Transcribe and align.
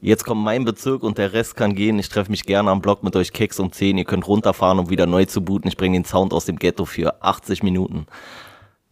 Jetzt 0.00 0.24
kommt 0.24 0.44
mein 0.44 0.64
Bezirk 0.64 1.02
und 1.02 1.18
der 1.18 1.32
Rest 1.32 1.56
kann 1.56 1.74
gehen. 1.74 1.98
Ich 1.98 2.08
treffe 2.08 2.30
mich 2.30 2.44
gerne 2.44 2.70
am 2.70 2.80
Block 2.80 3.02
mit 3.02 3.16
euch 3.16 3.32
Keks 3.32 3.58
um 3.58 3.72
10. 3.72 3.98
Ihr 3.98 4.04
könnt 4.04 4.28
runterfahren, 4.28 4.78
um 4.78 4.90
wieder 4.90 5.06
neu 5.06 5.24
zu 5.24 5.42
booten. 5.42 5.66
Ich 5.66 5.76
bringe 5.76 5.98
den 5.98 6.04
Sound 6.04 6.32
aus 6.32 6.44
dem 6.44 6.56
Ghetto 6.56 6.84
für 6.84 7.20
80 7.22 7.64
Minuten. 7.64 8.06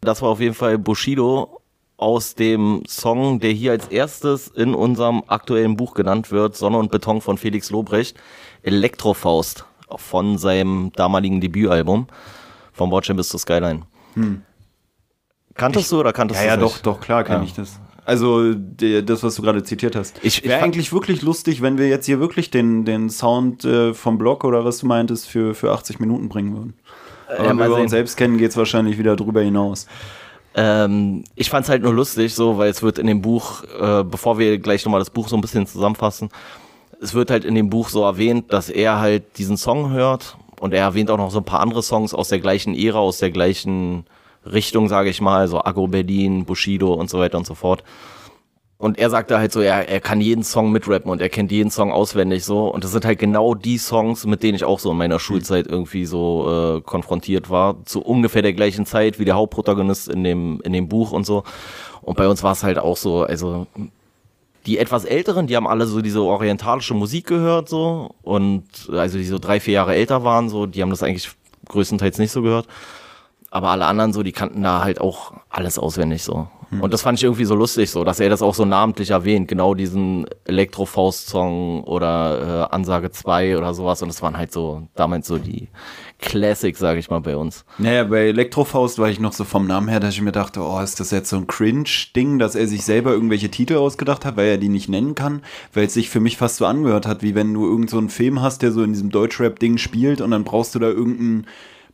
Das 0.00 0.20
war 0.20 0.30
auf 0.30 0.40
jeden 0.40 0.54
Fall 0.54 0.78
Bushido 0.78 1.60
aus 1.96 2.34
dem 2.34 2.82
Song, 2.86 3.38
der 3.38 3.52
hier 3.52 3.70
als 3.70 3.86
erstes 3.88 4.48
in 4.48 4.74
unserem 4.74 5.22
aktuellen 5.28 5.76
Buch 5.76 5.94
genannt 5.94 6.30
wird, 6.30 6.56
Sonne 6.56 6.76
und 6.76 6.90
Beton 6.90 7.20
von 7.20 7.38
Felix 7.38 7.70
Lobrecht, 7.70 8.18
Elektrofaust 8.62 9.64
von 9.96 10.36
seinem 10.38 10.92
damaligen 10.94 11.40
Debütalbum, 11.40 12.08
vom 12.72 12.90
Watchmen 12.90 13.16
bis 13.16 13.28
zur 13.28 13.40
Skyline. 13.40 13.82
Hm. 14.14 14.42
Kanntest 15.54 15.86
ich, 15.86 15.90
du 15.90 16.00
oder 16.00 16.12
kanntest 16.12 16.40
ja, 16.40 16.44
du 16.44 16.50
Ja, 16.50 16.56
ja, 16.56 16.60
doch, 16.60 16.78
doch, 16.80 17.00
klar 17.00 17.24
kenne 17.24 17.38
ja. 17.38 17.44
ich 17.44 17.54
das. 17.54 17.80
Also 18.06 18.54
die, 18.54 19.04
das, 19.04 19.24
was 19.24 19.34
du 19.34 19.42
gerade 19.42 19.64
zitiert 19.64 19.96
hast. 19.96 20.20
Ich, 20.22 20.44
Wäre 20.44 20.62
eigentlich 20.62 20.92
wirklich 20.92 21.22
lustig, 21.22 21.60
wenn 21.60 21.76
wir 21.76 21.88
jetzt 21.88 22.06
hier 22.06 22.20
wirklich 22.20 22.52
den, 22.52 22.84
den 22.84 23.10
Sound 23.10 23.64
äh, 23.64 23.94
vom 23.94 24.16
Blog 24.16 24.44
oder 24.44 24.64
was 24.64 24.78
du 24.78 24.86
meintest 24.86 25.28
für, 25.28 25.54
für 25.54 25.72
80 25.72 25.98
Minuten 25.98 26.28
bringen 26.28 26.54
würden. 26.54 26.74
Aber 27.26 27.44
ja, 27.44 27.50
wenn 27.50 27.58
wir 27.58 27.76
uns 27.76 27.90
selbst 27.90 28.16
kennen, 28.16 28.38
geht 28.38 28.50
es 28.50 28.56
wahrscheinlich 28.56 28.96
wieder 28.96 29.16
drüber 29.16 29.40
hinaus. 29.42 29.88
Ähm, 30.54 31.24
ich 31.34 31.50
fand 31.50 31.64
es 31.64 31.68
halt 31.68 31.82
nur 31.82 31.92
lustig, 31.92 32.32
so, 32.32 32.56
weil 32.58 32.70
es 32.70 32.80
wird 32.80 32.98
in 32.98 33.08
dem 33.08 33.22
Buch, 33.22 33.64
äh, 33.78 34.04
bevor 34.04 34.38
wir 34.38 34.56
gleich 34.58 34.84
nochmal 34.84 35.00
das 35.00 35.10
Buch 35.10 35.26
so 35.26 35.36
ein 35.36 35.40
bisschen 35.40 35.66
zusammenfassen, 35.66 36.30
es 37.02 37.12
wird 37.12 37.32
halt 37.32 37.44
in 37.44 37.56
dem 37.56 37.70
Buch 37.70 37.88
so 37.88 38.04
erwähnt, 38.04 38.52
dass 38.52 38.70
er 38.70 39.00
halt 39.00 39.36
diesen 39.36 39.56
Song 39.56 39.90
hört 39.90 40.38
und 40.60 40.72
er 40.72 40.82
erwähnt 40.82 41.10
auch 41.10 41.18
noch 41.18 41.32
so 41.32 41.38
ein 41.38 41.44
paar 41.44 41.60
andere 41.60 41.82
Songs 41.82 42.14
aus 42.14 42.28
der 42.28 42.38
gleichen 42.38 42.76
Ära, 42.76 42.98
aus 42.98 43.18
der 43.18 43.32
gleichen 43.32 44.04
Richtung, 44.52 44.88
sage 44.88 45.10
ich 45.10 45.20
mal, 45.20 45.48
so 45.48 45.62
Agro 45.62 45.88
Berlin, 45.88 46.44
Bushido 46.44 46.94
und 46.94 47.10
so 47.10 47.18
weiter 47.18 47.38
und 47.38 47.46
so 47.46 47.54
fort. 47.54 47.82
Und 48.78 48.98
er 48.98 49.08
sagte 49.08 49.38
halt 49.38 49.52
so, 49.52 49.60
er, 49.60 49.88
er 49.88 50.00
kann 50.00 50.20
jeden 50.20 50.44
Song 50.44 50.70
mitrappen 50.70 51.10
und 51.10 51.22
er 51.22 51.30
kennt 51.30 51.50
jeden 51.50 51.70
Song 51.70 51.92
auswendig 51.92 52.44
so. 52.44 52.68
Und 52.68 52.84
das 52.84 52.92
sind 52.92 53.06
halt 53.06 53.18
genau 53.18 53.54
die 53.54 53.78
Songs, 53.78 54.26
mit 54.26 54.42
denen 54.42 54.54
ich 54.54 54.64
auch 54.64 54.80
so 54.80 54.90
in 54.90 54.98
meiner 54.98 55.18
Schulzeit 55.18 55.66
irgendwie 55.66 56.04
so 56.04 56.76
äh, 56.76 56.80
konfrontiert 56.82 57.48
war. 57.48 57.82
Zu 57.86 58.02
ungefähr 58.02 58.42
der 58.42 58.52
gleichen 58.52 58.84
Zeit 58.84 59.18
wie 59.18 59.24
der 59.24 59.34
Hauptprotagonist 59.34 60.08
in 60.08 60.24
dem, 60.24 60.60
in 60.62 60.74
dem 60.74 60.88
Buch 60.88 61.12
und 61.12 61.24
so. 61.24 61.42
Und 62.02 62.18
bei 62.18 62.28
uns 62.28 62.42
war 62.42 62.52
es 62.52 62.64
halt 62.64 62.78
auch 62.78 62.98
so, 62.98 63.22
also 63.22 63.66
die 64.66 64.76
etwas 64.76 65.06
älteren, 65.06 65.46
die 65.46 65.56
haben 65.56 65.66
alle 65.66 65.86
so 65.86 66.02
diese 66.02 66.20
orientalische 66.22 66.92
Musik 66.92 67.26
gehört 67.26 67.70
so. 67.70 68.14
Und 68.22 68.64
also 68.92 69.16
die 69.16 69.24
so 69.24 69.38
drei, 69.38 69.58
vier 69.58 69.74
Jahre 69.74 69.94
älter 69.94 70.22
waren 70.22 70.50
so, 70.50 70.66
die 70.66 70.82
haben 70.82 70.90
das 70.90 71.02
eigentlich 71.02 71.30
größtenteils 71.66 72.18
nicht 72.18 72.30
so 72.30 72.42
gehört. 72.42 72.66
Aber 73.56 73.70
alle 73.70 73.86
anderen 73.86 74.12
so, 74.12 74.22
die 74.22 74.32
kannten 74.32 74.62
da 74.62 74.84
halt 74.84 75.00
auch 75.00 75.32
alles 75.48 75.78
auswendig 75.78 76.22
so. 76.22 76.46
Hm. 76.68 76.82
Und 76.82 76.92
das 76.92 77.00
fand 77.00 77.18
ich 77.18 77.24
irgendwie 77.24 77.46
so 77.46 77.54
lustig 77.54 77.90
so, 77.90 78.04
dass 78.04 78.20
er 78.20 78.28
das 78.28 78.42
auch 78.42 78.52
so 78.52 78.66
namentlich 78.66 79.12
erwähnt. 79.12 79.48
Genau 79.48 79.72
diesen 79.72 80.26
Elektrofaust-Song 80.44 81.82
oder 81.84 82.68
äh, 82.70 82.74
Ansage 82.74 83.10
2 83.10 83.56
oder 83.56 83.72
sowas. 83.72 84.02
Und 84.02 84.08
das 84.08 84.20
waren 84.20 84.36
halt 84.36 84.52
so 84.52 84.88
damals 84.94 85.26
so 85.26 85.38
die 85.38 85.68
Classics, 86.18 86.78
sage 86.78 86.98
ich 86.98 87.08
mal, 87.08 87.22
bei 87.22 87.34
uns. 87.34 87.64
Naja, 87.78 88.04
bei 88.04 88.26
Elektrofaust 88.26 88.98
war 88.98 89.08
ich 89.08 89.20
noch 89.20 89.32
so 89.32 89.44
vom 89.44 89.66
Namen 89.66 89.88
her, 89.88 90.00
dass 90.00 90.12
ich 90.12 90.20
mir 90.20 90.32
dachte, 90.32 90.60
oh, 90.60 90.78
ist 90.80 91.00
das 91.00 91.10
jetzt 91.10 91.30
so 91.30 91.36
ein 91.36 91.46
Cringe-Ding, 91.46 92.38
dass 92.38 92.56
er 92.56 92.66
sich 92.66 92.84
selber 92.84 93.12
irgendwelche 93.12 93.50
Titel 93.50 93.76
ausgedacht 93.76 94.26
hat, 94.26 94.36
weil 94.36 94.48
er 94.48 94.58
die 94.58 94.68
nicht 94.68 94.90
nennen 94.90 95.14
kann, 95.14 95.40
weil 95.72 95.86
es 95.86 95.94
sich 95.94 96.10
für 96.10 96.20
mich 96.20 96.36
fast 96.36 96.56
so 96.56 96.66
angehört 96.66 97.06
hat, 97.06 97.22
wie 97.22 97.34
wenn 97.34 97.54
du 97.54 97.64
irgendeinen 97.64 98.10
so 98.10 98.14
Film 98.14 98.42
hast, 98.42 98.60
der 98.60 98.72
so 98.72 98.82
in 98.82 98.92
diesem 98.92 99.08
Deutschrap-Ding 99.08 99.78
spielt 99.78 100.20
und 100.20 100.32
dann 100.32 100.44
brauchst 100.44 100.74
du 100.74 100.78
da 100.78 100.88
irgendeinen 100.88 101.46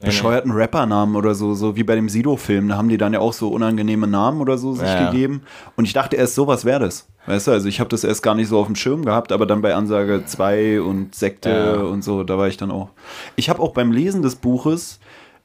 bescheuerten 0.03 0.53
Rappernamen 0.53 1.17
oder 1.17 1.34
so, 1.34 1.55
so 1.55 1.77
wie 1.77 1.84
bei 1.84 1.95
dem 1.95 2.08
Sido-Film. 2.08 2.69
Da 2.69 2.77
haben 2.77 2.89
die 2.89 2.98
dann 2.98 3.12
ja 3.12 3.20
auch 3.20 3.33
so 3.33 3.48
unangenehme 3.48 4.06
Namen 4.06 4.41
oder 4.41 4.58
so 4.58 4.75
sich 4.75 4.89
ja, 4.89 5.11
gegeben. 5.11 5.42
Und 5.77 5.84
ich 5.84 5.92
dachte 5.92 6.17
erst, 6.17 6.34
sowas 6.34 6.64
wäre 6.64 6.81
das. 6.81 7.08
Weißt 7.27 7.47
du, 7.47 7.53
also 7.53 7.69
ich 7.69 7.78
habe 7.78 7.89
das 7.89 8.03
erst 8.03 8.23
gar 8.23 8.34
nicht 8.34 8.48
so 8.48 8.58
auf 8.58 8.67
dem 8.67 8.75
Schirm 8.75 9.05
gehabt, 9.05 9.30
aber 9.30 9.47
dann 9.47 9.62
bei 9.62 9.75
Ansage 9.75 10.25
2 10.27 10.80
und 10.80 11.14
Sekte 11.14 11.50
ja. 11.50 11.83
und 11.83 12.03
so, 12.03 12.25
da 12.25 12.36
war 12.36 12.48
ich 12.48 12.56
dann 12.56 12.70
auch. 12.70 12.91
Ich 13.36 13.48
habe 13.48 13.62
auch 13.62 13.73
beim 13.73 13.92
Lesen 13.92 14.23
des 14.23 14.36
Buches 14.36 14.98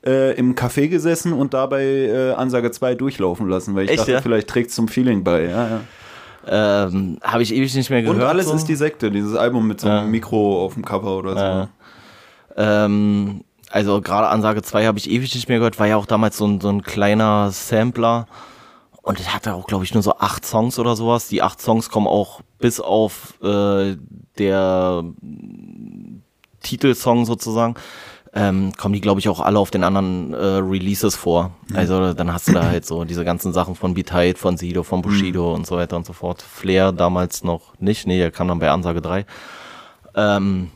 äh, 0.05 0.35
im 0.35 0.55
Café 0.55 0.88
gesessen 0.88 1.33
und 1.33 1.53
dabei 1.53 1.84
äh, 1.84 2.31
Ansage 2.34 2.72
2 2.72 2.95
durchlaufen 2.95 3.47
lassen, 3.47 3.75
weil 3.75 3.85
ich 3.85 3.91
Echt, 3.91 4.00
dachte, 4.00 4.12
ja? 4.13 4.22
vielleicht 4.22 4.47
trägt 4.47 4.69
es 4.69 4.75
zum 4.75 4.88
Feeling 4.88 5.24
bei. 5.24 5.44
Ja, 5.44 5.68
ja. 5.68 5.79
Ähm, 6.50 7.19
habe 7.22 7.44
ich 7.44 7.53
ewig 7.53 7.75
nicht 7.75 7.89
mehr 7.89 8.01
gehört. 8.01 8.18
Und 8.18 8.24
alles 8.24 8.47
so. 8.47 8.53
ist 8.53 8.66
die 8.66 8.75
Sekte, 8.75 9.12
dieses 9.12 9.35
Album 9.35 9.68
mit 9.68 9.81
so 9.81 9.89
einem 9.89 10.09
Mikro 10.09 10.63
auf 10.63 10.75
dem 10.75 10.85
Cover 10.85 11.18
oder 11.18 11.35
so. 11.35 11.69
Ähm, 12.56 13.41
also 13.69 14.01
gerade 14.01 14.28
Ansage 14.28 14.61
2 14.61 14.85
habe 14.85 14.97
ich 14.97 15.09
ewig 15.09 15.33
nicht 15.35 15.50
mehr 15.50 15.57
gehört, 15.57 15.79
war 15.79 15.88
ja 15.88 15.97
auch 15.97 16.05
damals 16.05 16.38
so 16.38 16.45
ein, 16.47 16.61
so 16.61 16.69
ein 16.69 16.83
kleiner 16.83 17.51
Sampler. 17.51 18.28
Und 19.01 19.19
ich 19.19 19.33
hatte 19.33 19.53
auch, 19.53 19.67
glaube 19.67 19.83
ich, 19.83 19.94
nur 19.94 20.03
so 20.03 20.17
acht 20.17 20.45
Songs 20.45 20.79
oder 20.79 20.95
sowas. 20.95 21.28
Die 21.29 21.41
acht 21.41 21.61
Songs 21.61 21.89
kommen 21.89 22.07
auch 22.07 22.41
bis 22.59 22.79
auf 22.79 23.41
äh, 23.41 23.95
der 24.38 25.03
Titelsong 26.61 27.25
sozusagen, 27.25 27.75
ähm, 28.33 28.73
kommen 28.77 28.94
die, 28.94 29.01
glaube 29.01 29.19
ich, 29.19 29.29
auch 29.29 29.39
alle 29.39 29.59
auf 29.59 29.72
den 29.72 29.83
anderen 29.83 30.33
äh, 30.33 30.38
Releases 30.38 31.16
vor. 31.16 31.51
Mhm. 31.69 31.75
Also 31.75 32.13
dann 32.13 32.33
hast 32.33 32.50
du 32.50 32.53
da 32.53 32.66
halt 32.66 32.85
so 32.85 33.06
diese 33.06 33.23
ganzen 33.23 33.53
Sachen 33.53 33.75
von 33.75 33.94
Beat 33.94 34.38
von 34.38 34.57
Sido, 34.57 34.83
von 34.83 35.01
Bushido 35.01 35.50
mhm. 35.50 35.56
und 35.56 35.67
so 35.67 35.77
weiter 35.77 35.95
und 35.95 36.06
so 36.06 36.13
fort. 36.13 36.41
Flair 36.41 36.91
damals 36.91 37.44
noch 37.44 37.79
nicht, 37.79 38.07
nee, 38.07 38.17
der 38.17 38.31
kam 38.31 38.47
dann 38.47 38.59
bei 38.59 38.69
Ansage 38.69 39.01
3. 39.01 39.25
Ähm, 40.16 40.72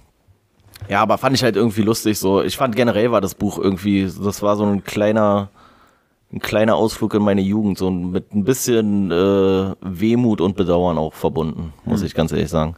ja, 0.92 1.02
aber 1.02 1.18
fand 1.18 1.38
ich 1.38 1.42
halt 1.42 1.56
irgendwie 1.56 1.84
lustig 1.84 2.20
so. 2.20 2.42
Ich 2.42 2.58
fand 2.58 2.76
generell 2.76 3.14
war 3.14 3.22
das 3.22 3.34
Buch 3.34 3.58
irgendwie, 3.58 4.04
das 4.04 4.42
war 4.42 4.58
so 4.58 4.66
ein 4.66 4.84
kleiner, 4.84 5.48
ein 6.34 6.40
kleiner 6.40 6.76
Ausflug 6.76 7.14
in 7.14 7.22
meine 7.24 7.40
Jugend, 7.40 7.78
so 7.78 7.90
mit 7.90 8.36
ein 8.36 8.44
bisschen 8.44 9.10
äh, 9.10 9.74
Wehmut 9.80 10.42
und 10.42 10.58
Bedauern 10.58 10.98
auch 10.98 11.14
verbunden, 11.14 11.72
muss 11.86 12.02
hm. 12.02 12.08
ich 12.08 12.14
ganz 12.14 12.34
ehrlich 12.34 12.50
sagen. 12.50 12.76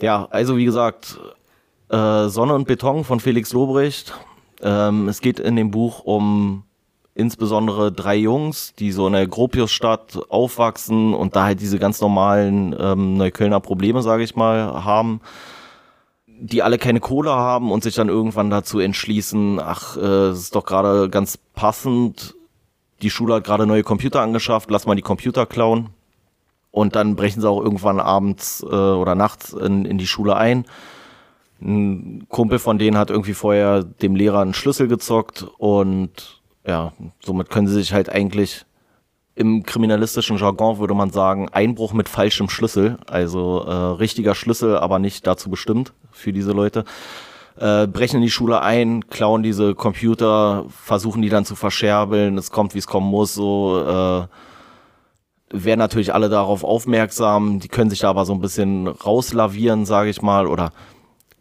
Ja, 0.00 0.26
also 0.32 0.56
wie 0.56 0.64
gesagt, 0.64 1.16
äh, 1.90 2.26
Sonne 2.26 2.56
und 2.56 2.66
Beton 2.66 3.04
von 3.04 3.20
Felix 3.20 3.52
Lobrecht. 3.52 4.12
Ähm, 4.60 5.06
es 5.06 5.20
geht 5.20 5.38
in 5.38 5.54
dem 5.54 5.70
Buch 5.70 6.00
um 6.00 6.64
insbesondere 7.14 7.92
drei 7.92 8.16
Jungs, 8.16 8.74
die 8.74 8.90
so 8.90 9.06
in 9.06 9.12
der 9.12 9.28
Gropiusstadt 9.28 10.18
aufwachsen 10.28 11.14
und 11.14 11.36
da 11.36 11.44
halt 11.44 11.60
diese 11.60 11.78
ganz 11.78 12.00
normalen 12.00 12.74
ähm, 12.76 13.16
Neuköllner 13.16 13.60
Probleme, 13.60 14.02
sage 14.02 14.24
ich 14.24 14.34
mal, 14.34 14.84
haben 14.84 15.20
die 16.40 16.62
alle 16.62 16.78
keine 16.78 17.00
Kohle 17.00 17.30
haben 17.30 17.70
und 17.70 17.82
sich 17.82 17.94
dann 17.94 18.08
irgendwann 18.08 18.50
dazu 18.50 18.78
entschließen, 18.78 19.60
ach, 19.60 19.96
äh, 19.96 20.28
es 20.28 20.40
ist 20.40 20.54
doch 20.54 20.64
gerade 20.64 21.08
ganz 21.08 21.38
passend, 21.54 22.34
die 23.02 23.10
Schule 23.10 23.34
hat 23.34 23.44
gerade 23.44 23.66
neue 23.66 23.82
Computer 23.82 24.20
angeschafft, 24.20 24.70
lass 24.70 24.86
mal 24.86 24.94
die 24.94 25.02
Computer 25.02 25.46
klauen. 25.46 25.90
Und 26.70 26.96
dann 26.96 27.14
brechen 27.14 27.40
sie 27.40 27.48
auch 27.48 27.62
irgendwann 27.62 28.00
abends 28.00 28.62
äh, 28.62 28.74
oder 28.74 29.14
nachts 29.14 29.52
in, 29.52 29.84
in 29.84 29.96
die 29.96 30.08
Schule 30.08 30.36
ein. 30.36 30.64
Ein 31.60 32.26
Kumpel 32.28 32.58
von 32.58 32.78
denen 32.78 32.98
hat 32.98 33.10
irgendwie 33.10 33.34
vorher 33.34 33.84
dem 33.84 34.16
Lehrer 34.16 34.40
einen 34.40 34.54
Schlüssel 34.54 34.88
gezockt 34.88 35.46
und 35.58 36.42
ja, 36.66 36.92
somit 37.20 37.48
können 37.50 37.68
sie 37.68 37.74
sich 37.74 37.92
halt 37.92 38.08
eigentlich 38.08 38.64
im 39.36 39.64
kriminalistischen 39.64 40.38
Jargon 40.38 40.78
würde 40.78 40.94
man 40.94 41.10
sagen, 41.10 41.48
Einbruch 41.50 41.92
mit 41.92 42.08
falschem 42.08 42.48
Schlüssel, 42.48 42.98
also 43.06 43.64
äh, 43.64 43.72
richtiger 43.72 44.34
Schlüssel, 44.34 44.76
aber 44.76 44.98
nicht 44.98 45.26
dazu 45.26 45.50
bestimmt 45.50 45.92
für 46.12 46.32
diese 46.32 46.52
Leute. 46.52 46.84
Äh, 47.58 47.86
brechen 47.86 48.16
in 48.16 48.22
die 48.22 48.30
Schule 48.30 48.62
ein, 48.62 49.08
klauen 49.08 49.42
diese 49.42 49.74
Computer, 49.74 50.66
versuchen 50.68 51.22
die 51.22 51.28
dann 51.28 51.44
zu 51.44 51.56
verscherbeln, 51.56 52.38
es 52.38 52.50
kommt, 52.50 52.74
wie 52.74 52.78
es 52.78 52.86
kommen 52.86 53.08
muss, 53.08 53.34
so 53.34 53.80
äh, 53.80 54.26
werden 55.50 55.78
natürlich 55.78 56.14
alle 56.14 56.28
darauf 56.28 56.64
aufmerksam, 56.64 57.60
die 57.60 57.68
können 57.68 57.90
sich 57.90 58.00
da 58.00 58.10
aber 58.10 58.24
so 58.24 58.32
ein 58.34 58.40
bisschen 58.40 58.88
rauslavieren, 58.88 59.84
sage 59.84 60.10
ich 60.10 60.20
mal, 60.22 60.46
oder 60.46 60.72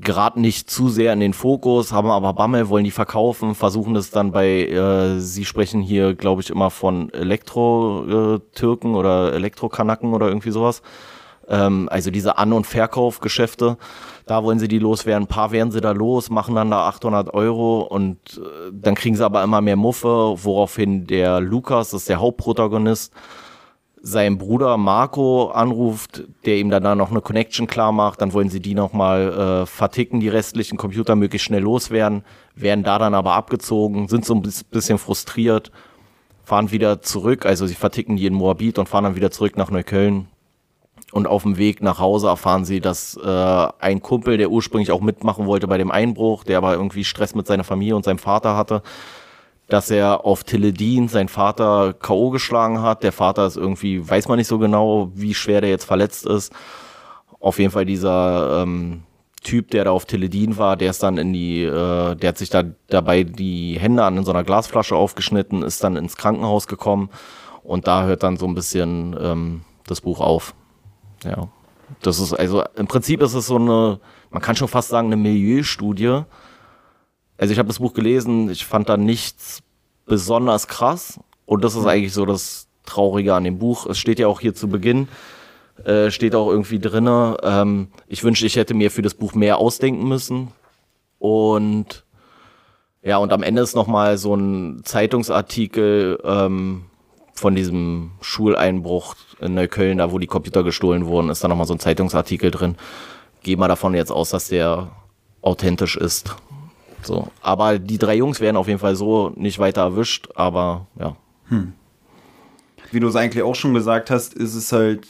geraten 0.03 0.41
nicht 0.41 0.69
zu 0.69 0.89
sehr 0.89 1.13
in 1.13 1.19
den 1.19 1.33
Fokus, 1.33 1.91
haben 1.91 2.09
aber 2.09 2.33
Bammel, 2.33 2.69
wollen 2.69 2.83
die 2.83 2.91
verkaufen, 2.91 3.55
versuchen 3.55 3.95
es 3.95 4.11
dann 4.11 4.31
bei, 4.31 4.67
äh, 4.67 5.19
sie 5.19 5.45
sprechen 5.45 5.81
hier, 5.81 6.13
glaube 6.13 6.41
ich, 6.41 6.49
immer 6.49 6.69
von 6.69 7.11
Elektro-Türken 7.13 8.95
oder 8.95 9.33
Elektrokanaken 9.33 10.13
oder 10.13 10.27
irgendwie 10.27 10.51
sowas. 10.51 10.81
Ähm, 11.47 11.89
also 11.91 12.11
diese 12.11 12.37
An- 12.37 12.53
und 12.53 12.65
Verkaufgeschäfte, 12.65 13.77
da 14.25 14.43
wollen 14.43 14.59
sie 14.59 14.67
die 14.67 14.79
loswerden. 14.79 15.23
Ein 15.23 15.27
paar 15.27 15.51
werden 15.51 15.71
sie 15.71 15.81
da 15.81 15.91
los, 15.91 16.29
machen 16.29 16.55
dann 16.55 16.71
da 16.71 16.87
800 16.87 17.33
Euro 17.33 17.81
und 17.81 18.17
äh, 18.37 18.71
dann 18.71 18.95
kriegen 18.95 19.15
sie 19.15 19.25
aber 19.25 19.43
immer 19.43 19.61
mehr 19.61 19.75
Muffe, 19.75 20.35
woraufhin 20.37 21.05
der 21.07 21.41
Lukas, 21.41 21.91
das 21.91 22.01
ist 22.01 22.09
der 22.09 22.19
Hauptprotagonist, 22.19 23.13
sein 24.05 24.37
Bruder 24.37 24.75
Marco 24.75 25.47
anruft, 25.51 26.25
der 26.45 26.57
ihm 26.57 26.69
dann 26.69 26.83
da 26.83 26.93
noch 26.93 27.09
eine 27.09 27.21
Connection 27.21 27.67
klar 27.67 27.93
macht, 27.93 28.19
dann 28.19 28.33
wollen 28.33 28.49
sie 28.49 28.59
die 28.59 28.75
nochmal 28.75 29.61
äh, 29.63 29.65
verticken, 29.65 30.19
die 30.19 30.27
restlichen 30.27 30.77
Computer 30.77 31.15
möglichst 31.15 31.45
schnell 31.45 31.61
loswerden, 31.61 32.25
werden 32.53 32.83
da 32.83 32.99
dann 32.99 33.13
aber 33.13 33.33
abgezogen, 33.33 34.09
sind 34.09 34.25
so 34.25 34.35
ein 34.35 34.41
bisschen 34.41 34.97
frustriert, 34.97 35.71
fahren 36.43 36.71
wieder 36.71 37.01
zurück, 37.01 37.45
also 37.45 37.65
sie 37.65 37.75
verticken 37.75 38.17
die 38.17 38.25
in 38.25 38.33
Moabit 38.33 38.77
und 38.77 38.89
fahren 38.89 39.05
dann 39.05 39.15
wieder 39.15 39.31
zurück 39.31 39.55
nach 39.55 39.71
Neukölln. 39.71 40.27
Und 41.13 41.25
auf 41.25 41.43
dem 41.43 41.57
Weg 41.57 41.81
nach 41.81 41.99
Hause 41.99 42.27
erfahren 42.27 42.65
sie, 42.65 42.81
dass 42.81 43.15
äh, 43.15 43.67
ein 43.79 44.01
Kumpel, 44.01 44.37
der 44.37 44.49
ursprünglich 44.49 44.91
auch 44.91 44.99
mitmachen 44.99 45.45
wollte 45.45 45.67
bei 45.67 45.77
dem 45.77 45.91
Einbruch, 45.91 46.43
der 46.43 46.57
aber 46.57 46.73
irgendwie 46.73 47.05
Stress 47.05 47.35
mit 47.35 47.47
seiner 47.47 47.63
Familie 47.63 47.95
und 47.95 48.03
seinem 48.03 48.17
Vater 48.17 48.57
hatte, 48.57 48.81
dass 49.67 49.89
er 49.89 50.25
auf 50.25 50.43
Teledin 50.43 51.07
seinen 51.07 51.29
Vater 51.29 51.93
K.O. 51.93 52.29
geschlagen 52.29 52.81
hat. 52.81 53.03
Der 53.03 53.11
Vater 53.11 53.47
ist 53.47 53.57
irgendwie, 53.57 54.07
weiß 54.07 54.27
man 54.27 54.37
nicht 54.37 54.47
so 54.47 54.59
genau, 54.59 55.11
wie 55.15 55.33
schwer 55.33 55.61
der 55.61 55.69
jetzt 55.69 55.85
verletzt 55.85 56.25
ist. 56.25 56.53
auf 57.39 57.59
jeden 57.59 57.71
Fall 57.71 57.85
dieser 57.85 58.61
ähm, 58.61 59.03
Typ, 59.43 59.71
der 59.71 59.85
da 59.85 59.91
auf 59.91 60.05
Teledin 60.05 60.57
war, 60.57 60.77
der 60.77 60.89
ist 60.89 61.03
dann 61.03 61.17
in 61.17 61.33
die, 61.33 61.63
äh, 61.63 62.15
der 62.15 62.29
hat 62.29 62.37
sich 62.37 62.49
da 62.49 62.63
dabei 62.87 63.23
die 63.23 63.77
Hände 63.77 64.03
an 64.03 64.17
in 64.17 64.23
so 64.23 64.31
einer 64.31 64.45
Glasflasche 64.45 64.95
aufgeschnitten, 64.95 65.63
ist 65.63 65.83
dann 65.83 65.97
ins 65.97 66.15
Krankenhaus 66.15 66.67
gekommen 66.67 67.09
und 67.63 67.87
da 67.87 68.05
hört 68.05 68.23
dann 68.23 68.37
so 68.37 68.45
ein 68.45 68.55
bisschen 68.55 69.15
ähm, 69.19 69.61
das 69.85 70.01
Buch 70.01 70.21
auf. 70.21 70.53
Ja. 71.25 71.49
Das 72.01 72.19
ist, 72.19 72.33
also 72.33 72.63
im 72.75 72.87
Prinzip 72.87 73.21
ist 73.21 73.33
es 73.33 73.47
so 73.47 73.57
eine, 73.57 73.99
man 74.31 74.41
kann 74.41 74.55
schon 74.55 74.67
fast 74.67 74.89
sagen, 74.89 75.07
eine 75.07 75.17
Milieustudie. 75.17 76.21
Also 77.43 77.51
ich 77.51 77.59
habe 77.59 77.67
das 77.67 77.79
Buch 77.79 77.93
gelesen, 77.93 78.49
ich 78.49 78.65
fand 78.65 78.87
da 78.87 78.95
nichts 78.95 79.63
besonders 80.05 80.69
krass. 80.69 81.19
Und 81.45 81.65
das 81.65 81.75
ist 81.75 81.85
eigentlich 81.85 82.13
so 82.13 82.25
das 82.25 82.69
Traurige 82.85 83.33
an 83.33 83.43
dem 83.43 83.59
Buch. 83.59 83.85
Es 83.85 83.97
steht 83.97 84.17
ja 84.17 84.29
auch 84.29 84.39
hier 84.39 84.55
zu 84.55 84.69
Beginn, 84.69 85.09
äh, 85.83 86.09
steht 86.09 86.35
auch 86.35 86.47
irgendwie 86.47 86.79
drinne. 86.79 87.35
Ähm, 87.43 87.89
ich 88.07 88.23
wünschte, 88.23 88.45
ich 88.45 88.55
hätte 88.55 88.73
mir 88.73 88.89
für 88.91 89.01
das 89.01 89.13
Buch 89.13 89.33
mehr 89.33 89.57
ausdenken 89.57 90.07
müssen. 90.07 90.53
Und 91.19 92.05
ja, 93.01 93.17
und 93.17 93.33
am 93.33 93.43
Ende 93.43 93.61
ist 93.61 93.75
nochmal 93.75 94.17
so 94.17 94.33
ein 94.35 94.79
Zeitungsartikel 94.85 96.21
ähm, 96.23 96.85
von 97.33 97.55
diesem 97.55 98.11
Schuleinbruch 98.21 99.15
in 99.41 99.53
Neukölln, 99.53 99.97
da 99.97 100.13
wo 100.13 100.17
die 100.17 100.27
Computer 100.27 100.63
gestohlen 100.63 101.07
wurden, 101.07 101.27
ist 101.29 101.43
da 101.43 101.49
nochmal 101.49 101.67
so 101.67 101.73
ein 101.73 101.79
Zeitungsartikel 101.79 102.51
drin. 102.51 102.77
Geh 103.41 103.57
mal 103.57 103.67
davon 103.67 103.95
jetzt 103.95 104.13
aus, 104.13 104.29
dass 104.29 104.47
der 104.47 104.91
authentisch 105.41 105.97
ist. 105.97 106.37
So. 107.05 107.27
Aber 107.41 107.79
die 107.79 107.97
drei 107.97 108.15
Jungs 108.15 108.39
werden 108.39 108.57
auf 108.57 108.67
jeden 108.67 108.79
Fall 108.79 108.95
so 108.95 109.31
nicht 109.35 109.59
weiter 109.59 109.81
erwischt, 109.81 110.29
aber 110.35 110.87
ja. 110.99 111.15
Hm. 111.49 111.73
Wie 112.91 112.99
du 112.99 113.07
es 113.07 113.15
eigentlich 113.15 113.43
auch 113.43 113.55
schon 113.55 113.73
gesagt 113.73 114.09
hast, 114.09 114.33
ist 114.33 114.55
es 114.55 114.71
halt 114.71 115.07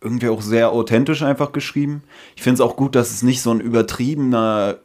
irgendwie 0.00 0.28
auch 0.28 0.42
sehr 0.42 0.72
authentisch 0.72 1.22
einfach 1.22 1.52
geschrieben. 1.52 2.02
Ich 2.36 2.42
finde 2.42 2.54
es 2.54 2.60
auch 2.60 2.76
gut, 2.76 2.94
dass 2.94 3.10
es 3.10 3.22
nicht 3.22 3.40
so 3.40 3.50
ein 3.50 3.60
übertriebener 3.60 4.78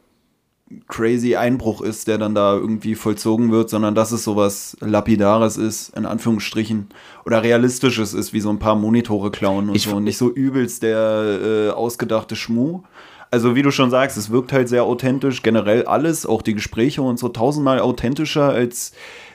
crazy 0.86 1.34
Einbruch 1.36 1.80
ist, 1.80 2.08
der 2.08 2.18
dann 2.18 2.34
da 2.34 2.54
irgendwie 2.54 2.94
vollzogen 2.94 3.50
wird, 3.50 3.70
sondern 3.70 3.94
dass 3.94 4.12
es 4.12 4.24
sowas 4.24 4.76
Lapidares 4.80 5.56
ist, 5.56 5.96
in 5.96 6.04
Anführungsstrichen, 6.04 6.88
oder 7.24 7.42
Realistisches 7.42 8.14
ist, 8.14 8.32
wie 8.32 8.40
so 8.40 8.50
ein 8.50 8.58
paar 8.58 8.76
Monitore 8.76 9.30
klauen 9.30 9.70
und 9.70 9.74
ich, 9.74 9.84
so. 9.84 9.96
Und 9.96 10.04
nicht 10.04 10.18
so 10.18 10.30
übelst 10.30 10.82
der 10.82 11.40
äh, 11.42 11.70
ausgedachte 11.70 12.36
Schmuh. 12.36 12.82
Also 13.30 13.54
wie 13.54 13.62
du 13.62 13.70
schon 13.70 13.90
sagst, 13.90 14.16
es 14.16 14.30
wirkt 14.30 14.52
halt 14.52 14.68
sehr 14.68 14.84
authentisch, 14.84 15.42
generell 15.42 15.84
alles, 15.84 16.26
auch 16.26 16.42
die 16.42 16.54
Gespräche 16.54 17.02
und 17.02 17.18
so 17.18 17.28
tausendmal 17.28 17.80
authentischer 17.80 18.48
als 18.48 18.92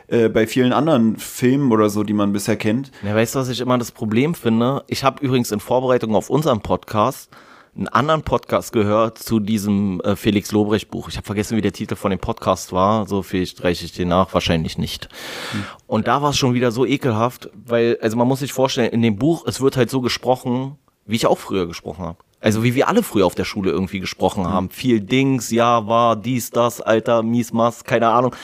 äh, 0.08 0.30
bei 0.30 0.48
vielen 0.48 0.74
anderen 0.74 1.18
Filmen 1.18 1.72
oder 1.72 1.90
so, 1.90 2.04
die 2.04 2.14
man 2.14 2.34
bisher 2.34 2.56
kennt. 2.56 2.92
Ja, 3.04 3.16
weißt 3.16 3.36
du, 3.36 3.40
was 3.40 3.50
ich 3.50 3.60
immer 3.60 3.78
das 3.78 3.92
Problem 3.92 4.36
finde? 4.36 4.84
Ich 4.88 5.04
habe 5.04 5.24
übrigens 5.24 5.52
in 5.52 5.60
Vorbereitung 5.60 6.16
auf 6.16 6.30
unseren 6.30 6.62
Podcast 6.62 7.30
einen 7.76 7.88
anderen 7.88 8.22
Podcast 8.22 8.72
gehört 8.72 9.18
zu 9.18 9.40
diesem 9.40 10.00
äh, 10.02 10.16
Felix 10.16 10.52
Lobrecht 10.52 10.92
Buch. 10.92 11.10
Ich 11.10 11.18
habe 11.18 11.26
vergessen, 11.26 11.58
wie 11.58 11.62
der 11.62 11.74
Titel 11.74 11.96
von 11.96 12.12
dem 12.12 12.20
Podcast 12.20 12.72
war. 12.72 13.08
So 13.08 13.24
vielleicht 13.24 13.64
reiche 13.64 13.86
ich 13.86 13.94
den 13.94 14.10
nach, 14.10 14.34
wahrscheinlich 14.34 14.78
nicht. 14.78 15.10
Hm. 15.52 15.64
Und 15.88 16.08
da 16.08 16.22
war 16.22 16.32
es 16.32 16.38
schon 16.38 16.54
wieder 16.54 16.72
so 16.72 16.86
ekelhaft, 16.86 17.50
weil, 17.54 17.98
also 18.02 18.16
man 18.16 18.28
muss 18.28 18.40
sich 18.40 18.54
vorstellen, 18.54 18.92
in 18.92 19.02
dem 19.02 19.16
Buch, 19.16 19.46
es 19.48 19.60
wird 19.60 19.76
halt 19.76 19.90
so 19.90 20.02
gesprochen, 20.02 20.78
wie 21.06 21.16
ich 21.16 21.26
auch 21.26 21.38
früher 21.38 21.68
gesprochen 21.68 22.06
habe. 22.06 22.20
Also 22.44 22.64
wie 22.64 22.76
wir 22.76 22.90
alle 22.90 23.04
früher 23.04 23.26
auf 23.26 23.36
der 23.36 23.46
Schule 23.46 23.72
irgendwie 23.72 24.02
gesprochen 24.02 24.46
haben. 24.48 24.66
Hm. 24.66 24.72
Viel 24.72 25.00
Dings, 25.00 25.50
ja, 25.50 25.88
war, 25.88 26.18
dies, 26.18 26.50
das, 26.50 26.82
Alter, 26.82 27.24
mies, 27.24 27.54
mass, 27.54 27.86
keine 27.86 28.10
Ahnung. 28.10 28.36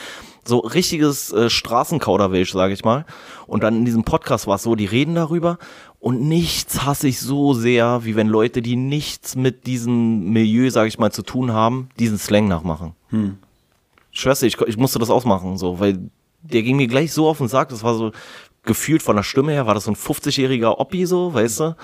So 0.42 0.60
richtiges 0.60 1.32
äh, 1.32 1.50
Straßenkauderwelsch, 1.50 2.52
sage 2.52 2.72
ich 2.72 2.82
mal. 2.82 3.04
Und 3.46 3.62
dann 3.62 3.76
in 3.76 3.84
diesem 3.84 4.04
Podcast 4.04 4.46
war 4.46 4.56
es 4.56 4.62
so, 4.62 4.74
die 4.74 4.86
reden 4.86 5.14
darüber 5.14 5.58
und 5.98 6.22
nichts 6.22 6.82
hasse 6.82 7.08
ich 7.08 7.20
so 7.20 7.52
sehr, 7.52 8.04
wie 8.04 8.16
wenn 8.16 8.26
Leute, 8.26 8.62
die 8.62 8.74
nichts 8.74 9.36
mit 9.36 9.66
diesem 9.66 10.32
Milieu, 10.32 10.70
sage 10.70 10.88
ich 10.88 10.98
mal, 10.98 11.12
zu 11.12 11.22
tun 11.22 11.52
haben, 11.52 11.90
diesen 11.98 12.16
Slang 12.16 12.48
nachmachen. 12.48 12.94
Hm. 13.10 13.36
Dir, 14.12 14.42
ich, 14.42 14.58
ich 14.62 14.76
musste 14.78 14.98
das 14.98 15.10
ausmachen, 15.10 15.58
so, 15.58 15.78
weil 15.78 16.10
der 16.42 16.62
ging 16.62 16.76
mir 16.76 16.88
gleich 16.88 17.12
so 17.12 17.28
auf 17.28 17.38
den 17.38 17.48
Sack, 17.48 17.68
das 17.68 17.82
war 17.82 17.94
so 17.94 18.12
gefühlt 18.62 19.02
von 19.02 19.16
der 19.16 19.22
Stimme 19.22 19.52
her, 19.52 19.66
war 19.66 19.74
das 19.74 19.84
so 19.84 19.90
ein 19.90 19.96
50-jähriger 19.96 20.78
Oppi 20.78 21.04
so, 21.04 21.34
weißt 21.34 21.60
du? 21.60 21.76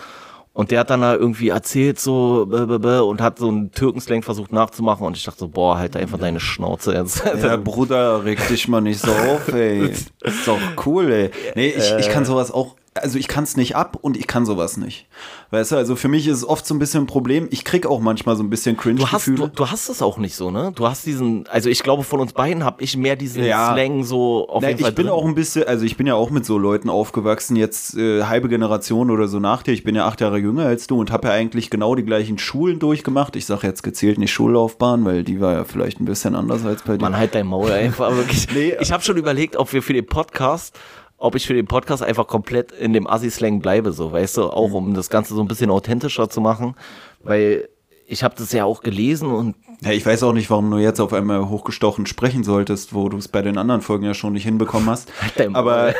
Und 0.56 0.70
der 0.70 0.80
hat 0.80 0.88
dann 0.88 1.02
da 1.02 1.14
irgendwie 1.14 1.50
erzählt 1.50 2.00
so 2.00 2.48
und 2.48 3.20
hat 3.20 3.38
so 3.38 3.48
einen 3.48 3.72
Türkenslang 3.72 4.22
versucht 4.22 4.54
nachzumachen 4.54 5.06
und 5.06 5.14
ich 5.14 5.22
dachte 5.22 5.40
so, 5.40 5.48
boah, 5.48 5.76
halt 5.76 5.98
einfach 5.98 6.18
deine 6.18 6.40
Schnauze 6.40 6.94
jetzt. 6.94 7.22
Ja, 7.42 7.56
Bruder, 7.62 8.24
reg 8.24 8.38
dich 8.48 8.66
mal 8.66 8.80
nicht 8.80 9.00
so 9.00 9.10
auf, 9.10 9.52
ey. 9.52 9.90
ist 9.90 10.08
doch 10.46 10.58
cool, 10.86 11.12
ey. 11.12 11.30
Nee, 11.56 11.74
ich, 11.76 11.92
ich 11.98 12.08
kann 12.08 12.24
sowas 12.24 12.50
auch 12.50 12.74
also 13.02 13.18
ich 13.18 13.28
kann 13.28 13.44
es 13.44 13.56
nicht 13.56 13.76
ab 13.76 13.98
und 14.00 14.16
ich 14.16 14.26
kann 14.26 14.46
sowas 14.46 14.76
nicht. 14.76 15.06
Weißt 15.50 15.72
du, 15.72 15.76
also 15.76 15.96
für 15.96 16.08
mich 16.08 16.26
ist 16.26 16.38
es 16.38 16.48
oft 16.48 16.66
so 16.66 16.74
ein 16.74 16.78
bisschen 16.78 17.04
ein 17.04 17.06
Problem. 17.06 17.48
Ich 17.50 17.64
krieg 17.64 17.86
auch 17.86 18.00
manchmal 18.00 18.36
so 18.36 18.42
ein 18.42 18.50
bisschen 18.50 18.76
Cringe-Gefühle. 18.76 19.36
Du, 19.36 19.46
du, 19.48 19.70
hast 19.70 19.88
es 19.88 20.02
auch 20.02 20.18
nicht 20.18 20.34
so, 20.34 20.50
ne? 20.50 20.72
Du 20.74 20.86
hast 20.86 21.06
diesen, 21.06 21.46
also 21.48 21.68
ich 21.68 21.82
glaube 21.82 22.02
von 22.02 22.20
uns 22.20 22.32
beiden 22.32 22.64
habe 22.64 22.82
ich 22.82 22.96
mehr 22.96 23.16
diesen 23.16 23.44
ja. 23.44 23.72
Slang 23.72 24.04
so 24.04 24.48
auf 24.48 24.62
Na, 24.62 24.68
jeden 24.68 24.80
Fall 24.80 24.90
Ich 24.90 24.96
bin 24.96 25.06
drin. 25.06 25.14
auch 25.14 25.24
ein 25.24 25.34
bisschen, 25.34 25.64
also 25.64 25.84
ich 25.84 25.96
bin 25.96 26.06
ja 26.06 26.14
auch 26.14 26.30
mit 26.30 26.44
so 26.44 26.58
Leuten 26.58 26.90
aufgewachsen, 26.90 27.56
jetzt 27.56 27.96
äh, 27.96 28.24
halbe 28.24 28.48
Generation 28.48 29.10
oder 29.10 29.28
so 29.28 29.38
nach 29.38 29.62
dir. 29.62 29.72
Ich 29.72 29.84
bin 29.84 29.94
ja 29.94 30.06
acht 30.06 30.20
Jahre 30.20 30.38
jünger 30.38 30.66
als 30.66 30.86
du 30.86 30.98
und 30.98 31.10
habe 31.10 31.28
ja 31.28 31.34
eigentlich 31.34 31.70
genau 31.70 31.94
die 31.94 32.04
gleichen 32.04 32.38
Schulen 32.38 32.78
durchgemacht. 32.78 33.36
Ich 33.36 33.46
sage 33.46 33.66
jetzt 33.66 33.82
gezählt 33.82 34.18
nicht 34.18 34.32
Schullaufbahn, 34.32 35.04
weil 35.04 35.24
die 35.24 35.40
war 35.40 35.52
ja 35.52 35.64
vielleicht 35.64 36.00
ein 36.00 36.04
bisschen 36.04 36.34
anders 36.34 36.64
als 36.64 36.82
bei 36.82 36.96
dir. 36.96 37.02
Man 37.02 37.16
halt 37.16 37.34
dein 37.34 37.46
Maul 37.46 37.70
einfach 37.70 38.14
wirklich. 38.14 38.48
nee, 38.54 38.74
ich 38.80 38.92
habe 38.92 39.02
schon 39.02 39.16
überlegt, 39.16 39.56
ob 39.56 39.72
wir 39.72 39.82
für 39.82 39.92
den 39.92 40.06
Podcast 40.06 40.78
ob 41.18 41.34
ich 41.34 41.46
für 41.46 41.54
den 41.54 41.66
Podcast 41.66 42.02
einfach 42.02 42.26
komplett 42.26 42.72
in 42.72 42.92
dem 42.92 43.06
Assi-Slang 43.06 43.60
bleibe, 43.60 43.92
so, 43.92 44.12
weißt 44.12 44.36
du, 44.38 44.44
auch 44.44 44.72
um 44.72 44.94
das 44.94 45.10
Ganze 45.10 45.34
so 45.34 45.40
ein 45.40 45.48
bisschen 45.48 45.70
authentischer 45.70 46.28
zu 46.28 46.40
machen, 46.40 46.74
weil 47.22 47.68
ich 48.06 48.22
habe 48.22 48.34
das 48.36 48.52
ja 48.52 48.64
auch 48.64 48.82
gelesen 48.82 49.30
und 49.30 49.56
ja, 49.82 49.90
ich 49.90 50.06
weiß 50.06 50.22
auch 50.22 50.32
nicht, 50.32 50.48
warum 50.48 50.70
du 50.70 50.78
jetzt 50.78 51.00
auf 51.00 51.12
einmal 51.12 51.48
hochgestochen 51.48 52.06
sprechen 52.06 52.44
solltest, 52.44 52.94
wo 52.94 53.08
du 53.08 53.18
es 53.18 53.28
bei 53.28 53.42
den 53.42 53.58
anderen 53.58 53.82
Folgen 53.82 54.04
ja 54.04 54.14
schon 54.14 54.32
nicht 54.32 54.44
hinbekommen 54.44 54.88
hast. 54.88 55.12
Aber 55.52 55.94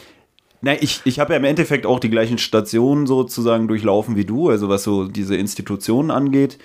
na, 0.60 0.80
ich, 0.80 1.02
ich 1.04 1.20
habe 1.20 1.34
ja 1.34 1.38
im 1.38 1.44
Endeffekt 1.44 1.86
auch 1.86 2.00
die 2.00 2.10
gleichen 2.10 2.38
Stationen 2.38 3.06
sozusagen 3.06 3.68
durchlaufen 3.68 4.16
wie 4.16 4.24
du, 4.24 4.48
also 4.48 4.68
was 4.68 4.82
so 4.82 5.06
diese 5.06 5.36
Institutionen 5.36 6.10
angeht. 6.10 6.58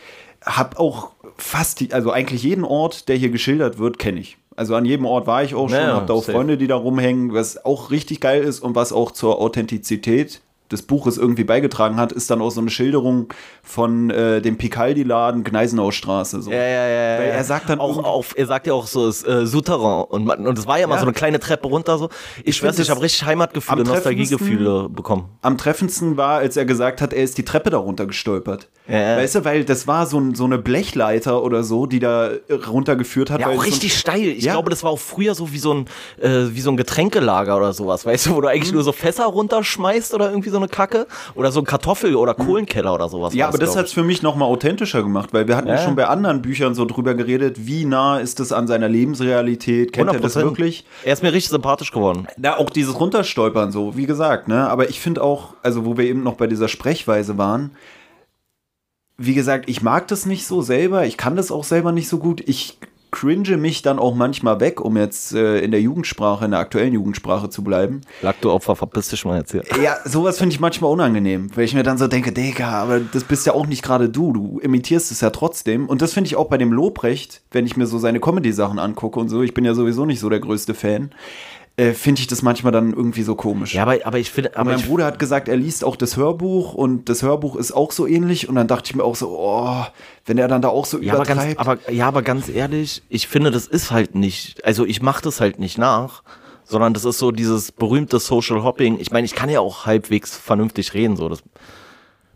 Hab 0.44 0.80
auch 0.80 1.12
fast, 1.36 1.80
die, 1.80 1.94
also 1.94 2.12
eigentlich 2.12 2.44
jeden 2.44 2.64
Ort, 2.64 3.08
der 3.10 3.18
hier 3.18 3.30
geschildert 3.30 3.78
wird, 3.78 4.00
kenne 4.00 4.20
ich. 4.20 4.38
Also 4.58 4.76
an 4.76 4.86
jedem 4.86 5.06
Ort 5.06 5.28
war 5.28 5.44
ich 5.44 5.54
auch 5.54 5.70
schon, 5.70 5.78
naja, 5.78 5.94
habe 5.94 6.08
da 6.08 6.14
auch 6.14 6.24
safe. 6.24 6.34
Freunde, 6.34 6.58
die 6.58 6.66
da 6.66 6.76
rumhängen, 6.76 7.32
was 7.32 7.64
auch 7.64 7.92
richtig 7.92 8.20
geil 8.20 8.44
ist 8.44 8.60
und 8.60 8.76
was 8.76 8.92
auch 8.92 9.12
zur 9.12 9.40
Authentizität 9.40 10.42
des 10.72 10.82
Buches 10.82 11.18
irgendwie 11.18 11.44
beigetragen 11.44 11.98
hat, 11.98 12.12
ist 12.12 12.30
dann 12.30 12.42
auch 12.42 12.50
so 12.50 12.62
eine 12.62 12.70
Schilderung 12.70 13.34
von 13.64 14.10
äh, 14.10 14.42
dem 14.42 14.58
Picaldi-Laden 14.58 15.44
Gneisenaustraße. 15.44 16.42
So. 16.42 16.52
Ja, 16.52 16.58
ja, 16.58 16.88
ja. 16.88 17.20
Weil 17.20 17.30
er 17.30 17.44
sagt 17.44 17.70
dann 17.70 17.80
auch, 17.80 18.04
auf, 18.04 18.34
er 18.38 18.46
sagt 18.46 18.68
ja 18.68 18.74
auch 18.74 18.88
so, 18.88 19.08
es 19.08 19.24
äh, 19.24 19.46
Souterrain 19.46 20.06
und, 20.06 20.26
man, 20.26 20.46
und 20.46 20.58
das 20.58 20.68
war 20.68 20.80
ja 20.80 20.88
mal 20.88 20.96
ja. 20.96 21.02
so 21.02 21.06
eine 21.06 21.14
kleine 21.14 21.40
Treppe 21.40 21.68
runter 21.68 21.98
so. 21.98 22.10
Ich, 22.40 22.58
ich 22.58 22.64
weiß 22.64 22.80
ich 22.80 22.90
habe 22.90 23.02
richtig 23.02 23.26
Heimatgefühle, 23.26 23.84
Nostalgiegefühle 23.84 24.90
bekommen. 24.90 25.30
Am 25.42 25.58
treffendsten 25.58 26.18
war, 26.18 26.40
als 26.40 26.58
er 26.58 26.66
gesagt 26.66 27.02
hat, 27.02 27.14
er 27.14 27.24
ist 27.24 27.38
die 27.38 27.46
Treppe 27.46 27.70
darunter 27.70 28.06
gestolpert. 28.06 28.70
Ja. 28.88 29.18
Weißt 29.18 29.36
du, 29.36 29.46
weil 29.46 29.66
das 29.66 29.88
war 29.88 30.06
so, 30.06 30.34
so 30.34 30.46
eine 30.46 30.58
Blechleiter 30.58 31.44
oder 31.44 31.64
so, 31.64 31.86
die 31.86 32.00
da 32.00 32.32
runtergeführt 32.68 33.30
hat. 33.30 33.42
Ja, 33.42 33.50
auch 33.50 33.66
richtig 33.66 33.94
so 33.94 34.00
steil. 34.00 34.28
Ich 34.28 34.46
ja. 34.46 34.54
glaube, 34.54 34.70
das 34.70 34.84
war 34.84 34.92
auch 34.92 35.00
früher 35.00 35.36
so 35.36 35.52
wie 35.52 35.60
so 35.60 35.74
ein, 35.74 35.86
äh, 36.22 36.54
wie 36.54 36.62
so 36.62 36.70
ein 36.70 36.78
Getränkelager 36.78 37.58
oder 37.58 37.74
sowas, 37.74 38.06
weißt 38.06 38.28
du, 38.28 38.36
wo 38.36 38.42
du 38.42 38.48
eigentlich 38.48 38.72
mhm. 38.72 38.76
nur 38.76 38.84
so 38.84 38.92
Fässer 38.92 39.26
runterschmeißt 39.26 40.14
oder 40.14 40.30
irgendwie 40.30 40.50
so 40.50 40.57
eine 40.58 40.68
Kacke 40.68 41.08
oder 41.36 41.52
so 41.52 41.60
ein 41.60 41.66
Kartoffel- 41.66 42.16
oder 42.16 42.36
mhm. 42.38 42.46
Kohlenkeller 42.46 42.94
oder 42.94 43.10
sowas. 43.10 43.34
Ja, 43.34 43.48
aber 43.48 43.58
das 43.58 43.76
hat 43.76 43.86
es 43.86 43.94
für 43.94 44.04
mich 44.04 44.22
nochmal 44.22 44.48
authentischer 44.48 45.04
gemacht, 45.04 45.30
weil 45.34 45.48
wir 45.48 45.56
hatten 45.56 45.68
ja. 45.68 45.78
schon 45.78 45.96
bei 45.96 46.08
anderen 46.08 46.42
Büchern 46.42 46.76
so 46.76 46.86
drüber 46.86 47.14
geredet, 47.14 47.68
wie 47.68 47.86
nah 47.86 48.20
ist 48.20 48.40
es 48.40 48.52
an 48.52 48.68
seiner 48.68 48.90
Lebensrealität, 48.90 49.94
kennt 49.94 50.10
100%. 50.10 50.14
er 50.14 50.20
das 50.20 50.36
wirklich? 50.36 50.86
Er 51.04 51.14
ist 51.14 51.24
mir 51.24 51.34
richtig 51.34 51.50
sympathisch 51.50 51.92
geworden. 51.92 52.28
Ja, 52.42 52.58
auch 52.58 52.70
dieses 52.70 53.00
Runterstolpern 53.00 53.72
so, 53.72 53.96
wie 53.98 54.06
gesagt, 54.06 54.48
ne, 54.48 54.70
aber 54.70 54.90
ich 54.90 55.00
finde 55.00 55.24
auch, 55.24 55.54
also 55.64 55.86
wo 55.86 55.98
wir 55.98 56.06
eben 56.06 56.24
noch 56.24 56.36
bei 56.36 56.48
dieser 56.48 56.68
Sprechweise 56.68 57.38
waren, 57.38 57.72
wie 59.18 59.34
gesagt, 59.34 59.68
ich 59.68 59.82
mag 59.82 60.08
das 60.08 60.26
nicht 60.26 60.46
so 60.46 60.62
selber, 60.62 61.06
ich 61.06 61.18
kann 61.18 61.36
das 61.36 61.52
auch 61.52 61.64
selber 61.64 61.92
nicht 61.92 62.08
so 62.08 62.20
gut. 62.20 62.42
Ich 62.46 62.78
cringe 63.12 63.58
mich 63.58 63.82
dann 63.82 64.00
auch 64.00 64.16
manchmal 64.16 64.60
weg, 64.60 64.82
um 64.82 64.98
jetzt 64.98 65.34
äh, 65.34 65.60
in 65.60 65.72
der 65.72 65.82
Jugendsprache, 65.82 66.46
in 66.46 66.52
der 66.52 66.60
aktuellen 66.60 66.94
Jugendsprache 66.94 67.50
zu 67.50 67.64
bleiben. 67.64 68.02
Lag 68.22 68.36
du 68.42 68.52
Opfer, 68.52 68.76
verpiss 68.76 69.10
dich 69.10 69.26
mal 69.26 69.40
jetzt 69.40 69.52
hier. 69.52 69.64
Ja, 69.82 69.98
sowas 70.06 70.38
finde 70.38 70.54
ich 70.54 70.60
manchmal 70.60 70.92
unangenehm, 70.92 71.50
weil 71.56 71.66
ich 71.66 71.74
mir 71.74 71.84
dann 71.84 71.98
so 71.98 72.08
denke, 72.08 72.32
Digga, 72.32 72.70
aber 72.70 73.00
das 73.00 73.24
bist 73.24 73.46
ja 73.46 73.54
auch 73.54 73.66
nicht 73.66 73.84
gerade 73.84 74.10
du, 74.10 74.34
du 74.34 74.60
imitierst 74.60 75.12
es 75.12 75.22
ja 75.22 75.30
trotzdem. 75.30 75.88
Und 75.88 76.02
das 76.02 76.14
finde 76.14 76.28
ich 76.28 76.36
auch 76.36 76.50
bei 76.50 76.58
dem 76.58 76.72
Lobrecht, 76.72 77.42
wenn 77.52 77.66
ich 77.66 77.78
mir 77.78 77.88
so 77.88 77.98
seine 77.98 78.20
Comedy-Sachen 78.20 78.80
angucke 78.80 79.20
und 79.20 79.30
so, 79.30 79.42
ich 79.42 79.54
bin 79.54 79.66
ja 79.66 79.74
sowieso 79.74 80.06
nicht 80.06 80.20
so 80.20 80.30
der 80.30 80.40
größte 80.40 80.74
Fan 80.74 81.12
äh, 81.78 81.94
finde 81.94 82.22
ich 82.22 82.28
das 82.28 82.42
manchmal 82.42 82.72
dann 82.72 82.92
irgendwie 82.92 83.22
so 83.22 83.36
komisch. 83.36 83.76
Ja, 83.76 83.84
aber, 83.84 84.00
aber 84.04 84.18
ich 84.18 84.32
finde. 84.32 84.58
Aber 84.58 84.72
mein 84.72 84.82
Bruder 84.82 85.06
hat 85.06 85.20
gesagt, 85.20 85.48
er 85.48 85.58
liest 85.58 85.84
auch 85.84 85.96
das 85.96 86.18
Hörbuch 86.18 86.74
und 86.74 87.08
das 87.08 87.22
Hörbuch 87.22 87.56
ist 87.56 87.72
auch 87.72 87.92
so 87.92 88.08
ähnlich 88.08 88.50
und 88.50 88.56
dann 88.56 88.68
dachte 88.68 88.90
ich 88.90 88.96
mir 88.96 89.04
auch 89.04 89.16
so, 89.16 89.38
oh, 89.38 89.86
wenn 90.26 90.40
er 90.40 90.48
dann 90.48 90.64
da 90.64 90.70
auch 90.70 90.86
so 90.86 91.00
ja, 91.00 91.14
übertreibt. 91.14 91.60
Aber, 91.60 91.76
ganz, 91.76 91.86
aber 91.88 91.94
ja, 91.94 92.08
aber 92.08 92.24
ganz 92.24 92.50
ehrlich, 92.50 93.04
ich 93.10 93.28
finde, 93.28 93.52
das 93.52 93.68
ist 93.68 93.92
halt 93.92 94.16
nicht, 94.16 94.66
also 94.66 94.86
ich 94.86 95.04
mache 95.04 95.22
das 95.22 95.40
halt 95.40 95.60
nicht 95.60 95.78
nach, 95.78 96.24
sondern 96.64 96.96
das 96.96 97.06
ist 97.06 97.20
so 97.20 97.32
dieses 97.32 97.72
berühmte 97.72 98.18
Social 98.18 98.64
Hopping. 98.64 99.00
Ich 99.00 99.12
meine, 99.12 99.26
ich 99.26 99.36
kann 99.36 99.50
ja 99.50 99.60
auch 99.60 99.86
halbwegs 99.86 100.36
vernünftig 100.36 100.96
reden, 100.96 101.16
so 101.16 101.30
das 101.30 101.44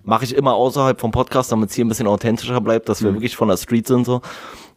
Mache 0.04 0.26
ich 0.26 0.36
immer 0.36 0.54
außerhalb 0.54 1.00
vom 1.00 1.12
Podcast, 1.12 1.52
damit 1.52 1.70
es 1.70 1.76
hier 1.76 1.86
ein 1.86 1.88
bisschen 1.88 2.08
authentischer 2.08 2.60
bleibt, 2.62 2.90
dass 2.90 3.04
wir 3.04 3.14
wirklich 3.14 3.36
von 3.36 3.48
der 3.48 3.58
Street 3.58 3.88
sind 3.88 4.06
so. 4.06 4.22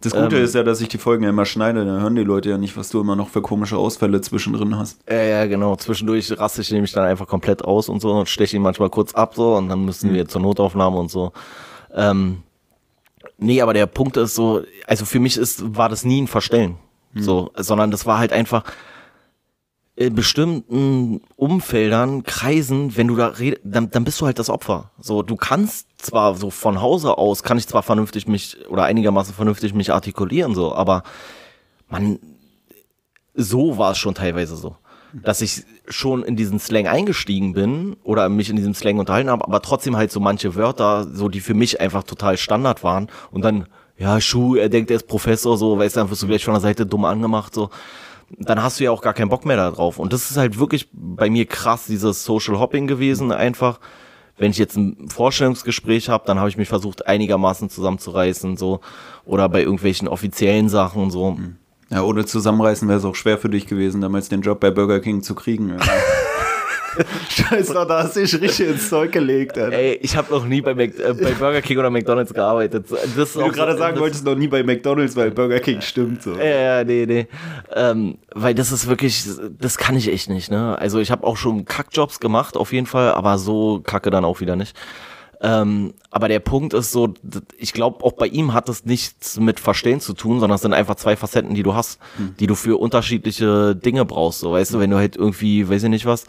Das 0.01 0.13
Gute 0.13 0.37
Ähm. 0.37 0.45
ist 0.45 0.55
ja, 0.55 0.63
dass 0.63 0.81
ich 0.83 0.89
die 0.89 0.99
Folgen 0.99 1.25
ja 1.25 1.31
immer 1.31 1.47
schneide, 1.47 1.85
dann 1.85 2.03
hören 2.03 2.15
die 2.15 2.25
Leute 2.25 2.51
ja 2.51 2.59
nicht, 2.59 2.77
was 2.77 2.91
du 2.91 3.01
immer 3.01 3.17
noch 3.17 3.29
für 3.29 3.41
komische 3.41 3.79
Ausfälle 3.79 4.21
zwischendrin 4.21 4.77
hast. 4.77 5.01
Ja, 5.09 5.23
ja, 5.23 5.47
genau. 5.47 5.77
Zwischendurch 5.77 6.39
raste 6.39 6.61
ich 6.61 6.71
nämlich 6.71 6.93
dann 6.93 7.05
einfach 7.05 7.27
komplett 7.27 7.65
aus 7.65 7.89
und 7.89 8.03
so 8.03 8.13
und 8.13 8.29
steche 8.29 8.57
ihn 8.57 8.63
manchmal 8.63 8.91
kurz 8.91 9.15
ab 9.15 9.35
so 9.35 9.55
und 9.57 9.69
dann 9.71 9.85
müssen 9.85 10.13
wir 10.13 10.29
zur 10.29 10.43
Notaufnahme 10.43 10.99
und 10.99 11.11
so. 11.11 11.33
Ähm, 11.95 12.43
nee, 13.39 13.63
aber 13.63 13.73
der 13.73 13.87
Punkt 13.87 14.19
ist 14.19 14.35
so, 14.35 14.63
also 14.87 15.07
für 15.07 15.21
mich 15.21 15.39
ist, 15.39 15.77
war 15.77 15.89
das 15.89 16.05
nie 16.05 16.21
ein 16.21 16.29
Verstellen. 16.29 16.77
So, 17.17 17.53
sondern 17.57 17.93
das 17.93 18.07
war 18.07 18.19
halt 18.19 18.33
einfach 18.33 18.65
in 19.97 20.15
bestimmten 20.15 21.21
Umfeldern, 21.37 22.25
Kreisen, 22.25 22.97
wenn 22.97 23.07
du 23.09 23.17
da 23.17 23.29
redest, 23.29 23.63
dann, 23.65 23.91
dann 23.91 24.05
bist 24.05 24.21
du 24.21 24.27
halt 24.27 24.39
das 24.39 24.51
Opfer. 24.51 24.91
So, 24.99 25.23
du 25.23 25.37
kannst 25.37 25.87
zwar 25.99 26.35
so 26.35 26.51
von 26.51 26.81
Hause 26.81 27.17
aus, 27.17 27.45
kann 27.45 27.59
ich 27.59 27.69
zwar 27.69 27.85
vernünftig 27.85 28.27
mich 28.27 28.57
oder 28.69 28.85
einigermaßen 28.85 29.35
vernünftig 29.35 29.73
mich 29.73 29.93
artikulieren, 29.93 30.55
so, 30.55 30.75
aber 30.75 31.05
man, 31.89 32.19
so 33.35 33.79
war 33.79 33.93
es 33.93 33.99
schon 33.99 34.15
teilweise 34.15 34.57
so. 34.57 34.77
Dass 35.13 35.41
ich 35.41 35.63
schon 35.89 36.25
in 36.25 36.35
diesen 36.35 36.59
Slang 36.59 36.89
eingestiegen 36.89 37.53
bin 37.53 37.95
oder 38.03 38.29
mich 38.29 38.51
in 38.51 38.57
diesem 38.57 38.75
Slang 38.75 38.99
unterhalten 38.99 39.31
habe, 39.31 39.45
aber 39.45 39.63
trotzdem 39.63 39.97
halt 39.97 40.11
so 40.11 40.19
manche 40.19 40.57
Wörter, 40.57 41.07
so 41.09 41.29
die 41.29 41.39
für 41.39 41.55
mich 41.55 41.81
einfach 41.81 42.03
total 42.03 42.37
Standard 42.37 42.83
waren 42.83 43.09
und 43.31 43.43
dann, 43.43 43.69
ja, 43.97 44.21
Schuh, 44.21 44.57
er 44.57 44.69
denkt, 44.69 44.91
er 44.91 44.97
ist 44.97 45.07
Professor, 45.07 45.57
so, 45.57 45.79
weißt 45.79 45.95
du, 45.95 46.01
dann 46.01 46.11
wirst 46.11 46.25
du 46.25 46.27
gleich 46.27 46.45
von 46.45 46.55
der 46.55 46.61
Seite 46.61 46.85
dumm 46.85 47.05
angemacht, 47.05 47.55
so. 47.55 47.71
Dann 48.39 48.63
hast 48.63 48.81
du 48.81 48.85
ja 48.85 48.91
auch 48.91 49.03
gar 49.03 49.15
keinen 49.15 49.29
Bock 49.29 49.45
mehr 49.45 49.57
da 49.57 49.71
drauf. 49.71 49.99
Und 49.99 50.13
das 50.13 50.31
ist 50.31 50.37
halt 50.37 50.59
wirklich 50.59 50.89
bei 50.93 51.31
mir 51.31 51.47
krass, 51.47 51.87
dieses 51.87 52.25
Social 52.25 52.59
Hopping 52.59 52.87
gewesen, 52.87 53.33
einfach. 53.33 53.81
Wenn 54.37 54.51
ich 54.51 54.59
jetzt 54.59 54.77
ein 54.77 55.09
Vorstellungsgespräch 55.09 56.09
habe, 56.09 56.25
dann 56.27 56.41
habe 56.41 56.49
ich 56.49 56.57
mich 56.57 56.69
versucht, 56.69 57.07
einigermaßen 57.07 57.71
zusammenzureißen, 57.71 58.57
so. 58.57 58.81
Oder 59.25 59.49
bei 59.49 59.63
irgendwelchen 59.63 60.09
offiziellen 60.09 60.69
Sachen, 60.69 61.11
so. 61.13 61.39
Ja, 61.91 62.03
ohne 62.03 62.25
Zusammenreißen 62.27 62.89
wäre 62.89 62.99
es 62.99 63.05
auch 63.05 63.15
schwer 63.15 63.39
für 63.39 63.49
dich 63.49 63.67
gewesen, 63.67 64.01
damals 64.01 64.29
den 64.29 64.41
Job 64.41 64.59
bei 64.59 64.73
Burger 64.73 64.99
King 64.99 65.23
zu 65.23 65.37
kriegen. 65.37 65.77
Scheiße, 67.29 67.73
da 67.75 68.03
hast 68.05 68.17
du 68.17 68.21
dich 68.21 68.41
richtig 68.41 68.69
ins 68.69 68.89
Zeug 68.89 69.13
gelegt. 69.13 69.59
Alter. 69.59 69.77
Ey, 69.77 69.99
ich 70.03 70.17
habe 70.17 70.33
noch 70.33 70.45
nie 70.45 70.61
bei, 70.61 70.75
Mac 70.75 70.99
äh, 70.99 71.13
bei 71.15 71.33
Burger 71.33 71.63
King 71.63 71.79
oder 71.79 71.91
McDonalds 71.91 72.33
gearbeitet. 72.33 72.87
Das 73.17 73.37
Wie 73.37 73.41
du 73.41 73.51
gerade 73.51 73.73
so- 73.73 73.79
sagen 73.79 73.99
wolltest, 73.99 74.25
noch 74.25 74.35
nie 74.37 74.49
bei 74.49 74.63
McDonalds, 74.63 75.17
weil 75.17 75.31
Burger 75.31 75.61
King 75.61 75.81
stimmt 75.81 76.23
so. 76.23 76.35
Ja, 76.35 76.45
ja, 76.45 76.85
nee, 76.85 77.07
nee. 77.07 77.27
Ähm, 77.75 78.19
weil 78.35 78.55
das 78.55 78.73
ist 78.73 78.89
wirklich, 78.89 79.25
das 79.61 79.79
kann 79.79 79.97
ich 79.97 80.11
echt 80.13 80.29
nicht, 80.31 80.51
ne? 80.51 80.79
Also 80.79 80.99
ich 81.01 81.11
habe 81.11 81.27
auch 81.27 81.37
schon 81.37 81.65
Kackjobs 81.65 82.21
gemacht, 82.21 82.57
auf 82.57 82.73
jeden 82.73 82.87
Fall, 82.87 83.13
aber 83.13 83.39
so 83.39 83.81
kacke 83.85 84.11
dann 84.11 84.25
auch 84.25 84.41
wieder 84.41 84.57
nicht. 84.57 84.77
Ähm, 85.41 85.93
aber 86.11 86.29
der 86.29 86.39
Punkt 86.39 86.73
ist 86.73 86.91
so, 86.93 87.13
ich 87.59 87.75
glaube, 87.75 88.03
auch 88.03 88.13
bei 88.13 88.27
ihm 88.29 88.55
hat 88.55 88.69
das 88.71 88.87
nichts 88.87 89.39
mit 89.39 89.61
Verstehen 89.61 90.01
zu 90.01 90.15
tun, 90.15 90.41
sondern 90.41 90.55
es 90.55 90.63
sind 90.63 90.73
einfach 90.73 90.95
zwei 90.95 91.17
Facetten, 91.17 91.55
die 91.55 91.63
du 91.63 91.75
hast, 91.75 91.99
die 92.41 92.47
du 92.47 92.55
für 92.55 92.81
unterschiedliche 92.81 93.77
Dinge 93.77 94.07
brauchst. 94.07 94.41
So, 94.41 94.53
weißt 94.53 94.73
du, 94.73 94.79
wenn 94.81 94.89
du 94.91 94.97
halt 94.97 95.17
irgendwie, 95.17 95.69
weiß 95.69 95.83
ich 95.83 95.91
nicht 95.91 96.07
was, 96.07 96.25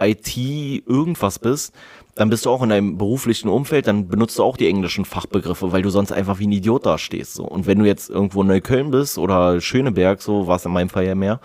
IT 0.00 0.36
irgendwas 0.36 1.38
bist, 1.38 1.74
dann 2.14 2.30
bist 2.30 2.44
du 2.44 2.50
auch 2.50 2.62
in 2.62 2.68
deinem 2.68 2.98
beruflichen 2.98 3.48
Umfeld, 3.48 3.86
dann 3.86 4.08
benutzt 4.08 4.38
du 4.38 4.42
auch 4.42 4.56
die 4.56 4.68
englischen 4.68 5.04
Fachbegriffe, 5.04 5.72
weil 5.72 5.82
du 5.82 5.90
sonst 5.90 6.12
einfach 6.12 6.38
wie 6.38 6.46
ein 6.46 6.52
Idiot 6.52 6.84
da 6.84 6.98
stehst. 6.98 7.34
So. 7.34 7.44
Und 7.44 7.66
wenn 7.66 7.78
du 7.78 7.86
jetzt 7.86 8.10
irgendwo 8.10 8.42
in 8.42 8.48
Neukölln 8.48 8.90
bist 8.90 9.18
oder 9.18 9.60
Schöneberg, 9.60 10.20
so 10.20 10.46
war 10.46 10.56
es 10.56 10.64
in 10.64 10.72
meinem 10.72 10.90
Fall 10.90 11.06
ja 11.06 11.14
mehr, 11.14 11.40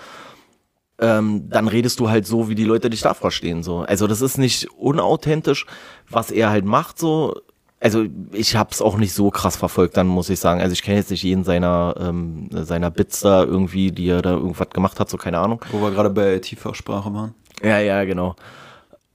ähm, 1.00 1.50
dann 1.50 1.68
redest 1.68 2.00
du 2.00 2.10
halt 2.10 2.26
so, 2.26 2.50
wie 2.50 2.56
die 2.56 2.64
Leute 2.64 2.90
dich 2.90 3.02
da 3.02 3.14
verstehen. 3.14 3.64
So. 3.64 3.80
Also 3.80 4.08
das 4.08 4.22
ist 4.22 4.38
nicht 4.38 4.70
unauthentisch, 4.72 5.66
was 6.10 6.32
er 6.32 6.50
halt 6.50 6.66
macht, 6.66 7.00
so. 7.00 7.36
Also 7.82 8.06
ich 8.32 8.56
hab's 8.56 8.82
auch 8.82 8.98
nicht 8.98 9.14
so 9.14 9.30
krass 9.30 9.58
verfolgt, 9.58 9.98
dann 9.98 10.08
muss 10.08 10.30
ich 10.30 10.40
sagen. 10.40 10.62
Also 10.62 10.74
ich 10.74 10.82
kenne 10.82 10.98
jetzt 10.98 11.12
nicht 11.12 11.24
jeden 11.24 11.44
seiner 11.44 11.96
ähm, 12.00 12.50
seiner 12.52 12.90
Bits 12.90 13.20
da 13.20 13.44
irgendwie, 13.44 13.92
die 13.92 14.08
er 14.08 14.22
da 14.22 14.32
irgendwas 14.32 14.70
gemacht 14.70 15.00
hat, 15.00 15.10
so 15.10 15.18
keine 15.18 15.40
Ahnung. 15.40 15.64
Wo 15.72 15.82
wir 15.82 15.92
gerade 15.92 16.10
bei 16.10 16.36
IT-Fachsprache 16.36 17.14
waren. 17.14 17.36
Ja, 17.64 17.80
ja, 17.80 18.04
genau. 18.04 18.36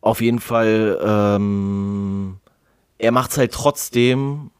Auf 0.00 0.20
jeden 0.20 0.40
Fall, 0.40 0.98
ähm, 1.04 2.38
er 2.98 3.12
macht's 3.12 3.36
halt 3.36 3.52
trotzdem, 3.52 4.50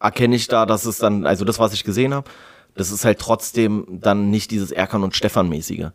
erkenne 0.00 0.36
ich 0.36 0.48
da, 0.48 0.66
dass 0.66 0.84
es 0.84 0.98
dann, 0.98 1.26
also 1.26 1.44
das, 1.44 1.58
was 1.58 1.72
ich 1.72 1.84
gesehen 1.84 2.14
habe, 2.14 2.30
das 2.74 2.92
ist 2.92 3.04
halt 3.04 3.18
trotzdem 3.18 3.84
dann 3.88 4.30
nicht 4.30 4.52
dieses 4.52 4.70
Erkan 4.70 5.02
und 5.02 5.16
Stefan 5.16 5.48
mäßige. 5.48 5.88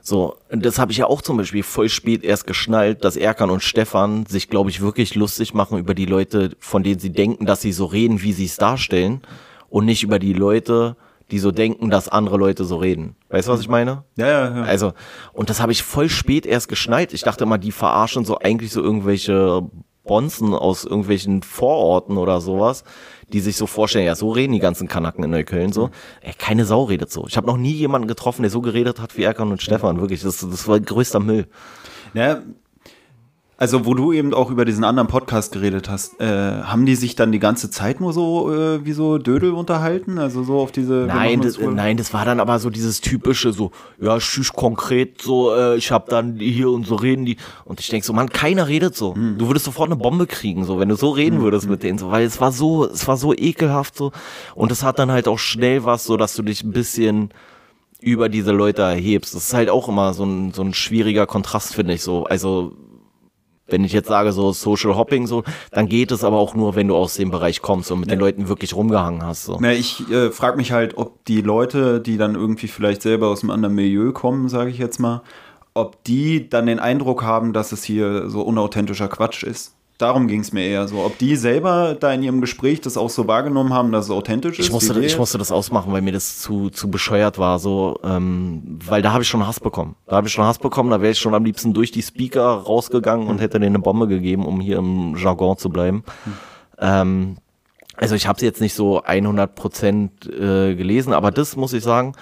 So, 0.00 0.36
das 0.50 0.80
habe 0.80 0.90
ich 0.90 0.98
ja 0.98 1.06
auch 1.06 1.22
zum 1.22 1.36
Beispiel 1.36 1.62
voll 1.62 1.88
spät 1.88 2.24
erst 2.24 2.46
geschnallt, 2.46 3.04
dass 3.04 3.16
Erkan 3.16 3.50
und 3.50 3.62
Stefan 3.62 4.26
sich, 4.26 4.48
glaube 4.48 4.70
ich, 4.70 4.80
wirklich 4.80 5.14
lustig 5.14 5.54
machen 5.54 5.78
über 5.78 5.94
die 5.94 6.06
Leute, 6.06 6.50
von 6.58 6.82
denen 6.82 6.98
sie 6.98 7.12
denken, 7.12 7.46
dass 7.46 7.60
sie 7.60 7.72
so 7.72 7.84
reden, 7.84 8.20
wie 8.22 8.32
sie 8.32 8.46
es 8.46 8.56
darstellen, 8.56 9.22
und 9.68 9.84
nicht 9.84 10.02
über 10.02 10.18
die 10.18 10.32
Leute, 10.32 10.96
die 11.30 11.38
so 11.38 11.50
denken, 11.50 11.90
dass 11.90 12.08
andere 12.08 12.36
Leute 12.36 12.64
so 12.64 12.76
reden. 12.76 13.16
Weißt 13.30 13.48
du, 13.48 13.52
was 13.52 13.60
ich 13.60 13.68
meine? 13.68 14.04
Ja, 14.16 14.26
ja, 14.26 14.56
ja. 14.56 14.62
Also, 14.62 14.92
und 15.32 15.50
das 15.50 15.60
habe 15.60 15.72
ich 15.72 15.82
voll 15.82 16.08
spät 16.08 16.46
erst 16.46 16.68
geschnallt. 16.68 17.12
Ich 17.14 17.22
dachte 17.22 17.44
immer, 17.44 17.58
die 17.58 17.72
verarschen 17.72 18.24
so 18.24 18.38
eigentlich 18.38 18.72
so 18.72 18.82
irgendwelche 18.82 19.62
Bonzen 20.04 20.54
aus 20.54 20.84
irgendwelchen 20.84 21.42
Vororten 21.42 22.18
oder 22.18 22.40
sowas, 22.40 22.84
die 23.32 23.40
sich 23.40 23.56
so 23.56 23.66
vorstellen, 23.66 24.06
ja, 24.06 24.14
so 24.14 24.30
reden 24.30 24.52
die 24.52 24.58
ganzen 24.58 24.86
Kanaken 24.86 25.24
in 25.24 25.30
Neukölln 25.30 25.72
so. 25.72 25.90
Ey, 26.20 26.34
keine 26.38 26.66
Sau 26.66 26.84
redet 26.84 27.10
so. 27.10 27.26
Ich 27.26 27.36
habe 27.36 27.46
noch 27.46 27.56
nie 27.56 27.72
jemanden 27.72 28.06
getroffen, 28.06 28.42
der 28.42 28.50
so 28.50 28.60
geredet 28.60 29.00
hat 29.00 29.16
wie 29.16 29.22
Erkan 29.22 29.50
und 29.50 29.62
Stefan, 29.62 30.00
wirklich. 30.00 30.22
Das, 30.22 30.38
das 30.38 30.68
war 30.68 30.78
größter 30.78 31.20
Müll. 31.20 31.46
Ja, 32.12 32.42
also 33.56 33.86
wo 33.86 33.94
du 33.94 34.12
eben 34.12 34.34
auch 34.34 34.50
über 34.50 34.64
diesen 34.64 34.82
anderen 34.82 35.06
Podcast 35.06 35.52
geredet 35.52 35.88
hast, 35.88 36.20
äh, 36.20 36.62
haben 36.62 36.86
die 36.86 36.96
sich 36.96 37.14
dann 37.14 37.30
die 37.30 37.38
ganze 37.38 37.70
Zeit 37.70 38.00
nur 38.00 38.12
so 38.12 38.52
äh, 38.52 38.84
wie 38.84 38.92
so 38.92 39.18
Dödel 39.18 39.52
unterhalten? 39.52 40.18
Also 40.18 40.42
so 40.42 40.58
auf 40.58 40.72
diese... 40.72 41.04
Nein, 41.06 41.40
das, 41.40 41.58
nein, 41.58 41.96
das 41.96 42.12
war 42.12 42.24
dann 42.24 42.40
aber 42.40 42.58
so 42.58 42.68
dieses 42.68 43.00
typische, 43.00 43.52
so, 43.52 43.70
ja, 44.00 44.18
tschüss, 44.18 44.52
konkret, 44.52 45.22
so, 45.22 45.54
äh, 45.54 45.76
ich 45.76 45.92
hab 45.92 46.08
dann 46.08 46.38
die 46.38 46.50
hier 46.50 46.70
und 46.70 46.86
so 46.86 46.96
reden 46.96 47.24
die. 47.24 47.36
Und 47.64 47.78
ich 47.78 47.88
denk 47.88 48.04
so, 48.04 48.12
Mann, 48.12 48.28
keiner 48.28 48.66
redet 48.66 48.96
so. 48.96 49.14
Hm. 49.14 49.38
Du 49.38 49.46
würdest 49.46 49.66
sofort 49.66 49.88
eine 49.88 49.96
Bombe 49.96 50.26
kriegen, 50.26 50.64
so, 50.64 50.80
wenn 50.80 50.88
du 50.88 50.96
so 50.96 51.10
reden 51.10 51.40
würdest 51.40 51.68
mit 51.68 51.84
denen, 51.84 51.98
so, 51.98 52.10
weil 52.10 52.24
es 52.24 52.40
war 52.40 52.50
so, 52.50 52.84
es 52.86 53.06
war 53.06 53.16
so 53.16 53.32
ekelhaft, 53.32 53.96
so. 53.96 54.10
Und 54.56 54.72
es 54.72 54.82
hat 54.82 54.98
dann 54.98 55.12
halt 55.12 55.28
auch 55.28 55.38
schnell 55.38 55.84
was, 55.84 56.04
so, 56.04 56.16
dass 56.16 56.34
du 56.34 56.42
dich 56.42 56.64
ein 56.64 56.72
bisschen 56.72 57.30
über 58.00 58.28
diese 58.28 58.50
Leute 58.50 58.82
erhebst. 58.82 59.34
Das 59.34 59.46
ist 59.46 59.54
halt 59.54 59.70
auch 59.70 59.88
immer 59.88 60.12
so 60.12 60.24
ein, 60.24 60.52
so 60.52 60.62
ein 60.62 60.74
schwieriger 60.74 61.26
Kontrast, 61.26 61.74
finde 61.74 61.94
ich, 61.94 62.02
so. 62.02 62.24
Also, 62.24 62.76
wenn 63.66 63.84
ich 63.84 63.92
jetzt 63.92 64.08
sage 64.08 64.32
so 64.32 64.52
Social 64.52 64.96
Hopping 64.96 65.26
so, 65.26 65.42
dann 65.70 65.88
geht 65.88 66.10
es 66.12 66.22
aber 66.22 66.36
auch 66.36 66.54
nur, 66.54 66.74
wenn 66.74 66.88
du 66.88 66.96
aus 66.96 67.14
dem 67.14 67.30
Bereich 67.30 67.62
kommst 67.62 67.90
und 67.90 68.00
mit 68.00 68.10
den 68.10 68.18
Leuten 68.18 68.48
wirklich 68.48 68.74
rumgehangen 68.74 69.22
hast. 69.22 69.44
So. 69.44 69.58
Na, 69.60 69.72
ich 69.72 70.08
äh, 70.10 70.30
frage 70.30 70.56
mich 70.56 70.72
halt, 70.72 70.96
ob 70.98 71.24
die 71.24 71.40
Leute, 71.40 72.00
die 72.00 72.16
dann 72.16 72.34
irgendwie 72.34 72.68
vielleicht 72.68 73.02
selber 73.02 73.28
aus 73.28 73.42
einem 73.42 73.50
anderen 73.50 73.74
Milieu 73.74 74.12
kommen, 74.12 74.48
sage 74.48 74.70
ich 74.70 74.78
jetzt 74.78 74.98
mal, 74.98 75.22
ob 75.72 76.04
die 76.04 76.48
dann 76.48 76.66
den 76.66 76.78
Eindruck 76.78 77.22
haben, 77.22 77.52
dass 77.52 77.72
es 77.72 77.82
hier 77.82 78.28
so 78.28 78.42
unauthentischer 78.42 79.08
Quatsch 79.08 79.42
ist. 79.42 79.73
Darum 79.98 80.26
ging 80.26 80.40
es 80.40 80.52
mir 80.52 80.66
eher 80.66 80.88
so. 80.88 81.04
Ob 81.04 81.18
die 81.18 81.36
selber 81.36 81.96
da 81.98 82.12
in 82.12 82.22
ihrem 82.24 82.40
Gespräch 82.40 82.80
das 82.80 82.96
auch 82.96 83.10
so 83.10 83.28
wahrgenommen 83.28 83.72
haben, 83.72 83.92
dass 83.92 84.06
es 84.06 84.10
authentisch 84.10 84.58
ist. 84.58 84.66
Ich 84.66 84.72
musste, 84.72 84.96
wie 84.96 85.00
wir 85.00 85.06
ich 85.06 85.16
musste 85.16 85.38
das 85.38 85.52
ausmachen, 85.52 85.92
weil 85.92 86.02
mir 86.02 86.12
das 86.12 86.40
zu, 86.40 86.68
zu 86.70 86.90
bescheuert 86.90 87.38
war, 87.38 87.60
so, 87.60 88.00
ähm, 88.02 88.80
weil 88.84 89.02
da 89.02 89.12
habe 89.12 89.22
ich 89.22 89.28
schon 89.28 89.46
Hass 89.46 89.60
bekommen. 89.60 89.94
Da 90.06 90.16
habe 90.16 90.26
ich 90.26 90.32
schon 90.32 90.44
Hass 90.44 90.58
bekommen, 90.58 90.90
da 90.90 91.00
wäre 91.00 91.12
ich 91.12 91.18
schon 91.20 91.32
am 91.32 91.44
liebsten 91.44 91.74
durch 91.74 91.92
die 91.92 92.02
Speaker 92.02 92.42
rausgegangen 92.42 93.28
und 93.28 93.40
hätte 93.40 93.60
denen 93.60 93.76
eine 93.76 93.82
Bombe 93.82 94.08
gegeben, 94.08 94.46
um 94.46 94.60
hier 94.60 94.78
im 94.78 95.16
Jargon 95.16 95.56
zu 95.58 95.68
bleiben. 95.68 96.02
Ähm, 96.78 97.36
also 97.96 98.16
ich 98.16 98.26
habe 98.26 98.36
es 98.36 98.42
jetzt 98.42 98.60
nicht 98.60 98.74
so 98.74 99.02
100 99.02 99.54
Prozent 99.54 100.26
äh, 100.26 100.74
gelesen, 100.74 101.12
aber 101.12 101.30
das 101.30 101.54
muss 101.54 101.72
ich 101.72 101.84
sagen, 101.84 102.14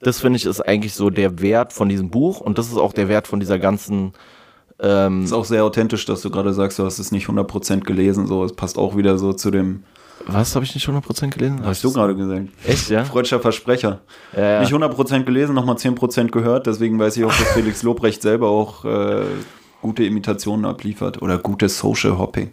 das 0.00 0.20
finde 0.20 0.36
ich 0.36 0.44
ist 0.44 0.60
eigentlich 0.60 0.92
so 0.92 1.08
der 1.08 1.40
Wert 1.40 1.72
von 1.72 1.88
diesem 1.88 2.10
Buch 2.10 2.40
und 2.40 2.58
das 2.58 2.68
ist 2.68 2.76
auch 2.76 2.92
der 2.92 3.08
Wert 3.08 3.26
von 3.26 3.40
dieser 3.40 3.58
ganzen 3.58 4.12
ist 4.78 5.32
auch 5.32 5.44
sehr 5.44 5.64
authentisch, 5.64 6.04
dass 6.04 6.22
du 6.22 6.30
gerade 6.30 6.52
sagst, 6.52 6.78
du 6.78 6.84
hast 6.84 6.98
es 6.98 7.12
nicht 7.12 7.28
100% 7.28 7.80
gelesen. 7.80 8.26
So, 8.26 8.44
es 8.44 8.52
passt 8.52 8.76
auch 8.78 8.96
wieder 8.96 9.18
so 9.18 9.32
zu 9.32 9.50
dem, 9.50 9.84
Was 10.26 10.54
habe 10.54 10.64
ich 10.64 10.74
nicht 10.74 10.88
100% 10.88 11.30
gelesen? 11.30 11.60
Hab 11.60 11.66
hast 11.66 11.78
ich 11.78 11.82
du 11.82 11.92
gerade 11.92 12.16
gesagt. 12.16 12.48
Echt, 12.66 12.90
ja? 12.90 13.04
Freudscher 13.04 13.40
Versprecher. 13.40 14.00
Ja, 14.36 14.42
ja. 14.42 14.60
Nicht 14.60 14.72
100% 14.72 15.24
gelesen, 15.24 15.54
nochmal 15.54 15.76
10% 15.76 16.30
gehört. 16.30 16.66
Deswegen 16.66 16.98
weiß 16.98 17.16
ich 17.16 17.24
auch, 17.24 17.32
dass 17.32 17.52
Felix 17.52 17.82
Lobrecht 17.82 18.22
selber 18.22 18.48
auch 18.48 18.84
äh, 18.84 19.24
gute 19.80 20.04
Imitationen 20.04 20.64
abliefert. 20.64 21.22
Oder 21.22 21.38
gutes 21.38 21.78
Social 21.78 22.18
Hopping. 22.18 22.52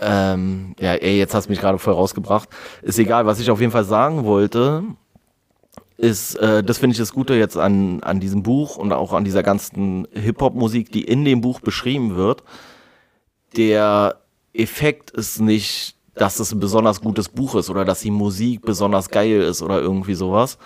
Ähm, 0.00 0.74
ja, 0.78 0.94
ey, 0.94 1.18
jetzt 1.18 1.34
hast 1.34 1.46
du 1.46 1.50
mich 1.50 1.60
gerade 1.60 1.78
voll 1.78 1.94
rausgebracht. 1.94 2.48
Ist 2.82 2.98
egal, 2.98 3.26
was 3.26 3.40
ich 3.40 3.50
auf 3.50 3.60
jeden 3.60 3.72
Fall 3.72 3.84
sagen 3.84 4.24
wollte, 4.24 4.82
ist, 5.98 6.36
äh, 6.36 6.62
das 6.62 6.78
finde 6.78 6.92
ich 6.92 6.98
das 6.98 7.12
Gute 7.12 7.34
jetzt 7.34 7.58
an, 7.58 8.00
an 8.02 8.20
diesem 8.20 8.42
Buch 8.42 8.76
und 8.76 8.92
auch 8.92 9.12
an 9.12 9.24
dieser 9.24 9.42
ganzen 9.42 10.06
Hip-Hop-Musik, 10.12 10.92
die 10.92 11.02
in 11.02 11.24
dem 11.24 11.40
Buch 11.40 11.60
beschrieben 11.60 12.16
wird. 12.16 12.44
Der 13.56 14.20
Effekt 14.54 15.10
ist 15.10 15.40
nicht, 15.40 15.96
dass 16.14 16.38
es 16.38 16.52
ein 16.52 16.60
besonders 16.60 17.00
gutes 17.00 17.28
Buch 17.28 17.56
ist 17.56 17.68
oder 17.68 17.84
dass 17.84 18.00
die 18.00 18.10
Musik 18.10 18.62
besonders 18.62 19.10
geil 19.10 19.42
ist 19.42 19.60
oder 19.60 19.80
irgendwie 19.80 20.14
sowas. 20.14 20.58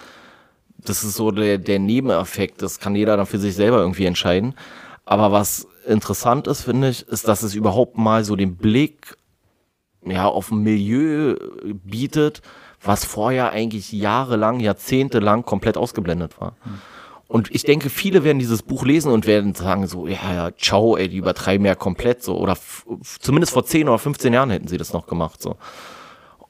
Das 0.85 1.03
ist 1.03 1.15
so 1.15 1.31
der, 1.31 1.59
der 1.59 1.79
Nebeneffekt. 1.79 2.61
Das 2.61 2.79
kann 2.79 2.95
jeder 2.95 3.17
dann 3.17 3.27
für 3.27 3.39
sich 3.39 3.55
selber 3.55 3.79
irgendwie 3.79 4.07
entscheiden. 4.07 4.55
Aber 5.05 5.33
was 5.33 5.67
interessant 5.87 6.47
ist, 6.47 6.63
finde 6.63 6.91
ich, 6.91 7.07
ist, 7.09 7.27
dass 7.27 7.43
es 7.43 7.55
überhaupt 7.55 7.97
mal 7.97 8.25
so 8.25 8.37
den 8.37 8.57
Blick 8.57 9.17
ja, 10.05 10.27
auf 10.27 10.51
ein 10.51 10.63
Milieu 10.63 11.37
bietet, 11.63 12.43
was 12.85 13.05
vorher 13.05 13.51
eigentlich 13.53 13.93
jahrelang, 13.93 14.61
jahrzehntelang 14.61 15.45
komplett 15.45 15.77
ausgeblendet 15.77 16.41
war. 16.41 16.57
Und 17.29 17.51
ich 17.55 17.63
denke, 17.63 17.89
viele 17.89 18.25
werden 18.25 18.39
dieses 18.39 18.63
Buch 18.63 18.85
lesen 18.85 19.11
und 19.11 19.27
werden 19.27 19.55
sagen 19.55 19.87
so, 19.87 20.07
ja, 20.07 20.35
ja, 20.35 20.51
ciao, 20.55 20.99
ey, 20.99 21.09
die 21.09 21.17
übertreiben 21.17 21.65
ja 21.65 21.75
komplett 21.75 22.23
so. 22.23 22.37
Oder 22.37 22.59
zumindest 23.21 23.55
vor 23.55 23.65
10 23.65 23.89
oder 23.89 23.99
15 23.99 24.35
Jahren 24.35 24.51
hätten 24.51 24.69
sie 24.69 24.77
das 24.77 24.93
noch 24.93 25.07
gemacht 25.07 25.41
so. 25.41 25.57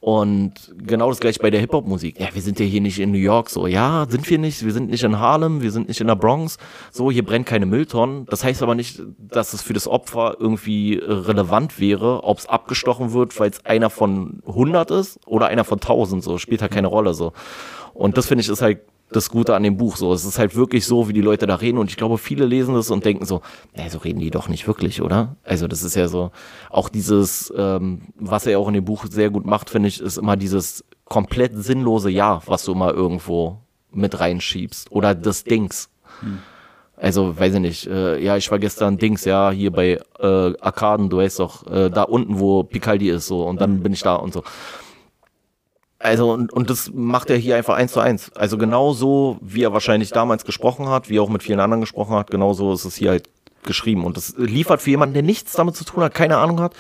Und 0.03 0.55
genau 0.77 1.11
das 1.11 1.21
gleiche 1.21 1.39
bei 1.39 1.51
der 1.51 1.61
Hip-Hop-Musik. 1.61 2.19
Ja, 2.19 2.27
wir 2.33 2.43
sind 2.43 2.59
ja 2.59 2.67
hier 2.67 2.81
nicht 2.81 2.99
in 2.99 3.13
New 3.13 3.19
York, 3.19 3.49
so. 3.49 3.69
Ja, 3.69 4.05
sind 4.09 4.29
wir 4.29 4.37
nicht. 4.37 4.65
Wir 4.65 4.73
sind 4.73 4.91
nicht 4.91 5.05
in 5.05 5.21
Harlem, 5.21 5.63
wir 5.63 5.71
sind 5.71 5.87
nicht 5.87 6.01
in 6.01 6.09
der 6.09 6.17
Bronx. 6.17 6.59
So, 6.91 7.13
hier 7.13 7.25
brennt 7.25 7.47
keine 7.47 7.67
Mülltonnen. 7.67 8.27
Das 8.27 8.43
heißt 8.43 8.65
aber 8.65 8.75
nicht, 8.75 9.01
dass 9.17 9.53
es 9.53 9.63
für 9.63 9.75
das 9.75 9.87
Opfer 9.87 10.39
irgendwie 10.41 11.01
relevant 11.01 11.79
wäre, 11.79 12.25
ob 12.25 12.39
es 12.39 12.49
abgestochen 12.49 13.13
wird, 13.13 13.39
weil 13.39 13.51
es 13.51 13.65
einer 13.65 13.91
von 13.91 14.43
100 14.45 14.91
ist 14.91 15.21
oder 15.25 15.47
einer 15.47 15.63
von 15.63 15.79
1000, 15.79 16.25
so. 16.25 16.37
Spielt 16.37 16.63
halt 16.63 16.73
keine 16.73 16.89
Rolle, 16.89 17.15
so. 17.15 17.33
Und 17.95 18.19
das 18.19 18.27
finde 18.27 18.43
ich 18.43 18.49
ist 18.49 18.61
halt 18.61 18.81
das 19.17 19.31
Gute 19.31 19.55
an 19.55 19.63
dem 19.63 19.77
Buch. 19.77 19.97
So, 19.97 20.13
es 20.13 20.25
ist 20.25 20.39
halt 20.39 20.57
wirklich 20.57 20.87
so, 20.87 21.09
wie 21.09 21.13
die 21.13 21.21
Leute 21.21 21.47
da 21.47 21.57
reden. 21.57 21.79
Und 21.79 21.91
ich 21.91 21.97
glaube, 21.97 22.19
viele 22.19 22.47
lesen 22.47 22.75
das 22.75 22.91
und 22.91 23.05
denken 23.05 23.25
so, 23.25 23.43
nee, 23.77 23.89
so 23.89 23.99
reden 23.99 24.21
die 24.21 24.31
doch 24.31 24.49
nicht 24.49 24.67
wirklich, 24.67 25.03
oder? 25.03 25.37
Also 25.45 25.69
das 25.69 25.83
ist 25.83 25.95
ja 25.95 26.09
so, 26.09 26.31
auch 26.71 26.89
dieses, 26.89 27.53
ähm, 27.57 28.03
was 28.17 28.47
er 28.47 28.59
auch 28.59 28.69
in 28.69 28.75
dem 28.75 28.85
Buch 28.85 29.07
sehr 29.09 29.31
gut 29.31 29.47
macht, 29.47 29.71
finde 29.71 29.89
ich, 29.89 30.01
ist 30.01 30.19
immer 30.19 30.37
dieses 30.37 30.85
komplett 31.05 31.53
sinnlose 31.55 32.11
Ja, 32.11 32.43
was 32.47 32.65
du 32.65 32.73
immer 32.73 32.93
irgendwo 32.93 33.59
mit 33.91 34.19
reinschiebst. 34.19 34.91
Oder 34.91 35.15
das 35.15 35.45
Dings. 35.45 35.91
Hm. 36.21 36.39
Also, 36.97 37.37
weiß 37.37 37.55
ich 37.55 37.61
nicht, 37.61 37.87
äh, 37.89 38.23
ja, 38.23 38.37
ich 38.37 38.49
war 38.53 38.61
gestern 38.61 38.97
Dings, 38.97 39.25
ja, 39.25 39.51
hier 39.51 39.73
bei 39.73 39.99
äh, 40.21 40.53
Arkaden, 40.61 41.11
du 41.11 41.17
weißt 41.17 41.41
doch, 41.41 41.67
äh, 41.67 41.91
da 41.91 42.05
unten, 42.05 42.39
wo 42.39 42.63
Picaldi 42.63 43.09
ist, 43.09 43.27
so, 43.27 43.45
und 43.45 43.61
dann 43.61 43.83
bin 43.83 43.93
ich 43.93 44.03
da 44.03 44.15
und 44.15 44.33
so. 44.33 44.45
Also, 46.03 46.33
und, 46.33 46.53
und 46.53 46.69
das 46.69 46.91
macht 46.93 47.31
er 47.31 47.37
hier 47.37 47.57
einfach 47.57 47.77
eins 47.77 47.93
zu 47.93 48.01
eins. 48.01 48.33
Also 48.35 48.59
genau 48.59 48.93
so, 48.93 49.39
wie 49.41 49.63
er 49.63 49.73
wahrscheinlich 49.73 50.11
damals 50.11 50.45
gesprochen 50.45 50.89
hat, 50.89 51.09
wie 51.09 51.19
er 51.19 51.23
auch 51.23 51.29
mit 51.29 51.45
vielen 51.45 51.61
anderen 51.61 51.81
gesprochen 51.81 52.17
hat, 52.17 52.31
genau 52.31 52.55
so 52.55 52.73
ist 52.73 52.85
es 52.85 52.97
hier 52.97 53.11
halt 53.11 53.29
geschrieben. 53.65 54.05
Und 54.05 54.17
das 54.17 54.35
liefert 54.37 54.83
für 54.83 54.91
jemanden, 54.91 55.15
der 55.15 55.23
nichts 55.23 55.53
damit 55.53 55.77
zu 55.77 55.85
tun 55.85 56.03
hat, 56.03 56.13
keine 56.13 56.39
Ahnung 56.39 56.61
hat, 56.61 56.75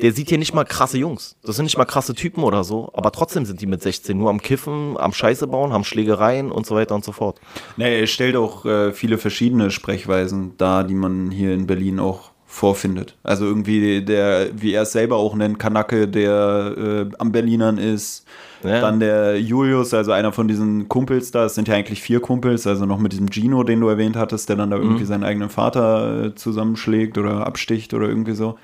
der 0.00 0.12
sieht 0.12 0.30
hier 0.30 0.38
nicht 0.38 0.54
mal 0.54 0.64
krasse 0.64 0.96
Jungs. 0.96 1.36
Das 1.42 1.56
sind 1.56 1.66
nicht 1.66 1.76
mal 1.76 1.84
krasse 1.84 2.14
Typen 2.14 2.44
oder 2.44 2.64
so, 2.64 2.90
aber 2.94 3.12
trotzdem 3.12 3.44
sind 3.44 3.60
die 3.60 3.66
mit 3.66 3.82
16 3.82 4.16
nur 4.16 4.30
am 4.30 4.40
Kiffen, 4.40 4.96
am 4.96 5.12
Scheiße 5.12 5.46
bauen, 5.46 5.74
haben 5.74 5.84
Schlägereien 5.84 6.50
und 6.50 6.64
so 6.64 6.74
weiter 6.74 6.94
und 6.94 7.04
so 7.04 7.12
fort. 7.12 7.40
Nee, 7.76 8.00
er 8.00 8.06
stellt 8.06 8.36
auch 8.36 8.64
äh, 8.64 8.92
viele 8.92 9.18
verschiedene 9.18 9.70
Sprechweisen 9.70 10.56
dar, 10.56 10.84
die 10.84 10.94
man 10.94 11.30
hier 11.30 11.52
in 11.52 11.66
Berlin 11.66 12.00
auch 12.00 12.30
vorfindet. 12.46 13.16
Also 13.22 13.44
irgendwie 13.44 14.02
der, 14.02 14.48
wie 14.54 14.72
er 14.72 14.82
es 14.82 14.92
selber 14.92 15.16
auch 15.16 15.34
nennt, 15.34 15.58
Kanake, 15.58 16.08
der 16.08 16.74
äh, 16.76 17.16
am 17.18 17.32
Berlinern 17.32 17.78
ist. 17.78 18.24
Ja. 18.66 18.80
Dann 18.80 19.00
der 19.00 19.40
Julius, 19.40 19.94
also 19.94 20.12
einer 20.12 20.32
von 20.32 20.48
diesen 20.48 20.88
Kumpels 20.88 21.30
da, 21.30 21.44
es 21.44 21.54
sind 21.54 21.68
ja 21.68 21.74
eigentlich 21.74 22.02
vier 22.02 22.20
Kumpels, 22.20 22.66
also 22.66 22.86
noch 22.86 22.98
mit 22.98 23.12
diesem 23.12 23.30
Gino, 23.30 23.62
den 23.62 23.80
du 23.80 23.88
erwähnt 23.88 24.16
hattest, 24.16 24.48
der 24.48 24.56
dann 24.56 24.70
da 24.70 24.76
irgendwie 24.76 25.04
mhm. 25.04 25.08
seinen 25.08 25.24
eigenen 25.24 25.50
Vater 25.50 26.24
äh, 26.24 26.34
zusammenschlägt 26.34 27.18
oder 27.18 27.46
absticht 27.46 27.94
oder 27.94 28.08
irgendwie 28.08 28.34
so. 28.34 28.58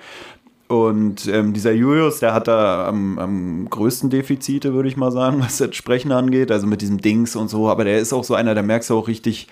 Und 0.69 1.29
ähm, 1.29 1.53
dieser 1.53 1.73
Julius, 1.73 2.21
der 2.21 2.33
hat 2.33 2.49
da 2.49 2.89
am, 2.89 3.19
am 3.19 3.69
größten 3.69 4.09
Defizite, 4.09 4.73
würde 4.73 4.89
ich 4.89 4.97
mal 4.97 5.13
sagen, 5.13 5.41
was 5.41 5.59
das 5.59 5.77
Sprechen 5.77 6.13
angeht, 6.13 6.51
also 6.51 6.67
mit 6.67 6.81
diesem 6.81 7.01
Dings 7.01 7.37
und 7.37 7.49
so, 7.49 7.69
aber 7.69 7.85
der 7.85 7.99
ist 7.99 8.13
auch 8.13 8.25
so 8.25 8.35
einer, 8.35 8.55
der 8.55 8.63
merkst 8.63 8.91
du 8.91 8.97
auch 8.97 9.09
richtig, 9.09 9.49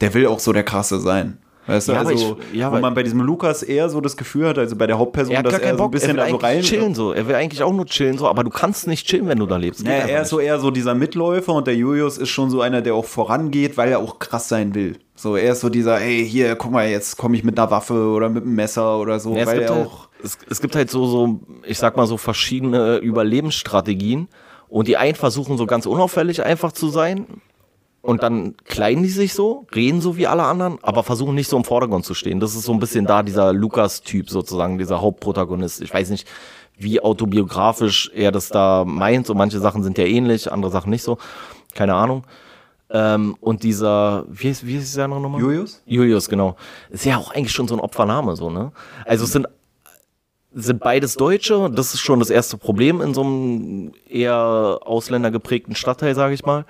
der 0.00 0.14
will 0.14 0.26
auch 0.26 0.38
so 0.38 0.52
der 0.52 0.64
Krasse 0.64 1.00
sein. 1.00 1.38
Weißt 1.66 1.88
du, 1.88 1.92
ja, 1.92 1.98
also, 2.00 2.38
ich, 2.50 2.58
ja, 2.58 2.72
wo 2.72 2.78
man 2.78 2.92
bei 2.92 3.04
diesem 3.04 3.20
Lukas 3.20 3.62
eher 3.62 3.88
so 3.88 4.00
das 4.00 4.16
Gefühl 4.16 4.48
hat, 4.48 4.58
also 4.58 4.74
bei 4.74 4.88
der 4.88 4.98
Hauptperson, 4.98 5.34
er 5.34 5.42
dass 5.44 5.58
er 5.58 5.76
so 5.76 5.84
ein 5.84 5.90
bisschen 5.92 6.18
er 6.18 6.24
will 6.26 6.32
da 6.32 6.38
so 6.38 6.44
rein. 6.44 6.60
chillen 6.62 6.94
so. 6.94 7.12
Er 7.12 7.28
will 7.28 7.36
eigentlich 7.36 7.62
auch 7.62 7.72
nur 7.72 7.86
chillen 7.86 8.18
so, 8.18 8.26
aber 8.26 8.42
du 8.42 8.50
kannst 8.50 8.88
nicht 8.88 9.06
chillen, 9.06 9.28
wenn 9.28 9.38
du 9.38 9.46
da 9.46 9.58
lebst. 9.58 9.86
Ja, 9.86 9.92
er 9.92 10.22
ist 10.22 10.30
so 10.30 10.40
eher 10.40 10.58
so 10.58 10.72
dieser 10.72 10.94
Mitläufer 10.94 11.52
und 11.52 11.68
der 11.68 11.76
Julius 11.76 12.18
ist 12.18 12.30
schon 12.30 12.50
so 12.50 12.60
einer, 12.62 12.82
der 12.82 12.94
auch 12.94 13.04
vorangeht, 13.04 13.76
weil 13.76 13.90
er 13.90 14.00
auch 14.00 14.18
krass 14.18 14.48
sein 14.48 14.74
will. 14.74 14.98
So, 15.14 15.36
er 15.36 15.52
ist 15.52 15.60
so 15.60 15.68
dieser, 15.68 16.00
ey, 16.00 16.26
hier, 16.28 16.56
guck 16.56 16.72
mal, 16.72 16.88
jetzt 16.88 17.16
komme 17.16 17.36
ich 17.36 17.44
mit 17.44 17.56
einer 17.56 17.70
Waffe 17.70 17.94
oder 17.94 18.28
mit 18.28 18.42
einem 18.42 18.56
Messer 18.56 18.98
oder 18.98 19.20
so, 19.20 19.36
ja, 19.36 19.46
weil 19.46 19.60
er 19.60 19.74
halt, 19.74 19.86
auch. 19.86 20.08
Es, 20.24 20.38
es 20.50 20.60
gibt 20.60 20.74
halt 20.74 20.90
so, 20.90 21.06
so, 21.06 21.40
ich 21.64 21.78
sag 21.78 21.96
mal 21.96 22.06
so 22.06 22.16
verschiedene 22.16 22.96
Überlebensstrategien 22.96 24.26
und 24.68 24.88
die 24.88 24.96
einen 24.96 25.14
versuchen 25.14 25.58
so 25.58 25.66
ganz 25.66 25.86
unauffällig 25.86 26.42
einfach 26.42 26.72
zu 26.72 26.88
sein 26.88 27.26
und 28.02 28.24
dann 28.24 28.56
kleiden 28.64 29.04
die 29.04 29.08
sich 29.08 29.32
so, 29.32 29.66
reden 29.74 30.00
so 30.00 30.16
wie 30.16 30.26
alle 30.26 30.42
anderen, 30.42 30.78
aber 30.82 31.04
versuchen 31.04 31.36
nicht 31.36 31.48
so 31.48 31.56
im 31.56 31.64
Vordergrund 31.64 32.04
zu 32.04 32.14
stehen. 32.14 32.40
Das 32.40 32.54
ist 32.56 32.64
so 32.64 32.72
ein 32.72 32.80
bisschen 32.80 33.06
da 33.06 33.22
dieser 33.22 33.52
Lukas-Typ 33.52 34.28
sozusagen, 34.28 34.76
dieser 34.76 35.00
Hauptprotagonist. 35.00 35.80
Ich 35.80 35.94
weiß 35.94 36.10
nicht, 36.10 36.26
wie 36.76 37.00
autobiografisch 37.00 38.10
er 38.12 38.32
das 38.32 38.48
da 38.48 38.84
meint. 38.84 39.26
So 39.26 39.34
manche 39.34 39.60
Sachen 39.60 39.84
sind 39.84 39.98
ja 39.98 40.04
ähnlich, 40.04 40.50
andere 40.50 40.72
Sachen 40.72 40.90
nicht 40.90 41.04
so. 41.04 41.18
Keine 41.74 41.94
Ahnung. 41.94 42.24
Ähm, 42.90 43.36
und 43.40 43.62
dieser, 43.62 44.24
wie 44.28 44.48
ist, 44.48 44.66
wie 44.66 44.76
ist 44.76 44.96
der 44.96 45.04
andere 45.04 45.20
nochmal? 45.20 45.40
Julius? 45.40 45.80
Julius, 45.86 46.28
genau. 46.28 46.56
Ist 46.90 47.04
ja 47.04 47.16
auch 47.16 47.32
eigentlich 47.32 47.52
schon 47.52 47.68
so 47.68 47.76
ein 47.76 47.80
Opfername, 47.80 48.34
so, 48.34 48.50
ne? 48.50 48.72
Also 49.06 49.24
es 49.24 49.32
sind 49.32 49.46
sind 50.54 50.80
beides 50.80 51.14
Deutsche. 51.14 51.70
Das 51.70 51.94
ist 51.94 52.00
schon 52.00 52.18
das 52.18 52.28
erste 52.28 52.58
Problem 52.58 53.00
in 53.00 53.14
so 53.14 53.22
einem 53.22 53.92
eher 54.06 54.80
ausländergeprägten 54.82 55.74
Stadtteil, 55.74 56.14
sage 56.14 56.34
ich 56.34 56.44
mal. 56.44 56.66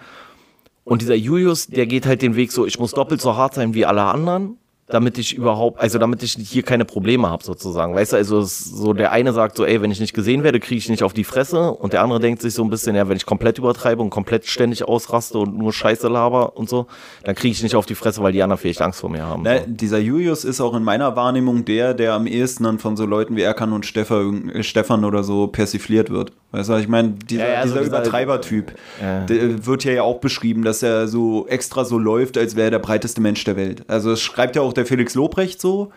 Und 0.84 1.02
dieser 1.02 1.14
Julius, 1.14 1.68
der 1.68 1.86
geht 1.86 2.06
halt 2.06 2.22
den 2.22 2.36
Weg 2.36 2.52
so, 2.52 2.66
ich 2.66 2.78
muss 2.78 2.92
doppelt 2.92 3.20
so 3.20 3.36
hart 3.36 3.54
sein 3.54 3.74
wie 3.74 3.86
alle 3.86 4.02
anderen 4.02 4.58
damit 4.88 5.16
ich 5.16 5.34
überhaupt, 5.34 5.80
also 5.80 5.98
damit 5.98 6.22
ich 6.22 6.32
hier 6.32 6.62
keine 6.62 6.84
Probleme 6.84 7.28
habe 7.30 7.42
sozusagen. 7.42 7.94
Weißt 7.94 8.12
du, 8.12 8.16
also 8.16 8.42
so 8.42 8.92
der 8.92 9.12
eine 9.12 9.32
sagt 9.32 9.56
so, 9.56 9.64
ey, 9.64 9.80
wenn 9.80 9.90
ich 9.90 10.00
nicht 10.00 10.12
gesehen 10.12 10.42
werde, 10.42 10.60
kriege 10.60 10.78
ich 10.78 10.88
nicht 10.88 11.02
auf 11.02 11.12
die 11.12 11.24
Fresse 11.24 11.70
und 11.70 11.92
der 11.92 12.02
andere 12.02 12.20
denkt 12.20 12.42
sich 12.42 12.52
so 12.52 12.62
ein 12.62 12.70
bisschen, 12.70 12.94
ja, 12.94 13.08
wenn 13.08 13.16
ich 13.16 13.24
komplett 13.24 13.58
übertreibe 13.58 14.02
und 14.02 14.10
komplett 14.10 14.44
ständig 14.46 14.84
ausraste 14.84 15.38
und 15.38 15.56
nur 15.56 15.72
Scheiße 15.72 16.08
laber 16.08 16.56
und 16.56 16.68
so, 16.68 16.86
dann 17.24 17.34
kriege 17.34 17.52
ich 17.52 17.62
nicht 17.62 17.74
auf 17.74 17.86
die 17.86 17.94
Fresse, 17.94 18.22
weil 18.22 18.32
die 18.32 18.42
anderen 18.42 18.60
vielleicht 18.60 18.82
Angst 18.82 19.00
vor 19.00 19.08
mir 19.08 19.24
haben. 19.24 19.42
Na, 19.44 19.58
so. 19.58 19.64
Dieser 19.66 19.98
Julius 19.98 20.44
ist 20.44 20.60
auch 20.60 20.74
in 20.74 20.82
meiner 20.82 21.16
Wahrnehmung 21.16 21.64
der, 21.64 21.94
der 21.94 22.14
am 22.14 22.26
ehesten 22.26 22.64
dann 22.64 22.78
von 22.78 22.96
so 22.96 23.06
Leuten 23.06 23.36
wie 23.36 23.42
Erkan 23.42 23.72
und 23.72 23.86
Stefan, 23.86 24.50
äh, 24.50 24.62
Stefan 24.62 25.04
oder 25.04 25.22
so 25.22 25.46
persifliert 25.46 26.10
wird. 26.10 26.32
Weißt 26.50 26.68
du, 26.68 26.76
ich 26.76 26.88
meine, 26.88 27.10
dieser, 27.10 27.48
ja, 27.48 27.52
ja, 27.54 27.62
dieser 27.62 27.80
Übertreibertyp, 27.80 28.74
ja. 29.00 29.20
der 29.24 29.64
wird 29.64 29.84
ja 29.84 30.02
auch 30.02 30.18
beschrieben, 30.18 30.64
dass 30.64 30.82
er 30.82 31.08
so 31.08 31.46
extra 31.48 31.86
so 31.86 31.98
läuft, 31.98 32.36
als 32.36 32.56
wäre 32.56 32.66
er 32.66 32.70
der 32.72 32.78
breiteste 32.78 33.22
Mensch 33.22 33.42
der 33.44 33.56
Welt. 33.56 33.84
Also 33.88 34.10
es 34.12 34.20
schreibt 34.20 34.56
ja 34.56 34.60
auch 34.60 34.74
der 34.74 34.81
Felix 34.84 35.14
Lobrecht 35.14 35.60
so. 35.60 35.90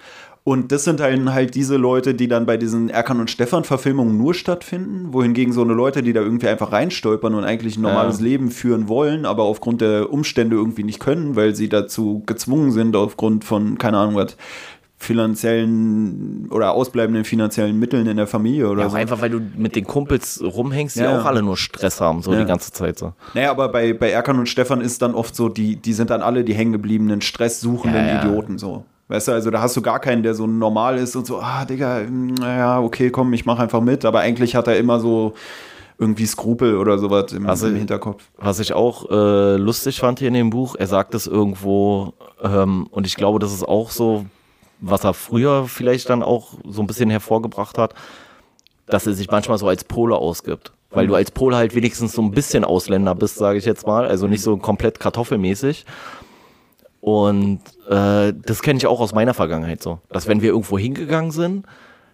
Und 0.48 0.72
das 0.72 0.84
sind 0.84 1.02
halt, 1.02 1.20
halt 1.34 1.56
diese 1.56 1.76
Leute, 1.76 2.14
die 2.14 2.28
dann 2.28 2.46
bei 2.46 2.56
diesen 2.56 2.88
Erkan 2.90 3.20
und 3.20 3.32
Stefan-Verfilmungen 3.32 4.16
nur 4.16 4.36
stattfinden, 4.36 5.12
wohingegen 5.12 5.52
so 5.52 5.64
eine 5.64 5.74
Leute, 5.74 6.04
die 6.04 6.14
da 6.14 6.22
irgendwie 6.22 6.48
einfach 6.48 6.72
reinstolpern 6.72 7.34
und 7.34 7.44
eigentlich 7.44 7.78
ein 7.78 7.82
normales 7.82 8.20
ja. 8.20 8.26
Leben 8.26 8.52
führen 8.52 8.88
wollen, 8.88 9.26
aber 9.26 9.42
aufgrund 9.42 9.82
der 9.82 10.14
Umstände 10.14 10.56
irgendwie 10.56 10.84
nicht 10.84 11.00
können, 11.00 11.36
weil 11.36 11.56
sie 11.56 11.68
dazu 11.68 12.22
gezwungen 12.28 12.70
sind, 12.70 12.96
aufgrund 12.96 13.44
von, 13.44 13.80
keine 13.80 13.98
Ahnung 13.98 14.14
was, 14.14 14.38
finanziellen 15.06 16.48
oder 16.52 16.72
ausbleibenden 16.72 17.24
finanziellen 17.24 17.80
Mitteln 17.80 18.08
in 18.08 18.18
der 18.18 18.28
Familie 18.28 18.70
oder 18.70 18.84
ja, 18.84 18.90
so. 18.90 18.98
Einfach 18.98 19.22
weil 19.22 19.30
du 19.30 19.40
mit 19.56 19.76
den 19.76 19.86
Kumpels 19.86 20.42
rumhängst, 20.44 20.98
die 20.98 21.02
ja. 21.02 21.18
auch 21.18 21.26
alle 21.26 21.42
nur 21.42 21.56
Stress 21.56 22.02
haben, 22.02 22.22
so 22.22 22.34
ja. 22.34 22.40
die 22.40 22.46
ganze 22.46 22.72
Zeit 22.72 23.00
so. 23.00 23.14
Naja, 23.34 23.52
aber 23.52 23.70
bei, 23.70 23.94
bei 23.94 24.12
Erkan 24.12 24.40
und 24.40 24.50
Stefan 24.50 24.82
ist 24.82 25.02
dann 25.02 25.16
oft 25.16 25.36
so, 25.36 25.48
die, 25.48 25.78
die 25.78 25.94
sind 25.94 26.10
dann 26.10 26.22
alle 26.22 26.44
die 26.44 26.54
hängengebliebenen, 26.54 27.22
stresssuchenden 27.22 28.06
ja, 28.06 28.20
Idioten 28.20 28.58
so. 28.58 28.86
Weißt 29.08 29.28
du, 29.28 29.34
also 29.34 29.52
da 29.52 29.62
hast 29.62 29.78
du 29.78 29.82
gar 29.84 30.00
keinen, 30.00 30.24
der 30.24 30.34
so 30.34 30.48
normal 30.48 30.98
ist 30.98 31.16
und 31.16 31.28
so, 31.28 31.40
ah, 31.40 31.64
Digga, 31.64 32.02
naja, 32.10 32.80
okay, 32.80 33.12
komm, 33.12 33.34
ich 33.34 33.46
mach 33.46 33.60
einfach 33.60 33.82
mit. 33.82 34.04
Aber 34.04 34.22
eigentlich 34.22 34.56
hat 34.56 34.68
er 34.68 34.78
immer 34.78 35.00
so 35.00 35.36
irgendwie 36.00 36.26
Skrupel 36.26 36.78
oder 36.78 36.98
sowas 36.98 37.32
im, 37.32 37.48
also, 37.48 37.68
im 37.68 37.76
Hinterkopf. 37.76 38.24
Was 38.38 38.60
ich 38.60 38.74
auch 38.74 39.10
äh, 39.10 39.58
lustig 39.58 40.00
fand 40.00 40.20
hier 40.20 40.28
in 40.28 40.34
dem 40.34 40.50
Buch, 40.50 40.76
er 40.76 40.88
sagt 40.88 41.14
es 41.14 41.28
irgendwo, 41.28 42.14
ähm, 42.42 42.88
und 42.90 43.06
ich 43.06 43.16
glaube, 43.16 43.40
das 43.40 43.54
ist 43.54 43.64
auch 43.64 43.92
so, 43.92 44.26
was 44.86 45.04
er 45.04 45.14
früher 45.14 45.68
vielleicht 45.68 46.10
dann 46.10 46.22
auch 46.22 46.54
so 46.68 46.82
ein 46.82 46.88
bisschen 46.88 47.10
hervorgebracht 47.10 47.78
hat, 47.78 47.94
dass 48.86 49.08
er 49.08 49.14
sich 49.14 49.30
manchmal 49.30 49.58
so 49.58 49.68
als 49.68 49.84
Pole 49.84 50.16
ausgibt. 50.16 50.72
Weil 50.92 51.08
du 51.08 51.16
als 51.16 51.32
Pole 51.32 51.58
halt 51.58 51.76
wenigstens 51.76 52.14
so 52.14 52.22
ein 52.22 52.32
bisschen 52.32 52.64
Ausländer 52.64 53.16
bist, 53.16 53.36
sage 53.36 53.58
ich 53.58 53.66
jetzt 53.66 53.86
mal. 53.86 54.08
Also 54.08 54.28
nicht 54.28 54.42
so 54.42 54.56
komplett 54.56 55.00
kartoffelmäßig. 55.00 55.86
Und 57.02 57.60
äh, 57.90 58.34
das 58.34 58.62
kenne 58.62 58.78
ich 58.78 58.88
auch 58.88 59.02
aus 59.02 59.14
meiner 59.14 59.34
Vergangenheit 59.34 59.84
so. 59.84 60.00
Dass 60.10 60.28
wenn 60.28 60.42
wir 60.42 60.50
irgendwo 60.50 60.80
hingegangen 60.80 61.32
sind, 61.32 61.66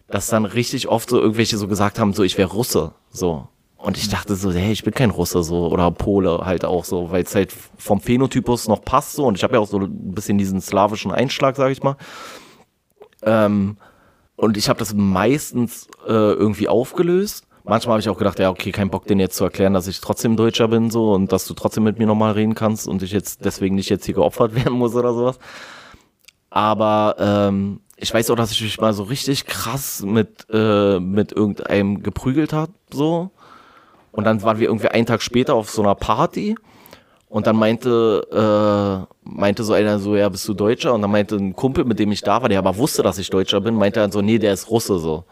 dass 0.08 0.28
dann 0.28 0.46
richtig 0.46 0.88
oft 0.88 1.10
so 1.10 1.20
irgendwelche 1.20 1.58
so 1.58 1.68
gesagt 1.68 2.00
haben, 2.00 2.14
so 2.14 2.24
ich 2.24 2.38
wäre 2.38 2.50
Russe. 2.50 2.94
So. 3.12 3.48
Und 3.78 3.98
ich 3.98 4.10
dachte 4.10 4.36
so, 4.36 4.52
hey, 4.52 4.72
ich 4.72 4.84
bin 4.84 4.94
kein 4.94 5.10
Russe 5.10 5.44
so 5.44 5.68
oder 5.68 5.92
Pole 5.92 6.46
halt 6.46 6.66
auch 6.66 6.86
so, 6.86 7.12
weil 7.12 7.24
es 7.24 7.36
halt 7.36 7.54
vom 7.78 8.00
Phänotypus 8.00 8.68
noch 8.68 8.84
passt 8.84 9.14
so 9.14 9.26
und 9.26 9.38
ich 9.38 9.44
habe 9.44 9.56
ja 9.56 9.60
auch 9.60 9.68
so 9.68 9.80
ein 9.80 10.14
bisschen 10.14 10.38
diesen 10.38 10.62
slawischen 10.62 11.12
Einschlag, 11.12 11.56
sage 11.56 11.72
ich 11.72 11.84
mal. 11.84 11.98
Ähm, 13.24 13.78
und 14.36 14.58
ich 14.58 14.70
habe 14.70 14.80
das 14.80 14.94
meistens 14.94 15.88
äh, 16.08 16.12
irgendwie 16.12 16.68
aufgelöst 16.68 17.46
manchmal 17.64 17.94
habe 17.94 18.02
ich 18.02 18.10
auch 18.10 18.18
gedacht, 18.18 18.40
ja, 18.40 18.50
okay, 18.50 18.72
kein 18.72 18.90
Bock, 18.90 19.06
den 19.06 19.20
jetzt 19.20 19.36
zu 19.36 19.44
erklären, 19.44 19.74
dass 19.74 19.88
ich 19.88 20.02
trotzdem 20.02 20.36
Deutscher 20.36 20.68
bin, 20.68 20.90
so 20.90 21.14
und 21.14 21.32
dass 21.32 21.46
du 21.46 21.54
trotzdem 21.54 21.84
mit 21.84 22.00
mir 22.00 22.08
nochmal 22.08 22.34
reden 22.34 22.56
kannst 22.56 22.88
und 22.88 23.04
ich 23.04 23.12
jetzt 23.12 23.46
deswegen 23.46 23.76
nicht 23.76 23.90
jetzt 23.90 24.06
hier 24.06 24.16
geopfert 24.16 24.56
werden 24.56 24.74
muss 24.74 24.96
oder 24.96 25.14
sowas. 25.14 25.40
Aber 26.50 27.16
ähm, 27.20 27.82
ich 27.96 28.14
weiß 28.14 28.30
auch, 28.30 28.36
dass 28.36 28.52
ich 28.52 28.62
mich 28.62 28.82
mal 28.82 28.94
so 28.94 29.04
richtig 29.04 29.46
krass 29.46 30.04
mit, 30.04 30.48
äh, 30.52 31.00
mit 31.00 31.32
irgendeinem 31.32 32.04
geprügelt 32.04 32.54
hat, 32.54 32.72
so. 32.92 33.32
Und 34.12 34.26
dann 34.26 34.42
waren 34.42 34.60
wir 34.60 34.68
irgendwie 34.68 34.90
einen 34.90 35.06
Tag 35.06 35.22
später 35.22 35.54
auf 35.54 35.70
so 35.70 35.82
einer 35.82 35.96
Party 35.96 36.56
und 37.32 37.48
dann 37.48 37.56
meinte, 37.56 38.28
äh, 38.30 39.30
meinte 39.30 39.64
so 39.64 39.72
einer 39.72 40.00
so, 40.00 40.18
ja, 40.18 40.28
bist 40.28 40.46
du 40.50 40.54
Deutscher? 40.54 40.94
Und 40.94 41.02
dann 41.02 41.12
meinte 41.12 41.38
ein 41.38 41.56
Kumpel, 41.56 41.86
mit 41.86 41.98
dem 41.98 42.12
ich 42.12 42.22
da 42.22 42.42
war, 42.42 42.50
der 42.50 42.60
aber 42.60 42.76
wusste, 42.76 43.04
dass 43.04 43.18
ich 43.18 43.30
Deutscher 43.30 43.62
bin, 43.62 43.74
meinte 43.74 44.02
dann 44.02 44.12
so, 44.12 44.22
nee, 44.22 44.38
der 44.38 44.52
ist 44.52 44.70
Russe, 44.70 45.00
so. 45.00 45.24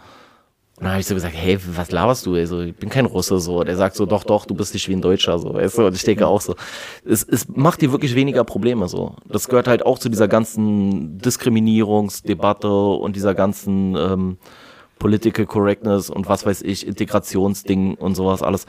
Und 0.77 0.83
dann 0.83 0.91
habe 0.91 1.01
ich 1.01 1.07
so 1.07 1.13
gesagt, 1.13 1.35
hey, 1.35 1.59
was 1.75 1.91
laberst 1.91 2.25
du? 2.25 2.35
Also, 2.35 2.61
ich 2.61 2.73
bin 2.73 2.89
kein 2.89 3.05
Russe 3.05 3.41
so. 3.41 3.65
Der 3.65 3.75
sagt 3.75 3.97
so, 3.97 4.05
doch, 4.05 4.23
doch, 4.23 4.45
du 4.45 4.55
bist 4.55 4.73
nicht 4.73 4.87
wie 4.87 4.93
ein 4.93 5.01
Deutscher 5.01 5.39
so. 5.39 5.53
Weißt 5.53 5.77
du? 5.77 5.87
Und 5.87 5.93
ich 5.93 6.03
denke 6.05 6.25
auch 6.25 6.39
so, 6.39 6.55
es, 7.03 7.21
es 7.21 7.49
macht 7.49 7.81
dir 7.81 7.91
wirklich 7.91 8.15
weniger 8.15 8.45
Probleme 8.45 8.87
so. 8.87 9.15
Das 9.27 9.49
gehört 9.49 9.67
halt 9.67 9.85
auch 9.85 9.99
zu 9.99 10.07
dieser 10.07 10.29
ganzen 10.29 11.17
Diskriminierungsdebatte 11.17 12.69
und 12.69 13.17
dieser 13.17 13.35
ganzen 13.35 13.97
ähm, 13.97 14.37
Political 14.99 15.47
Correctness 15.47 16.09
und 16.09 16.29
was 16.29 16.45
weiß 16.45 16.61
ich, 16.61 16.85
Integrationsding 16.85 17.95
und 17.95 18.15
sowas 18.15 18.43
alles. 18.43 18.65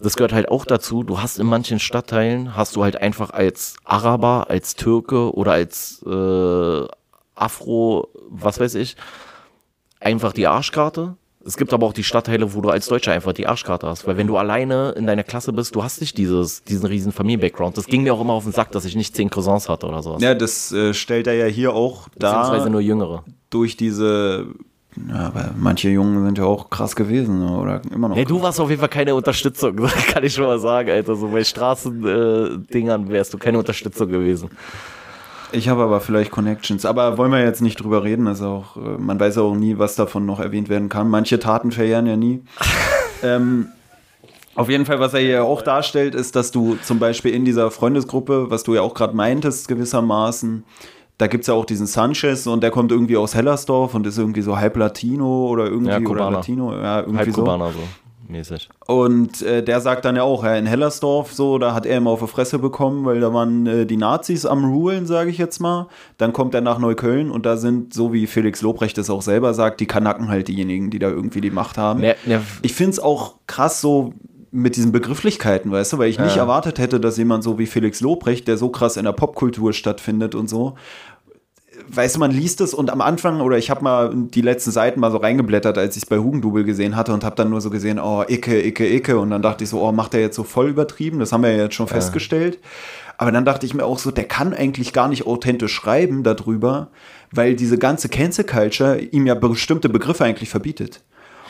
Das 0.00 0.16
gehört 0.16 0.32
halt 0.32 0.48
auch 0.48 0.64
dazu. 0.64 1.02
Du 1.02 1.20
hast 1.20 1.38
in 1.38 1.46
manchen 1.46 1.78
Stadtteilen, 1.78 2.56
hast 2.56 2.76
du 2.76 2.82
halt 2.82 3.00
einfach 3.00 3.30
als 3.30 3.76
Araber, 3.84 4.46
als 4.50 4.74
Türke 4.74 5.34
oder 5.34 5.52
als 5.52 6.02
äh, 6.06 6.86
Afro, 7.34 8.08
was 8.28 8.60
weiß 8.60 8.74
ich, 8.76 8.96
einfach 10.00 10.32
die 10.32 10.46
Arschkarte 10.46 11.16
es 11.46 11.56
gibt 11.56 11.72
aber 11.72 11.86
auch 11.86 11.92
die 11.92 12.04
Stadtteile, 12.04 12.54
wo 12.54 12.60
du 12.60 12.70
als 12.70 12.86
Deutscher 12.86 13.12
einfach 13.12 13.32
die 13.32 13.46
Arschkarte 13.46 13.86
hast. 13.86 14.06
Weil 14.06 14.16
wenn 14.16 14.26
du 14.26 14.36
alleine 14.36 14.94
in 14.96 15.06
deiner 15.06 15.22
Klasse 15.22 15.52
bist, 15.52 15.74
du 15.74 15.82
hast 15.82 16.00
nicht 16.00 16.16
dieses, 16.16 16.64
diesen 16.64 16.86
riesen 16.86 17.12
Familien-Background. 17.12 17.76
Das 17.76 17.86
ging 17.86 18.02
mir 18.02 18.14
auch 18.14 18.20
immer 18.20 18.32
auf 18.32 18.44
den 18.44 18.52
Sack, 18.52 18.72
dass 18.72 18.84
ich 18.84 18.96
nicht 18.96 19.14
zehn 19.14 19.30
Cousins 19.30 19.68
hatte 19.68 19.86
oder 19.86 20.02
sowas. 20.02 20.22
Ja, 20.22 20.34
das 20.34 20.72
äh, 20.72 20.94
stellt 20.94 21.26
er 21.26 21.34
ja 21.34 21.46
hier 21.46 21.74
auch 21.74 22.08
da. 22.16 22.40
Beziehungsweise 22.40 22.70
nur 22.70 22.80
Jüngere. 22.80 23.24
Durch 23.50 23.76
diese 23.76 24.46
ja, 25.08 25.26
aber 25.26 25.50
manche 25.58 25.88
Jungen 25.88 26.24
sind 26.24 26.38
ja 26.38 26.44
auch 26.44 26.70
krass 26.70 26.94
gewesen 26.94 27.40
ne, 27.40 27.56
oder 27.56 27.82
immer 27.92 28.08
noch. 28.08 28.16
Nee, 28.16 28.24
du 28.24 28.40
warst 28.40 28.60
auf 28.60 28.70
jeden 28.70 28.80
Fall 28.80 28.88
keine 28.88 29.14
Unterstützung, 29.14 29.76
kann 30.12 30.22
ich 30.22 30.34
schon 30.34 30.44
mal 30.44 30.58
sagen, 30.58 30.90
Alter. 30.90 31.16
So 31.16 31.28
bei 31.28 31.42
Straßendingern 31.42 33.08
äh, 33.08 33.10
wärst 33.10 33.34
du 33.34 33.38
keine 33.38 33.58
Unterstützung 33.58 34.08
gewesen. 34.08 34.50
Ich 35.52 35.68
habe 35.68 35.82
aber 35.82 36.00
vielleicht 36.00 36.30
Connections, 36.30 36.84
aber 36.84 37.18
wollen 37.18 37.30
wir 37.30 37.40
jetzt 37.40 37.62
nicht 37.62 37.76
drüber 37.76 38.02
reden. 38.04 38.26
Also 38.28 38.46
auch, 38.46 38.76
äh, 38.76 38.98
man 38.98 39.18
weiß 39.18 39.38
auch 39.38 39.54
nie, 39.54 39.78
was 39.78 39.96
davon 39.96 40.26
noch 40.26 40.40
erwähnt 40.40 40.68
werden 40.68 40.88
kann. 40.88 41.08
Manche 41.08 41.38
Taten 41.38 41.72
verjähren 41.72 42.06
ja 42.06 42.16
nie. 42.16 42.42
ähm, 43.22 43.68
auf 44.54 44.68
jeden 44.68 44.86
Fall, 44.86 45.00
was 45.00 45.14
er 45.14 45.20
hier 45.20 45.44
auch 45.44 45.62
darstellt, 45.62 46.14
ist, 46.14 46.36
dass 46.36 46.52
du 46.52 46.76
zum 46.82 47.00
Beispiel 47.00 47.34
in 47.34 47.44
dieser 47.44 47.72
Freundesgruppe, 47.72 48.50
was 48.50 48.62
du 48.62 48.74
ja 48.74 48.82
auch 48.82 48.94
gerade 48.94 49.16
meintest, 49.16 49.66
gewissermaßen, 49.66 50.64
da 51.18 51.26
gibt 51.26 51.42
es 51.42 51.48
ja 51.48 51.54
auch 51.54 51.64
diesen 51.64 51.86
Sanchez 51.86 52.46
und 52.46 52.62
der 52.62 52.70
kommt 52.70 52.90
irgendwie 52.90 53.16
aus 53.16 53.34
Hellersdorf 53.34 53.94
und 53.94 54.06
ist 54.06 54.18
irgendwie 54.18 54.42
so 54.42 54.56
halb 54.56 54.76
Latino 54.76 55.48
oder 55.48 55.66
irgendwie 55.66 55.92
ja, 55.92 56.08
oder 56.08 56.30
Latino, 56.30 56.72
ja, 56.72 57.00
irgendwie 57.00 57.18
halb 57.18 57.30
so. 57.30 57.42
Kubaner 57.42 57.70
so 57.70 57.80
mäßig. 58.28 58.68
Und 58.86 59.42
äh, 59.42 59.62
der 59.62 59.80
sagt 59.80 60.04
dann 60.04 60.16
ja 60.16 60.22
auch, 60.22 60.44
ja, 60.44 60.56
in 60.56 60.66
Hellersdorf, 60.66 61.32
so, 61.32 61.58
da 61.58 61.74
hat 61.74 61.86
er 61.86 61.98
immer 61.98 62.10
auf 62.10 62.20
die 62.20 62.26
Fresse 62.26 62.58
bekommen, 62.58 63.04
weil 63.04 63.20
da 63.20 63.32
waren 63.32 63.66
äh, 63.66 63.86
die 63.86 63.96
Nazis 63.96 64.46
am 64.46 64.64
Rulen, 64.64 65.06
sage 65.06 65.30
ich 65.30 65.38
jetzt 65.38 65.60
mal. 65.60 65.88
Dann 66.18 66.32
kommt 66.32 66.54
er 66.54 66.60
nach 66.60 66.78
Neukölln 66.78 67.30
und 67.30 67.46
da 67.46 67.56
sind, 67.56 67.94
so 67.94 68.12
wie 68.12 68.26
Felix 68.26 68.62
Lobrecht 68.62 68.98
es 68.98 69.10
auch 69.10 69.22
selber 69.22 69.54
sagt, 69.54 69.80
die 69.80 69.86
Kanaken 69.86 70.28
halt 70.28 70.48
diejenigen, 70.48 70.90
die 70.90 70.98
da 70.98 71.08
irgendwie 71.08 71.40
die 71.40 71.50
Macht 71.50 71.78
haben. 71.78 72.02
Ja, 72.02 72.14
ja. 72.26 72.42
Ich 72.62 72.74
finde 72.74 72.92
es 72.92 73.00
auch 73.00 73.36
krass 73.46 73.80
so, 73.80 74.14
mit 74.54 74.76
diesen 74.76 74.92
Begrifflichkeiten, 74.92 75.72
weißt 75.72 75.92
du, 75.92 75.98
weil 75.98 76.08
ich 76.08 76.20
nicht 76.20 76.36
erwartet 76.36 76.78
hätte, 76.78 77.00
dass 77.00 77.16
jemand 77.16 77.42
so 77.42 77.58
wie 77.58 77.66
Felix 77.66 78.00
Lobrecht, 78.00 78.46
der 78.46 78.56
so 78.56 78.68
krass 78.68 78.96
in 78.96 79.04
der 79.04 79.12
Popkultur 79.12 79.72
stattfindet 79.72 80.36
und 80.36 80.48
so, 80.48 80.76
weißt 81.88 82.16
du, 82.16 82.20
man 82.20 82.30
liest 82.30 82.60
es 82.60 82.72
und 82.72 82.90
am 82.90 83.00
Anfang, 83.00 83.40
oder 83.40 83.58
ich 83.58 83.68
habe 83.68 83.82
mal 83.82 84.12
die 84.14 84.40
letzten 84.40 84.70
Seiten 84.70 85.00
mal 85.00 85.10
so 85.10 85.16
reingeblättert, 85.16 85.76
als 85.76 85.96
ich 85.96 86.04
es 86.04 86.08
bei 86.08 86.18
Hugendubel 86.18 86.62
gesehen 86.62 86.94
hatte 86.94 87.12
und 87.12 87.24
habe 87.24 87.36
dann 87.36 87.50
nur 87.50 87.60
so 87.60 87.68
gesehen, 87.68 87.98
oh, 87.98 88.22
Icke, 88.28 88.64
Icke, 88.64 88.86
Icke. 88.86 89.18
Und 89.18 89.30
dann 89.30 89.42
dachte 89.42 89.64
ich 89.64 89.70
so, 89.70 89.80
oh, 89.80 89.90
macht 89.90 90.12
der 90.12 90.20
jetzt 90.20 90.36
so 90.36 90.44
voll 90.44 90.68
übertrieben? 90.68 91.18
Das 91.18 91.32
haben 91.32 91.42
wir 91.42 91.50
ja 91.50 91.64
jetzt 91.64 91.74
schon 91.74 91.86
ja. 91.86 91.94
festgestellt. 91.94 92.58
Aber 93.16 93.32
dann 93.32 93.44
dachte 93.44 93.66
ich 93.66 93.74
mir 93.74 93.84
auch 93.84 93.98
so, 93.98 94.10
der 94.10 94.24
kann 94.24 94.54
eigentlich 94.54 94.92
gar 94.92 95.08
nicht 95.08 95.26
authentisch 95.26 95.72
schreiben 95.72 96.22
darüber, 96.22 96.90
weil 97.30 97.54
diese 97.54 97.78
ganze 97.78 98.08
Cancel 98.08 98.44
Culture 98.44 99.00
ihm 99.00 99.26
ja 99.26 99.34
bestimmte 99.34 99.88
Begriffe 99.88 100.24
eigentlich 100.24 100.50
verbietet. 100.50 101.02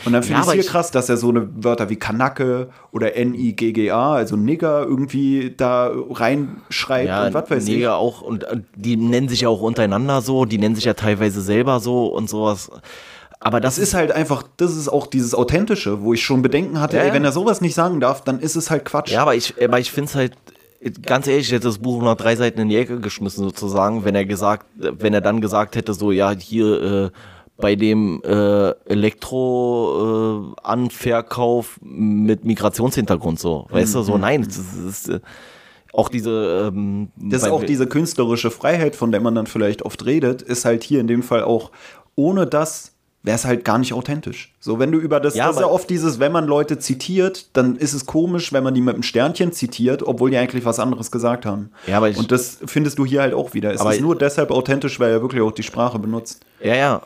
Und 0.05 0.12
dann 0.12 0.23
finde 0.23 0.40
ja, 0.40 0.43
ich 0.43 0.59
es 0.59 0.64
hier 0.64 0.71
krass, 0.71 0.90
dass 0.90 1.09
er 1.09 1.17
so 1.17 1.29
eine 1.29 1.49
Wörter 1.62 1.88
wie 1.90 1.97
Kanake 1.97 2.69
oder 2.93 3.17
N-I-G-G-A, 3.17 4.14
also 4.14 4.37
Nigger, 4.37 4.85
irgendwie 4.85 5.55
da 5.57 5.90
reinschreibt 6.11 7.09
ja, 7.09 7.27
und 7.27 7.35
was 7.35 7.51
weiß 7.51 7.64
Nigger 7.64 7.79
ich. 7.79 7.88
auch, 7.88 8.23
und 8.23 8.47
die 8.77 8.97
nennen 8.97 9.29
sich 9.29 9.43
ja 9.43 9.49
auch 9.49 9.61
untereinander 9.61 10.21
so, 10.21 10.45
die 10.45 10.59
nennen 10.59 10.75
sich 10.75 10.85
ja 10.85 10.95
teilweise 10.95 11.40
selber 11.40 11.81
so 11.81 12.07
und 12.07 12.29
sowas. 12.29 12.71
Aber 13.40 13.61
das, 13.61 13.77
das 13.77 13.88
ist 13.88 13.95
halt 13.95 14.11
einfach, 14.11 14.43
das 14.57 14.75
ist 14.75 14.88
auch 14.88 15.07
dieses 15.07 15.35
Authentische, 15.35 16.01
wo 16.03 16.14
ich 16.14 16.25
schon 16.25 16.40
Bedenken 16.40 16.81
hatte, 16.81 16.97
ja, 16.97 17.03
ey, 17.03 17.12
wenn 17.12 17.25
er 17.25 17.33
sowas 17.33 17.61
nicht 17.61 17.75
sagen 17.75 18.01
darf, 18.01 18.23
dann 18.23 18.40
ist 18.40 18.57
es 18.57 18.71
halt 18.71 18.85
Quatsch. 18.87 19.11
Ja, 19.11 19.23
aber 19.23 19.35
ich, 19.35 19.55
aber 19.62 19.79
ich 19.79 19.93
finde 19.93 20.09
es 20.09 20.14
halt, 20.14 20.33
ganz 21.03 21.27
ehrlich, 21.27 21.47
ich 21.47 21.53
hätte 21.53 21.67
das 21.67 21.79
Buch 21.79 22.03
noch 22.03 22.17
drei 22.17 22.37
Seiten 22.37 22.61
in 22.61 22.69
die 22.69 22.77
Ecke 22.77 23.01
geschmissen, 23.01 23.45
sozusagen, 23.45 24.05
wenn 24.05 24.14
er 24.14 24.25
gesagt, 24.25 24.67
wenn 24.77 25.14
er 25.14 25.21
dann 25.21 25.40
gesagt 25.40 25.77
hätte, 25.77 25.95
so, 25.95 26.11
ja, 26.11 26.31
hier, 26.33 26.83
äh, 26.83 27.11
bei 27.57 27.77
dem 27.77 28.21
äh, 28.25 28.71
Elektroanverkauf 28.87 31.79
äh, 31.81 31.87
mit 31.87 32.45
Migrationshintergrund 32.45 33.38
so. 33.38 33.69
Weißt 33.71 33.95
mhm. 33.95 33.99
du, 33.99 34.05
so 34.05 34.14
mhm. 34.14 34.21
nein, 34.21 34.43
das 34.43 34.59
ist, 34.59 35.09
äh, 35.09 35.21
auch 35.93 36.09
diese 36.09 36.69
ähm, 36.69 37.11
Das 37.17 37.43
ist 37.43 37.49
auch 37.49 37.62
diese 37.62 37.87
künstlerische 37.87 38.51
Freiheit, 38.51 38.97
von 38.97 39.12
der 39.12 39.21
man 39.21 39.37
dann 39.37 39.47
vielleicht 39.47 39.83
oft 39.83 40.05
redet, 40.05 40.43
ist 40.43 40.64
halt 40.64 40.83
hier 40.83 40.99
in 41.01 41.07
dem 41.07 41.23
Fall 41.23 41.45
auch 41.45 41.71
ohne 42.17 42.47
das 42.47 42.95
wäre 43.25 43.37
es 43.37 43.47
halt 43.47 43.64
gar 43.64 43.79
nicht 43.79 43.95
authentisch. 43.95 44.55
So, 44.61 44.79
wenn 44.79 44.93
du 44.93 44.99
über 44.99 45.19
das, 45.19 45.35
ja, 45.35 45.47
das 45.47 45.57
ist 45.57 45.62
ja 45.62 45.67
oft 45.67 45.88
dieses, 45.88 46.21
wenn 46.21 46.31
man 46.31 46.47
Leute 46.47 46.79
zitiert, 46.79 47.49
dann 47.55 47.77
ist 47.77 47.95
es 47.95 48.05
komisch, 48.05 48.53
wenn 48.53 48.62
man 48.62 48.75
die 48.75 48.83
mit 48.83 48.95
einem 48.95 49.03
Sternchen 49.03 49.51
zitiert, 49.51 50.03
obwohl 50.03 50.31
die 50.31 50.37
eigentlich 50.37 50.67
was 50.67 50.79
anderes 50.79 51.11
gesagt 51.11 51.47
haben. 51.47 51.71
Ja, 51.87 51.97
aber 51.97 52.11
ich, 52.11 52.19
Und 52.19 52.31
das 52.31 52.59
findest 52.67 52.99
du 52.99 53.07
hier 53.07 53.23
halt 53.23 53.33
auch 53.33 53.55
wieder. 53.55 53.73
Es 53.73 53.83
ist 53.83 54.01
nur 54.03 54.14
deshalb 54.14 54.51
authentisch, 54.51 55.01
weil 55.01 55.11
er 55.11 55.23
wirklich 55.23 55.40
auch 55.40 55.53
die 55.53 55.62
Sprache 55.62 55.99
benutzt. 55.99 56.45
Ja, 56.62 56.77
ja, 56.77 57.03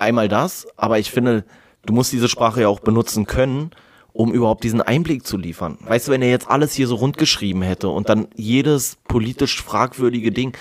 einmal 0.00 0.28
das, 0.28 0.66
aber 0.76 0.98
ich 0.98 1.10
finde, 1.10 1.44
du 1.86 1.92
musst 1.92 2.12
diese 2.12 2.28
Sprache 2.28 2.62
ja 2.62 2.68
auch 2.68 2.80
benutzen 2.80 3.26
können, 3.26 3.70
um 4.12 4.32
überhaupt 4.32 4.64
diesen 4.64 4.82
Einblick 4.82 5.26
zu 5.26 5.36
liefern. 5.36 5.78
Weißt 5.80 6.08
du, 6.08 6.12
wenn 6.12 6.22
er 6.22 6.30
jetzt 6.30 6.48
alles 6.48 6.74
hier 6.74 6.86
so 6.86 6.96
rund 6.96 7.16
geschrieben 7.16 7.62
hätte 7.62 7.88
und 7.88 8.08
dann 8.08 8.28
jedes 8.34 8.96
politisch 9.06 9.62
fragwürdige 9.62 10.32
Ding, 10.32 10.56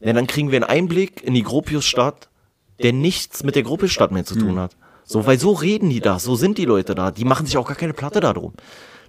ja, 0.00 0.12
dann 0.12 0.26
kriegen 0.26 0.50
wir 0.50 0.56
einen 0.56 0.64
Einblick 0.64 1.22
in 1.22 1.34
die 1.34 1.42
Gropiusstadt, 1.42 2.28
der 2.82 2.92
nichts 2.92 3.42
mit 3.42 3.54
der 3.54 3.62
Gropiusstadt 3.62 4.12
mehr 4.12 4.24
zu 4.24 4.34
tun 4.34 4.50
hm. 4.50 4.58
hat. 4.58 4.76
So, 5.04 5.24
weil 5.26 5.38
so 5.38 5.52
reden 5.52 5.88
die 5.88 6.00
da, 6.00 6.18
so 6.18 6.34
sind 6.34 6.58
die 6.58 6.64
Leute 6.64 6.94
da, 6.94 7.10
die 7.10 7.24
machen 7.24 7.46
sich 7.46 7.56
auch 7.56 7.66
gar 7.66 7.76
keine 7.76 7.92
Platte 7.92 8.20
darum. 8.20 8.54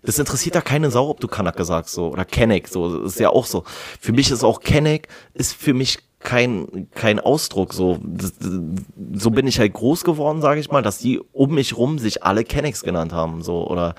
Das 0.04 0.20
interessiert 0.20 0.56
da 0.56 0.62
keine 0.62 0.92
Sau, 0.92 1.10
ob 1.10 1.20
du 1.20 1.28
Kanake 1.28 1.66
sagst, 1.66 1.94
so, 1.94 2.10
oder 2.10 2.24
Kenneck, 2.24 2.68
so, 2.68 3.00
das 3.00 3.14
ist 3.14 3.20
ja 3.20 3.30
auch 3.30 3.46
so. 3.46 3.64
Für 4.00 4.14
mich 4.14 4.30
ist 4.30 4.44
auch 4.44 4.60
Kenneck, 4.62 5.08
ist 5.34 5.54
für 5.54 5.74
mich 5.74 5.98
kein, 6.28 6.90
kein 6.94 7.22
Ausdruck. 7.22 7.74
So, 7.74 8.00
so 9.14 9.32
bin 9.32 9.48
ich 9.48 9.60
halt 9.60 9.72
groß 9.72 10.04
geworden, 10.04 10.42
sage 10.42 10.60
ich 10.60 10.70
mal, 10.70 10.82
dass 10.82 10.98
die 10.98 11.22
um 11.32 11.56
mich 11.56 11.78
rum 11.78 12.00
sich 12.00 12.24
alle 12.24 12.44
Kennex 12.44 12.84
genannt 12.84 13.14
haben. 13.14 13.44
So, 13.44 13.66
oder 13.66 13.96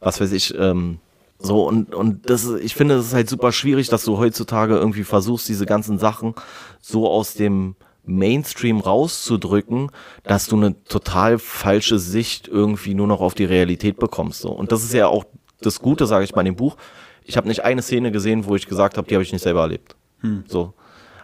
was 0.00 0.18
weiß 0.18 0.32
ich, 0.32 0.58
ähm, 0.58 1.00
so, 1.38 1.68
und, 1.68 1.94
und 1.94 2.30
das 2.30 2.48
ich 2.48 2.74
finde, 2.74 2.94
es 2.94 3.08
ist 3.08 3.14
halt 3.14 3.28
super 3.28 3.52
schwierig, 3.52 3.88
dass 3.88 4.06
du 4.06 4.16
heutzutage 4.16 4.74
irgendwie 4.74 5.04
versuchst, 5.04 5.50
diese 5.50 5.66
ganzen 5.66 5.98
Sachen 5.98 6.34
so 6.80 7.10
aus 7.10 7.34
dem 7.34 7.76
Mainstream 8.04 8.80
rauszudrücken, 8.80 9.90
dass 10.22 10.46
du 10.46 10.56
eine 10.56 10.82
total 10.84 11.38
falsche 11.38 11.98
Sicht 11.98 12.48
irgendwie 12.48 12.94
nur 12.94 13.06
noch 13.06 13.20
auf 13.20 13.34
die 13.34 13.44
Realität 13.44 13.98
bekommst. 13.98 14.40
So. 14.40 14.50
Und 14.50 14.72
das 14.72 14.82
ist 14.82 14.94
ja 14.94 15.08
auch 15.08 15.24
das 15.60 15.80
Gute, 15.80 16.06
sage 16.06 16.24
ich 16.24 16.34
mal, 16.34 16.40
in 16.40 16.54
dem 16.54 16.56
Buch. 16.56 16.78
Ich 17.22 17.36
habe 17.36 17.48
nicht 17.48 17.64
eine 17.64 17.82
Szene 17.82 18.12
gesehen, 18.12 18.46
wo 18.46 18.56
ich 18.56 18.66
gesagt 18.66 18.96
habe, 18.96 19.06
die 19.06 19.14
habe 19.14 19.24
ich 19.24 19.32
nicht 19.32 19.42
selber 19.42 19.60
erlebt. 19.60 19.94
Hm. 20.20 20.44
So. 20.48 20.72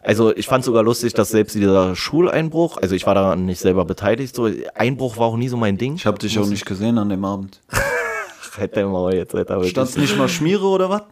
Also 0.03 0.35
ich 0.35 0.47
fand 0.47 0.65
sogar 0.65 0.83
lustig, 0.83 1.15
dass 1.15 1.31
selbst 1.31 1.55
dieser 1.55 1.95
Schuleinbruch, 1.95 2.77
also 2.77 2.97
ich 2.97 3.07
war 3.07 3.15
daran 3.15 3.45
nicht 3.45 3.61
selber 3.61 3.85
beteiligt, 3.85 4.35
so 4.35 4.51
Einbruch 4.75 5.17
war 5.17 5.27
auch 5.27 5.37
nie 5.37 5.49
so 5.49 5.57
mein 5.57 5.79
Ding. 5.79 5.95
Ich 5.95 6.07
habe 6.07 6.19
dich 6.19 6.37
auch 6.41 6.47
nicht 6.47 6.67
gesehen 6.67 6.99
an 6.99 7.09
dem 7.09 7.25
Abend. 7.25 7.61
halt 8.59 8.77
dein 8.77 8.87
Maul 8.87 9.15
jetzt, 9.15 9.35
Alter. 9.35 9.62
Standst 9.65 9.97
nicht 9.97 10.19
mal 10.19 10.29
Schmiere 10.29 10.67
oder 10.67 10.91
was? 10.91 11.03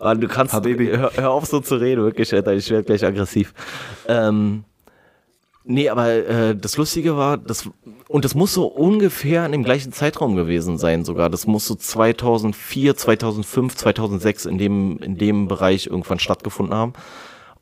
Ah, 0.00 0.14
du 0.14 0.28
kannst, 0.28 0.52
hör, 0.52 1.12
hör, 1.14 1.30
auf 1.30 1.46
so 1.46 1.60
zu 1.60 1.76
reden, 1.76 2.02
wirklich, 2.02 2.34
Alter, 2.34 2.52
ich 2.52 2.68
werde 2.68 2.84
gleich 2.84 3.04
aggressiv. 3.04 3.54
Ähm, 4.06 4.64
nee, 5.64 5.88
aber 5.88 6.08
äh, 6.08 6.56
das 6.56 6.76
Lustige 6.76 7.16
war, 7.16 7.38
das, 7.38 7.70
und 8.08 8.26
das 8.26 8.34
muss 8.34 8.52
so 8.52 8.66
ungefähr 8.66 9.46
in 9.46 9.52
dem 9.52 9.62
gleichen 9.62 9.92
Zeitraum 9.92 10.36
gewesen 10.36 10.76
sein 10.76 11.04
sogar. 11.04 11.30
Das 11.30 11.46
muss 11.46 11.66
so 11.66 11.74
2004, 11.74 12.96
2005, 12.96 13.76
2006 13.76 14.44
in 14.44 14.58
dem, 14.58 14.98
in 14.98 15.16
dem 15.16 15.48
Bereich 15.48 15.86
irgendwann 15.86 16.18
stattgefunden 16.18 16.74
haben 16.74 16.92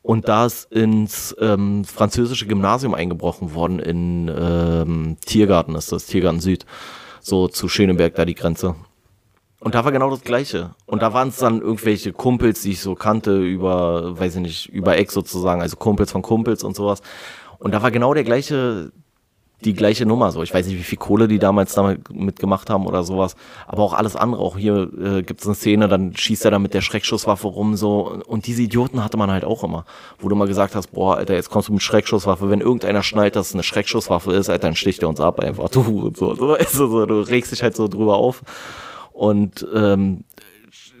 und 0.05 0.29
da 0.29 0.45
ist 0.45 0.71
ins 0.71 1.35
ähm, 1.39 1.83
französische 1.83 2.45
Gymnasium 2.45 2.93
eingebrochen 2.93 3.55
worden 3.55 3.79
in 3.79 4.31
ähm, 4.37 5.17
Tiergarten 5.25 5.73
ist 5.73 5.91
das, 5.91 6.05
Tiergarten 6.05 6.41
Süd, 6.41 6.63
so 7.21 7.47
zu 7.47 7.67
Schöneberg 7.67 8.13
da 8.13 8.23
die 8.23 8.35
Grenze. 8.35 8.75
Und 9.59 9.73
da 9.73 9.83
war 9.83 9.91
genau 9.91 10.11
das 10.11 10.21
Gleiche. 10.21 10.75
Und 10.85 11.01
da 11.01 11.13
waren 11.13 11.29
es 11.29 11.37
dann 11.37 11.59
irgendwelche 11.59 12.13
Kumpels, 12.13 12.61
die 12.61 12.73
ich 12.73 12.81
so 12.81 12.93
kannte, 12.93 13.41
über, 13.41 14.19
weiß 14.19 14.35
ich 14.35 14.41
nicht, 14.41 14.69
über 14.69 14.95
Ex 14.95 15.11
sozusagen, 15.11 15.61
also 15.63 15.75
Kumpels 15.75 16.11
von 16.11 16.21
Kumpels 16.21 16.63
und 16.63 16.75
sowas. 16.75 17.01
Und 17.57 17.73
da 17.73 17.81
war 17.81 17.89
genau 17.89 18.13
der 18.13 18.23
gleiche, 18.23 18.91
die 19.63 19.73
gleiche 19.73 20.05
Nummer 20.05 20.31
so. 20.31 20.43
Ich 20.43 20.53
weiß 20.53 20.67
nicht, 20.67 20.77
wie 20.77 20.83
viel 20.83 20.97
Kohle 20.97 21.27
die 21.27 21.39
damals 21.39 21.73
damit 21.73 22.13
mitgemacht 22.13 22.69
haben 22.69 22.85
oder 22.85 23.03
sowas. 23.03 23.35
Aber 23.67 23.83
auch 23.83 23.93
alles 23.93 24.15
andere. 24.15 24.41
Auch 24.41 24.57
hier 24.57 24.89
äh, 25.01 25.23
gibt 25.23 25.41
es 25.41 25.47
eine 25.47 25.55
Szene, 25.55 25.87
dann 25.87 26.15
schießt 26.15 26.45
er 26.45 26.51
da 26.51 26.59
mit 26.59 26.73
der 26.73 26.81
Schreckschusswaffe 26.81 27.47
rum 27.47 27.75
so. 27.75 28.19
Und 28.27 28.47
diese 28.47 28.61
Idioten 28.61 29.03
hatte 29.03 29.17
man 29.17 29.31
halt 29.31 29.45
auch 29.45 29.63
immer. 29.63 29.85
Wo 30.19 30.27
du 30.27 30.35
mal 30.35 30.47
gesagt 30.47 30.75
hast, 30.75 30.91
boah, 30.91 31.17
Alter, 31.17 31.35
jetzt 31.35 31.49
kommst 31.49 31.69
du 31.69 31.73
mit 31.73 31.81
Schreckschusswaffe. 31.81 32.49
Wenn 32.49 32.61
irgendeiner 32.61 33.01
schnallt, 33.01 33.35
dass 33.35 33.47
es 33.47 33.53
eine 33.53 33.63
Schreckschusswaffe 33.63 34.33
ist, 34.33 34.49
Alter, 34.49 34.67
dann 34.67 34.75
sticht 34.75 35.01
er 35.01 35.09
uns 35.09 35.21
ab 35.21 35.39
einfach. 35.39 35.69
Du, 35.69 36.07
und 36.07 36.17
so, 36.17 36.35
so, 36.35 36.57
so, 36.69 37.05
du 37.05 37.21
regst 37.21 37.51
dich 37.51 37.63
halt 37.63 37.75
so 37.75 37.87
drüber 37.87 38.17
auf. 38.17 38.43
Und 39.13 39.65
ähm, 39.73 40.25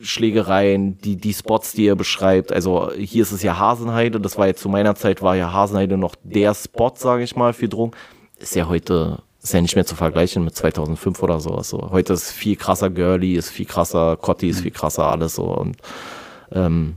Schlägereien, 0.01 0.97
die, 0.99 1.17
die 1.17 1.33
Spots, 1.33 1.73
die 1.73 1.87
er 1.87 1.95
beschreibt. 1.95 2.51
Also 2.51 2.91
hier 2.93 3.23
ist 3.23 3.31
es 3.31 3.43
ja 3.43 3.57
Hasenheide, 3.57 4.19
das 4.19 4.37
war 4.37 4.47
jetzt 4.47 4.61
zu 4.61 4.69
meiner 4.69 4.95
Zeit, 4.95 5.21
war 5.21 5.35
ja 5.35 5.51
Hasenheide 5.51 5.97
noch 5.97 6.15
der 6.23 6.53
Spot, 6.53 6.93
sage 6.95 7.23
ich 7.23 7.35
mal, 7.35 7.53
für 7.53 7.67
Drogen 7.67 7.91
ist 8.37 8.55
ja 8.55 8.67
heute, 8.67 9.19
ist 9.41 9.53
ja 9.53 9.61
nicht 9.61 9.75
mehr 9.75 9.85
zu 9.85 9.95
vergleichen 9.95 10.43
mit 10.43 10.55
2005 10.55 11.21
oder 11.23 11.39
sowas. 11.39 11.69
So. 11.69 11.91
Heute 11.91 12.13
ist 12.13 12.31
viel 12.31 12.55
krasser 12.55 12.89
Girly, 12.89 13.35
ist 13.35 13.49
viel 13.49 13.65
krasser 13.65 14.17
Cotti, 14.17 14.49
ist 14.49 14.61
viel 14.61 14.71
krasser 14.71 15.07
alles 15.07 15.35
so. 15.35 15.45
Und, 15.45 15.77
ähm, 16.51 16.95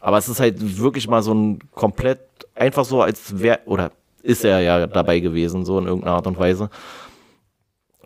aber 0.00 0.18
es 0.18 0.28
ist 0.28 0.40
halt 0.40 0.78
wirklich 0.78 1.08
mal 1.08 1.22
so 1.22 1.34
ein 1.34 1.58
komplett, 1.74 2.20
einfach 2.54 2.84
so 2.84 3.02
als 3.02 3.40
wer, 3.40 3.60
oder 3.66 3.92
ist 4.22 4.44
er 4.44 4.60
ja 4.60 4.86
dabei 4.86 5.20
gewesen, 5.20 5.64
so 5.64 5.78
in 5.78 5.86
irgendeiner 5.86 6.16
Art 6.16 6.26
und 6.26 6.38
Weise. 6.38 6.70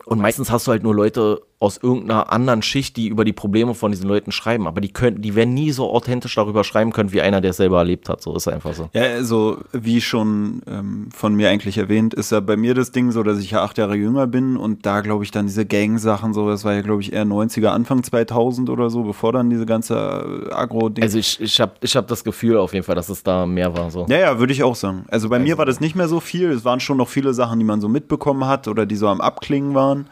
Und 0.05 0.19
meistens 0.19 0.51
hast 0.51 0.67
du 0.67 0.71
halt 0.71 0.83
nur 0.83 0.95
Leute 0.95 1.41
aus 1.63 1.79
irgendeiner 1.81 2.29
anderen 2.29 2.61
Schicht, 2.61 2.97
die 2.97 3.07
über 3.07 3.23
die 3.23 3.31
Probleme 3.31 3.73
von 3.73 3.89
diesen 3.89 4.05
Leuten 4.05 4.33
schreiben. 4.33 4.67
Aber 4.67 4.81
die 4.81 4.91
können, 4.91 5.21
die 5.21 5.33
werden 5.33 5.53
nie 5.53 5.71
so 5.71 5.89
authentisch 5.89 6.35
darüber 6.35 6.65
schreiben 6.65 6.91
können, 6.91 7.13
wie 7.13 7.21
einer, 7.21 7.39
der 7.39 7.51
es 7.51 7.57
selber 7.57 7.77
erlebt 7.77 8.09
hat. 8.09 8.21
So 8.21 8.35
ist 8.35 8.49
einfach 8.49 8.73
so. 8.73 8.89
Ja, 8.91 9.03
also 9.03 9.59
wie 9.71 10.01
schon 10.01 10.61
ähm, 10.67 11.07
von 11.15 11.33
mir 11.35 11.49
eigentlich 11.49 11.77
erwähnt, 11.77 12.13
ist 12.13 12.33
ja 12.33 12.41
bei 12.41 12.57
mir 12.57 12.73
das 12.73 12.91
Ding 12.91 13.11
so, 13.11 13.23
dass 13.23 13.39
ich 13.39 13.51
ja 13.51 13.63
acht 13.63 13.77
Jahre 13.77 13.95
jünger 13.95 14.27
bin 14.27 14.57
und 14.57 14.85
da 14.85 14.99
glaube 14.99 15.23
ich 15.23 15.31
dann 15.31 15.45
diese 15.45 15.65
Gang-Sachen 15.65 16.33
so, 16.33 16.49
das 16.49 16.65
war 16.65 16.73
ja 16.73 16.81
glaube 16.81 17.01
ich 17.01 17.13
eher 17.13 17.23
90er, 17.23 17.67
Anfang 17.67 18.03
2000 18.03 18.69
oder 18.69 18.89
so, 18.89 19.03
bevor 19.03 19.31
dann 19.31 19.49
diese 19.49 19.65
ganze 19.65 20.49
äh, 20.49 20.53
Agro-Ding. 20.53 21.01
Also 21.01 21.17
ich, 21.17 21.39
ich 21.39 21.61
habe 21.61 21.75
ich 21.79 21.95
hab 21.95 22.09
das 22.09 22.25
Gefühl 22.25 22.57
auf 22.57 22.73
jeden 22.73 22.85
Fall, 22.85 22.95
dass 22.95 23.07
es 23.07 23.23
da 23.23 23.45
mehr 23.45 23.73
war. 23.73 23.89
So. 23.89 24.05
Ja, 24.09 24.19
ja, 24.19 24.37
würde 24.37 24.51
ich 24.51 24.63
auch 24.63 24.75
sagen. 24.75 25.05
Also 25.07 25.29
bei 25.29 25.37
also, 25.37 25.47
mir 25.47 25.57
war 25.57 25.65
das 25.65 25.79
nicht 25.79 25.95
mehr 25.95 26.09
so 26.09 26.19
viel. 26.19 26.51
Es 26.51 26.65
waren 26.65 26.81
schon 26.81 26.97
noch 26.97 27.07
viele 27.07 27.33
Sachen, 27.33 27.57
die 27.57 27.65
man 27.65 27.79
so 27.79 27.87
mitbekommen 27.87 28.47
hat 28.47 28.67
oder 28.67 28.85
die 28.85 28.97
so 28.97 29.07
am 29.07 29.21
Abklingen 29.21 29.73
waren. 29.73 30.09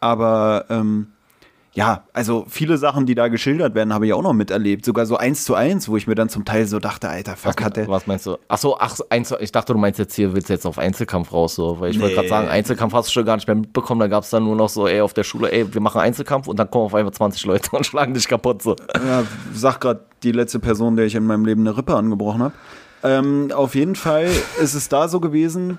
Aber 0.00 0.64
ähm, 0.70 1.08
ja, 1.72 2.02
also 2.12 2.46
viele 2.48 2.78
Sachen, 2.78 3.06
die 3.06 3.14
da 3.14 3.28
geschildert 3.28 3.76
werden, 3.76 3.94
habe 3.94 4.04
ich 4.04 4.12
auch 4.12 4.22
noch 4.22 4.32
miterlebt. 4.32 4.84
Sogar 4.84 5.06
so 5.06 5.16
eins 5.16 5.44
zu 5.44 5.54
eins, 5.54 5.88
wo 5.88 5.96
ich 5.96 6.08
mir 6.08 6.16
dann 6.16 6.28
zum 6.28 6.44
Teil 6.44 6.66
so 6.66 6.80
dachte, 6.80 7.08
Alter, 7.08 7.36
fuck, 7.36 7.58
was, 7.58 7.64
hat 7.64 7.76
der. 7.76 7.86
Was 7.86 8.06
meinst 8.08 8.26
du? 8.26 8.38
Achso, 8.48 8.76
ach, 8.80 8.98
eins, 9.08 9.32
ich 9.38 9.52
dachte, 9.52 9.72
du 9.72 9.78
meinst 9.78 10.00
jetzt 10.00 10.14
hier, 10.16 10.34
willst 10.34 10.48
du 10.48 10.52
jetzt 10.52 10.66
auf 10.66 10.78
Einzelkampf 10.78 11.32
raus, 11.32 11.54
so. 11.54 11.78
Weil 11.78 11.92
ich 11.92 11.96
nee. 11.96 12.02
wollte 12.02 12.16
gerade 12.16 12.28
sagen, 12.28 12.48
Einzelkampf 12.48 12.92
hast 12.92 13.08
du 13.08 13.12
schon 13.12 13.24
gar 13.24 13.36
nicht 13.36 13.46
mehr 13.46 13.54
mitbekommen. 13.54 14.00
Da 14.00 14.08
gab 14.08 14.24
es 14.24 14.30
dann 14.30 14.44
nur 14.44 14.56
noch 14.56 14.68
so, 14.68 14.88
ey, 14.88 15.00
auf 15.00 15.14
der 15.14 15.22
Schule, 15.22 15.52
ey, 15.52 15.72
wir 15.72 15.80
machen 15.80 16.00
Einzelkampf 16.00 16.48
und 16.48 16.58
dann 16.58 16.68
kommen 16.68 16.86
auf 16.86 16.94
einmal 16.94 17.12
20 17.12 17.44
Leute 17.44 17.70
und 17.76 17.86
schlagen 17.86 18.14
dich 18.14 18.26
kaputt, 18.26 18.62
so. 18.62 18.74
Ja, 18.94 19.22
sag 19.54 19.80
gerade 19.80 20.00
die 20.24 20.32
letzte 20.32 20.58
Person, 20.58 20.96
der 20.96 21.06
ich 21.06 21.14
in 21.14 21.24
meinem 21.24 21.44
Leben 21.44 21.60
eine 21.60 21.76
Rippe 21.76 21.94
angebrochen 21.94 22.42
habe. 22.42 22.54
Ähm, 23.02 23.52
auf 23.54 23.76
jeden 23.76 23.94
Fall 23.94 24.28
ist 24.60 24.74
es 24.74 24.88
da 24.88 25.08
so 25.08 25.20
gewesen, 25.20 25.78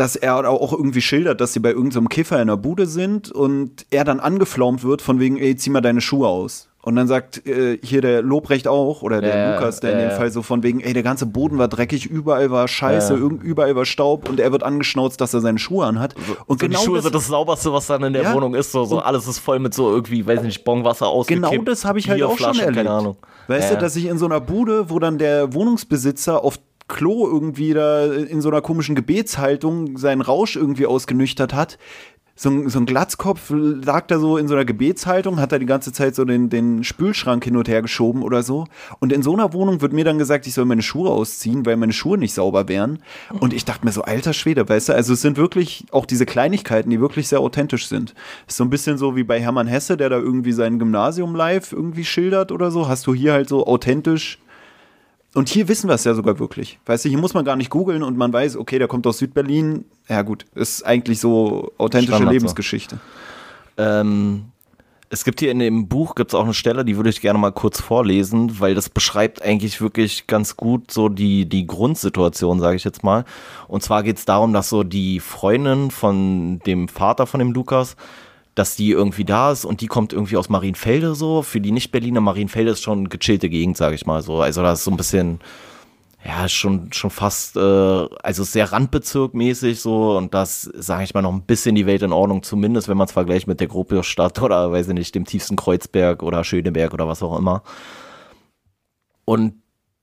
dass 0.00 0.16
er 0.16 0.48
auch 0.48 0.72
irgendwie 0.72 1.02
schildert, 1.02 1.42
dass 1.42 1.52
sie 1.52 1.60
bei 1.60 1.72
irgendeinem 1.72 2.04
so 2.04 2.08
Kiffer 2.08 2.40
in 2.40 2.48
der 2.48 2.56
Bude 2.56 2.86
sind 2.86 3.30
und 3.30 3.84
er 3.90 4.04
dann 4.04 4.18
angeflaumt 4.18 4.82
wird 4.82 5.02
von 5.02 5.20
wegen, 5.20 5.36
ey, 5.36 5.54
zieh 5.56 5.68
mal 5.68 5.82
deine 5.82 6.00
Schuhe 6.00 6.26
aus. 6.26 6.68
Und 6.80 6.96
dann 6.96 7.06
sagt 7.06 7.46
äh, 7.46 7.78
hier 7.82 8.00
der 8.00 8.22
Lobrecht 8.22 8.66
auch, 8.66 9.02
oder 9.02 9.20
der 9.20 9.36
ja, 9.36 9.54
Lukas, 9.54 9.80
der 9.80 9.90
ja, 9.90 9.98
in 9.98 10.08
dem 10.08 10.16
Fall 10.16 10.30
so 10.30 10.40
von 10.40 10.62
wegen, 10.62 10.80
ey, 10.80 10.94
der 10.94 11.02
ganze 11.02 11.26
Boden 11.26 11.58
war 11.58 11.68
dreckig, 11.68 12.06
überall 12.06 12.50
war 12.50 12.66
Scheiße, 12.66 13.12
ja. 13.12 13.20
überall 13.20 13.76
war 13.76 13.84
Staub 13.84 14.26
und 14.30 14.40
er 14.40 14.50
wird 14.52 14.62
angeschnauzt, 14.62 15.20
dass 15.20 15.34
er 15.34 15.42
seine 15.42 15.58
Schuhe 15.58 15.84
anhat. 15.84 16.14
Und 16.46 16.60
so 16.60 16.66
genau 16.66 16.78
die 16.78 16.86
Schuhe 16.86 16.94
das, 16.94 17.04
sind 17.04 17.14
das 17.14 17.26
sauberste, 17.26 17.70
was 17.70 17.86
dann 17.86 18.02
in 18.02 18.14
der 18.14 18.32
Wohnung 18.32 18.54
ist. 18.54 18.72
So, 18.72 18.86
so 18.86 19.00
alles 19.00 19.26
ist 19.26 19.40
voll 19.40 19.58
mit 19.58 19.74
so 19.74 19.90
irgendwie, 19.90 20.26
weiß 20.26 20.40
nicht, 20.40 20.64
Bonwasser 20.64 21.08
ausgekippt. 21.08 21.50
Genau 21.50 21.62
das 21.64 21.84
habe 21.84 21.98
ich 21.98 22.08
halt 22.08 22.22
auch 22.22 22.38
schon 22.38 22.58
erlebt. 22.58 22.74
Keine 22.74 22.90
Ahnung. 22.90 23.18
Weißt 23.48 23.72
du, 23.72 23.76
dass 23.76 23.96
ich 23.96 24.06
in 24.06 24.16
so 24.16 24.24
einer 24.24 24.40
Bude, 24.40 24.88
wo 24.88 24.98
dann 24.98 25.18
der 25.18 25.52
Wohnungsbesitzer 25.52 26.42
auf 26.42 26.58
Klo 26.90 27.26
irgendwie 27.26 27.72
da 27.72 28.04
in 28.04 28.42
so 28.42 28.50
einer 28.50 28.60
komischen 28.60 28.94
Gebetshaltung 28.94 29.96
seinen 29.96 30.20
Rausch 30.20 30.56
irgendwie 30.56 30.86
ausgenüchtert 30.86 31.54
hat. 31.54 31.78
So 32.34 32.48
ein, 32.48 32.70
so 32.70 32.78
ein 32.78 32.86
Glatzkopf 32.86 33.50
lag 33.50 34.06
da 34.06 34.18
so 34.18 34.38
in 34.38 34.48
so 34.48 34.54
einer 34.54 34.64
Gebetshaltung, 34.64 35.38
hat 35.38 35.52
da 35.52 35.58
die 35.58 35.66
ganze 35.66 35.92
Zeit 35.92 36.14
so 36.14 36.24
den, 36.24 36.48
den 36.48 36.84
Spülschrank 36.84 37.44
hin 37.44 37.54
und 37.54 37.68
her 37.68 37.82
geschoben 37.82 38.22
oder 38.22 38.42
so. 38.42 38.66
Und 38.98 39.12
in 39.12 39.22
so 39.22 39.34
einer 39.34 39.52
Wohnung 39.52 39.82
wird 39.82 39.92
mir 39.92 40.06
dann 40.06 40.16
gesagt, 40.16 40.46
ich 40.46 40.54
soll 40.54 40.64
meine 40.64 40.80
Schuhe 40.80 41.10
ausziehen, 41.10 41.66
weil 41.66 41.76
meine 41.76 41.92
Schuhe 41.92 42.16
nicht 42.16 42.32
sauber 42.32 42.66
wären. 42.66 43.02
Und 43.40 43.52
ich 43.52 43.66
dachte 43.66 43.84
mir 43.84 43.92
so, 43.92 44.02
alter 44.02 44.32
Schwede, 44.32 44.66
weißt 44.66 44.88
du, 44.88 44.94
also 44.94 45.12
es 45.12 45.20
sind 45.20 45.36
wirklich 45.36 45.84
auch 45.90 46.06
diese 46.06 46.24
Kleinigkeiten, 46.24 46.88
die 46.88 47.00
wirklich 47.00 47.28
sehr 47.28 47.40
authentisch 47.40 47.88
sind. 47.88 48.14
Ist 48.48 48.56
so 48.56 48.64
ein 48.64 48.70
bisschen 48.70 48.96
so 48.96 49.16
wie 49.16 49.24
bei 49.24 49.38
Hermann 49.38 49.66
Hesse, 49.66 49.98
der 49.98 50.08
da 50.08 50.16
irgendwie 50.16 50.52
sein 50.52 50.78
Gymnasium 50.78 51.34
live 51.34 51.72
irgendwie 51.72 52.06
schildert 52.06 52.52
oder 52.52 52.70
so. 52.70 52.88
Hast 52.88 53.06
du 53.06 53.12
hier 53.12 53.34
halt 53.34 53.50
so 53.50 53.66
authentisch 53.66 54.38
und 55.34 55.48
hier 55.48 55.68
wissen 55.68 55.88
wir 55.88 55.94
es 55.94 56.04
ja 56.04 56.14
sogar 56.14 56.38
wirklich. 56.38 56.78
Weißt 56.86 57.04
du, 57.04 57.08
hier 57.08 57.18
muss 57.18 57.34
man 57.34 57.44
gar 57.44 57.56
nicht 57.56 57.70
googeln 57.70 58.02
und 58.02 58.16
man 58.16 58.32
weiß, 58.32 58.56
okay, 58.56 58.78
der 58.78 58.88
kommt 58.88 59.06
aus 59.06 59.18
Südberlin. 59.18 59.84
Ja, 60.08 60.22
gut, 60.22 60.46
ist 60.54 60.84
eigentlich 60.84 61.20
so 61.20 61.72
authentische 61.78 62.14
Standard 62.14 62.32
Lebensgeschichte. 62.32 62.98
So. 63.76 63.82
Ähm, 63.82 64.44
es 65.12 65.24
gibt 65.24 65.40
hier 65.40 65.50
in 65.50 65.58
dem 65.58 65.88
Buch 65.88 66.14
gibt's 66.14 66.34
auch 66.34 66.44
eine 66.44 66.54
Stelle, 66.54 66.84
die 66.84 66.96
würde 66.96 67.10
ich 67.10 67.20
gerne 67.20 67.38
mal 67.38 67.50
kurz 67.50 67.80
vorlesen, 67.80 68.60
weil 68.60 68.76
das 68.76 68.88
beschreibt 68.88 69.42
eigentlich 69.42 69.80
wirklich 69.80 70.28
ganz 70.28 70.56
gut 70.56 70.92
so 70.92 71.08
die, 71.08 71.48
die 71.48 71.66
Grundsituation, 71.66 72.60
sage 72.60 72.76
ich 72.76 72.84
jetzt 72.84 73.02
mal. 73.02 73.24
Und 73.66 73.82
zwar 73.82 74.04
geht's 74.04 74.24
darum, 74.24 74.52
dass 74.52 74.68
so 74.68 74.84
die 74.84 75.18
Freundin 75.18 75.90
von 75.90 76.60
dem 76.60 76.86
Vater 76.86 77.26
von 77.26 77.40
dem 77.40 77.52
Lukas 77.52 77.96
dass 78.54 78.76
die 78.76 78.90
irgendwie 78.90 79.24
da 79.24 79.52
ist 79.52 79.64
und 79.64 79.80
die 79.80 79.86
kommt 79.86 80.12
irgendwie 80.12 80.36
aus 80.36 80.48
Marienfelde 80.48 81.14
so. 81.14 81.42
Für 81.42 81.60
die 81.60 81.72
Nicht-Berliner 81.72 82.20
Marienfelde 82.20 82.72
ist 82.72 82.82
schon 82.82 83.08
gechillte 83.08 83.48
Gegend, 83.48 83.76
sage 83.76 83.94
ich 83.94 84.06
mal 84.06 84.22
so. 84.22 84.40
Also 84.40 84.62
das 84.62 84.80
ist 84.80 84.84
so 84.84 84.90
ein 84.90 84.96
bisschen, 84.96 85.40
ja, 86.24 86.48
schon, 86.48 86.92
schon 86.92 87.10
fast, 87.10 87.56
äh, 87.56 87.60
also 87.60 88.44
sehr 88.44 88.72
Randbezirkmäßig 88.72 89.80
so 89.80 90.16
und 90.16 90.34
das, 90.34 90.62
sage 90.62 91.04
ich 91.04 91.14
mal, 91.14 91.22
noch 91.22 91.32
ein 91.32 91.42
bisschen 91.42 91.74
die 91.74 91.86
Welt 91.86 92.02
in 92.02 92.12
Ordnung, 92.12 92.42
zumindest 92.42 92.88
wenn 92.88 92.96
man 92.96 93.06
es 93.06 93.12
vergleicht 93.12 93.46
mit 93.46 93.60
der 93.60 93.68
Gropiusstadt 93.68 94.42
oder, 94.42 94.72
weiß 94.72 94.88
ich 94.88 94.94
nicht, 94.94 95.14
dem 95.14 95.24
tiefsten 95.24 95.56
Kreuzberg 95.56 96.22
oder 96.22 96.44
Schöneberg 96.44 96.92
oder 96.92 97.08
was 97.08 97.22
auch 97.22 97.38
immer. 97.38 97.62
Und 99.24 99.54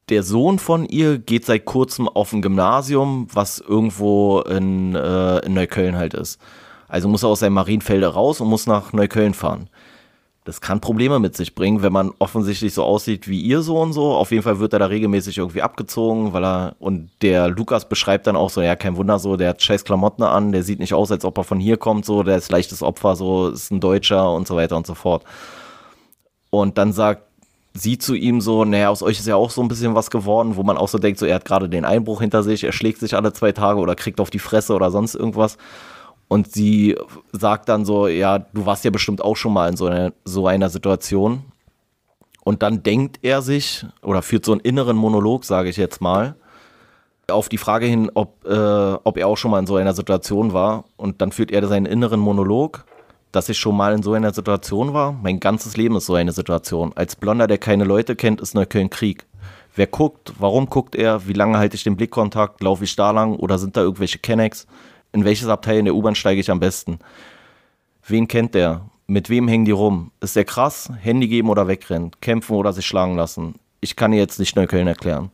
der 0.10 0.24
Sohn 0.24 0.58
von 0.58 0.86
ihr 0.86 1.18
geht 1.20 1.46
seit 1.46 1.66
kurzem 1.66 2.08
auf 2.08 2.32
ein 2.32 2.42
Gymnasium, 2.42 3.28
was 3.34 3.60
irgendwo 3.60 4.40
in, 4.40 4.96
äh, 4.96 5.40
in 5.40 5.54
Neukölln 5.54 5.98
halt 5.98 6.14
ist. 6.14 6.40
Also 6.88 7.08
muss 7.08 7.24
er 7.24 7.30
aus 7.30 7.40
seinem 7.40 7.54
Marienfelde 7.54 8.08
raus 8.08 8.42
und 8.42 8.48
muss 8.48 8.68
nach 8.68 8.94
Neukölln 8.94 9.34
fahren. 9.34 9.70
Das 10.48 10.62
kann 10.62 10.80
Probleme 10.80 11.20
mit 11.20 11.36
sich 11.36 11.56
bringen, 11.56 11.82
wenn 11.82 11.92
man 11.92 12.12
offensichtlich 12.20 12.74
so 12.74 12.84
aussieht 12.84 13.28
wie 13.28 13.42
ihr 13.42 13.62
so 13.62 13.82
und 13.82 13.92
so. 13.92 14.14
Auf 14.14 14.32
jeden 14.32 14.44
Fall 14.44 14.60
wird 14.60 14.72
er 14.72 14.80
da 14.80 14.86
regelmäßig 14.86 15.38
irgendwie 15.40 15.62
abgezogen, 15.62 16.32
weil 16.32 16.46
er, 16.46 16.76
und 16.80 17.10
der 17.22 17.50
Lukas 17.50 17.90
beschreibt 17.90 18.28
dann 18.28 18.38
auch 18.38 18.50
so, 18.50 18.62
ja, 18.62 18.78
kein 18.78 18.96
Wunder 18.96 19.20
so, 19.20 19.36
der 19.36 19.50
hat 19.50 19.62
scheiß 19.62 19.84
Klamotten 19.84 20.24
an, 20.24 20.54
der 20.54 20.64
sieht 20.64 20.80
nicht 20.80 20.94
aus, 20.94 21.12
als 21.12 21.26
ob 21.26 21.38
er 21.38 21.44
von 21.44 21.60
hier 21.60 21.76
kommt, 21.76 22.06
so, 22.06 22.24
der 22.24 22.38
ist 22.38 22.50
leichtes 22.50 22.82
Opfer, 22.82 23.18
so, 23.18 23.50
ist 23.50 23.72
ein 23.72 23.82
Deutscher 23.82 24.32
und 24.32 24.48
so 24.48 24.56
weiter 24.56 24.78
und 24.78 24.88
so 24.88 24.96
fort. 24.96 25.26
Und 26.50 26.78
dann 26.78 26.94
sagt 26.94 27.24
sie 27.74 27.98
zu 27.98 28.16
ihm 28.16 28.40
so, 28.40 28.64
naja, 28.64 28.88
aus 28.88 29.04
euch 29.04 29.20
ist 29.20 29.28
ja 29.28 29.36
auch 29.36 29.52
so 29.52 29.62
ein 29.62 29.68
bisschen 29.68 29.96
was 29.96 30.10
geworden, 30.10 30.56
wo 30.56 30.64
man 30.64 30.78
auch 30.78 30.88
so 30.88 30.98
denkt, 30.98 31.20
so, 31.20 31.26
er 31.26 31.36
hat 31.36 31.46
gerade 31.46 31.68
den 31.68 31.84
Einbruch 31.84 32.22
hinter 32.22 32.42
sich, 32.42 32.64
er 32.64 32.72
schlägt 32.72 33.00
sich 33.00 33.16
alle 33.16 33.34
zwei 33.34 33.52
Tage 33.52 33.80
oder 33.80 33.96
kriegt 33.96 34.22
auf 34.22 34.30
die 34.30 34.40
Fresse 34.40 34.74
oder 34.74 34.92
sonst 34.92 35.14
irgendwas. 35.14 35.58
Und 36.28 36.52
sie 36.52 36.96
sagt 37.32 37.70
dann 37.70 37.86
so, 37.86 38.08
ja, 38.08 38.40
du 38.40 38.66
warst 38.66 38.84
ja 38.84 38.92
bestimmt 38.92 39.22
auch 39.22 39.36
schon 39.36 39.54
mal 39.54 39.70
in 39.70 39.78
so 39.78 39.86
einer, 39.86 40.14
so 40.26 40.48
einer 40.48 40.70
Situation. 40.70 41.44
Und 42.44 42.64
dann 42.64 42.84
denkt 42.84 43.20
er 43.24 43.42
sich 43.42 43.86
oder 44.02 44.22
führt 44.22 44.46
so 44.46 44.52
einen 44.52 44.62
inneren 44.62 44.98
Monolog, 44.98 45.46
sage 45.46 45.70
ich 45.70 45.78
jetzt 45.78 46.02
mal, 46.02 46.36
auf 47.30 47.50
die 47.50 47.58
Frage 47.58 47.86
hin, 47.86 48.10
ob, 48.14 48.46
äh, 48.46 48.94
ob 49.04 49.18
er 49.18 49.28
auch 49.28 49.38
schon 49.38 49.52
mal 49.52 49.60
in 49.60 49.68
so 49.68 49.76
einer 49.76 49.94
Situation 49.94 50.54
war. 50.54 50.86
Und 50.96 51.22
dann 51.22 51.32
führt 51.32 51.52
er 51.52 51.66
seinen 51.68 51.86
inneren 51.86 52.20
Monolog, 52.20 52.86
dass 53.32 53.50
ich 53.50 53.58
schon 53.58 53.76
mal 53.76 53.94
in 53.94 54.04
so 54.04 54.14
einer 54.14 54.34
Situation 54.34 54.94
war. 54.94 55.12
Mein 55.12 55.40
ganzes 55.40 55.76
Leben 55.76 55.96
ist 55.98 56.06
so 56.06 56.16
eine 56.16 56.32
Situation. 56.32 56.94
Als 56.96 57.16
Blonder, 57.16 57.48
der 57.48 57.58
keine 57.58 57.84
Leute 57.84 58.16
kennt, 58.16 58.40
ist 58.42 58.56
Neukölln 58.56 58.90
Krieg. 58.90 59.26
Wer 59.76 59.88
guckt? 59.88 60.34
Warum 60.40 60.70
guckt 60.70 60.96
er? 60.96 61.28
Wie 61.28 61.34
lange 61.34 61.58
halte 61.58 61.76
ich 61.76 61.84
den 61.84 61.98
Blickkontakt? 61.98 62.64
Laufe 62.64 62.84
ich 62.84 62.96
da 62.96 63.12
lang? 63.12 63.36
Oder 63.36 63.60
sind 63.60 63.78
da 63.78 63.82
irgendwelche 63.82 64.20
Kennex? 64.20 64.66
In 65.12 65.26
welches 65.26 65.48
Abteil 65.48 65.80
in 65.80 65.86
der 65.86 65.96
U-Bahn 65.96 66.16
steige 66.16 66.40
ich 66.40 66.52
am 66.52 66.60
besten? 66.60 67.00
Wen 68.06 68.28
kennt 68.28 68.56
der? 68.56 68.82
Mit 69.08 69.30
wem 69.30 69.48
hängen 69.48 69.66
die 69.66 69.72
rum? 69.72 70.12
Ist 70.20 70.36
der 70.36 70.46
krass? 70.46 70.92
Handy 71.00 71.28
geben 71.28 71.50
oder 71.50 71.68
wegrennen? 71.68 72.12
Kämpfen 72.22 72.56
oder 72.56 72.74
sich 72.74 72.86
schlagen 72.86 73.16
lassen? 73.16 73.56
Ich 73.80 73.96
kann 73.96 74.12
dir 74.12 74.18
jetzt 74.18 74.40
nicht 74.40 74.56
Neukölln 74.56 74.88
erklären. 74.88 75.32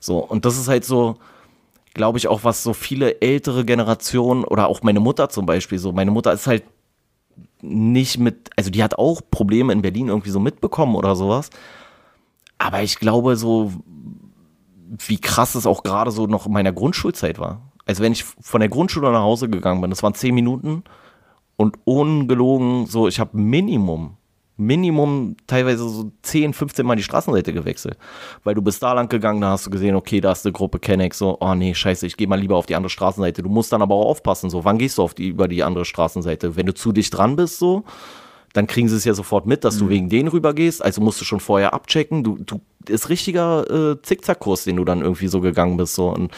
So, 0.00 0.18
und 0.18 0.44
das 0.44 0.58
ist 0.58 0.68
halt 0.68 0.84
so, 0.84 1.16
glaube 1.94 2.18
ich, 2.18 2.28
auch 2.28 2.44
was 2.44 2.62
so 2.62 2.72
viele 2.72 3.20
ältere 3.20 3.64
Generationen 3.64 4.44
oder 4.44 4.68
auch 4.68 4.82
meine 4.82 5.00
Mutter 5.00 5.28
zum 5.28 5.46
Beispiel 5.46 5.78
so. 5.78 5.92
Meine 5.92 6.10
Mutter 6.10 6.32
ist 6.32 6.46
halt 6.46 6.64
nicht 7.62 8.18
mit, 8.18 8.50
also 8.56 8.70
die 8.70 8.82
hat 8.82 8.98
auch 8.98 9.22
Probleme 9.30 9.72
in 9.72 9.82
Berlin 9.82 10.08
irgendwie 10.08 10.30
so 10.30 10.38
mitbekommen 10.40 10.94
oder 10.94 11.16
sowas. 11.16 11.50
Aber 12.58 12.82
ich 12.82 12.98
glaube 12.98 13.36
so, 13.36 13.72
wie 14.98 15.18
krass 15.18 15.54
es 15.54 15.66
auch 15.66 15.82
gerade 15.82 16.10
so 16.10 16.26
noch 16.26 16.46
in 16.46 16.52
meiner 16.52 16.72
Grundschulzeit 16.72 17.38
war. 17.38 17.60
Also 17.86 18.02
wenn 18.02 18.12
ich 18.12 18.24
von 18.24 18.60
der 18.60 18.68
Grundschule 18.68 19.10
nach 19.10 19.22
Hause 19.22 19.48
gegangen 19.48 19.80
bin, 19.80 19.90
das 19.90 20.02
waren 20.02 20.14
zehn 20.14 20.34
Minuten 20.34 20.82
und 21.56 21.78
ungelogen, 21.84 22.86
so, 22.86 23.08
ich 23.08 23.18
habe 23.18 23.38
Minimum, 23.38 24.16
Minimum 24.58 25.36
teilweise 25.46 25.88
so 25.88 26.10
10, 26.22 26.54
15 26.54 26.86
Mal 26.86 26.96
die 26.96 27.02
Straßenseite 27.02 27.52
gewechselt. 27.52 27.98
Weil 28.42 28.54
du 28.54 28.62
bist 28.62 28.82
da 28.82 28.92
lang 28.94 29.08
gegangen, 29.08 29.40
da 29.40 29.50
hast 29.50 29.66
du 29.66 29.70
gesehen, 29.70 29.94
okay, 29.94 30.20
da 30.20 30.32
ist 30.32 30.46
eine 30.46 30.52
Gruppe 30.52 30.78
Kennex, 30.78 31.18
so, 31.18 31.36
oh 31.40 31.54
nee, 31.54 31.74
scheiße, 31.74 32.06
ich 32.06 32.16
gehe 32.16 32.26
mal 32.26 32.40
lieber 32.40 32.56
auf 32.56 32.66
die 32.66 32.74
andere 32.74 32.90
Straßenseite. 32.90 33.42
Du 33.42 33.50
musst 33.50 33.72
dann 33.72 33.82
aber 33.82 33.94
auch 33.94 34.06
aufpassen, 34.06 34.48
so, 34.48 34.64
wann 34.64 34.78
gehst 34.78 34.98
du 34.98 35.02
auf 35.02 35.14
die, 35.14 35.28
über 35.28 35.46
die 35.46 35.62
andere 35.62 35.84
Straßenseite? 35.84 36.56
Wenn 36.56 36.66
du 36.66 36.74
zu 36.74 36.92
dicht 36.92 37.14
dran 37.14 37.36
bist, 37.36 37.58
so, 37.58 37.84
dann 38.54 38.66
kriegen 38.66 38.88
sie 38.88 38.96
es 38.96 39.04
ja 39.04 39.12
sofort 39.12 39.46
mit, 39.46 39.64
dass 39.64 39.76
du 39.76 39.90
wegen 39.90 40.08
denen 40.08 40.28
rübergehst. 40.28 40.82
Also 40.82 41.02
musst 41.02 41.20
du 41.20 41.26
schon 41.26 41.40
vorher 41.40 41.74
abchecken. 41.74 42.24
Du, 42.24 42.38
du 42.38 42.62
ist 42.88 43.10
richtiger 43.10 43.70
äh, 43.70 44.00
Zickzackkurs, 44.00 44.64
den 44.64 44.76
du 44.76 44.84
dann 44.86 45.02
irgendwie 45.02 45.28
so 45.28 45.42
gegangen 45.42 45.76
bist. 45.76 45.94
So. 45.94 46.08
Und 46.08 46.32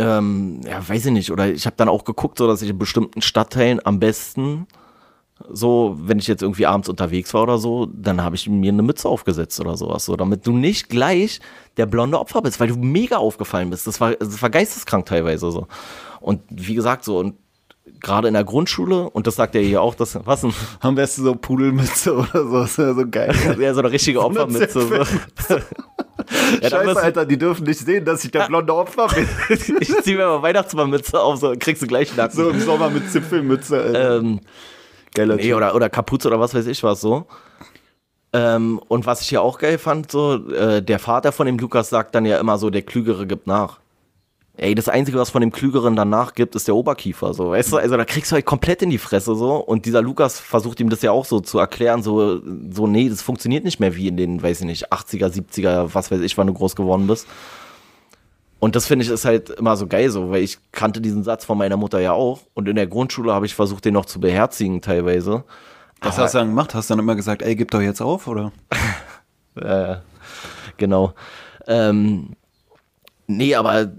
ähm, 0.00 0.60
ja, 0.64 0.86
weiß 0.86 1.06
ich 1.06 1.12
nicht. 1.12 1.30
Oder 1.30 1.48
ich 1.48 1.66
habe 1.66 1.76
dann 1.76 1.88
auch 1.88 2.04
geguckt, 2.04 2.38
so 2.38 2.46
dass 2.46 2.62
ich 2.62 2.70
in 2.70 2.78
bestimmten 2.78 3.20
Stadtteilen 3.20 3.84
am 3.84 4.00
besten, 4.00 4.66
so, 5.48 5.96
wenn 5.98 6.18
ich 6.18 6.26
jetzt 6.26 6.42
irgendwie 6.42 6.66
abends 6.66 6.88
unterwegs 6.88 7.32
war 7.34 7.42
oder 7.42 7.58
so, 7.58 7.86
dann 7.86 8.22
habe 8.22 8.36
ich 8.36 8.48
mir 8.48 8.72
eine 8.72 8.82
Mütze 8.82 9.08
aufgesetzt 9.08 9.60
oder 9.60 9.76
sowas, 9.76 10.04
so, 10.04 10.16
damit 10.16 10.46
du 10.46 10.52
nicht 10.52 10.88
gleich 10.88 11.40
der 11.76 11.86
blonde 11.86 12.18
Opfer 12.18 12.42
bist, 12.42 12.60
weil 12.60 12.68
du 12.68 12.76
mega 12.76 13.16
aufgefallen 13.16 13.70
bist. 13.70 13.86
Das 13.86 14.00
war, 14.00 14.12
das 14.12 14.40
war 14.40 14.50
geisteskrank 14.50 15.06
teilweise 15.06 15.50
so. 15.50 15.66
Und 16.20 16.42
wie 16.50 16.74
gesagt, 16.74 17.04
so, 17.04 17.18
und 17.18 17.36
gerade 18.00 18.28
in 18.28 18.34
der 18.34 18.44
Grundschule, 18.44 19.10
und 19.10 19.26
das 19.26 19.36
sagt 19.36 19.54
er 19.54 19.62
hier 19.62 19.82
auch, 19.82 19.94
das, 19.94 20.18
was 20.24 20.42
denn? 20.42 20.52
Am 20.80 20.94
besten 20.94 21.24
so 21.24 21.34
Pudelmütze 21.34 22.14
oder 22.14 22.48
so, 22.48 22.60
das 22.60 22.78
wäre 22.78 22.94
so 22.94 23.06
geil. 23.08 23.34
Ja, 23.58 23.74
so 23.74 23.80
eine 23.80 23.90
richtige 23.90 24.22
Opfermütze. 24.22 24.80
So. 24.80 25.58
Ja, 26.60 26.68
Scheiße, 26.68 27.00
Alter, 27.00 27.26
die 27.26 27.38
dürfen 27.38 27.64
nicht 27.64 27.80
sehen, 27.80 28.04
dass 28.04 28.24
ich 28.24 28.30
der 28.30 28.46
blonde 28.46 28.74
Opfer 28.74 29.08
bin. 29.08 29.26
ich 29.80 29.92
zieh 30.02 30.14
mir 30.14 30.26
mal 30.26 30.42
Weihnachtsmannmütze 30.42 31.18
auf, 31.18 31.38
so 31.38 31.54
kriegst 31.58 31.82
du 31.82 31.86
gleich 31.86 32.14
Nacken. 32.14 32.36
So 32.36 32.50
im 32.50 32.60
Sommer 32.60 32.90
mit 32.90 33.10
Zipfelmütze. 33.10 33.82
Alter. 33.82 34.18
Ähm, 34.18 34.40
Geiler 35.14 35.36
nee, 35.36 35.54
oder, 35.54 35.74
oder 35.74 35.88
Kapuze 35.88 36.28
oder 36.28 36.38
was 36.38 36.54
weiß 36.54 36.66
ich 36.66 36.82
was 36.82 37.00
so. 37.00 37.26
Ähm, 38.32 38.80
und 38.86 39.06
was 39.06 39.22
ich 39.22 39.28
hier 39.28 39.42
auch 39.42 39.58
geil 39.58 39.78
fand, 39.78 40.10
so, 40.12 40.46
äh, 40.50 40.82
der 40.82 40.98
Vater 40.98 41.32
von 41.32 41.46
dem 41.46 41.58
Lukas 41.58 41.90
sagt 41.90 42.14
dann 42.14 42.24
ja 42.26 42.38
immer 42.38 42.58
so, 42.58 42.70
der 42.70 42.82
Klügere 42.82 43.26
gibt 43.26 43.46
nach. 43.46 43.80
Ey, 44.62 44.74
das 44.74 44.90
Einzige, 44.90 45.16
was 45.16 45.30
von 45.30 45.40
dem 45.40 45.52
Klügeren 45.52 45.96
danach 45.96 46.34
gibt, 46.34 46.54
ist 46.54 46.68
der 46.68 46.76
Oberkiefer, 46.76 47.32
so, 47.32 47.52
weißt 47.52 47.72
du? 47.72 47.78
Also 47.78 47.96
da 47.96 48.04
kriegst 48.04 48.30
du 48.30 48.34
halt 48.34 48.44
komplett 48.44 48.82
in 48.82 48.90
die 48.90 48.98
Fresse, 48.98 49.34
so. 49.34 49.56
Und 49.56 49.86
dieser 49.86 50.02
Lukas 50.02 50.38
versucht 50.38 50.80
ihm 50.80 50.90
das 50.90 51.00
ja 51.00 51.12
auch 51.12 51.24
so 51.24 51.40
zu 51.40 51.58
erklären, 51.58 52.02
so, 52.02 52.42
so, 52.70 52.86
nee, 52.86 53.08
das 53.08 53.22
funktioniert 53.22 53.64
nicht 53.64 53.80
mehr 53.80 53.96
wie 53.96 54.08
in 54.08 54.18
den, 54.18 54.42
weiß 54.42 54.60
ich 54.60 54.66
nicht, 54.66 54.92
80er, 54.92 55.28
70er, 55.28 55.94
was 55.94 56.10
weiß 56.10 56.20
ich, 56.20 56.36
wann 56.36 56.46
du 56.46 56.52
groß 56.52 56.76
geworden 56.76 57.06
bist. 57.06 57.26
Und 58.58 58.76
das 58.76 58.86
finde 58.86 59.06
ich 59.06 59.10
ist 59.10 59.24
halt 59.24 59.48
immer 59.48 59.78
so 59.78 59.86
geil 59.86 60.10
so, 60.10 60.30
weil 60.30 60.42
ich 60.42 60.58
kannte 60.72 61.00
diesen 61.00 61.24
Satz 61.24 61.46
von 61.46 61.56
meiner 61.56 61.78
Mutter 61.78 61.98
ja 61.98 62.12
auch. 62.12 62.42
Und 62.52 62.68
in 62.68 62.76
der 62.76 62.86
Grundschule 62.86 63.32
habe 63.32 63.46
ich 63.46 63.54
versucht, 63.54 63.86
den 63.86 63.94
noch 63.94 64.04
zu 64.04 64.20
beherzigen 64.20 64.82
teilweise. 64.82 65.44
Was 66.02 66.18
hast 66.18 66.34
du 66.34 66.38
dann 66.38 66.48
gemacht? 66.48 66.74
Hast 66.74 66.90
du 66.90 66.92
dann 66.92 66.98
immer 66.98 67.16
gesagt, 67.16 67.40
ey, 67.40 67.56
gib 67.56 67.70
doch 67.70 67.80
jetzt 67.80 68.02
auf, 68.02 68.26
oder? 68.26 68.52
Äh, 69.56 69.96
genau. 70.76 71.12
Ähm, 71.66 72.36
nee, 73.26 73.56
aber 73.56 73.90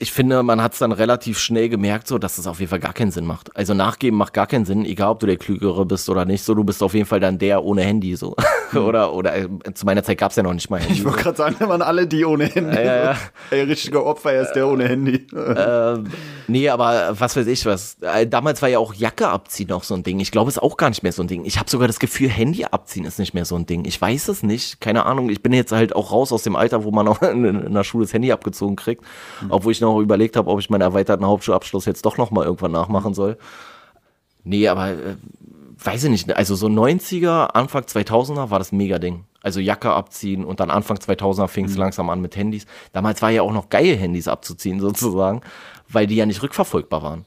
ich 0.00 0.12
finde, 0.12 0.42
man 0.42 0.60
hat 0.60 0.72
es 0.72 0.80
dann 0.80 0.92
relativ 0.92 1.38
schnell 1.38 1.68
gemerkt, 1.68 2.08
so, 2.08 2.18
dass 2.18 2.38
es 2.38 2.46
auf 2.46 2.58
jeden 2.58 2.70
Fall 2.70 2.80
gar 2.80 2.92
keinen 2.92 3.12
Sinn 3.12 3.26
macht. 3.26 3.56
Also 3.56 3.74
nachgeben 3.74 4.18
macht 4.18 4.32
gar 4.32 4.46
keinen 4.46 4.64
Sinn, 4.64 4.84
egal 4.84 5.10
ob 5.10 5.20
du 5.20 5.26
der 5.26 5.36
Klügere 5.36 5.86
bist 5.86 6.08
oder 6.08 6.24
nicht. 6.24 6.42
So, 6.42 6.54
du 6.54 6.64
bist 6.64 6.82
auf 6.82 6.94
jeden 6.94 7.06
Fall 7.06 7.20
dann 7.20 7.38
der 7.38 7.62
ohne 7.62 7.82
Handy, 7.82 8.16
so. 8.16 8.34
oder, 8.74 9.14
oder 9.14 9.36
äh, 9.36 9.48
zu 9.72 9.86
meiner 9.86 10.02
Zeit 10.02 10.18
gab 10.18 10.30
es 10.30 10.36
ja 10.36 10.42
noch 10.42 10.52
nicht 10.52 10.68
mal 10.68 10.80
Handy. 10.80 10.94
Ich 10.94 11.04
wollte 11.04 11.22
gerade 11.22 11.36
sagen, 11.36 11.56
da 11.58 11.68
waren 11.68 11.82
alle 11.82 12.06
die 12.08 12.24
ohne 12.24 12.46
Handy. 12.46 12.76
Ja, 12.76 13.04
ja. 13.04 13.16
Ey, 13.50 13.62
richtiger 13.62 14.04
Opfer, 14.04 14.32
er 14.32 14.42
ist 14.42 14.52
der 14.54 14.66
ohne 14.68 14.88
Handy. 14.88 15.26
ähm, 15.32 16.06
nee, 16.48 16.68
aber 16.68 17.14
was 17.18 17.36
weiß 17.36 17.46
ich 17.46 17.64
was. 17.64 17.96
Äh, 18.00 18.26
Damals 18.26 18.62
war 18.62 18.68
ja 18.68 18.80
auch 18.80 18.94
Jacke 18.94 19.28
abziehen 19.28 19.68
noch 19.68 19.84
so 19.84 19.94
ein 19.94 20.02
Ding. 20.02 20.18
Ich 20.18 20.32
glaube, 20.32 20.48
es 20.48 20.56
ist 20.56 20.62
auch 20.62 20.76
gar 20.76 20.88
nicht 20.88 21.04
mehr 21.04 21.12
so 21.12 21.22
ein 21.22 21.28
Ding. 21.28 21.44
Ich 21.44 21.58
habe 21.58 21.70
sogar 21.70 21.86
das 21.86 22.00
Gefühl, 22.00 22.28
Handy 22.28 22.64
abziehen 22.64 23.04
ist 23.04 23.20
nicht 23.20 23.32
mehr 23.32 23.44
so 23.44 23.54
ein 23.54 23.66
Ding. 23.66 23.84
Ich 23.84 24.00
weiß 24.00 24.28
es 24.28 24.42
nicht. 24.42 24.80
Keine 24.80 25.06
Ahnung. 25.06 25.30
Ich 25.30 25.42
bin 25.42 25.52
jetzt 25.52 25.70
halt 25.70 25.94
auch 25.94 26.10
raus 26.10 26.32
aus 26.32 26.42
dem 26.42 26.56
Alter, 26.56 26.82
wo 26.82 26.90
man 26.90 27.06
auch 27.06 27.22
in, 27.22 27.44
in 27.44 27.74
der 27.74 27.84
Schule 27.84 28.06
das 28.06 28.12
Handy 28.12 28.32
abgezogen 28.32 28.74
kriegt. 28.76 29.04
Obwohl 29.48 29.72
ich 29.72 29.80
noch 29.80 29.93
überlegt 30.00 30.36
habe, 30.36 30.50
ob 30.50 30.60
ich 30.60 30.70
meinen 30.70 30.82
erweiterten 30.82 31.26
Hauptschulabschluss 31.26 31.86
jetzt 31.86 32.04
doch 32.06 32.16
noch 32.16 32.30
mal 32.30 32.44
irgendwann 32.44 32.72
nachmachen 32.72 33.14
soll. 33.14 33.36
Nee, 34.44 34.68
aber 34.68 34.90
äh, 34.90 35.16
weiß 35.82 36.04
ich 36.04 36.10
nicht. 36.10 36.36
Also 36.36 36.54
so 36.54 36.66
90er, 36.66 37.46
Anfang 37.54 37.84
2000er 37.84 38.50
war 38.50 38.58
das 38.58 38.72
ein 38.72 38.76
Mega-Ding. 38.76 39.24
Also 39.42 39.60
Jacke 39.60 39.92
abziehen 39.92 40.44
und 40.44 40.60
dann 40.60 40.70
Anfang 40.70 40.96
2000er 40.96 41.48
fing 41.48 41.66
es 41.66 41.76
langsam 41.76 42.08
an 42.10 42.20
mit 42.20 42.36
Handys. 42.36 42.66
Damals 42.92 43.20
war 43.20 43.30
ja 43.30 43.42
auch 43.42 43.52
noch 43.52 43.68
geil, 43.68 43.96
Handys 43.96 44.28
abzuziehen 44.28 44.80
sozusagen, 44.80 45.42
weil 45.88 46.06
die 46.06 46.16
ja 46.16 46.26
nicht 46.26 46.42
rückverfolgbar 46.42 47.02
waren. 47.02 47.24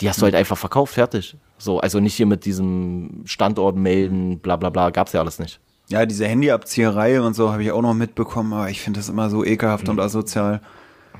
Die 0.00 0.08
hast 0.08 0.20
du 0.20 0.24
halt 0.24 0.36
einfach 0.36 0.56
verkauft, 0.56 0.94
fertig. 0.94 1.36
So, 1.58 1.80
also 1.80 1.98
nicht 1.98 2.14
hier 2.14 2.26
mit 2.26 2.44
diesem 2.44 3.22
Standort 3.24 3.76
melden, 3.76 4.38
bla 4.38 4.54
bla 4.54 4.70
bla, 4.70 4.90
gab's 4.90 5.12
ja 5.12 5.20
alles 5.20 5.40
nicht. 5.40 5.58
Ja, 5.88 6.06
diese 6.06 6.26
Handyabzieherei 6.26 7.20
und 7.20 7.34
so 7.34 7.50
habe 7.50 7.64
ich 7.64 7.72
auch 7.72 7.82
noch 7.82 7.94
mitbekommen, 7.94 8.52
aber 8.52 8.70
ich 8.70 8.80
finde 8.80 9.00
das 9.00 9.08
immer 9.08 9.30
so 9.30 9.44
ekelhaft 9.44 9.88
und 9.88 9.98
asozial. 9.98 10.60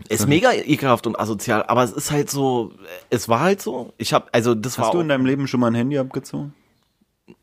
Ist 0.08 0.28
mega 0.28 0.52
ekelhaft 0.52 1.06
und 1.06 1.18
asozial, 1.18 1.64
aber 1.64 1.82
es 1.82 1.92
ist 1.92 2.10
halt 2.10 2.30
so, 2.30 2.72
es 3.10 3.28
war 3.28 3.40
halt 3.40 3.60
so. 3.60 3.92
Ich 3.98 4.12
habe, 4.12 4.26
also 4.32 4.54
das 4.54 4.78
war 4.78 4.86
Hast 4.86 4.94
du 4.94 4.98
auch, 4.98 5.02
in 5.02 5.08
deinem 5.08 5.26
Leben 5.26 5.46
schon 5.46 5.60
mal 5.60 5.68
ein 5.68 5.74
Handy 5.74 5.98
abgezogen? 5.98 6.54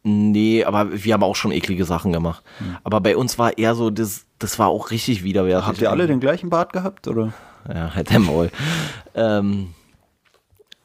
Nee, 0.04 0.64
aber 0.64 1.04
wir 1.04 1.14
haben 1.14 1.24
auch 1.24 1.36
schon 1.36 1.52
eklige 1.52 1.86
Sachen 1.86 2.12
gemacht. 2.12 2.44
Aber 2.84 3.02
bei 3.02 3.18
uns 3.18 3.38
war 3.38 3.58
eher 3.58 3.76
so, 3.76 3.90
das, 3.90 4.26
das 4.40 4.58
war 4.58 4.68
auch 4.68 4.92
richtig 4.92 5.24
widerwärtig. 5.24 5.68
Habt 5.68 5.82
ihr 5.82 5.92
alle 5.92 6.08
den 6.08 6.20
gleichen 6.20 6.50
Bart 6.50 6.74
gehabt, 6.74 7.08
oder? 7.08 7.34
Ja, 7.68 7.94
halt 7.94 8.10
der 8.10 8.20
Maul. 8.20 8.52
ähm, 9.16 9.74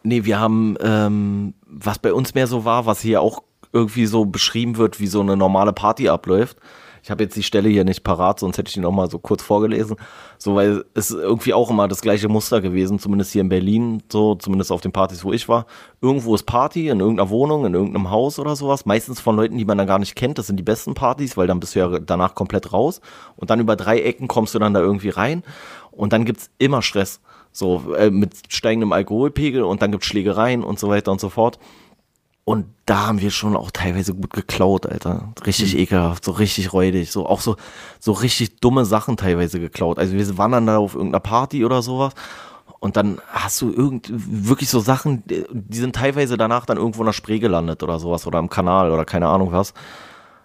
nee, 0.02 0.24
wir 0.24 0.38
haben, 0.38 0.76
ähm, 0.80 1.54
was 1.66 1.98
bei 1.98 2.12
uns 2.12 2.34
mehr 2.34 2.46
so 2.46 2.64
war, 2.64 2.86
was 2.86 3.00
hier 3.00 3.20
auch 3.20 3.42
irgendwie 3.72 4.06
so 4.06 4.24
beschrieben 4.24 4.76
wird, 4.76 5.00
wie 5.00 5.06
so 5.06 5.20
eine 5.20 5.36
normale 5.36 5.72
Party 5.72 6.08
abläuft. 6.08 6.56
Ich 7.10 7.12
habe 7.12 7.24
jetzt 7.24 7.36
die 7.36 7.42
Stelle 7.42 7.68
hier 7.68 7.82
nicht 7.82 8.04
parat, 8.04 8.38
sonst 8.38 8.56
hätte 8.56 8.68
ich 8.68 8.74
die 8.74 8.80
noch 8.80 8.92
mal 8.92 9.10
so 9.10 9.18
kurz 9.18 9.42
vorgelesen. 9.42 9.96
So, 10.38 10.54
weil 10.54 10.84
es 10.94 11.10
irgendwie 11.10 11.52
auch 11.52 11.68
immer 11.68 11.88
das 11.88 12.02
gleiche 12.02 12.28
Muster 12.28 12.60
gewesen, 12.60 13.00
zumindest 13.00 13.32
hier 13.32 13.40
in 13.40 13.48
Berlin, 13.48 14.00
so 14.12 14.36
zumindest 14.36 14.70
auf 14.70 14.80
den 14.80 14.92
Partys, 14.92 15.24
wo 15.24 15.32
ich 15.32 15.48
war. 15.48 15.66
Irgendwo 16.00 16.36
ist 16.36 16.44
Party, 16.44 16.88
in 16.88 17.00
irgendeiner 17.00 17.28
Wohnung, 17.28 17.66
in 17.66 17.74
irgendeinem 17.74 18.10
Haus 18.10 18.38
oder 18.38 18.54
sowas. 18.54 18.86
Meistens 18.86 19.18
von 19.18 19.34
Leuten, 19.34 19.58
die 19.58 19.64
man 19.64 19.76
dann 19.76 19.88
gar 19.88 19.98
nicht 19.98 20.14
kennt. 20.14 20.38
Das 20.38 20.46
sind 20.46 20.56
die 20.56 20.62
besten 20.62 20.94
Partys, 20.94 21.36
weil 21.36 21.48
dann 21.48 21.58
bist 21.58 21.74
du 21.74 21.80
ja 21.80 21.98
danach 21.98 22.36
komplett 22.36 22.72
raus. 22.72 23.00
Und 23.34 23.50
dann 23.50 23.58
über 23.58 23.74
drei 23.74 24.00
Ecken 24.02 24.28
kommst 24.28 24.54
du 24.54 24.60
dann 24.60 24.72
da 24.72 24.78
irgendwie 24.78 25.08
rein. 25.08 25.42
Und 25.90 26.12
dann 26.12 26.24
gibt's 26.24 26.48
immer 26.58 26.80
Stress. 26.80 27.20
So, 27.50 27.92
äh, 27.96 28.10
mit 28.12 28.34
steigendem 28.52 28.92
Alkoholpegel 28.92 29.64
und 29.64 29.82
dann 29.82 29.90
gibt's 29.90 30.06
Schlägereien 30.06 30.62
und 30.62 30.78
so 30.78 30.88
weiter 30.88 31.10
und 31.10 31.20
so 31.20 31.28
fort. 31.28 31.58
Und 32.44 32.66
da 32.86 33.06
haben 33.06 33.20
wir 33.20 33.30
schon 33.30 33.54
auch 33.56 33.70
teilweise 33.70 34.14
gut 34.14 34.32
geklaut, 34.32 34.86
Alter. 34.86 35.32
Richtig 35.46 35.76
ekelhaft, 35.76 36.24
so 36.24 36.32
richtig 36.32 36.72
räudig, 36.72 37.12
so 37.12 37.26
auch 37.26 37.40
so, 37.40 37.56
so 38.00 38.12
richtig 38.12 38.60
dumme 38.60 38.84
Sachen 38.84 39.16
teilweise 39.16 39.60
geklaut. 39.60 39.98
Also 39.98 40.14
wir 40.14 40.38
waren 40.38 40.52
dann 40.52 40.66
da 40.66 40.78
auf 40.78 40.94
irgendeiner 40.94 41.20
Party 41.20 41.64
oder 41.64 41.82
sowas. 41.82 42.14
Und 42.80 42.96
dann 42.96 43.20
hast 43.28 43.60
du 43.60 43.70
irgend, 43.70 44.08
wirklich 44.10 44.70
so 44.70 44.80
Sachen, 44.80 45.22
die 45.26 45.44
die 45.52 45.78
sind 45.78 45.94
teilweise 45.94 46.38
danach 46.38 46.64
dann 46.64 46.78
irgendwo 46.78 47.02
in 47.02 47.06
der 47.06 47.12
Spree 47.12 47.38
gelandet 47.38 47.82
oder 47.82 48.00
sowas 48.00 48.26
oder 48.26 48.38
im 48.38 48.48
Kanal 48.48 48.90
oder 48.90 49.04
keine 49.04 49.28
Ahnung 49.28 49.52
was. 49.52 49.74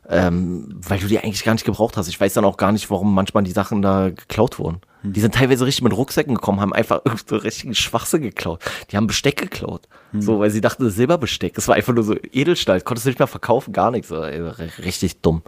Ähm, 0.08 0.76
weil 0.76 1.00
du 1.00 1.08
die 1.08 1.18
eigentlich 1.18 1.44
gar 1.44 1.54
nicht 1.54 1.66
gebraucht 1.66 1.98
hast. 1.98 2.10
Ich 2.10 2.20
weiß 2.20 2.34
dann 2.34 2.46
auch 2.46 2.58
gar 2.58 2.72
nicht, 2.74 2.92
warum 2.92 3.16
manchmal 3.16 3.44
die 3.44 3.52
Sachen 3.52 3.82
da 3.82 4.10
geklaut 4.10 4.60
wurden. 4.60 4.82
Die 5.14 5.20
sind 5.20 5.36
teilweise 5.36 5.66
richtig 5.66 5.84
mit 5.84 5.94
Rucksäcken 5.94 6.36
gekommen, 6.36 6.62
haben 6.62 6.74
einfach 6.74 7.02
so 7.28 7.38
richtigen 7.38 7.76
Schwachsinn 7.76 8.22
geklaut. 8.22 8.62
Die 8.92 8.98
haben 8.98 9.08
Besteck 9.08 9.38
geklaut. 9.38 9.88
So, 10.18 10.40
weil 10.40 10.50
sie 10.50 10.62
dachten, 10.62 10.84
das 10.84 10.94
ist 10.94 10.98
Silberbesteck. 10.98 11.54
Das 11.56 11.68
war 11.68 11.76
einfach 11.76 11.94
nur 11.94 12.04
so 12.04 12.16
Edelstahl. 12.32 12.82
Konntest 12.82 13.06
du 13.06 13.10
nicht 13.10 13.20
mehr 13.20 13.28
verkaufen, 13.28 13.74
gar 13.74 13.92
nichts. 13.92 14.12
Richtig 14.12 15.22
dumm. 15.22 15.42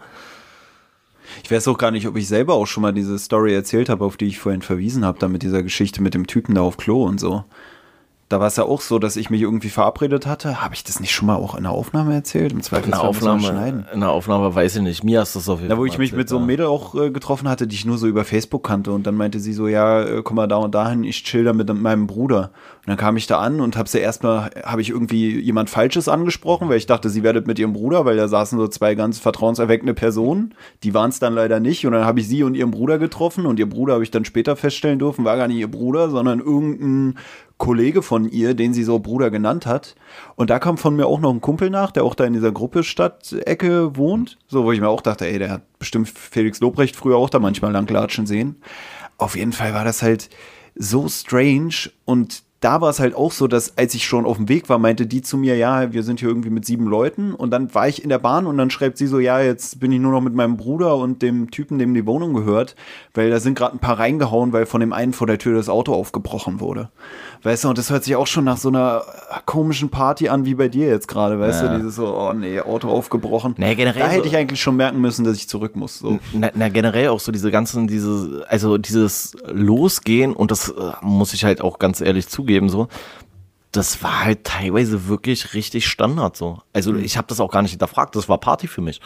Ich 1.44 1.52
weiß 1.52 1.68
auch 1.68 1.78
gar 1.78 1.92
nicht, 1.92 2.08
ob 2.08 2.18
ich 2.18 2.28
selber 2.28 2.54
auch 2.54 2.66
schon 2.66 2.82
mal 2.82 2.94
diese 2.94 3.18
Story 3.20 3.54
erzählt 3.54 3.90
habe, 3.90 4.06
auf 4.06 4.18
die 4.18 4.26
ich 4.26 4.40
vorhin 4.40 4.62
verwiesen 4.62 5.06
habe, 5.06 5.20
da 5.20 5.28
mit 5.28 5.44
dieser 5.44 5.64
Geschichte 5.64 6.02
mit 6.02 6.14
dem 6.14 6.28
Typen 6.28 6.56
da 6.56 6.62
auf 6.62 6.78
Klo 6.78 7.04
und 7.04 7.20
so. 7.20 7.44
Da 8.30 8.42
war 8.42 8.48
es 8.48 8.58
ja 8.58 8.66
auch 8.66 8.82
so, 8.82 9.00
dass 9.00 9.16
ich 9.16 9.30
mich 9.30 9.42
irgendwie 9.42 9.70
verabredet 9.70 10.28
hatte. 10.28 10.62
Habe 10.62 10.76
ich 10.76 10.84
das 10.84 11.00
nicht 11.00 11.12
schon 11.14 11.28
mal 11.28 11.36
auch 11.38 11.56
in 11.56 11.64
der 11.64 11.72
Aufnahme 11.72 12.14
erzählt? 12.14 12.52
Im 12.52 12.58
In 12.58 12.64
Zweifelsfall 12.64 13.00
der 13.00 13.10
Aufnahme, 13.10 13.42
schneiden. 13.42 13.86
in 13.94 14.02
der 14.02 14.10
Aufnahme 14.10 14.54
weiß 14.54 14.76
ich 14.76 14.82
nicht. 14.82 15.04
Mir 15.06 15.22
hast 15.22 15.36
du 15.36 15.40
das 15.40 15.48
auf 15.48 15.60
jeden 15.60 15.70
Da, 15.70 15.78
wo 15.78 15.82
Fall 15.84 15.88
ich 15.88 15.98
mich 15.98 16.10
erzählt, 16.10 16.18
mit 16.20 16.30
so 16.30 16.36
einem. 16.38 16.46
Mädel 16.48 16.66
auch 16.66 16.94
äh, 16.96 17.10
getroffen 17.10 17.48
hatte, 17.48 17.68
die 17.68 17.76
ich 17.76 17.86
nur 17.86 17.98
so 17.98 18.06
über 18.06 18.26
Facebook 18.26 18.66
kannte. 18.68 18.92
Und 18.92 19.08
dann 19.08 19.16
meinte 19.16 19.40
sie 19.40 19.54
so, 19.54 19.70
ja, 19.70 20.02
äh, 20.04 20.22
komm 20.24 20.36
mal 20.36 20.48
da 20.48 20.58
und 20.58 20.76
dahin, 20.76 21.06
ich 21.06 21.24
chill 21.24 21.46
da 21.46 21.54
mit 21.54 21.74
meinem 21.74 22.06
Bruder. 22.06 22.52
Und 22.82 22.88
dann 22.88 22.98
kam 22.98 23.16
ich 23.16 23.28
da 23.28 23.40
an 23.40 23.62
und 23.62 23.78
habe 23.78 23.88
sie 23.88 24.00
erstmal, 24.00 24.50
habe 24.66 24.82
ich 24.82 24.90
irgendwie 24.90 25.40
jemand 25.40 25.70
Falsches 25.70 26.10
angesprochen, 26.10 26.68
weil 26.68 26.78
ich 26.78 26.86
dachte, 26.86 27.10
sie 27.10 27.24
werdet 27.24 27.48
mit 27.48 27.60
ihrem 27.60 27.72
Bruder, 27.72 28.04
weil 28.04 28.18
da 28.18 28.28
saßen 28.28 28.60
so 28.60 28.68
zwei 28.68 28.96
ganz 28.96 29.20
vertrauenserweckende 29.20 29.94
Personen. 29.94 30.54
Die 30.84 30.94
waren 30.94 31.12
es 31.12 31.20
dann 31.20 31.34
leider 31.34 31.62
nicht. 31.62 31.86
Und 31.86 31.94
dann 31.94 32.04
habe 32.04 32.20
ich 32.20 32.28
sie 32.28 32.44
und 32.44 32.56
ihren 32.56 32.72
Bruder 32.72 32.98
getroffen. 32.98 33.46
Und 33.46 33.58
ihr 33.58 33.70
Bruder 33.70 33.94
habe 33.94 34.04
ich 34.04 34.12
dann 34.12 34.26
später 34.26 34.58
feststellen 34.58 35.00
dürfen, 35.00 35.24
war 35.24 35.38
gar 35.38 35.48
nicht 35.48 35.60
ihr 35.60 35.72
Bruder, 35.72 36.10
sondern 36.10 36.40
irgendein 36.42 37.16
Kollege 37.58 38.02
von 38.02 38.30
ihr, 38.30 38.54
den 38.54 38.74
sie 38.74 38.84
so 38.84 39.00
Bruder 39.00 39.32
genannt 39.32 39.66
hat. 39.66 39.96
Und 40.36 40.50
da 40.50 40.60
kam 40.60 40.78
von 40.78 40.96
mir 40.96 41.08
auch 41.08 41.20
noch 41.20 41.34
ein 41.34 41.42
Kumpel 41.42 41.70
nach, 41.70 41.92
der 41.92 42.04
auch 42.04 42.16
da 42.16 42.26
in 42.26 42.34
dieser 42.34 42.52
Gruppe 42.52 42.84
Stadtecke 42.84 43.96
wohnt. 43.96 44.38
So, 44.48 44.64
wo 44.64 44.72
ich 44.72 44.80
mir 44.80 44.90
auch 44.90 45.02
dachte, 45.02 45.28
ey, 45.28 45.40
der 45.40 45.50
hat 45.50 45.80
bestimmt 45.80 46.10
Felix 46.10 46.60
Lobrecht 46.60 46.96
früher 46.96 47.18
auch 47.18 47.30
da 47.30 47.40
manchmal 47.40 47.72
langlatschen 47.72 48.28
sehen. 48.28 48.58
Auf 49.18 49.36
jeden 49.36 49.54
Fall 49.54 49.74
war 49.74 49.84
das 49.84 50.04
halt 50.04 50.30
so 50.76 51.10
strange 51.10 51.90
und 52.06 52.44
da 52.60 52.82
war 52.82 52.90
es 52.90 53.00
halt 53.00 53.14
auch 53.16 53.32
so, 53.32 53.48
dass 53.48 53.78
als 53.78 53.94
ich 53.94 54.06
schon 54.06 54.26
auf 54.26 54.38
dem 54.38 54.50
Weg 54.50 54.68
war, 54.68 54.80
meinte 54.80 55.06
die 55.06 55.22
zu 55.22 55.38
mir, 55.38 55.56
ja, 55.56 55.94
wir 55.94 56.02
sind 56.02 56.20
hier 56.20 56.30
irgendwie 56.30 56.50
mit 56.50 56.66
sieben 56.66 56.88
Leuten 56.88 57.36
und 57.36 57.52
dann 57.52 57.74
war 57.76 57.88
ich 57.88 58.02
in 58.02 58.10
der 58.10 58.18
Bahn 58.18 58.48
und 58.48 58.58
dann 58.58 58.72
schreibt 58.72 58.98
sie 58.98 59.06
so, 59.06 59.20
ja, 59.20 59.40
jetzt 59.40 59.80
bin 59.80 59.92
ich 59.92 60.00
nur 60.00 60.12
noch 60.12 60.22
mit 60.22 60.34
meinem 60.34 60.58
Bruder 60.58 60.98
und 60.98 61.22
dem 61.22 61.52
Typen, 61.52 61.78
dem 61.78 61.94
die 61.94 62.08
Wohnung 62.08 62.34
gehört, 62.34 62.76
weil 63.14 63.30
da 63.30 63.40
sind 63.40 63.56
gerade 63.56 63.76
ein 63.76 63.80
paar 63.80 64.00
reingehauen, 64.00 64.54
weil 64.54 64.66
von 64.66 64.82
dem 64.82 64.92
einen 64.92 65.14
vor 65.14 65.28
der 65.28 65.38
Tür 65.38 65.56
das 65.56 65.70
Auto 65.70 65.94
aufgebrochen 65.94 66.60
wurde. 66.60 66.90
Weißt 67.44 67.64
du, 67.64 67.70
und 67.70 67.78
das 67.78 67.92
hört 67.92 68.04
sich 68.04 68.16
auch 68.16 68.26
schon 68.26 68.44
nach 68.44 68.58
so 68.58 68.70
einer 68.70 69.04
komischen 69.46 69.90
Party 69.90 70.30
an 70.30 70.46
wie 70.46 70.56
bei 70.56 70.68
dir 70.68 70.88
jetzt 70.88 71.08
gerade, 71.08 71.40
weißt 71.40 71.62
ja. 71.62 71.74
du, 71.74 71.78
dieses 71.78 71.96
so, 71.96 72.08
oh 72.08 72.34
nee, 72.34 72.60
Auto 72.60 72.90
aufgebrochen. 72.90 73.54
Naja, 73.58 73.76
generell 73.76 74.02
da 74.02 74.10
hätte 74.10 74.28
ich 74.28 74.36
eigentlich 74.36 74.62
schon 74.62 74.78
merken 74.78 75.00
müssen, 75.00 75.24
dass 75.26 75.38
ich 75.38 75.48
zurück 75.48 75.76
muss. 75.76 76.00
So. 76.00 76.18
Na, 76.34 76.50
na, 76.56 76.70
generell 76.70 77.10
auch 77.10 77.20
so 77.20 77.32
diese 77.32 77.52
ganzen, 77.52 77.88
diese, 77.88 78.46
also 78.50 78.80
dieses 78.80 79.38
Losgehen 79.46 80.34
und 80.34 80.50
das 80.50 80.70
äh, 80.70 80.74
muss 81.02 81.34
ich 81.34 81.44
halt 81.44 81.62
auch 81.62 81.78
ganz 81.78 82.02
ehrlich 82.02 82.28
zugeben, 82.28 82.47
so, 82.70 82.88
das 83.72 84.02
war 84.02 84.24
halt 84.24 84.44
teilweise 84.44 85.08
wirklich 85.08 85.54
richtig 85.54 85.88
Standard 85.88 86.36
so. 86.36 86.60
Also 86.74 86.94
mhm. 86.94 87.04
ich 87.04 87.18
habe 87.18 87.28
das 87.28 87.40
auch 87.40 87.52
gar 87.52 87.62
nicht 87.62 87.72
hinterfragt, 87.72 88.16
das 88.16 88.30
war 88.30 88.40
Party 88.40 88.68
für 88.68 88.82
mich. 88.82 89.02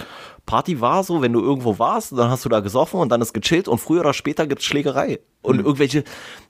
Party 0.45 0.81
war 0.81 1.03
so, 1.03 1.21
wenn 1.21 1.33
du 1.33 1.39
irgendwo 1.39 1.79
warst, 1.79 2.11
dann 2.11 2.29
hast 2.29 2.45
du 2.45 2.49
da 2.49 2.59
gesoffen 2.59 2.99
und 2.99 3.09
dann 3.09 3.21
ist 3.21 3.33
gechillt 3.33 3.67
und 3.67 3.77
früher 3.77 4.01
oder 4.01 4.13
später 4.13 4.47
gibt's 4.47 4.65
Schlägerei. 4.65 5.19
Und 5.43 5.57
mhm. 5.57 5.65
irgendwelche, 5.65 6.03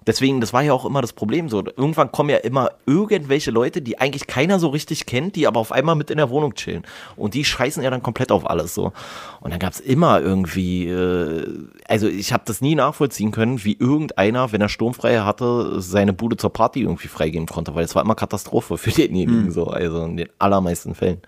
deswegen, 0.06 0.42
das 0.42 0.52
war 0.52 0.64
ja 0.64 0.74
auch 0.74 0.86
immer 0.86 1.02
das 1.02 1.14
Problem 1.14 1.48
so. 1.48 1.64
Irgendwann 1.64 2.12
kommen 2.12 2.30
ja 2.30 2.38
immer 2.38 2.72
irgendwelche 2.86 3.50
Leute, 3.52 3.82
die 3.82 4.00
eigentlich 4.00 4.28
keiner 4.28 4.60
so 4.60 4.68
richtig 4.70 5.06
kennt, 5.06 5.36
die 5.38 5.48
aber 5.48 5.60
auf 5.60 5.72
einmal 5.72 5.96
mit 5.96 6.10
in 6.10 6.18
der 6.18 6.30
Wohnung 6.30 6.56
chillen. 6.56 6.84
Und 7.16 7.34
die 7.34 7.46
scheißen 7.46 7.82
ja 7.84 7.90
dann 7.90 8.04
komplett 8.04 8.32
auf 8.32 8.50
alles 8.50 8.74
so. 8.74 8.92
Und 9.40 9.52
dann 9.52 9.60
gab's 9.60 9.80
immer 9.80 10.20
irgendwie, 10.20 10.88
äh, 10.88 11.48
also 11.88 12.08
ich 12.08 12.34
habe 12.34 12.44
das 12.46 12.60
nie 12.60 12.76
nachvollziehen 12.76 13.32
können, 13.32 13.64
wie 13.64 13.78
irgendeiner, 13.78 14.52
wenn 14.52 14.62
er 14.62 14.70
sturmfrei 14.70 15.20
hatte, 15.20 15.80
seine 15.80 16.12
Bude 16.12 16.36
zur 16.36 16.52
Party 16.52 16.82
irgendwie 16.82 17.08
freigeben 17.08 17.48
konnte, 17.48 17.76
weil 17.76 17.86
es 17.86 17.96
war 17.96 18.04
immer 18.04 18.16
Katastrophe 18.16 18.78
für 18.78 18.92
denjenigen 18.92 19.46
mhm. 19.46 19.52
so, 19.52 19.68
also 19.68 20.04
in 20.04 20.18
den 20.18 20.30
allermeisten 20.38 20.96
Fällen. 20.96 21.22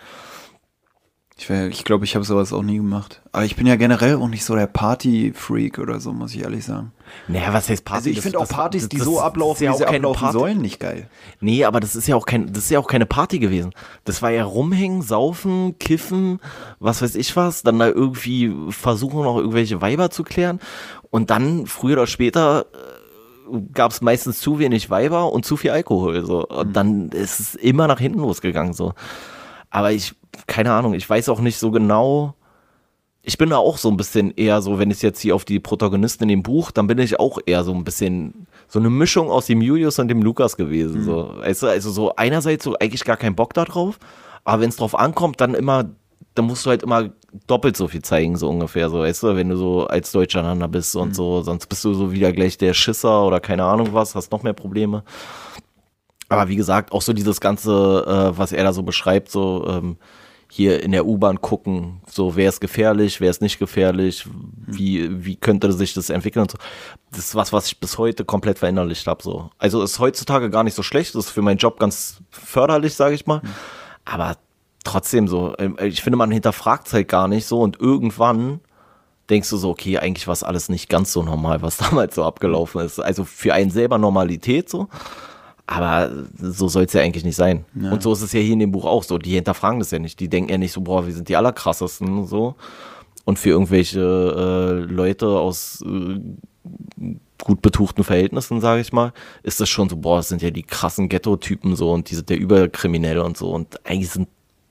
Ich 1.44 1.48
glaube, 1.48 1.70
ich, 1.70 1.84
glaub, 1.84 2.04
ich 2.04 2.16
habe 2.16 2.26
sowas 2.26 2.54
auch 2.54 2.62
nie 2.62 2.78
gemacht. 2.78 3.22
Aber 3.32 3.44
ich 3.44 3.56
bin 3.56 3.68
ja 3.68 3.76
generell 3.76 4.16
auch 4.16 4.28
nicht 4.28 4.46
so 4.46 4.56
der 4.56 4.68
Party-Freak 4.68 5.78
oder 5.80 6.00
so, 6.00 6.14
muss 6.14 6.34
ich 6.34 6.42
ehrlich 6.42 6.64
sagen. 6.64 6.92
Naja, 7.28 7.54
was 7.54 7.70
heißt 7.70 7.84
Party? 7.84 8.10
Also 8.10 8.18
ich 8.18 8.22
finde 8.22 8.40
auch 8.40 8.48
Partys, 8.48 8.90
die 8.90 8.98
das, 8.98 9.06
so 9.06 9.20
ablaufen, 9.20 9.64
ja 9.64 9.74
wie 9.74 9.78
sie 9.78 9.86
ablaufen 9.86 10.22
Party. 10.22 10.38
sollen, 10.38 10.62
nicht 10.62 10.80
geil. 10.80 11.10
Nee, 11.42 11.66
aber 11.66 11.80
das 11.80 11.96
ist 11.96 12.08
ja 12.08 12.16
auch 12.16 12.26
kein, 12.26 12.54
das 12.54 12.66
ist 12.66 12.70
ja 12.70 12.80
auch 12.80 12.88
keine 12.88 13.06
Party 13.06 13.40
gewesen. 13.40 13.72
Das 14.06 14.22
war 14.22 14.32
ja 14.32 14.44
rumhängen, 14.44 15.02
saufen, 15.02 15.78
kiffen, 15.80 16.40
was 16.80 17.02
weiß 17.02 17.16
ich 17.16 17.36
was, 17.36 17.64
dann 17.64 17.80
da 17.80 17.88
irgendwie 17.88 18.54
versuchen 18.70 19.24
noch 19.24 19.38
irgendwelche 19.38 19.82
Weiber 19.82 20.10
zu 20.10 20.24
klären 20.24 20.60
und 21.10 21.30
dann 21.30 21.68
früher 21.68 21.94
oder 21.94 22.08
später 22.08 22.66
äh, 22.74 23.60
gab 23.74 23.92
es 23.92 24.02
meistens 24.02 24.40
zu 24.40 24.60
wenig 24.60 24.90
Weiber 24.90 25.32
und 25.32 25.46
zu 25.46 25.58
viel 25.58 25.72
Alkohol 25.72 26.26
so 26.26 26.48
und 26.48 26.70
mhm. 26.70 26.74
dann 26.74 27.10
ist 27.10 27.40
es 27.40 27.56
immer 27.56 27.88
nach 27.88 28.00
hinten 28.00 28.20
losgegangen 28.20 28.74
so. 28.74 28.94
Aber 29.74 29.92
ich 29.92 30.16
keine 30.48 30.72
Ahnung, 30.72 30.94
ich 30.94 31.10
weiß 31.10 31.30
auch 31.30 31.40
nicht 31.40 31.58
so 31.58 31.72
genau. 31.72 32.36
Ich 33.22 33.38
bin 33.38 33.50
da 33.50 33.58
auch 33.58 33.78
so 33.78 33.90
ein 33.90 33.96
bisschen 33.96 34.32
eher 34.36 34.62
so, 34.62 34.80
wenn 34.80 34.92
ich 34.92 35.02
jetzt 35.02 35.22
hier 35.22 35.34
auf 35.34 35.46
die 35.46 35.60
Protagonisten 35.60 36.24
in 36.24 36.30
dem 36.30 36.44
Buch, 36.44 36.72
dann 36.72 36.88
bin 36.88 37.00
ich 37.00 37.20
auch 37.20 37.40
eher 37.46 37.64
so 37.64 37.74
ein 37.74 37.86
bisschen 37.86 38.48
so 38.68 38.80
eine 38.80 38.90
Mischung 38.90 39.30
aus 39.30 39.46
dem 39.46 39.62
Julius 39.62 40.00
und 40.00 40.10
dem 40.10 40.22
Lukas 40.22 40.58
gewesen. 40.58 41.02
Mhm. 41.02 41.06
So. 41.06 41.34
Weißt 41.38 41.64
du, 41.64 41.68
also 41.68 41.90
so 41.92 42.16
einerseits 42.16 42.66
so 42.66 42.76
eigentlich 42.80 43.06
gar 43.06 43.16
keinen 43.16 43.36
Bock 43.36 43.54
darauf, 43.54 43.98
aber 44.44 44.62
wenn 44.62 44.70
es 44.70 44.76
drauf 44.76 44.98
ankommt, 44.98 45.40
dann 45.40 45.54
immer, 45.54 45.86
dann 46.36 46.46
musst 46.46 46.66
du 46.66 46.70
halt 46.70 46.84
immer 46.84 47.12
doppelt 47.48 47.78
so 47.78 47.88
viel 47.88 48.02
zeigen, 48.02 48.36
so 48.36 48.50
ungefähr, 48.50 48.90
so, 48.90 49.00
weißt 49.00 49.24
du, 49.24 49.36
wenn 49.38 49.50
du 49.50 49.56
so 49.56 49.88
als 49.88 50.12
Deutscher 50.12 50.44
bist 50.68 50.96
und 50.98 51.10
mhm. 51.10 51.14
so, 51.14 51.42
sonst 51.44 51.68
bist 51.68 51.86
du 51.86 51.94
so 51.94 52.12
wieder 52.12 52.34
gleich 52.34 52.58
der 52.58 52.74
Schisser 52.74 53.26
oder 53.26 53.40
keine 53.40 53.64
Ahnung 53.64 53.94
was, 53.94 54.16
hast 54.16 54.32
noch 54.34 54.44
mehr 54.44 54.54
Probleme. 54.54 55.04
Aber 56.34 56.50
wie 56.50 56.56
gesagt, 56.56 56.92
auch 56.92 57.02
so 57.02 57.14
dieses 57.14 57.40
Ganze, 57.40 58.06
äh, 58.08 58.38
was 58.38 58.52
er 58.52 58.64
da 58.64 58.74
so 58.74 58.84
beschreibt, 58.84 59.32
so, 59.32 59.66
ähm, 59.68 59.98
hier 60.54 60.84
in 60.84 60.92
der 60.92 61.08
U-Bahn 61.08 61.42
gucken, 61.42 62.02
so 62.08 62.36
wer 62.36 62.48
ist 62.48 62.62
gefährlich, 62.62 63.20
wer 63.20 63.32
ist 63.32 63.42
nicht 63.42 63.58
gefährlich, 63.58 64.28
wie, 64.68 65.26
wie 65.26 65.36
könnte 65.36 65.74
sich 65.74 65.96
das 65.96 66.12
entwickeln 66.12 66.44
und 66.44 66.52
so. 66.52 66.60
Das 67.10 67.22
ist 67.22 67.36
was, 67.36 67.52
was 67.52 67.66
ich 67.66 67.80
bis 67.80 67.98
heute 67.98 68.24
komplett 68.24 68.60
verinnerlicht 68.60 69.08
habe. 69.08 69.24
So. 69.24 69.50
Also 69.58 69.82
ist 69.82 69.98
heutzutage 69.98 70.52
gar 70.52 70.64
nicht 70.64 70.76
so 70.76 70.84
schlecht, 70.84 71.16
das 71.16 71.26
ist 71.26 71.32
für 71.32 71.42
meinen 71.42 71.58
Job 71.58 71.80
ganz 71.80 72.22
förderlich, 72.30 72.94
sage 72.94 73.16
ich 73.16 73.26
mal. 73.26 73.42
Aber 74.06 74.38
trotzdem 74.84 75.28
so, 75.28 75.56
ähm, 75.58 75.76
ich 75.82 76.04
finde, 76.04 76.18
man 76.18 76.30
hinterfragt 76.30 76.86
es 76.86 76.94
halt 76.94 77.08
gar 77.08 77.28
nicht 77.28 77.48
so 77.48 77.60
und 77.60 77.80
irgendwann 77.80 78.60
denkst 79.32 79.50
du 79.50 79.58
so, 79.58 79.72
okay, 79.72 79.98
eigentlich 79.98 80.28
war 80.28 80.34
es 80.34 80.44
alles 80.44 80.70
nicht 80.70 80.88
ganz 80.88 81.14
so 81.14 81.24
normal, 81.24 81.64
was 81.64 81.78
damals 81.90 82.14
so 82.14 82.24
abgelaufen 82.24 82.82
ist. 82.82 83.00
Also 83.00 83.26
für 83.26 83.56
einen 83.56 83.72
selber 83.72 83.98
Normalität 83.98 84.70
so. 84.70 84.88
Aber 85.66 86.12
so 86.38 86.68
soll 86.68 86.84
es 86.84 86.94
ja 86.94 87.02
eigentlich 87.02 87.24
nicht 87.24 87.38
sein. 87.38 87.66
Ja. 87.76 87.92
Und 87.92 88.04
so 88.04 88.12
ist 88.14 88.22
es 88.22 88.34
ja 88.34 88.40
hier 88.40 88.54
in 88.54 88.60
dem 88.60 88.72
Buch 88.72 88.86
auch 88.86 89.04
so. 89.04 89.18
Die 89.18 89.36
hinterfragen 89.36 89.80
das 89.80 89.92
ja 89.92 90.00
nicht. 90.00 90.20
Die 90.20 90.28
denken 90.28 90.52
ja 90.52 90.58
nicht 90.58 90.74
so, 90.74 90.82
boah, 90.82 91.06
wir 91.06 91.14
sind 91.14 91.30
die 91.30 91.38
allerkrassesten 91.38 92.28
so. 92.28 92.56
Und 93.26 93.40
für 93.40 93.50
irgendwelche 93.50 94.02
äh, 94.02 94.92
Leute 94.92 95.28
aus 95.28 95.82
äh, 95.86 96.20
gut 97.44 97.62
betuchten 97.62 98.04
Verhältnissen, 98.04 98.62
sage 98.62 98.82
ich 98.82 98.92
mal, 98.92 99.14
ist 99.44 99.60
das 99.62 99.70
schon 99.70 99.90
so, 99.90 99.98
boah, 99.98 100.18
das 100.18 100.30
sind 100.30 100.42
ja 100.42 100.52
die 100.52 100.64
krassen 100.64 101.10
Ghetto-Typen 101.10 101.76
so 101.76 101.92
und 101.92 102.10
die 102.10 102.16
sind 102.16 102.30
ja 102.30 102.36
überkriminell 102.36 103.20
und 103.20 103.38
so. 103.38 103.52
Und 103.52 103.86
eigentlich 103.86 104.10
sind 104.10 104.28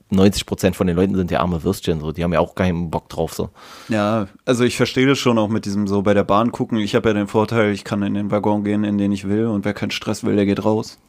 90 0.09 0.45
Prozent 0.45 0.75
von 0.75 0.87
den 0.87 0.95
Leuten 0.95 1.15
sind 1.15 1.31
ja 1.31 1.39
arme 1.39 1.63
Würstchen, 1.63 1.99
so. 1.99 2.11
Die 2.11 2.23
haben 2.23 2.33
ja 2.33 2.39
auch 2.39 2.55
keinen 2.55 2.91
Bock 2.91 3.09
drauf, 3.09 3.33
so. 3.33 3.49
Ja, 3.89 4.27
also 4.45 4.63
ich 4.63 4.77
verstehe 4.77 5.07
das 5.07 5.19
schon 5.19 5.37
auch 5.37 5.49
mit 5.49 5.65
diesem 5.65 5.87
so 5.87 6.01
bei 6.01 6.13
der 6.13 6.23
Bahn 6.23 6.51
gucken. 6.51 6.77
Ich 6.77 6.95
habe 6.95 7.09
ja 7.09 7.13
den 7.13 7.27
Vorteil, 7.27 7.71
ich 7.71 7.83
kann 7.83 8.03
in 8.03 8.13
den 8.13 8.31
Waggon 8.31 8.63
gehen, 8.63 8.83
in 8.83 8.97
den 8.97 9.11
ich 9.11 9.27
will 9.27 9.47
und 9.47 9.65
wer 9.65 9.73
keinen 9.73 9.91
Stress 9.91 10.23
will, 10.23 10.35
der 10.35 10.45
geht 10.45 10.63
raus. 10.63 10.99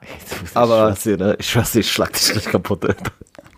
Aber 0.54 0.90
ich 0.92 1.00
schwör's 1.00 1.02
dir, 1.02 1.16
ne? 1.16 1.36
ich, 1.38 1.50
schwör's 1.50 1.72
dir, 1.72 1.80
ich 1.80 1.90
schlag 1.90 2.12
dich 2.12 2.34
nicht 2.34 2.50
kaputt. 2.50 2.86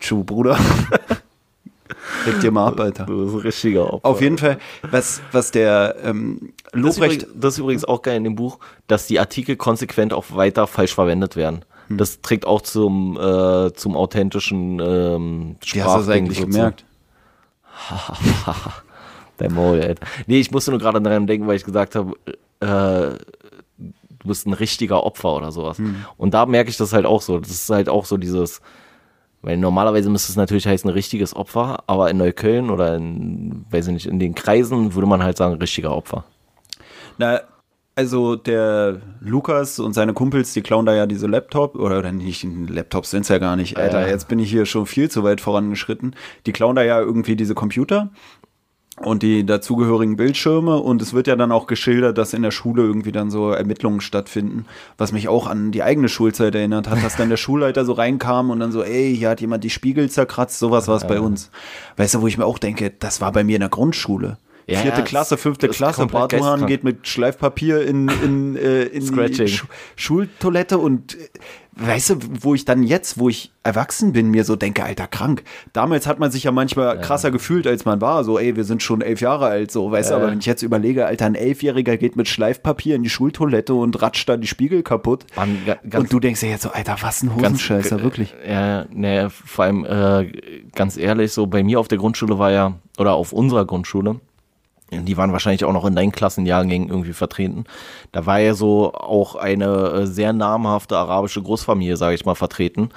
Tschu, 0.01 0.25
Bruder. 0.25 0.59
Leg 2.27 2.41
dir 2.41 2.51
mal 2.51 2.69
ab, 2.69 2.81
Alter. 2.81 3.05
Du 3.07 3.25
bist 3.25 3.35
ein 3.35 3.41
richtiger 3.41 3.93
Opfer. 3.93 4.09
Auf 4.09 4.21
jeden 4.21 4.39
Fall, 4.39 4.59
was, 4.91 5.21
was 5.33 5.51
der 5.51 5.97
ähm, 6.03 6.53
Lobrecht... 6.73 6.83
Das 6.83 6.97
ist, 6.97 6.99
übrigens, 6.99 7.27
das 7.35 7.55
ist 7.55 7.59
übrigens 7.59 7.85
auch 7.85 8.03
geil 8.03 8.17
in 8.17 8.25
dem 8.25 8.35
Buch, 8.35 8.59
dass 8.87 9.07
die 9.07 9.21
Artikel 9.21 9.57
konsequent 9.57 10.13
auch 10.13 10.25
weiter 10.35 10.67
falsch 10.67 10.95
verwendet 10.95 11.37
werden. 11.37 11.65
Hm. 11.89 11.99
Das 11.99 12.21
trägt 12.21 12.47
auch 12.47 12.63
zum, 12.63 13.19
äh, 13.19 13.73
zum 13.75 13.97
authentischen 13.97 14.81
ähm, 14.81 15.57
Wie 15.61 15.83
hast 15.83 15.95
du 15.95 15.99
das 15.99 16.09
eigentlich 16.09 16.39
so 16.39 16.47
gemerkt? 16.47 16.85
Dein 19.39 19.55
Maul, 19.55 19.81
ey. 19.81 19.95
Nee, 20.27 20.41
ich 20.41 20.51
musste 20.51 20.71
nur 20.71 20.81
gerade 20.81 21.01
daran 21.01 21.27
denken, 21.27 21.47
weil 21.47 21.57
ich 21.57 21.65
gesagt 21.65 21.95
habe, 21.95 22.15
äh, 22.61 23.19
du 24.23 24.29
bist 24.29 24.47
ein 24.47 24.53
richtiger 24.53 25.05
Opfer 25.05 25.35
oder 25.37 25.51
sowas. 25.51 25.79
Hm. 25.79 26.05
Und 26.17 26.35
da 26.35 26.47
merke 26.47 26.71
ich 26.71 26.77
das 26.77 26.93
halt 26.93 27.07
auch 27.07 27.23
so. 27.23 27.39
Das 27.39 27.51
ist 27.51 27.71
halt 27.71 27.89
auch 27.89 28.05
so 28.05 28.17
dieses, 28.17 28.61
weil 29.43 29.57
normalerweise 29.57 30.11
müsste 30.11 30.31
es 30.31 30.37
natürlich 30.37 30.67
heißen, 30.67 30.89
richtiges 30.89 31.35
Opfer, 31.35 31.83
aber 31.87 32.11
in 32.11 32.19
Neukölln 32.19 32.71
oder 32.71 32.95
in, 32.95 33.65
weiß 33.71 33.89
ich 33.89 33.95
nicht, 33.95 34.07
in 34.07 34.21
den 34.21 34.35
Kreisen 34.35 34.95
würde 34.95 35.09
man 35.09 35.23
halt 35.23 35.37
sagen, 35.37 35.55
richtiger 35.55 35.97
Opfer. 35.97 36.25
Na, 37.19 37.41
also 37.95 38.37
der 38.37 39.01
Lukas 39.21 39.79
und 39.79 39.93
seine 39.93 40.15
Kumpels, 40.15 40.53
die 40.53 40.63
klauen 40.63 40.87
da 40.87 40.95
ja 40.95 41.07
diese 41.07 41.27
Laptop 41.27 41.77
oder 41.77 42.11
nicht, 42.13 42.47
Laptops 42.69 43.11
sind 43.11 43.23
es 43.23 43.29
ja 43.29 43.39
gar 43.39 43.57
nicht, 43.57 43.77
Alter, 43.77 44.09
jetzt 44.09 44.29
bin 44.29 44.39
ich 44.39 44.51
hier 44.51 44.67
schon 44.67 44.87
viel 44.87 45.11
zu 45.11 45.23
weit 45.25 45.41
vorangeschritten. 45.41 46.17
Die 46.47 46.53
klauen 46.53 46.77
da 46.77 46.83
ja 46.83 47.01
irgendwie 47.01 47.37
diese 47.37 47.55
Computer 47.55 48.11
und 49.01 49.23
die 49.23 49.45
dazugehörigen 49.45 50.17
Bildschirme 50.17 50.79
und 50.79 51.03
es 51.03 51.13
wird 51.13 51.27
ja 51.27 51.37
dann 51.37 51.53
auch 51.53 51.67
geschildert, 51.67 52.19
dass 52.19 52.35
in 52.35 52.43
der 52.43 52.51
Schule 52.51 52.83
irgendwie 52.83 53.13
dann 53.13 53.31
so 53.31 53.51
Ermittlungen 53.51 54.01
stattfinden, 54.01 54.67
was 54.97 55.13
mich 55.13 55.29
auch 55.29 55.47
an 55.47 55.71
die 55.71 55.83
eigene 55.83 56.09
Schulzeit 56.09 56.55
erinnert 56.55 56.89
hat, 56.89 57.03
dass 57.03 57.17
dann 57.17 57.29
der 57.29 57.37
Schulleiter 57.39 57.85
so 57.85 57.93
reinkam 57.93 58.51
und 58.51 58.61
dann 58.61 58.73
so, 58.73 58.83
ey, 58.83 59.15
hier 59.17 59.31
hat 59.31 59.41
jemand 59.41 59.65
die 59.65 59.71
Spiegel 59.71 60.11
zerkratzt, 60.11 60.59
sowas 60.59 60.89
war 60.89 60.97
es 60.97 61.03
ja. 61.03 61.09
bei 61.09 61.21
uns. 61.21 61.51
Weißt 61.97 62.15
du, 62.15 62.23
wo 62.23 62.27
ich 62.27 62.39
mir 62.39 62.47
auch 62.47 62.59
denke, 62.59 62.91
das 62.91 63.21
war 63.21 63.33
bei 63.33 63.45
mir 63.45 63.57
in 63.57 63.61
der 63.61 63.71
Grundschule. 63.71 64.39
Ja, 64.67 64.81
Vierte 64.81 65.03
Klasse, 65.03 65.37
fünfte 65.37 65.69
Klasse. 65.69 66.07
Bartuhan 66.07 66.67
geht 66.67 66.85
mit 66.85 67.09
Schleifpapier 67.09 67.87
in, 67.87 68.09
in, 68.09 68.57
äh, 68.57 68.85
in 68.85 69.05
die 69.05 69.49
Sch 69.49 69.65
Schultoilette 69.97 70.79
und 70.79 71.15
äh, 71.15 71.29
weißt 71.75 72.11
du, 72.11 72.17
wo 72.41 72.55
ich 72.55 72.65
dann 72.65 72.83
jetzt, 72.83 73.19
wo 73.19 73.29
ich 73.29 73.51
erwachsen 73.63 74.13
bin, 74.13 74.29
mir 74.29 74.45
so 74.45 74.57
denke, 74.57 74.85
alter, 74.85 75.07
krank. 75.07 75.43
Damals 75.73 76.07
hat 76.07 76.19
man 76.19 76.31
sich 76.31 76.45
ja 76.45 76.53
manchmal 76.53 76.97
ja. 76.97 77.01
krasser 77.01 77.31
gefühlt, 77.31 77.67
als 77.67 77.85
man 77.85 78.01
war. 78.01 78.25
So, 78.25 78.39
ey, 78.39 78.57
wir 78.57 78.65
sind 78.65 78.83
schon 78.83 79.01
elf 79.01 79.21
Jahre 79.21 79.47
alt, 79.47 79.71
so, 79.71 79.91
weißt 79.91 80.11
ja. 80.11 80.17
du, 80.17 80.23
aber 80.23 80.33
wenn 80.33 80.39
ich 80.39 80.47
jetzt 80.47 80.63
überlege, 80.63 81.07
alter, 81.07 81.27
ein 81.27 81.35
Elfjähriger 81.35 81.97
geht 81.97 82.17
mit 82.17 82.29
Schleifpapier 82.29 82.97
in 82.97 83.03
die 83.03 83.11
Schultoilette 83.11 83.75
und 83.75 84.01
ratscht 84.03 84.29
da 84.29 84.37
die 84.37 84.47
Spiegel 84.47 84.83
kaputt. 84.83 85.25
Mann, 85.35 85.59
und 85.95 86.13
du 86.13 86.21
denkst 86.21 86.43
ja 86.43 86.51
jetzt 86.51 86.63
so, 86.63 86.71
alter, 86.71 86.97
was 87.01 87.23
ein 87.23 87.35
Hosenscheißer, 87.35 87.91
ganz, 87.91 88.03
wirklich. 88.03 88.35
Ja, 88.47 88.87
ne, 88.93 89.31
vor 89.31 89.65
allem, 89.65 89.85
äh, 89.85 90.31
ganz 90.75 90.97
ehrlich, 90.97 91.33
so 91.33 91.47
bei 91.47 91.63
mir 91.63 91.81
auf 91.81 91.89
der 91.89 91.99
Grundschule 91.99 92.39
war 92.39 92.53
ja, 92.53 92.75
oder 92.99 93.15
auf 93.15 93.33
unserer 93.33 93.65
Grundschule, 93.65 94.21
die 94.93 95.17
waren 95.17 95.33
wahrscheinlich 95.33 95.65
auch 95.65 95.73
noch 95.73 95.85
in 95.85 95.97
deinen 95.97 96.13
Klassenjahrgängen 96.13 96.89
irgendwie 96.89 97.15
vertreten. 97.15 97.65
Da 98.13 98.27
war 98.27 98.39
ja 98.41 98.55
so 98.55 98.93
auch 98.93 99.37
eine 99.37 99.65
äh, 99.67 100.07
sehr 100.07 100.33
namhafte 100.33 100.97
arabische 100.97 101.43
Großfamilie, 101.43 101.97
sage 101.97 102.15
ich 102.15 102.25
mal, 102.25 102.35
vertreten. 102.35 102.91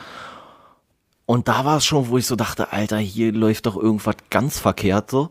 Und 1.25 1.47
da 1.47 1.65
war 1.65 1.77
es 1.77 1.85
schon, 1.85 2.09
wo 2.09 2.17
ich 2.17 2.27
so 2.27 2.35
dachte, 2.35 2.71
Alter, 2.71 2.97
hier 2.97 3.31
läuft 3.31 3.65
doch 3.65 3.75
irgendwas 3.75 4.15
ganz 4.29 4.59
verkehrt 4.59 5.09
so. 5.09 5.29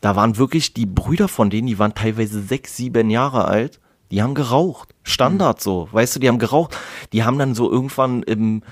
Da 0.00 0.16
waren 0.16 0.36
wirklich 0.36 0.74
die 0.74 0.86
Brüder 0.86 1.28
von 1.28 1.50
denen, 1.50 1.66
die 1.66 1.78
waren 1.78 1.94
teilweise 1.94 2.42
sechs, 2.42 2.76
sieben 2.76 3.10
Jahre 3.10 3.46
alt. 3.46 3.80
Die 4.10 4.22
haben 4.22 4.34
geraucht. 4.34 4.94
Standard 5.02 5.60
so. 5.60 5.88
Weißt 5.92 6.14
du, 6.14 6.20
die 6.20 6.28
haben 6.28 6.38
geraucht. 6.38 6.76
Die 7.12 7.24
haben 7.24 7.38
dann 7.38 7.54
so 7.54 7.70
irgendwann 7.70 8.22
im, 8.22 8.62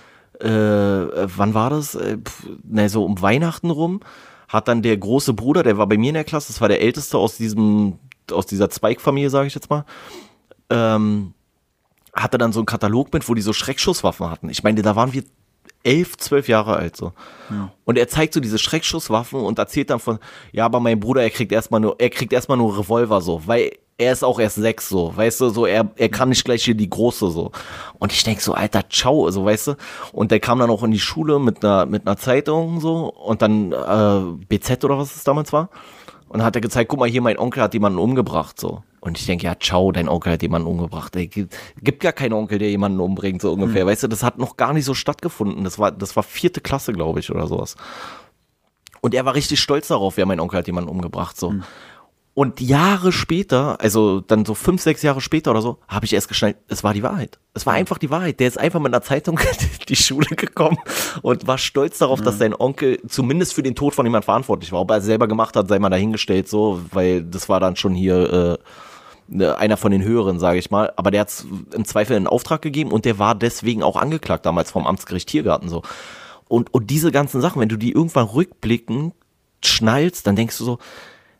äh, 0.40 0.48
wann 0.48 1.54
war 1.54 1.70
das? 1.70 1.94
Äh, 1.94 2.18
ne, 2.64 2.88
so 2.88 3.04
um 3.04 3.20
Weihnachten 3.20 3.70
rum, 3.70 4.00
hat 4.52 4.68
dann 4.68 4.82
der 4.82 4.96
große 4.98 5.32
Bruder, 5.32 5.62
der 5.62 5.78
war 5.78 5.86
bei 5.86 5.96
mir 5.96 6.08
in 6.08 6.14
der 6.14 6.24
Klasse, 6.24 6.52
das 6.52 6.60
war 6.60 6.68
der 6.68 6.82
älteste 6.82 7.16
aus 7.16 7.38
diesem, 7.38 7.98
aus 8.30 8.44
dieser 8.46 8.68
Zweigfamilie, 8.68 9.30
sage 9.30 9.46
ich 9.46 9.54
jetzt 9.54 9.70
mal, 9.70 9.86
ähm, 10.68 11.32
hatte 12.12 12.36
dann 12.36 12.52
so 12.52 12.60
einen 12.60 12.66
Katalog 12.66 13.12
mit, 13.14 13.26
wo 13.28 13.34
die 13.34 13.40
so 13.40 13.54
Schreckschusswaffen 13.54 14.30
hatten. 14.30 14.50
Ich 14.50 14.62
meine, 14.62 14.82
da 14.82 14.94
waren 14.94 15.14
wir 15.14 15.24
elf, 15.84 16.18
zwölf 16.18 16.48
Jahre 16.48 16.76
alt 16.76 16.96
so. 16.96 17.12
Und 17.84 17.96
er 17.96 18.08
zeigt 18.08 18.34
so 18.34 18.40
diese 18.40 18.58
Schreckschusswaffen 18.58 19.40
und 19.40 19.58
erzählt 19.58 19.88
dann 19.88 20.00
von, 20.00 20.18
ja, 20.52 20.66
aber 20.66 20.80
mein 20.80 21.00
Bruder, 21.00 21.22
er 21.22 21.30
kriegt 21.30 21.50
erstmal 21.50 21.80
nur, 21.80 21.96
er 21.98 22.10
kriegt 22.10 22.34
erstmal 22.34 22.58
nur 22.58 22.78
Revolver 22.78 23.22
so, 23.22 23.46
weil 23.46 23.72
er 23.98 24.12
ist 24.12 24.24
auch 24.24 24.40
erst 24.40 24.56
sechs 24.56 24.88
so, 24.88 25.16
weißt 25.16 25.40
du, 25.40 25.48
so, 25.50 25.66
er, 25.66 25.90
er 25.96 26.08
kann 26.08 26.28
nicht 26.28 26.44
gleich 26.44 26.64
hier 26.64 26.74
die 26.74 26.90
große 26.90 27.30
so. 27.30 27.52
Und 27.98 28.12
ich 28.12 28.24
denk 28.24 28.40
so, 28.40 28.54
alter, 28.54 28.88
ciao, 28.88 29.30
so, 29.30 29.44
weißt 29.44 29.68
du. 29.68 29.74
Und 30.12 30.30
der 30.30 30.40
kam 30.40 30.58
dann 30.58 30.70
auch 30.70 30.82
in 30.82 30.90
die 30.90 30.98
Schule 30.98 31.38
mit 31.38 31.64
einer, 31.64 31.86
mit 31.86 32.06
einer 32.06 32.16
Zeitung 32.16 32.80
so 32.80 33.12
und 33.12 33.42
dann 33.42 33.72
äh, 33.72 34.44
BZ 34.46 34.84
oder 34.84 34.98
was 34.98 35.14
es 35.14 35.24
damals 35.24 35.52
war. 35.52 35.68
Und 36.28 36.42
hat 36.42 36.54
er 36.56 36.62
gezeigt, 36.62 36.88
guck 36.88 36.98
mal 36.98 37.08
hier, 37.08 37.20
mein 37.20 37.38
Onkel 37.38 37.62
hat 37.62 37.74
jemanden 37.74 37.98
umgebracht 37.98 38.58
so. 38.58 38.82
Und 39.00 39.18
ich 39.18 39.26
denke, 39.26 39.44
ja, 39.44 39.54
ciao, 39.58 39.92
dein 39.92 40.08
Onkel 40.08 40.32
hat 40.32 40.42
jemanden 40.42 40.68
umgebracht. 40.68 41.14
Ey, 41.16 41.26
gibt, 41.26 41.54
gibt 41.80 42.00
gar 42.00 42.12
keinen 42.12 42.32
Onkel, 42.32 42.58
der 42.58 42.70
jemanden 42.70 43.00
umbringt, 43.00 43.42
so 43.42 43.52
ungefähr. 43.52 43.84
Weißt 43.84 44.04
du, 44.04 44.08
das 44.08 44.22
hat 44.22 44.38
noch 44.38 44.56
gar 44.56 44.72
nicht 44.72 44.84
so 44.84 44.94
stattgefunden. 44.94 45.64
Das 45.64 45.78
war, 45.78 45.90
das 45.90 46.16
war 46.16 46.22
vierte 46.22 46.60
Klasse, 46.60 46.92
glaube 46.92 47.20
ich, 47.20 47.30
oder 47.30 47.48
sowas. 47.48 47.76
Und 49.00 49.12
er 49.12 49.24
war 49.24 49.34
richtig 49.34 49.60
stolz 49.60 49.88
darauf, 49.88 50.16
ja, 50.16 50.24
mein 50.24 50.38
Onkel 50.38 50.58
hat 50.60 50.68
jemanden 50.68 50.88
umgebracht, 50.88 51.36
so. 51.36 51.50
Und 52.34 52.62
Jahre 52.62 53.12
später, 53.12 53.78
also 53.82 54.20
dann 54.20 54.46
so 54.46 54.54
fünf, 54.54 54.80
sechs 54.80 55.02
Jahre 55.02 55.20
später 55.20 55.50
oder 55.50 55.60
so, 55.60 55.78
habe 55.86 56.06
ich 56.06 56.14
erst 56.14 56.28
geschnallt, 56.28 56.56
es 56.68 56.82
war 56.82 56.94
die 56.94 57.02
Wahrheit. 57.02 57.38
Es 57.52 57.66
war 57.66 57.74
einfach 57.74 57.98
die 57.98 58.08
Wahrheit. 58.08 58.40
Der 58.40 58.48
ist 58.48 58.58
einfach 58.58 58.80
mit 58.80 58.94
einer 58.94 59.02
Zeitung 59.02 59.38
in 59.38 59.68
die 59.88 59.96
Schule 59.96 60.34
gekommen 60.34 60.78
und 61.20 61.46
war 61.46 61.58
stolz 61.58 61.98
darauf, 61.98 62.22
dass 62.22 62.38
sein 62.38 62.54
Onkel 62.54 63.00
zumindest 63.06 63.52
für 63.52 63.62
den 63.62 63.74
Tod 63.74 63.94
von 63.94 64.06
jemand 64.06 64.24
verantwortlich 64.24 64.72
war. 64.72 64.80
Ob 64.80 64.90
er 64.90 64.98
es 64.98 65.04
selber 65.04 65.28
gemacht 65.28 65.56
hat, 65.56 65.68
sei 65.68 65.78
mal 65.78 65.90
dahingestellt, 65.90 66.48
so, 66.48 66.80
weil 66.90 67.22
das 67.22 67.50
war 67.50 67.60
dann 67.60 67.76
schon 67.76 67.94
hier 67.94 68.32
äh, 68.32 68.58
ne, 69.28 69.58
einer 69.58 69.76
von 69.76 69.92
den 69.92 70.02
höheren, 70.02 70.38
sage 70.38 70.58
ich 70.58 70.70
mal. 70.70 70.90
Aber 70.96 71.10
der 71.10 71.22
hat 71.22 71.44
im 71.74 71.84
Zweifel 71.84 72.16
einen 72.16 72.26
Auftrag 72.26 72.62
gegeben 72.62 72.92
und 72.92 73.04
der 73.04 73.18
war 73.18 73.34
deswegen 73.34 73.82
auch 73.82 73.96
angeklagt 73.96 74.46
damals 74.46 74.70
vom 74.70 74.86
Amtsgericht 74.86 75.28
Tiergarten 75.28 75.68
so. 75.68 75.82
Und, 76.48 76.72
und 76.72 76.88
diese 76.88 77.12
ganzen 77.12 77.42
Sachen, 77.42 77.60
wenn 77.60 77.68
du 77.68 77.76
die 77.76 77.92
irgendwann 77.92 78.26
rückblickend 78.26 79.12
schnallst, 79.62 80.26
dann 80.26 80.36
denkst 80.36 80.56
du 80.56 80.64
so, 80.64 80.78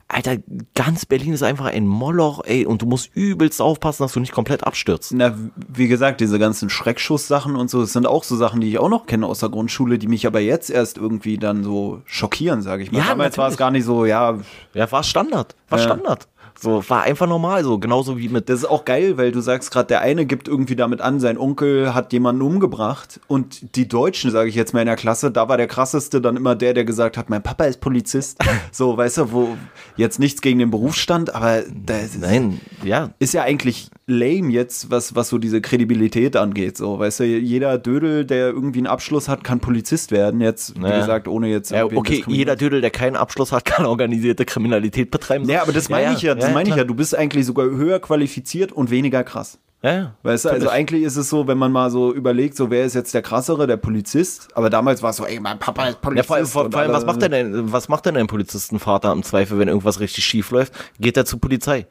Alter, 0.09 0.37
ganz 0.75 1.07
Berlin 1.07 1.33
ist 1.33 1.43
einfach 1.43 1.67
ein 1.67 1.87
Moloch, 1.87 2.43
ey, 2.45 2.67
und 2.67 2.83
du 2.83 2.87
musst 2.87 3.11
übelst 3.15 3.63
aufpassen, 3.63 4.03
dass 4.03 4.13
du 4.13 4.21
nicht 4.21 4.33
komplett 4.33 4.65
abstürzt. 4.65 5.13
Na, 5.15 5.35
wie 5.57 5.89
gesagt, 5.89 6.21
diese 6.21 6.39
ganzen 6.39 6.69
Schreckschuss-Sachen 6.69 7.57
und 7.57 7.71
so, 7.71 7.81
das 7.81 7.93
sind 7.93 8.07
auch 8.07 8.25
so 8.25 8.37
Sachen, 8.37 8.61
die 8.61 8.69
ich 8.69 8.79
auch 8.79 8.91
noch 8.91 9.07
kenne 9.07 9.27
aus 9.27 9.41
der 9.41 9.49
Grundschule, 9.49 9.99
die 9.99 10.09
mich 10.09 10.27
aber 10.27 10.41
jetzt 10.41 10.71
erst 10.71 10.99
irgendwie 10.99 11.39
dann 11.39 11.65
so 11.65 12.03
schockieren, 12.05 12.63
sage 12.63 12.83
ich 12.83 12.93
mal. 12.93 12.99
Ja, 12.99 13.07
Damals 13.09 13.39
war 13.39 13.49
es 13.49 13.57
gar 13.57 13.71
nicht 13.71 13.85
so, 13.85 14.05
ja, 14.05 14.39
Ja, 14.75 14.93
war 14.93 15.03
Standard, 15.03 15.55
war 15.69 15.79
Ja. 15.79 15.85
Standard. 15.85 16.29
So, 16.61 16.83
war 16.89 17.03
einfach 17.03 17.27
normal, 17.27 17.65
so, 17.65 17.79
genauso 17.79 18.19
wie 18.19 18.29
mit 18.29 18.49
Das 18.49 18.61
ist 18.61 18.65
auch 18.67 18.85
geil, 18.85 19.17
weil 19.19 19.33
du 19.33 19.41
sagst 19.41 19.71
gerade, 19.71 19.89
der 19.89 20.01
eine 20.01 20.27
gibt 20.27 20.49
irgendwie 20.49 20.77
damit 20.77 21.01
an, 21.01 21.21
sein 21.21 21.39
Onkel 21.39 21.95
hat 21.95 22.13
jemanden 22.13 22.43
umgebracht 22.43 23.21
und 23.27 23.77
die 23.77 23.89
Deutschen, 23.89 24.31
sage 24.31 24.49
ich 24.49 24.55
jetzt 24.55 24.73
mal 24.73 24.81
in 24.81 24.87
der 24.87 24.97
Klasse, 24.97 25.31
da 25.31 25.49
war 25.49 25.57
der 25.57 25.67
krasseste 25.67 26.21
dann 26.21 26.37
immer 26.37 26.55
der, 26.55 26.75
der 26.75 26.85
gesagt 26.85 27.17
hat, 27.17 27.31
mein 27.31 27.43
Papa 27.43 27.65
ist 27.65 27.81
Polizist. 27.81 28.39
so, 28.73 28.97
weißt 28.97 29.19
du, 29.19 29.33
wo 29.33 29.57
jetzt 29.97 30.19
nichts 30.19 30.41
gegen 30.41 30.59
den 30.59 30.71
Berufsstand, 30.71 31.35
aber 31.35 31.63
das 31.75 32.05
ist, 32.15 32.21
Nein, 32.21 32.61
ja, 32.85 33.11
ist 33.19 33.35
ja 33.35 33.43
eigentlich 33.43 33.89
lame 34.07 34.51
jetzt, 34.53 34.91
was, 34.91 35.15
was 35.15 35.29
so 35.29 35.39
diese 35.39 35.61
Kredibilität 35.61 36.37
angeht. 36.37 36.77
So, 36.77 36.99
weißt 36.99 37.21
du, 37.21 37.25
jeder 37.25 37.79
Dödel, 37.79 38.25
der 38.25 38.49
irgendwie 38.49 38.81
einen 38.81 38.87
Abschluss 38.87 39.29
hat, 39.29 39.45
kann 39.45 39.61
Polizist 39.61 40.11
werden. 40.11 40.41
Jetzt, 40.41 40.77
wie 40.77 40.87
Ja. 40.87 40.99
gesagt, 40.99 41.29
ohne 41.29 41.49
jetzt 41.49 41.71
ja 41.71 41.85
okay, 41.85 42.25
jeder 42.27 42.57
Dödel, 42.57 42.81
der 42.81 42.91
keinen 42.91 43.17
Abschluss 43.17 43.53
hat, 43.53 43.65
kann 43.73 43.87
organisierte 43.87 44.45
Kriminalität 44.45 45.11
betreiben. 45.11 45.49
Ja, 45.49 45.63
aber 45.63 45.73
das 45.73 45.89
meine 45.89 46.15
ich 46.15 46.23
ja, 46.23 46.35
das 46.43 46.55
meine 46.55 46.69
ich 46.69 46.77
ja. 46.77 46.85
Du 46.85 46.95
bist 46.95 47.17
eigentlich 47.17 47.47
sogar 47.47 47.67
höher 47.67 48.01
qualifiziert 48.01 48.73
und 48.73 48.91
weniger 48.91 49.25
krass. 49.25 49.59
Ja, 49.83 49.93
ja. 49.93 50.15
Weißt 50.23 50.45
du, 50.45 50.51
also 50.51 50.69
eigentlich 50.69 51.03
ist 51.03 51.17
es 51.17 51.29
so, 51.29 51.49
wenn 51.49 51.59
man 51.59 51.73
mal 51.73 51.91
so 51.91 52.15
überlegt, 52.15 52.57
so 52.57 52.71
wer 52.71 52.85
ist 52.85 52.95
jetzt 52.95 53.15
der 53.15 53.23
krassere, 53.23 53.67
der 53.67 53.77
Polizist, 53.77 54.49
aber 54.55 54.71
damals 54.71 55.03
war 55.03 55.11
es 55.11 55.17
so, 55.17 55.25
ey, 55.27 55.41
mein 55.41 55.59
Papa 55.59 55.89
ist 55.89 55.95
Ja, 55.95 56.01
Polizist. 56.01 56.27
vor 56.29 56.37
allem, 56.37 56.47
vor, 56.47 56.71
vor 56.71 56.81
allem 56.81 56.93
was 56.93 57.05
macht 57.05 57.21
denn 57.23 57.33
dein, 57.33 57.73
was 57.73 57.89
macht 57.89 58.07
denn 58.07 58.15
dein 58.15 58.29
Polizistenvater 58.29 59.11
im 59.11 59.25
Zweifel, 59.25 59.59
wenn 59.59 59.67
irgendwas 59.67 59.99
richtig 59.99 60.25
schief 60.25 60.53
läuft? 60.53 60.73
Geht 61.01 61.17
er 61.17 61.25
zur 61.25 61.41
Polizei. 61.41 61.87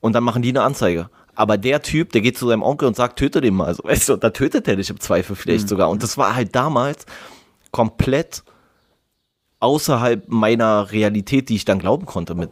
Und 0.00 0.14
dann 0.14 0.24
machen 0.24 0.40
die 0.40 0.48
eine 0.50 0.62
Anzeige. 0.62 1.10
Aber 1.34 1.58
der 1.58 1.82
Typ, 1.82 2.12
der 2.12 2.20
geht 2.22 2.38
zu 2.38 2.46
seinem 2.46 2.62
Onkel 2.62 2.88
und 2.88 2.96
sagt, 2.96 3.18
töte 3.18 3.40
den 3.40 3.54
mal. 3.54 3.74
So, 3.74 3.84
weißt 3.84 4.08
du, 4.08 4.16
da 4.16 4.30
tötet 4.30 4.66
er 4.68 4.76
dich 4.76 4.88
im 4.88 5.00
Zweifel 5.00 5.36
vielleicht 5.36 5.68
sogar. 5.68 5.90
Und 5.90 6.02
das 6.02 6.16
war 6.16 6.34
halt 6.34 6.54
damals 6.54 7.04
komplett 7.72 8.42
außerhalb 9.60 10.28
meiner 10.28 10.92
Realität, 10.92 11.48
die 11.48 11.56
ich 11.56 11.64
dann 11.64 11.78
glauben 11.78 12.06
konnte, 12.06 12.34
mit 12.34 12.50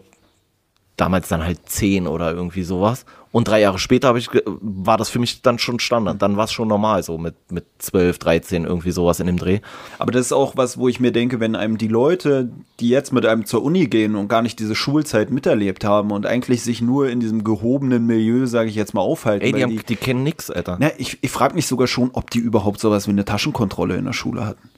damals 0.97 1.29
dann 1.29 1.43
halt 1.45 1.61
zehn 1.69 2.07
oder 2.07 2.33
irgendwie 2.33 2.63
sowas. 2.63 3.05
Und 3.33 3.49
drei 3.49 3.61
Jahre 3.63 3.79
später 3.79 4.09
habe 4.09 4.19
ich, 4.19 4.29
war 4.45 4.99
das 4.99 5.09
für 5.09 5.19
mich 5.19 5.41
dann 5.41 5.59
schon 5.59 5.81
Standard. 5.81 6.21
Dann 6.21 6.37
war 6.37 6.45
es 6.45 6.53
schon 6.53 6.69
normal, 6.69 7.03
so 7.03 7.17
mit, 7.17 7.35
mit 7.51 7.65
12, 7.79 8.19
13, 8.19 8.65
irgendwie 8.67 8.91
sowas 8.91 9.21
in 9.21 9.27
dem 9.27 9.39
Dreh. 9.39 9.61
Aber 9.99 10.13
das 10.13 10.27
ist 10.27 10.33
auch 10.33 10.55
was, 10.59 10.77
wo 10.77 10.87
ich 10.89 11.01
mir 11.01 11.13
denke, 11.13 11.41
wenn 11.41 11.57
einem 11.57 11.79
die 11.79 11.89
Leute, 11.89 12.51
die 12.79 12.91
jetzt 12.91 13.11
mit 13.11 13.25
einem 13.25 13.47
zur 13.47 13.63
Uni 13.63 13.87
gehen 13.87 14.17
und 14.17 14.29
gar 14.29 14.43
nicht 14.43 14.59
diese 14.59 14.75
Schulzeit 14.75 15.31
miterlebt 15.31 15.83
haben 15.83 16.11
und 16.11 16.27
eigentlich 16.27 16.63
sich 16.63 16.83
nur 16.83 17.09
in 17.09 17.21
diesem 17.21 17.43
gehobenen 17.43 18.07
Milieu, 18.07 18.45
sage 18.45 18.69
ich 18.69 18.75
jetzt 18.75 18.93
mal, 18.93 19.01
aufhalten. 19.01 19.47
Ey, 19.47 19.53
die, 19.55 19.63
haben, 19.63 19.81
die 19.89 19.97
kennen 19.97 20.25
nix, 20.25 20.51
Alter. 20.51 20.77
Na, 20.79 20.91
ich 20.99 21.17
ich 21.23 21.31
frage 21.31 21.55
mich 21.55 21.67
sogar 21.67 21.87
schon, 21.87 22.11
ob 22.13 22.31
die 22.31 22.39
überhaupt 22.39 22.81
sowas 22.81 23.07
wie 23.07 23.13
eine 23.13 23.25
Taschenkontrolle 23.25 23.97
in 23.97 24.05
der 24.05 24.13
Schule 24.13 24.45
hatten. 24.45 24.69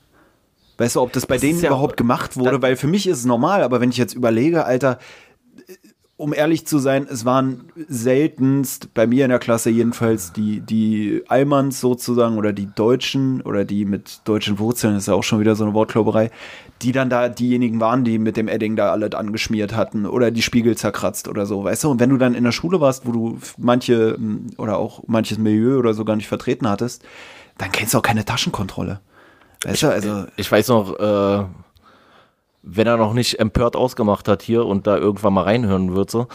Weißt 0.79 0.95
du, 0.95 1.01
ob 1.01 1.13
das 1.13 1.27
bei 1.27 1.39
denen 1.39 1.57
ist 1.57 1.63
ja- 1.63 1.71
überhaupt 1.71 1.97
gemacht 1.97 2.37
wurde? 2.37 2.63
Weil 2.63 2.77
für 2.77 2.87
mich 2.87 3.09
ist 3.09 3.19
es 3.19 3.25
normal, 3.25 3.63
aber 3.65 3.81
wenn 3.81 3.91
ich 3.91 3.97
jetzt 3.97 4.15
überlege, 4.15 4.65
Alter, 4.65 4.99
um 6.17 6.33
ehrlich 6.33 6.65
zu 6.65 6.79
sein, 6.79 7.09
es 7.11 7.25
waren 7.25 7.65
seltenst, 7.89 8.95
bei 8.95 9.07
mir 9.07 9.25
in 9.25 9.31
der 9.31 9.41
Klasse 9.41 9.71
jedenfalls, 9.71 10.33
die, 10.33 10.61
die 10.61 11.25
Allmanns 11.27 11.81
sozusagen 11.81 12.39
oder 12.39 12.53
die 12.53 12.69
Deutschen 12.73 13.41
oder 13.41 13.65
die 13.65 13.85
mit 13.85 14.21
deutschen 14.25 14.61
Wurzeln, 14.61 14.97
ist 14.97 15.09
ja 15.09 15.15
auch 15.15 15.25
schon 15.25 15.41
wieder 15.41 15.57
so 15.57 15.65
eine 15.65 15.75
Wortklauberei, 15.75 16.31
die 16.83 16.93
dann 16.93 17.11
da 17.11 17.29
diejenigen 17.29 17.81
waren, 17.81 18.05
die 18.05 18.21
mit 18.21 18.37
dem 18.37 18.47
Edding 18.47 18.77
da 18.77 18.93
alle 18.93 19.13
angeschmiert 19.13 19.75
hatten 19.75 20.07
oder 20.07 20.31
die 20.31 20.43
Spiegel 20.43 20.77
zerkratzt 20.77 21.27
oder 21.27 21.47
so, 21.47 21.65
weißt 21.65 21.83
du? 21.83 21.91
Und 21.91 21.99
wenn 21.99 22.11
du 22.11 22.17
dann 22.17 22.35
in 22.35 22.45
der 22.45 22.53
Schule 22.53 22.81
warst, 22.81 23.07
wo 23.07 23.13
du 23.13 23.39
manche 23.59 24.15
m, 24.15 24.47
oder 24.57 24.79
auch 24.79 25.03
manches 25.09 25.39
Milieu 25.39 25.79
oder 25.79 25.95
so 25.95 26.05
gar 26.05 26.15
nicht 26.17 26.29
vertreten 26.29 26.69
hattest, 26.69 27.05
dann 27.59 27.73
kennst 27.73 27.93
du 27.93 27.99
auch 27.99 28.03
keine 28.03 28.25
Taschenkontrolle. 28.25 29.01
Weißt 29.65 29.83
du, 29.83 29.89
also. 29.89 30.27
Ich 30.37 30.51
weiß 30.51 30.69
noch, 30.69 30.99
äh, 30.99 31.45
wenn 32.65 32.87
er 32.87 32.97
noch 32.97 33.13
nicht 33.13 33.39
empört 33.39 33.77
ausgemacht 33.77 34.27
hat 34.29 34.43
hier 34.43 34.65
und 34.65 34.87
da 34.87 34.97
irgendwann 34.97 35.35
mal 35.35 35.43
reinhören 35.43 35.95
wird, 35.95 36.11
so, 36.11 36.29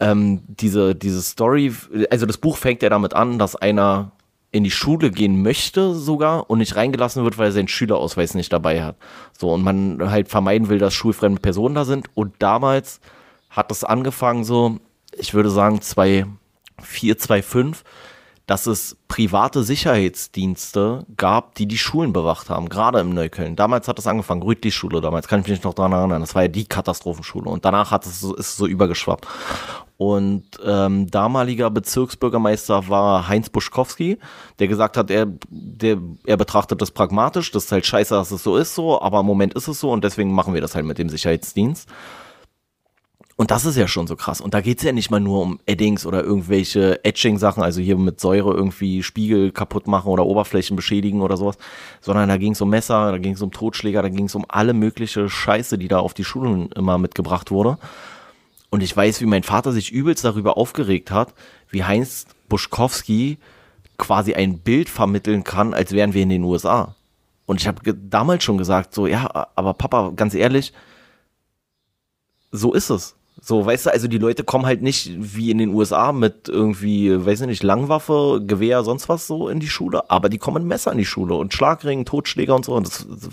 ähm, 0.00 0.42
diese, 0.46 0.94
diese 0.94 1.22
Story, 1.22 1.72
also 2.10 2.26
das 2.26 2.38
Buch 2.38 2.56
fängt 2.56 2.82
ja 2.82 2.88
damit 2.88 3.14
an, 3.14 3.38
dass 3.38 3.56
einer 3.56 4.12
in 4.50 4.64
die 4.64 4.70
Schule 4.70 5.10
gehen 5.10 5.42
möchte 5.42 5.94
sogar 5.94 6.48
und 6.48 6.58
nicht 6.58 6.76
reingelassen 6.76 7.22
wird, 7.24 7.36
weil 7.36 7.48
er 7.48 7.52
seinen 7.52 7.68
Schülerausweis 7.68 8.34
nicht 8.34 8.52
dabei 8.52 8.82
hat. 8.82 8.96
So, 9.36 9.52
und 9.52 9.62
man 9.62 10.10
halt 10.10 10.28
vermeiden 10.28 10.68
will, 10.68 10.78
dass 10.78 10.94
schulfremde 10.94 11.40
Personen 11.40 11.74
da 11.74 11.84
sind. 11.84 12.08
Und 12.14 12.34
damals 12.38 13.00
hat 13.50 13.70
es 13.70 13.84
angefangen 13.84 14.44
so, 14.44 14.78
ich 15.12 15.34
würde 15.34 15.50
sagen, 15.50 15.82
2004, 15.82 17.18
2005, 17.18 17.84
dass 18.48 18.66
es 18.66 18.96
private 19.08 19.62
Sicherheitsdienste 19.62 21.04
gab, 21.18 21.54
die 21.56 21.66
die 21.66 21.76
Schulen 21.76 22.14
bewacht 22.14 22.48
haben, 22.48 22.70
gerade 22.70 22.98
im 22.98 23.10
Neukölln. 23.10 23.56
Damals 23.56 23.88
hat 23.88 23.98
es 23.98 24.06
angefangen, 24.06 24.42
Rütli-Schule, 24.42 25.02
damals 25.02 25.28
kann 25.28 25.42
ich 25.42 25.48
mich 25.48 25.62
noch 25.62 25.74
daran 25.74 25.92
erinnern, 25.92 26.22
das 26.22 26.34
war 26.34 26.42
ja 26.42 26.48
die 26.48 26.64
Katastrophenschule 26.64 27.50
und 27.50 27.66
danach 27.66 27.90
hat 27.90 28.06
es 28.06 28.20
so, 28.20 28.34
ist 28.34 28.48
es 28.48 28.56
so 28.56 28.66
übergeschwappt. 28.66 29.28
Und 29.98 30.44
ähm, 30.64 31.10
damaliger 31.10 31.70
Bezirksbürgermeister 31.70 32.88
war 32.88 33.28
Heinz 33.28 33.50
Buschkowski, 33.50 34.16
der 34.58 34.68
gesagt 34.68 34.96
hat, 34.96 35.10
er, 35.10 35.26
der, 35.50 35.98
er 36.24 36.36
betrachtet 36.38 36.80
das 36.80 36.90
pragmatisch, 36.90 37.50
das 37.50 37.66
ist 37.66 37.72
halt 37.72 37.84
scheiße, 37.84 38.14
dass 38.14 38.30
es 38.30 38.42
so 38.42 38.56
ist 38.56 38.74
so, 38.74 39.02
aber 39.02 39.20
im 39.20 39.26
Moment 39.26 39.52
ist 39.54 39.68
es 39.68 39.78
so 39.78 39.90
und 39.90 40.04
deswegen 40.04 40.32
machen 40.32 40.54
wir 40.54 40.62
das 40.62 40.74
halt 40.74 40.86
mit 40.86 40.96
dem 40.96 41.10
Sicherheitsdienst. 41.10 41.86
Und 43.40 43.52
das 43.52 43.64
ist 43.64 43.76
ja 43.76 43.86
schon 43.86 44.08
so 44.08 44.16
krass. 44.16 44.40
Und 44.40 44.52
da 44.52 44.60
geht's 44.60 44.82
ja 44.82 44.90
nicht 44.90 45.12
mal 45.12 45.20
nur 45.20 45.40
um 45.42 45.60
Eddings 45.64 46.04
oder 46.04 46.24
irgendwelche 46.24 47.04
Etching-Sachen, 47.04 47.62
also 47.62 47.80
hier 47.80 47.96
mit 47.96 48.18
Säure 48.18 48.52
irgendwie 48.52 49.04
Spiegel 49.04 49.52
kaputt 49.52 49.86
machen 49.86 50.08
oder 50.08 50.26
Oberflächen 50.26 50.74
beschädigen 50.74 51.22
oder 51.22 51.36
sowas, 51.36 51.56
sondern 52.00 52.28
da 52.28 52.36
ging's 52.36 52.60
um 52.60 52.68
Messer, 52.68 53.12
da 53.12 53.18
ging's 53.18 53.40
um 53.40 53.52
Totschläger, 53.52 54.02
da 54.02 54.08
ging's 54.08 54.34
um 54.34 54.44
alle 54.48 54.74
mögliche 54.74 55.30
Scheiße, 55.30 55.78
die 55.78 55.86
da 55.86 56.00
auf 56.00 56.14
die 56.14 56.24
Schulen 56.24 56.72
immer 56.72 56.98
mitgebracht 56.98 57.52
wurde. 57.52 57.78
Und 58.70 58.82
ich 58.82 58.94
weiß, 58.96 59.20
wie 59.20 59.26
mein 59.26 59.44
Vater 59.44 59.70
sich 59.70 59.92
übelst 59.92 60.24
darüber 60.24 60.58
aufgeregt 60.58 61.12
hat, 61.12 61.32
wie 61.70 61.84
Heinz 61.84 62.26
Buschkowski 62.48 63.38
quasi 63.98 64.34
ein 64.34 64.58
Bild 64.58 64.88
vermitteln 64.88 65.44
kann, 65.44 65.74
als 65.74 65.92
wären 65.92 66.12
wir 66.12 66.24
in 66.24 66.30
den 66.30 66.42
USA. 66.42 66.96
Und 67.46 67.60
ich 67.60 67.68
habe 67.68 67.94
damals 67.94 68.42
schon 68.42 68.58
gesagt, 68.58 68.94
so, 68.94 69.06
ja, 69.06 69.46
aber 69.54 69.74
Papa, 69.74 70.10
ganz 70.16 70.34
ehrlich, 70.34 70.72
so 72.50 72.72
ist 72.72 72.90
es. 72.90 73.14
So, 73.40 73.64
weißt 73.64 73.86
du, 73.86 73.92
also 73.92 74.08
die 74.08 74.18
Leute 74.18 74.42
kommen 74.42 74.66
halt 74.66 74.82
nicht 74.82 75.10
wie 75.16 75.50
in 75.50 75.58
den 75.58 75.74
USA 75.74 76.12
mit 76.12 76.48
irgendwie, 76.48 77.24
weiß 77.24 77.42
ich 77.42 77.46
nicht, 77.46 77.62
Langwaffe, 77.62 78.42
Gewehr, 78.44 78.82
sonst 78.82 79.08
was 79.08 79.26
so 79.26 79.48
in 79.48 79.60
die 79.60 79.68
Schule, 79.68 80.10
aber 80.10 80.28
die 80.28 80.38
kommen 80.38 80.62
mit 80.62 80.68
Messer 80.68 80.92
in 80.92 80.98
die 80.98 81.04
Schule 81.04 81.34
und 81.34 81.54
Schlagring, 81.54 82.04
Totschläger 82.04 82.54
und 82.54 82.64
so. 82.64 82.74
Und 82.74 82.88
das, 82.88 83.06
das, 83.08 83.30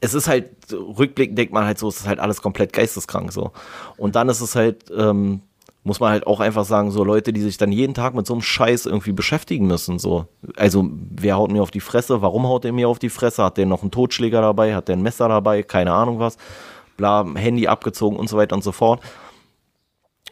es 0.00 0.14
ist 0.14 0.28
halt, 0.28 0.48
rückblickend 0.72 1.38
denkt 1.38 1.52
man 1.52 1.64
halt 1.64 1.78
so, 1.78 1.88
es 1.88 1.98
ist 1.98 2.08
halt 2.08 2.18
alles 2.18 2.42
komplett 2.42 2.72
geisteskrank 2.72 3.32
so. 3.32 3.52
Und 3.96 4.16
dann 4.16 4.28
ist 4.28 4.40
es 4.40 4.56
halt, 4.56 4.90
ähm, 4.96 5.42
muss 5.82 6.00
man 6.00 6.10
halt 6.10 6.26
auch 6.26 6.40
einfach 6.40 6.64
sagen, 6.64 6.90
so 6.90 7.04
Leute, 7.04 7.32
die 7.32 7.40
sich 7.40 7.56
dann 7.56 7.72
jeden 7.72 7.94
Tag 7.94 8.14
mit 8.14 8.26
so 8.26 8.34
einem 8.34 8.42
Scheiß 8.42 8.86
irgendwie 8.86 9.12
beschäftigen 9.12 9.66
müssen, 9.66 9.98
so. 9.98 10.26
Also, 10.56 10.90
wer 10.90 11.36
haut 11.36 11.50
mir 11.50 11.62
auf 11.62 11.70
die 11.70 11.80
Fresse? 11.80 12.20
Warum 12.20 12.46
haut 12.46 12.64
er 12.64 12.72
mir 12.72 12.88
auf 12.88 12.98
die 12.98 13.08
Fresse? 13.08 13.44
Hat 13.44 13.56
der 13.56 13.66
noch 13.66 13.82
einen 13.82 13.90
Totschläger 13.90 14.42
dabei? 14.42 14.74
Hat 14.74 14.88
der 14.88 14.96
ein 14.96 15.02
Messer 15.02 15.28
dabei? 15.28 15.62
Keine 15.62 15.92
Ahnung 15.92 16.18
was. 16.18 16.36
Bla, 17.00 17.26
Handy 17.34 17.66
abgezogen 17.66 18.18
und 18.18 18.28
so 18.28 18.36
weiter 18.36 18.54
und 18.54 18.62
so 18.62 18.72
fort. 18.72 19.02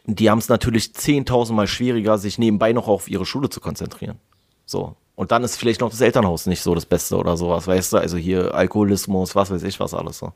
Die 0.05 0.29
haben 0.29 0.37
es 0.37 0.49
natürlich 0.49 0.93
zehntausendmal 0.93 1.65
schwieriger, 1.65 2.19
sich 2.19 2.37
nebenbei 2.37 2.73
noch 2.73 2.87
auf 2.87 3.09
ihre 3.09 3.25
Schule 3.25 3.49
zu 3.49 3.59
konzentrieren. 3.59 4.19
So. 4.67 4.95
Und 5.15 5.31
dann 5.31 5.43
ist 5.43 5.57
vielleicht 5.57 5.81
noch 5.81 5.89
das 5.89 5.99
Elternhaus 5.99 6.45
nicht 6.45 6.61
so 6.61 6.75
das 6.75 6.85
Beste 6.85 7.17
oder 7.17 7.37
sowas, 7.37 7.65
weißt 7.65 7.93
du? 7.93 7.97
Also 7.97 8.17
hier 8.17 8.53
Alkoholismus, 8.53 9.35
was 9.35 9.49
weiß 9.49 9.63
ich 9.63 9.79
was 9.79 9.95
alles 9.95 10.19
so. 10.19 10.31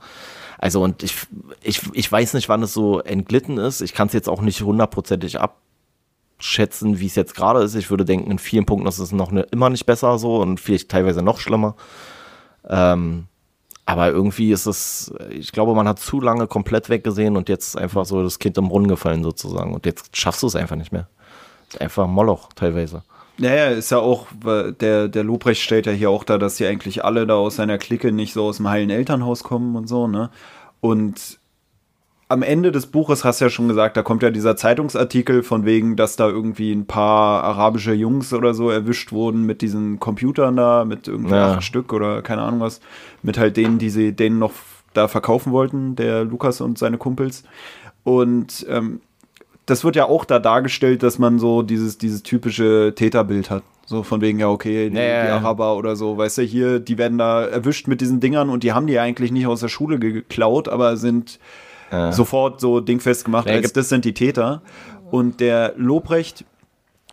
Also 0.57 0.81
und 0.81 1.03
ich, 1.03 1.15
ich, 1.61 1.81
ich 1.93 2.11
weiß 2.11 2.33
nicht, 2.33 2.49
wann 2.49 2.63
es 2.63 2.73
so 2.73 2.99
entglitten 2.99 3.59
ist. 3.59 3.81
Ich 3.81 3.93
kann 3.93 4.07
es 4.07 4.13
jetzt 4.13 4.27
auch 4.27 4.41
nicht 4.41 4.61
hundertprozentig 4.61 5.37
abschätzen, 5.39 6.99
wie 6.99 7.05
es 7.05 7.15
jetzt 7.15 7.35
gerade 7.35 7.61
ist. 7.61 7.75
Ich 7.75 7.91
würde 7.91 8.05
denken, 8.05 8.31
in 8.31 8.39
vielen 8.39 8.65
Punkten 8.65 8.87
ist 8.87 8.97
es 8.97 9.11
noch 9.11 9.31
ne, 9.31 9.45
immer 9.51 9.69
nicht 9.69 9.85
besser 9.85 10.17
so 10.17 10.41
und 10.41 10.59
vielleicht 10.59 10.89
teilweise 10.89 11.21
noch 11.21 11.39
schlimmer. 11.39 11.75
Ähm, 12.67 13.27
aber 13.85 14.09
irgendwie 14.09 14.51
ist 14.51 14.65
es, 14.65 15.13
ich 15.29 15.51
glaube, 15.51 15.75
man 15.75 15.87
hat 15.87 15.99
zu 15.99 16.21
lange 16.21 16.47
komplett 16.47 16.89
weggesehen 16.89 17.35
und 17.35 17.49
jetzt 17.49 17.77
einfach 17.77 18.05
so 18.05 18.23
das 18.23 18.39
Kind 18.39 18.57
im 18.57 18.69
Brunnen 18.69 18.87
gefallen 18.87 19.23
sozusagen. 19.23 19.73
Und 19.73 19.85
jetzt 19.85 20.15
schaffst 20.15 20.41
du 20.41 20.47
es 20.47 20.55
einfach 20.55 20.77
nicht 20.77 20.93
mehr. 20.93 21.07
Einfach 21.79 22.07
Moloch 22.07 22.49
teilweise. 22.53 23.03
Naja, 23.37 23.69
ist 23.69 23.91
ja 23.91 23.97
auch, 23.97 24.27
der, 24.79 25.07
der 25.07 25.23
Lobrecht 25.23 25.61
stellt 25.61 25.85
ja 25.85 25.91
hier 25.91 26.09
auch 26.11 26.23
da, 26.23 26.37
dass 26.37 26.57
sie 26.57 26.67
eigentlich 26.67 27.03
alle 27.03 27.25
da 27.25 27.35
aus 27.35 27.55
seiner 27.55 27.77
Clique 27.77 28.11
nicht 28.11 28.33
so 28.33 28.45
aus 28.45 28.57
dem 28.57 28.69
heilen 28.69 28.91
Elternhaus 28.91 29.43
kommen 29.43 29.75
und 29.75 29.87
so, 29.87 30.07
ne? 30.07 30.29
Und 30.81 31.39
am 32.33 32.41
Ende 32.41 32.71
des 32.71 32.87
Buches 32.87 33.23
hast 33.23 33.39
du 33.39 33.45
ja 33.45 33.49
schon 33.51 33.67
gesagt, 33.67 33.95
da 33.95 34.01
kommt 34.01 34.23
ja 34.23 34.31
dieser 34.31 34.55
Zeitungsartikel 34.55 35.43
von 35.43 35.65
wegen, 35.65 35.95
dass 35.95 36.15
da 36.15 36.27
irgendwie 36.27 36.71
ein 36.71 36.87
paar 36.87 37.43
arabische 37.43 37.93
Jungs 37.93 38.33
oder 38.33 38.55
so 38.55 38.71
erwischt 38.71 39.11
wurden 39.11 39.43
mit 39.43 39.61
diesen 39.61 39.99
Computern 39.99 40.55
da, 40.55 40.83
mit 40.83 41.07
irgendwie 41.07 41.35
ja. 41.35 41.53
acht 41.53 41.63
Stück 41.63 41.93
oder 41.93 42.23
keine 42.23 42.41
Ahnung 42.41 42.59
was, 42.59 42.81
mit 43.21 43.37
halt 43.37 43.55
denen, 43.55 43.77
die 43.77 43.91
sie 43.91 44.13
denen 44.13 44.39
noch 44.39 44.51
da 44.95 45.07
verkaufen 45.07 45.51
wollten, 45.51 45.95
der 45.95 46.23
Lukas 46.23 46.59
und 46.59 46.79
seine 46.79 46.97
Kumpels. 46.97 47.43
Und 48.03 48.65
ähm, 48.67 49.01
das 49.67 49.83
wird 49.83 49.95
ja 49.95 50.05
auch 50.05 50.25
da 50.25 50.39
dargestellt, 50.39 51.03
dass 51.03 51.19
man 51.19 51.37
so 51.37 51.61
dieses, 51.61 51.99
dieses 51.99 52.23
typische 52.23 52.93
Täterbild 52.95 53.51
hat. 53.51 53.61
So 53.85 54.01
von 54.01 54.21
wegen, 54.21 54.39
ja, 54.39 54.49
okay, 54.49 54.89
die, 54.89 54.95
naja. 54.95 55.23
die 55.25 55.29
Araber 55.29 55.77
oder 55.77 55.95
so, 55.95 56.17
weißt 56.17 56.39
du, 56.39 56.41
hier, 56.41 56.79
die 56.79 56.97
werden 56.97 57.19
da 57.19 57.45
erwischt 57.45 57.87
mit 57.87 58.01
diesen 58.01 58.19
Dingern 58.19 58.49
und 58.49 58.63
die 58.63 58.73
haben 58.73 58.87
die 58.87 58.97
eigentlich 58.97 59.31
nicht 59.31 59.45
aus 59.45 59.59
der 59.59 59.67
Schule 59.67 59.99
geklaut, 59.99 60.67
aber 60.67 60.97
sind 60.97 61.39
ja. 61.93 62.11
sofort 62.11 62.59
so 62.59 62.79
dingfest 62.79 63.23
gemacht, 63.25 63.47
als 63.47 63.71
das 63.71 63.89
sind 63.89 64.03
die 64.05 64.13
Täter. 64.13 64.61
Und 65.11 65.39
der 65.39 65.73
Lobrecht, 65.77 66.43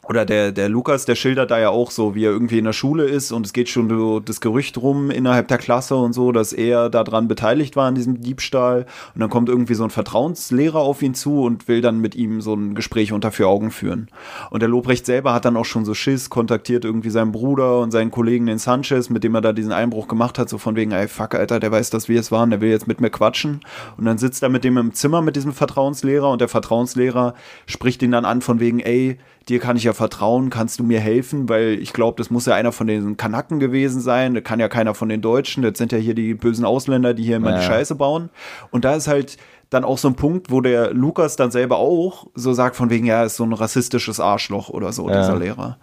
oder 0.09 0.25
der, 0.25 0.51
der 0.51 0.69
Lukas, 0.69 1.05
der 1.05 1.15
schildert 1.15 1.51
da 1.51 1.59
ja 1.59 1.69
auch 1.71 1.91
so, 1.91 2.15
wie 2.15 2.25
er 2.25 2.31
irgendwie 2.31 2.59
in 2.59 2.65
der 2.65 2.73
Schule 2.73 3.05
ist 3.05 3.33
und 3.33 3.47
es 3.47 3.53
geht 3.53 3.69
schon 3.69 3.89
so 3.89 4.19
das 4.19 4.41
Gerücht 4.41 4.79
rum 4.79 5.11
innerhalb 5.11 5.49
der 5.49 5.59
Klasse 5.59 5.95
und 5.97 6.15
so, 6.15 6.33
dass 6.33 6.53
er 6.53 6.89
daran 6.91 7.29
beteiligt 7.29 7.77
war 7.77 7.87
an 7.87 7.95
diesem 7.95 8.21
Diebstahl. 8.21 8.87
Und 9.15 9.21
dann 9.21 9.31
kommt 9.31 9.49
irgendwie 9.49 9.75
so 9.75 9.85
ein 9.85 9.91
Vertrauenslehrer 9.91 10.79
auf 10.79 11.03
ihn 11.03 11.15
zu 11.15 11.43
und 11.43 11.69
will 11.69 11.81
dann 11.81 12.01
mit 12.01 12.15
ihm 12.15 12.41
so 12.41 12.55
ein 12.55 12.75
Gespräch 12.75 13.13
unter 13.13 13.31
vier 13.31 13.49
Augen 13.49 13.71
führen. 13.71 14.09
Und 14.51 14.61
der 14.61 14.69
Lobrecht 14.69 15.07
selber 15.07 15.35
hat 15.35 15.45
dann 15.45 15.57
auch 15.57 15.65
schon 15.65 15.85
so 15.85 15.95
Schiss, 15.95 16.31
kontaktiert 16.31 16.85
irgendwie 16.85 17.11
seinen 17.11 17.33
Bruder 17.33 17.81
und 17.81 17.91
seinen 17.91 18.11
Kollegen, 18.11 18.47
den 18.47 18.59
Sanchez, 18.59 19.11
mit 19.11 19.23
dem 19.23 19.35
er 19.35 19.43
da 19.43 19.53
diesen 19.53 19.73
Einbruch 19.73 20.09
gemacht 20.09 20.39
hat, 20.39 20.49
so 20.49 20.59
von 20.59 20.77
wegen, 20.77 20.93
ey, 20.93 21.09
fuck, 21.09 21.35
Alter, 21.35 21.61
der 21.61 21.71
weiß, 21.71 21.91
dass 21.91 22.09
wir 22.09 22.19
es 22.19 22.33
waren, 22.33 22.51
der 22.51 22.61
will 22.61 22.71
jetzt 22.71 22.89
mit 22.89 23.01
mir 23.01 23.11
quatschen. 23.11 23.61
Und 23.97 24.07
dann 24.07 24.19
sitzt 24.19 24.43
er 24.43 24.49
mit 24.49 24.65
dem 24.65 24.79
im 24.79 24.95
Zimmer 24.95 25.23
mit 25.23 25.37
diesem 25.37 25.53
Vertrauenslehrer 25.53 26.31
und 26.31 26.41
der 26.41 26.49
Vertrauenslehrer 26.49 27.35
spricht 27.67 28.03
ihn 28.03 28.13
dann 28.13 28.25
an 28.25 28.41
von 28.41 28.61
wegen, 28.61 28.81
ey, 28.81 29.19
dir 29.51 29.59
kann 29.59 29.77
ich 29.77 29.85
ja 29.85 29.93
vertrauen, 29.93 30.49
kannst 30.49 30.79
du 30.79 30.85
mir 30.85 31.01
helfen, 31.01 31.49
weil 31.49 31.79
ich 31.81 31.93
glaube, 31.93 32.17
das 32.17 32.31
muss 32.31 32.47
ja 32.47 32.55
einer 32.55 32.73
von 32.73 32.87
den 32.87 33.17
Kanaken 33.17 33.59
gewesen 33.59 34.01
sein, 34.01 34.35
das 34.35 34.45
kann 34.45 34.61
ja 34.61 34.69
keiner 34.69 34.95
von 34.95 35.09
den 35.09 35.21
Deutschen, 35.21 35.63
das 35.63 35.77
sind 35.77 35.93
ja 35.93 35.99
hier 35.99 36.15
die 36.15 36.35
bösen 36.35 36.65
Ausländer, 36.65 37.15
die 37.15 37.25
hier 37.25 37.37
immer 37.37 37.51
ja. 37.51 37.59
die 37.59 37.65
Scheiße 37.65 37.97
bauen. 37.97 38.31
Und 38.71 38.85
da 38.85 38.95
ist 38.95 39.09
halt 39.09 39.37
dann 39.69 39.85
auch 39.85 39.99
so 39.99 40.09
ein 40.09 40.15
Punkt, 40.15 40.51
wo 40.51 40.61
der 40.61 40.95
Lukas 40.95 41.37
dann 41.37 41.51
selber 41.51 41.79
auch 41.79 42.29
so 42.35 42.53
sagt 42.53 42.77
von 42.77 42.91
wegen, 42.91 43.07
ja, 43.07 43.25
ist 43.25 43.37
so 43.37 43.45
ein 43.45 43.53
rassistisches 43.53 44.21
Arschloch 44.21 44.69
oder 44.69 44.93
so, 44.93 45.09
ja. 45.09 45.21
dieser 45.21 45.37
Lehrer. 45.37 45.79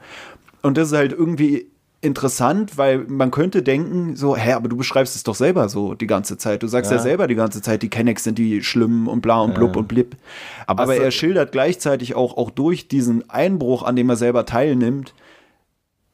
Und 0.61 0.77
das 0.77 0.89
ist 0.89 0.97
halt 0.97 1.11
irgendwie 1.11 1.69
interessant, 2.01 2.77
weil 2.77 2.99
man 3.07 3.31
könnte 3.31 3.63
denken, 3.63 4.15
so, 4.15 4.35
hä, 4.35 4.53
aber 4.53 4.69
du 4.69 4.77
beschreibst 4.77 5.15
es 5.15 5.23
doch 5.23 5.35
selber 5.35 5.67
so 5.67 5.95
die 5.95 6.07
ganze 6.07 6.37
Zeit. 6.37 6.61
Du 6.61 6.67
sagst 6.67 6.91
ja, 6.91 6.97
ja 6.97 7.03
selber 7.03 7.27
die 7.27 7.35
ganze 7.35 7.61
Zeit, 7.61 7.81
die 7.81 7.89
Kennex 7.89 8.23
sind 8.23 8.37
die 8.37 8.63
schlimmen 8.63 9.07
und 9.07 9.21
bla 9.21 9.41
und 9.41 9.55
blub 9.55 9.75
ja. 9.75 9.79
und 9.79 9.87
blip. 9.87 10.15
Aber, 10.67 10.83
aber 10.83 10.97
er 10.97 11.11
schildert 11.11 11.51
gleichzeitig 11.51 12.15
auch, 12.15 12.37
auch 12.37 12.51
durch 12.51 12.87
diesen 12.87 13.29
Einbruch, 13.29 13.83
an 13.83 13.95
dem 13.95 14.09
er 14.09 14.15
selber 14.15 14.45
teilnimmt, 14.45 15.13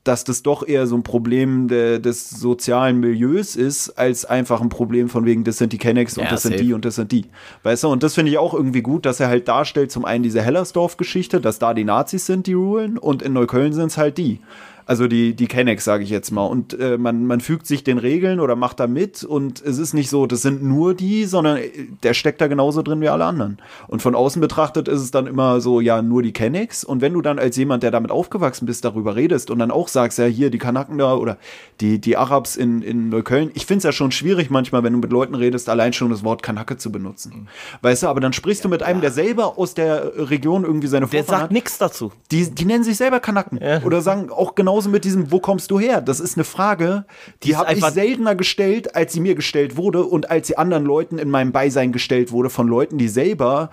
dass 0.03 0.25
das 0.25 0.43
doch 0.43 0.67
eher 0.67 0.86
so 0.86 0.97
ein 0.97 1.03
Problem 1.03 1.67
de, 1.69 1.99
des 1.99 2.29
sozialen 2.29 2.99
Milieus 2.99 3.55
ist, 3.55 3.91
als 3.91 4.25
einfach 4.25 4.61
ein 4.61 4.69
Problem 4.69 5.07
von 5.07 5.25
wegen, 5.25 5.45
das 5.45 5.57
sind 5.57 5.71
die 5.71 5.77
Kennex 5.77 6.17
und 6.17 6.25
ja, 6.25 6.29
das 6.29 6.43
safe. 6.43 6.57
sind 6.57 6.65
die 6.65 6.73
und 6.73 6.84
das 6.84 6.95
sind 6.95 7.11
die. 7.11 7.25
Weißt 7.63 7.84
du, 7.84 7.88
und 7.88 8.03
das 8.03 8.15
finde 8.15 8.31
ich 8.31 8.38
auch 8.38 8.53
irgendwie 8.53 8.81
gut, 8.81 9.05
dass 9.05 9.21
er 9.21 9.29
halt 9.29 9.47
darstellt, 9.47 9.91
zum 9.91 10.03
einen 10.03 10.23
diese 10.23 10.41
Hellersdorf-Geschichte, 10.41 11.39
dass 11.39 11.59
da 11.59 11.73
die 11.73 11.86
Nazis 11.86 12.25
sind, 12.25 12.47
die 12.47 12.53
rulen, 12.53 12.97
und 12.97 13.21
in 13.21 13.31
Neukölln 13.31 13.71
sind 13.71 13.88
es 13.88 13.97
halt 13.97 14.17
die. 14.17 14.39
Also 14.86 15.07
die, 15.07 15.34
die 15.34 15.47
Kennex, 15.47 15.84
sage 15.84 16.03
ich 16.03 16.09
jetzt 16.09 16.31
mal. 16.31 16.45
Und 16.45 16.79
äh, 16.79 16.97
man, 16.97 17.25
man 17.25 17.41
fügt 17.41 17.67
sich 17.67 17.84
den 17.84 17.97
Regeln 17.97 18.39
oder 18.39 18.55
macht 18.55 18.79
da 18.79 18.88
mit 18.88 19.23
und 19.23 19.61
es 19.61 19.77
ist 19.77 19.93
nicht 19.93 20.09
so, 20.09 20.25
das 20.25 20.41
sind 20.41 20.63
nur 20.63 20.93
die, 20.93 21.25
sondern 21.25 21.57
äh, 21.57 21.69
der 22.03 22.13
steckt 22.13 22.41
da 22.41 22.47
genauso 22.47 22.81
drin 22.81 23.01
wie 23.01 23.09
alle 23.09 23.25
anderen. 23.25 23.57
Und 23.88 24.01
von 24.01 24.15
außen 24.15 24.41
betrachtet 24.41 24.88
ist 24.88 25.01
es 25.01 25.11
dann 25.11 25.27
immer 25.27 25.61
so, 25.61 25.79
ja, 25.81 26.01
nur 26.01 26.21
die 26.21 26.34
Kennex. 26.34 26.84
Und 26.84 27.01
wenn 27.01 27.13
du 27.13 27.21
dann 27.21 27.39
als 27.39 27.55
jemand, 27.57 27.84
der 27.84 27.91
damit 27.91 28.11
aufgewachsen 28.11 28.65
bist, 28.65 28.86
darüber 28.86 29.15
redest 29.15 29.49
und 29.51 29.59
dann 29.59 29.71
auch 29.71 29.88
sagst, 29.88 30.17
ja, 30.19 30.25
hier 30.25 30.49
die 30.49 30.57
Kanaken 30.57 30.97
da 30.97 31.15
oder 31.15 31.38
die, 31.81 31.99
die 31.99 32.17
Arabs 32.17 32.55
in, 32.55 32.81
in 32.81 33.09
Neukölln, 33.09 33.51
ich 33.53 33.65
finde 33.65 33.79
es 33.79 33.84
ja 33.84 33.91
schon 33.91 34.11
schwierig 34.11 34.49
manchmal, 34.49 34.84
wenn 34.84 34.93
du 34.93 34.99
mit 34.99 35.11
Leuten 35.11 35.36
redest, 35.36 35.69
allein 35.69 35.93
schon 35.93 36.09
das 36.09 36.23
Wort 36.23 36.43
Kanake 36.43 36.77
zu 36.77 36.91
benutzen. 36.91 37.34
Mhm. 37.34 37.47
Weißt 37.81 38.03
du, 38.03 38.07
aber 38.07 38.19
dann 38.19 38.34
sprichst 38.34 38.63
du 38.65 38.69
mit 38.69 38.84
einem, 38.84 39.01
der 39.01 39.11
selber 39.11 39.57
aus 39.57 39.73
der 39.73 40.29
Region 40.29 40.63
irgendwie 40.63 40.88
seine 40.88 41.07
Vorfahren 41.07 41.25
Der 41.27 41.39
sagt 41.39 41.51
nichts 41.51 41.77
dazu. 41.77 42.11
Die, 42.31 42.49
die 42.53 42.65
nennen 42.65 42.84
sich 42.84 42.97
selber 42.97 43.19
Kanaken. 43.19 43.59
Ja. 43.61 43.81
Oder 43.84 44.01
sagen 44.01 44.29
auch 44.29 44.55
genau 44.55 44.72
genauso 44.74 44.89
mit 44.89 45.05
diesem, 45.05 45.32
wo 45.32 45.39
kommst 45.39 45.69
du 45.69 45.80
her? 45.80 46.01
Das 46.01 46.19
ist 46.19 46.36
eine 46.36 46.43
Frage, 46.43 47.05
die, 47.43 47.55
habe 47.55 47.74
ich 47.74 47.86
seltener 47.86 48.36
gestellt, 48.36 48.95
als 48.95 49.13
sie 49.13 49.19
mir 49.19 49.36
gestellt 49.36 49.78
wurde 49.78 50.03
und 50.03 50.32
als 50.32 50.47
sie 50.47 50.57
anderen 50.57 50.86
Leuten 50.86 51.19
in 51.19 51.30
meinem 51.30 51.51
Beisein 51.51 51.91
gestellt 51.91 52.32
wurde 52.32 52.49
von 52.49 52.67
Leuten, 52.67 52.97
die 52.97 53.07
selber 53.07 53.69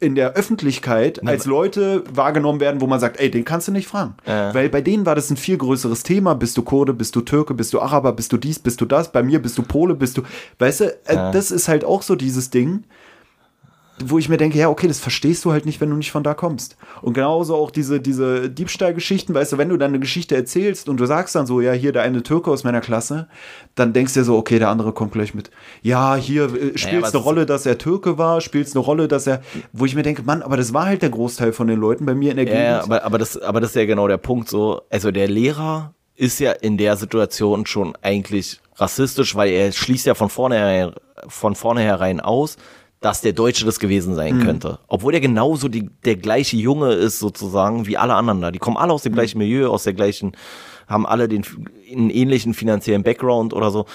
in 0.00 0.14
der 0.14 0.34
Öffentlichkeit 0.34 1.26
als 1.26 1.44
Leute 1.44 2.04
wahrgenommen 2.12 2.60
werden, 2.60 2.80
wo 2.80 2.86
man 2.86 3.00
sagt, 3.00 3.18
ey, 3.18 3.30
den 3.30 3.44
kannst 3.44 3.66
du 3.68 3.72
nicht 3.72 3.88
fragen. 3.88 4.14
Äh. 4.24 4.54
Weil 4.54 4.68
bei 4.68 4.80
denen 4.80 5.06
war 5.06 5.14
das 5.14 5.30
ein 5.30 5.36
viel 5.36 5.58
größeres 5.58 6.04
Thema. 6.04 6.34
Bist 6.34 6.56
du 6.56 6.62
Kurde, 6.62 6.94
bist 6.94 7.16
du 7.16 7.20
Türke, 7.20 7.54
bist 7.54 7.72
du 7.74 7.80
Araber, 7.80 8.12
bist 8.12 8.32
du 8.32 8.36
dies, 8.36 8.58
bist 8.58 8.80
du 8.80 8.84
das? 8.84 9.10
Bei 9.10 9.24
mir 9.24 9.42
bist 9.42 9.58
du 9.58 9.62
Pole, 9.62 9.94
bist 9.94 10.16
du, 10.16 10.22
weißt 10.58 10.80
du, 10.80 10.84
äh, 10.84 11.32
das 11.32 11.50
ist 11.50 11.66
halt 11.66 11.84
auch 11.84 12.02
so 12.02 12.14
dieses 12.14 12.50
Ding 12.50 12.84
wo 14.04 14.18
ich 14.18 14.28
mir 14.28 14.36
denke, 14.36 14.58
ja, 14.58 14.68
okay, 14.68 14.88
das 14.88 15.00
verstehst 15.00 15.44
du 15.44 15.52
halt 15.52 15.66
nicht, 15.66 15.80
wenn 15.80 15.90
du 15.90 15.96
nicht 15.96 16.10
von 16.10 16.22
da 16.22 16.34
kommst. 16.34 16.76
Und 17.02 17.14
genauso 17.14 17.54
auch 17.56 17.70
diese, 17.70 18.00
diese 18.00 18.50
Diebstahlgeschichten, 18.50 19.34
weißt 19.34 19.52
du, 19.52 19.58
wenn 19.58 19.68
du 19.68 19.76
dann 19.76 19.90
eine 19.90 20.00
Geschichte 20.00 20.34
erzählst 20.34 20.88
und 20.88 20.98
du 20.98 21.06
sagst 21.06 21.34
dann 21.34 21.46
so, 21.46 21.60
ja, 21.60 21.72
hier 21.72 21.92
der 21.92 22.02
eine 22.02 22.22
Türke 22.22 22.50
aus 22.50 22.64
meiner 22.64 22.80
Klasse, 22.80 23.28
dann 23.74 23.92
denkst 23.92 24.14
du 24.14 24.20
dir 24.20 24.24
so, 24.24 24.36
okay, 24.36 24.58
der 24.58 24.68
andere 24.68 24.92
kommt 24.92 25.12
gleich 25.12 25.34
mit. 25.34 25.50
Ja, 25.82 26.16
hier 26.16 26.44
äh, 26.44 26.78
spielt 26.78 27.02
naja, 27.02 27.14
eine 27.14 27.22
Rolle, 27.22 27.46
dass 27.46 27.66
er 27.66 27.78
Türke 27.78 28.18
war, 28.18 28.40
spielt 28.40 28.68
eine 28.74 28.80
Rolle, 28.80 29.08
dass 29.08 29.26
er, 29.26 29.42
wo 29.72 29.84
ich 29.84 29.94
mir 29.94 30.02
denke, 30.02 30.22
Mann, 30.22 30.42
aber 30.42 30.56
das 30.56 30.72
war 30.74 30.86
halt 30.86 31.02
der 31.02 31.10
Großteil 31.10 31.52
von 31.52 31.66
den 31.66 31.78
Leuten 31.78 32.06
bei 32.06 32.14
mir 32.14 32.30
in 32.30 32.36
der 32.36 32.46
Gegend. 32.46 32.60
Ja, 32.60 32.82
aber, 32.82 33.04
aber, 33.04 33.18
das, 33.18 33.36
aber 33.36 33.60
das 33.60 33.70
ist 33.70 33.76
ja 33.76 33.86
genau 33.86 34.08
der 34.08 34.18
Punkt 34.18 34.48
so. 34.48 34.82
Also 34.90 35.10
der 35.10 35.28
Lehrer 35.28 35.94
ist 36.16 36.40
ja 36.40 36.52
in 36.52 36.76
der 36.76 36.96
Situation 36.96 37.64
schon 37.66 37.94
eigentlich 38.02 38.60
rassistisch, 38.76 39.34
weil 39.34 39.50
er 39.50 39.72
schließt 39.72 40.06
ja 40.06 40.14
von 40.14 40.28
vornherein, 40.28 40.92
von 41.28 41.54
vornherein 41.54 42.20
aus, 42.20 42.56
dass 43.00 43.20
der 43.20 43.32
Deutsche 43.32 43.64
das 43.64 43.78
gewesen 43.78 44.14
sein 44.14 44.38
mhm. 44.38 44.42
könnte. 44.42 44.78
Obwohl 44.88 45.14
er 45.14 45.20
genauso 45.20 45.68
die, 45.68 45.88
der 46.04 46.16
gleiche 46.16 46.56
Junge 46.56 46.92
ist, 46.92 47.18
sozusagen, 47.18 47.86
wie 47.86 47.96
alle 47.96 48.14
anderen 48.14 48.40
da. 48.40 48.50
Die 48.50 48.58
kommen 48.58 48.76
alle 48.76 48.92
aus 48.92 49.02
dem 49.02 49.12
mhm. 49.12 49.16
gleichen 49.16 49.38
Milieu, 49.38 49.68
aus 49.68 49.84
der 49.84 49.94
gleichen, 49.94 50.32
haben 50.88 51.06
alle 51.06 51.28
den 51.28 51.44
einen 51.90 52.10
ähnlichen 52.10 52.54
finanziellen 52.54 53.02
Background 53.02 53.52
oder 53.52 53.70
so. 53.70 53.86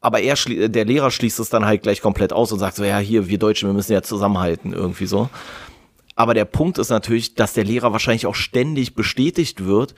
Aber 0.00 0.20
er, 0.20 0.34
der 0.36 0.84
Lehrer 0.84 1.10
schließt 1.10 1.38
es 1.40 1.50
dann 1.50 1.66
halt 1.66 1.82
gleich 1.82 2.00
komplett 2.00 2.32
aus 2.32 2.50
und 2.52 2.58
sagt 2.58 2.76
so, 2.76 2.84
ja, 2.84 2.98
hier, 2.98 3.28
wir 3.28 3.38
Deutschen, 3.38 3.68
wir 3.68 3.74
müssen 3.74 3.92
ja 3.92 4.02
zusammenhalten, 4.02 4.72
irgendwie 4.72 5.06
so. 5.06 5.28
Aber 6.16 6.34
der 6.34 6.46
Punkt 6.46 6.78
ist 6.78 6.90
natürlich, 6.90 7.34
dass 7.34 7.52
der 7.52 7.64
Lehrer 7.64 7.92
wahrscheinlich 7.92 8.26
auch 8.26 8.34
ständig 8.34 8.94
bestätigt 8.94 9.64
wird 9.64 9.94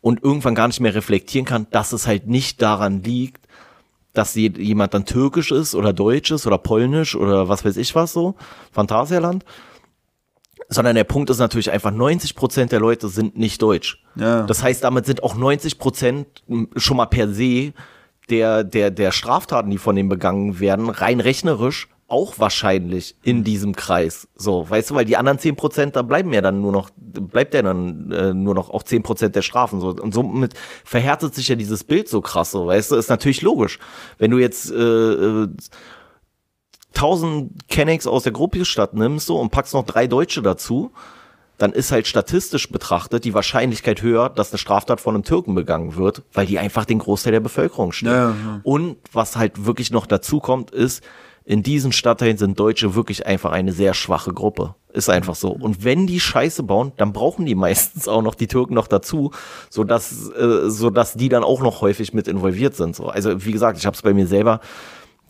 und 0.00 0.22
irgendwann 0.22 0.54
gar 0.54 0.66
nicht 0.66 0.80
mehr 0.80 0.94
reflektieren 0.94 1.46
kann, 1.46 1.66
dass 1.70 1.92
es 1.92 2.06
halt 2.06 2.26
nicht 2.26 2.60
daran 2.62 3.02
liegt, 3.02 3.41
dass 4.12 4.34
jemand 4.34 4.94
dann 4.94 5.04
türkisch 5.04 5.52
ist 5.52 5.74
oder 5.74 5.92
deutsch 5.92 6.30
ist 6.30 6.46
oder 6.46 6.58
polnisch 6.58 7.16
oder 7.16 7.48
was 7.48 7.64
weiß 7.64 7.76
ich 7.76 7.94
was 7.94 8.12
so, 8.12 8.34
Phantasialand. 8.70 9.44
Sondern 10.68 10.94
der 10.94 11.04
Punkt 11.04 11.28
ist 11.28 11.38
natürlich 11.38 11.70
einfach, 11.70 11.90
90 11.90 12.34
Prozent 12.34 12.72
der 12.72 12.80
Leute 12.80 13.08
sind 13.08 13.36
nicht 13.36 13.60
deutsch. 13.60 14.02
Ja. 14.14 14.44
Das 14.44 14.62
heißt, 14.62 14.84
damit 14.84 15.06
sind 15.06 15.22
auch 15.22 15.34
90 15.34 15.78
Prozent 15.78 16.42
schon 16.76 16.96
mal 16.96 17.06
per 17.06 17.28
se 17.28 17.72
der, 18.30 18.64
der, 18.64 18.90
der 18.90 19.12
Straftaten, 19.12 19.70
die 19.70 19.78
von 19.78 19.96
denen 19.96 20.08
begangen 20.08 20.60
werden, 20.60 20.88
rein 20.88 21.20
rechnerisch 21.20 21.88
auch 22.12 22.38
wahrscheinlich 22.38 23.16
in 23.22 23.42
diesem 23.42 23.74
Kreis. 23.74 24.28
So, 24.36 24.68
weißt 24.68 24.90
du, 24.90 24.94
weil 24.94 25.06
die 25.06 25.16
anderen 25.16 25.38
zehn 25.38 25.56
Prozent, 25.56 25.96
da 25.96 26.02
bleiben 26.02 26.30
ja 26.34 26.42
dann 26.42 26.60
nur 26.60 26.70
noch, 26.70 26.90
bleibt 26.94 27.54
ja 27.54 27.62
dann 27.62 28.12
äh, 28.12 28.34
nur 28.34 28.54
noch 28.54 28.68
auch 28.68 28.82
zehn 28.82 29.02
Prozent 29.02 29.34
der 29.34 29.40
Strafen. 29.40 29.80
So. 29.80 29.88
Und 29.88 30.12
somit 30.12 30.52
verhärtet 30.84 31.34
sich 31.34 31.48
ja 31.48 31.56
dieses 31.56 31.84
Bild 31.84 32.08
so 32.08 32.20
krass, 32.20 32.50
so, 32.50 32.66
weißt 32.66 32.90
du, 32.90 32.96
ist 32.96 33.08
natürlich 33.08 33.40
logisch. 33.40 33.78
Wenn 34.18 34.30
du 34.30 34.38
jetzt 34.38 34.70
äh, 34.70 34.74
äh, 34.76 35.48
tausend 36.92 37.66
Kennex 37.68 38.06
aus 38.06 38.24
der 38.24 38.32
Gruppestadt 38.32 38.92
nimmst 38.92 39.26
so 39.26 39.38
und 39.38 39.50
packst 39.50 39.72
noch 39.72 39.86
drei 39.86 40.06
Deutsche 40.06 40.42
dazu, 40.42 40.92
dann 41.56 41.72
ist 41.72 41.92
halt 41.92 42.06
statistisch 42.06 42.70
betrachtet 42.70 43.24
die 43.24 43.32
Wahrscheinlichkeit 43.32 44.02
höher, 44.02 44.28
dass 44.28 44.50
eine 44.50 44.58
Straftat 44.58 45.00
von 45.00 45.14
einem 45.14 45.24
Türken 45.24 45.54
begangen 45.54 45.96
wird, 45.96 46.22
weil 46.34 46.44
die 46.44 46.58
einfach 46.58 46.84
den 46.84 46.98
Großteil 46.98 47.32
der 47.32 47.40
Bevölkerung 47.40 47.92
stellen. 47.92 48.14
Ja, 48.14 48.30
ja. 48.30 48.60
Und 48.64 48.96
was 49.12 49.36
halt 49.36 49.64
wirklich 49.64 49.90
noch 49.90 50.06
dazu 50.06 50.40
kommt, 50.40 50.72
ist, 50.72 51.02
in 51.44 51.62
diesen 51.62 51.92
Stadtteilen 51.92 52.36
sind 52.36 52.58
Deutsche 52.58 52.94
wirklich 52.94 53.26
einfach 53.26 53.52
eine 53.52 53.72
sehr 53.72 53.94
schwache 53.94 54.32
Gruppe. 54.32 54.74
Ist 54.92 55.08
einfach 55.08 55.34
so. 55.34 55.50
Und 55.50 55.84
wenn 55.84 56.06
die 56.06 56.20
Scheiße 56.20 56.62
bauen, 56.62 56.92
dann 56.96 57.12
brauchen 57.12 57.46
die 57.46 57.54
meistens 57.66 58.08
auch 58.08 58.22
noch 58.22 58.34
die 58.34 58.46
Türken 58.46 58.74
noch 58.74 58.86
dazu, 58.86 59.32
so 59.70 59.84
dass 59.84 60.30
äh, 60.30 60.70
so 60.70 60.90
dass 60.90 61.14
die 61.14 61.28
dann 61.28 61.44
auch 61.44 61.62
noch 61.62 61.80
häufig 61.80 62.12
mit 62.14 62.28
involviert 62.28 62.76
sind. 62.76 62.94
So. 62.94 63.06
Also 63.06 63.44
wie 63.44 63.52
gesagt, 63.52 63.78
ich 63.78 63.86
habe 63.86 63.94
es 63.94 64.02
bei 64.02 64.14
mir 64.14 64.26
selber 64.26 64.60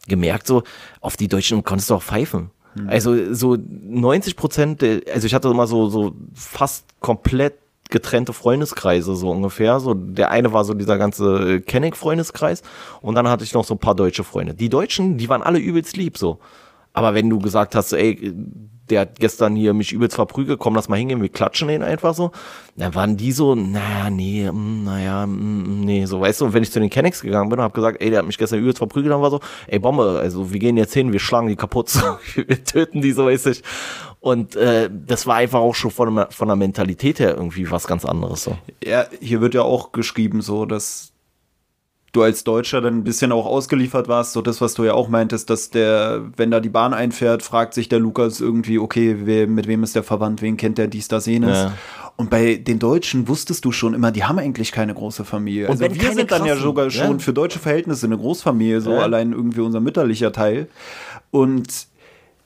gemerkt, 0.08 0.46
so 0.46 0.62
auf 1.00 1.16
die 1.16 1.28
Deutschen 1.28 1.62
konntest 1.62 1.90
du 1.90 1.94
auch 1.94 2.02
pfeifen. 2.02 2.50
Also 2.86 3.34
so 3.34 3.58
90 3.58 4.34
Prozent, 4.34 4.82
also 4.82 5.26
ich 5.26 5.34
hatte 5.34 5.48
immer 5.48 5.66
so 5.66 5.90
so 5.90 6.14
fast 6.34 6.86
komplett 7.00 7.54
getrennte 7.92 8.32
Freundeskreise 8.32 9.14
so 9.14 9.30
ungefähr. 9.30 9.78
So 9.78 9.94
der 9.94 10.32
eine 10.32 10.52
war 10.52 10.64
so 10.64 10.74
dieser 10.74 10.98
ganze 10.98 11.60
Kenneck-Freundeskreis 11.60 12.62
und 13.00 13.14
dann 13.14 13.28
hatte 13.28 13.44
ich 13.44 13.54
noch 13.54 13.64
so 13.64 13.74
ein 13.74 13.78
paar 13.78 13.94
deutsche 13.94 14.24
Freunde. 14.24 14.54
Die 14.54 14.68
Deutschen, 14.68 15.18
die 15.18 15.28
waren 15.28 15.42
alle 15.42 15.60
übelst 15.60 15.96
lieb 15.96 16.18
so. 16.18 16.40
Aber 16.92 17.14
wenn 17.14 17.30
du 17.30 17.38
gesagt 17.38 17.74
hast, 17.74 17.92
ey, 17.92 18.34
der 18.90 19.00
hat 19.00 19.18
gestern 19.18 19.56
hier 19.56 19.72
mich 19.72 19.92
übelst 19.92 20.16
verprügelt, 20.16 20.58
komm, 20.58 20.74
lass 20.74 20.88
mal 20.88 20.96
hingehen, 20.96 21.22
wir 21.22 21.28
klatschen 21.28 21.68
den 21.68 21.82
einfach 21.82 22.14
so, 22.14 22.30
dann 22.76 22.94
waren 22.94 23.16
die 23.16 23.32
so, 23.32 23.54
naja, 23.54 24.10
nee, 24.10 24.50
mm, 24.50 24.84
naja, 24.84 25.26
mm, 25.26 25.80
nee, 25.80 26.04
so, 26.04 26.20
weißt 26.20 26.40
du, 26.40 26.46
und 26.46 26.52
wenn 26.52 26.62
ich 26.62 26.70
zu 26.70 26.80
den 26.80 26.90
Kennex 26.90 27.22
gegangen 27.22 27.48
bin 27.48 27.58
und 27.58 27.64
hab 27.64 27.72
gesagt, 27.72 28.02
ey, 28.02 28.10
der 28.10 28.18
hat 28.18 28.26
mich 28.26 28.36
gestern 28.36 28.58
übelst 28.58 28.78
verprügelt, 28.78 29.12
dann 29.12 29.22
war 29.22 29.30
so, 29.30 29.40
ey, 29.68 29.78
Bombe, 29.78 30.18
also 30.20 30.52
wir 30.52 30.58
gehen 30.58 30.76
jetzt 30.76 30.92
hin, 30.92 31.12
wir 31.12 31.20
schlagen 31.20 31.48
die 31.48 31.56
kaputt, 31.56 31.90
wir 32.34 32.64
töten 32.64 33.00
die, 33.00 33.12
so 33.12 33.26
weiß 33.26 33.46
ich. 33.46 33.62
Und 34.22 34.54
äh, 34.54 34.88
das 35.04 35.26
war 35.26 35.34
einfach 35.36 35.58
auch 35.58 35.74
schon 35.74 35.90
von, 35.90 36.14
der- 36.14 36.30
von 36.30 36.46
der 36.46 36.56
Mentalität 36.56 37.18
her 37.18 37.34
irgendwie 37.36 37.68
was 37.72 37.88
ganz 37.88 38.04
anderes 38.04 38.44
so. 38.44 38.56
Ja, 38.84 39.04
hier 39.20 39.40
wird 39.40 39.52
ja 39.54 39.62
auch 39.62 39.90
geschrieben, 39.90 40.42
so, 40.42 40.64
dass 40.64 41.08
du 42.12 42.22
als 42.22 42.44
Deutscher 42.44 42.80
dann 42.80 42.98
ein 42.98 43.04
bisschen 43.04 43.32
auch 43.32 43.46
ausgeliefert 43.46 44.06
warst, 44.06 44.32
so 44.34 44.40
das, 44.40 44.60
was 44.60 44.74
du 44.74 44.84
ja 44.84 44.94
auch 44.94 45.08
meintest, 45.08 45.50
dass 45.50 45.70
der, 45.70 46.22
wenn 46.36 46.52
da 46.52 46.60
die 46.60 46.68
Bahn 46.68 46.94
einfährt, 46.94 47.42
fragt 47.42 47.74
sich 47.74 47.88
der 47.88 47.98
Lukas 47.98 48.40
irgendwie, 48.40 48.78
okay, 48.78 49.16
wer, 49.24 49.48
mit 49.48 49.66
wem 49.66 49.82
ist 49.82 49.96
der 49.96 50.04
verwandt, 50.04 50.40
wen 50.40 50.56
kennt 50.56 50.78
der 50.78 50.86
dies, 50.86 51.08
das, 51.08 51.26
jenes. 51.26 51.58
Ja. 51.58 51.72
Und 52.16 52.30
bei 52.30 52.56
den 52.56 52.78
Deutschen 52.78 53.26
wusstest 53.26 53.64
du 53.64 53.72
schon 53.72 53.92
immer, 53.92 54.12
die 54.12 54.22
haben 54.22 54.38
eigentlich 54.38 54.70
keine 54.70 54.94
große 54.94 55.24
Familie. 55.24 55.66
Und 55.68 55.82
also 55.82 56.00
wir 56.00 56.12
sind 56.12 56.30
dann 56.30 56.42
ja 56.42 56.48
krassen, 56.52 56.62
sogar 56.62 56.84
ja. 56.84 56.90
schon 56.90 57.18
für 57.18 57.32
deutsche 57.32 57.58
Verhältnisse 57.58 58.06
eine 58.06 58.18
Großfamilie, 58.18 58.82
so 58.82 58.92
Ja. 58.92 58.98
allein 59.00 59.32
irgendwie 59.32 59.62
unser 59.62 59.80
mütterlicher 59.80 60.30
Teil. 60.30 60.68
Und 61.32 61.86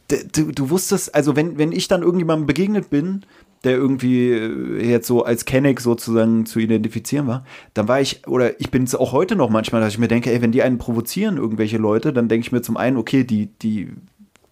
du, 0.09 0.53
du 0.53 0.71
wusstest, 0.71 1.15
also 1.15 1.37
wenn, 1.37 1.59
wenn 1.59 1.73
ich 1.73 1.89
dann 1.89 2.03
irgendjemandem 2.03 2.47
begegnet 2.47 2.91
bin, 2.91 3.25
der 3.65 3.73
irgendwie 3.77 4.31
äh, 4.31 4.89
jetzt 4.91 5.07
so 5.09 5.25
als 5.25 5.45
Kenneck 5.45 5.81
sozusagen 5.81 6.47
zu 6.47 6.59
identifizieren 6.61 7.27
war, 7.27 7.45
dann 7.75 7.89
war 7.89 8.01
ich, 8.01 8.27
oder 8.29 8.61
ich 8.61 8.71
bin 8.71 8.85
es 8.85 8.95
auch 8.95 9.13
heute 9.13 9.35
noch 9.35 9.51
manchmal, 9.51 9.81
dass 9.81 9.93
ich 9.95 9.99
mir 9.99 10.09
denke, 10.09 10.31
ey, 10.33 10.41
wenn 10.43 10.53
die 10.53 10.63
einen 10.63 10.79
provozieren, 10.79 11.37
irgendwelche 11.37 11.79
Leute, 11.79 12.13
dann 12.13 12.29
denke 12.29 12.47
ich 12.47 12.53
mir 12.53 12.63
zum 12.63 12.77
einen, 12.77 12.97
okay, 12.97 13.25
die, 13.25 13.47
die, 13.63 13.89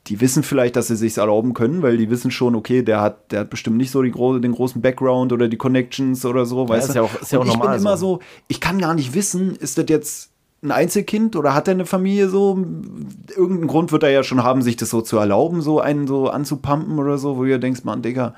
die 0.09 0.21
wissen 0.21 0.43
vielleicht, 0.43 0.75
dass 0.77 0.89
sie 0.89 0.97
sich's 0.97 1.17
erlauben 1.19 1.55
können, 1.55 1.83
weil 1.83 1.97
die 1.97 2.11
wissen 2.11 2.31
schon, 2.31 2.55
okay, 2.55 2.83
der 2.83 3.01
hat, 3.01 3.31
der 3.31 3.41
hat 3.41 3.51
bestimmt 3.51 3.77
nicht 3.77 3.91
so 3.91 4.03
die 4.03 4.11
gro 4.11 4.39
den 4.39 4.53
großen 4.53 4.83
Background 4.83 5.33
oder 5.33 5.49
die 5.49 5.57
Connections 5.57 6.25
oder 6.27 6.45
so, 6.45 6.69
weißt 6.69 6.89
ist 6.89 6.95
du? 6.95 6.99
ja 6.99 7.03
auch- 7.05 7.21
ist 7.23 7.33
ja 7.33 7.39
auch 7.39 7.45
ich 7.45 7.53
normal 7.53 7.77
bin 7.77 7.81
immer 7.83 7.97
so. 7.97 8.17
so, 8.17 8.21
ich 8.49 8.61
kann 8.61 8.79
gar 8.81 8.95
nicht 8.95 9.15
wissen, 9.15 9.55
ist 9.55 9.79
das 9.79 9.87
jetzt 9.89 10.31
ein 10.65 10.73
Einzelkind 10.73 11.37
oder 11.37 11.55
hat 11.55 11.69
er 11.69 11.75
eine 11.75 11.87
Familie 11.87 12.29
so? 12.29 12.59
Irgendeinen 13.37 13.69
Grund 13.69 13.93
wird 13.93 14.03
er 14.03 14.11
ja 14.11 14.23
schon 14.23 14.43
haben, 14.43 14.63
sich 14.63 14.77
das 14.77 14.91
so 14.91 15.03
zu 15.03 15.19
erlauben, 15.19 15.61
so 15.61 15.81
einen 15.81 16.07
so 16.07 16.29
anzupumpen 16.29 16.99
oder 16.99 17.19
so, 17.19 17.37
wo 17.37 17.45
dir 17.45 17.59
denkst, 17.59 17.85
Mann, 17.85 18.03
Digga, 18.03 18.35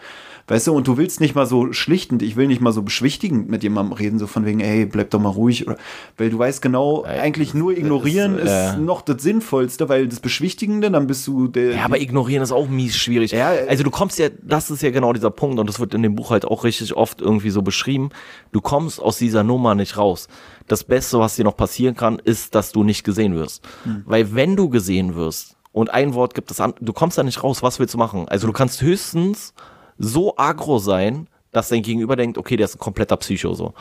weißt 0.48 0.68
du, 0.68 0.72
und 0.72 0.86
du 0.86 0.96
willst 0.96 1.20
nicht 1.20 1.34
mal 1.34 1.46
so 1.46 1.72
schlichtend, 1.72 2.22
ich 2.22 2.36
will 2.36 2.46
nicht 2.46 2.60
mal 2.60 2.72
so 2.72 2.82
beschwichtigend 2.82 3.48
mit 3.48 3.62
jemandem 3.62 3.92
reden, 3.92 4.18
so 4.18 4.26
von 4.26 4.44
wegen, 4.44 4.60
ey, 4.60 4.86
bleib 4.86 5.10
doch 5.10 5.20
mal 5.20 5.30
ruhig, 5.30 5.66
oder, 5.66 5.76
weil 6.16 6.30
du 6.30 6.38
weißt 6.38 6.62
genau, 6.62 7.02
eigentlich 7.02 7.54
nur 7.54 7.76
ignorieren 7.76 8.38
ist, 8.38 8.50
äh, 8.50 8.76
noch 8.76 9.02
das 9.02 9.22
Sinnvollste, 9.22 9.88
weil 9.88 10.06
das 10.06 10.20
Beschwichtigende, 10.20 10.90
dann 10.90 11.06
bist 11.06 11.26
du 11.26 11.48
der. 11.48 11.74
Ja, 11.74 11.84
aber 11.84 12.00
ignorieren 12.00 12.42
ist 12.42 12.52
auch 12.52 12.68
mies 12.68 12.96
schwierig. 12.96 13.32
Ja, 13.32 13.52
äh, 13.52 13.66
also 13.68 13.82
du 13.82 13.90
kommst 13.90 14.18
ja, 14.18 14.28
das 14.42 14.70
ist 14.70 14.82
ja 14.82 14.90
genau 14.90 15.12
dieser 15.12 15.30
Punkt 15.30 15.58
und 15.58 15.68
das 15.68 15.80
wird 15.80 15.94
in 15.94 16.02
dem 16.02 16.14
Buch 16.14 16.30
halt 16.30 16.44
auch 16.44 16.64
richtig 16.64 16.94
oft 16.94 17.20
irgendwie 17.20 17.50
so 17.50 17.62
beschrieben. 17.62 18.10
Du 18.52 18.60
kommst 18.60 19.00
aus 19.00 19.18
dieser 19.18 19.42
Nummer 19.42 19.74
nicht 19.74 19.96
raus. 19.96 20.28
Das 20.68 20.84
Beste, 20.84 21.18
was 21.18 21.36
dir 21.36 21.44
noch 21.44 21.56
passieren 21.56 21.96
kann, 21.96 22.18
ist, 22.18 22.54
dass 22.54 22.72
du 22.72 22.84
nicht 22.84 23.04
gesehen 23.04 23.34
wirst. 23.34 23.62
Weil 24.04 24.34
wenn 24.34 24.56
du 24.56 24.68
gesehen 24.68 25.14
wirst 25.14 25.56
und 25.72 25.90
ein 25.90 26.14
Wort 26.14 26.34
gibt 26.34 26.50
es 26.50 26.60
an, 26.60 26.74
du 26.80 26.92
kommst 26.92 27.18
da 27.18 27.22
nicht 27.22 27.42
raus, 27.42 27.62
was 27.62 27.78
willst 27.78 27.94
du 27.94 27.98
machen? 27.98 28.28
Also 28.28 28.46
du 28.46 28.52
kannst 28.52 28.82
höchstens 28.82 29.54
so 29.98 30.36
agro 30.36 30.78
sein, 30.78 31.28
dass 31.52 31.68
dein 31.68 31.82
Gegenüber 31.82 32.16
denkt, 32.16 32.38
okay, 32.38 32.56
der 32.56 32.64
ist 32.66 32.76
ein 32.76 32.80
kompletter 32.80 33.16
Psycho 33.16 33.54
so. 33.54 33.74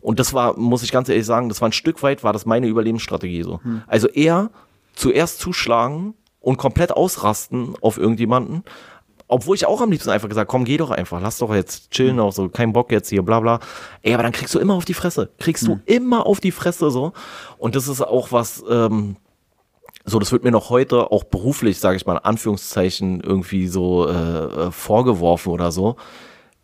Und 0.00 0.20
das 0.20 0.34
war, 0.34 0.58
muss 0.58 0.82
ich 0.82 0.92
ganz 0.92 1.08
ehrlich 1.08 1.24
sagen, 1.24 1.48
das 1.48 1.62
war 1.62 1.68
ein 1.68 1.72
Stück 1.72 2.02
weit, 2.02 2.22
war 2.22 2.34
das 2.34 2.44
meine 2.44 2.66
Überlebensstrategie 2.66 3.42
so. 3.42 3.60
Also 3.86 4.08
eher 4.08 4.50
zuerst 4.94 5.38
zuschlagen 5.40 6.14
und 6.40 6.58
komplett 6.58 6.92
ausrasten 6.92 7.74
auf 7.80 7.96
irgendjemanden, 7.96 8.64
obwohl 9.26 9.56
ich 9.56 9.64
auch 9.64 9.80
am 9.80 9.90
liebsten 9.90 10.10
einfach 10.10 10.28
gesagt, 10.28 10.50
komm, 10.50 10.64
geh 10.64 10.76
doch 10.76 10.90
einfach, 10.90 11.20
lass 11.20 11.38
doch 11.38 11.54
jetzt 11.54 11.90
chillen 11.90 12.20
auch 12.20 12.32
so, 12.32 12.50
kein 12.50 12.74
Bock 12.74 12.92
jetzt 12.92 13.08
hier, 13.08 13.22
bla 13.22 13.40
bla. 13.40 13.60
Ey, 14.02 14.12
aber 14.12 14.22
dann 14.22 14.32
kriegst 14.32 14.54
du 14.54 14.58
immer 14.58 14.74
auf 14.74 14.84
die 14.84 14.94
Fresse. 14.94 15.30
Kriegst 15.38 15.66
du 15.66 15.80
immer 15.86 16.26
auf 16.26 16.40
die 16.40 16.52
Fresse 16.52 16.90
so. 16.90 17.12
Und 17.56 17.74
das 17.74 17.88
ist 17.88 18.02
auch 18.02 18.32
was, 18.32 18.62
ähm, 18.68 19.16
so, 20.04 20.18
das 20.18 20.32
wird 20.32 20.44
mir 20.44 20.50
noch 20.50 20.70
heute 20.70 21.10
auch 21.10 21.24
beruflich, 21.24 21.78
sage 21.78 21.96
ich 21.96 22.04
mal, 22.04 22.14
in 22.14 22.24
Anführungszeichen 22.24 23.20
irgendwie 23.20 23.66
so 23.68 24.06
äh, 24.06 24.12
äh, 24.12 24.70
vorgeworfen 24.70 25.50
oder 25.50 25.72
so, 25.72 25.96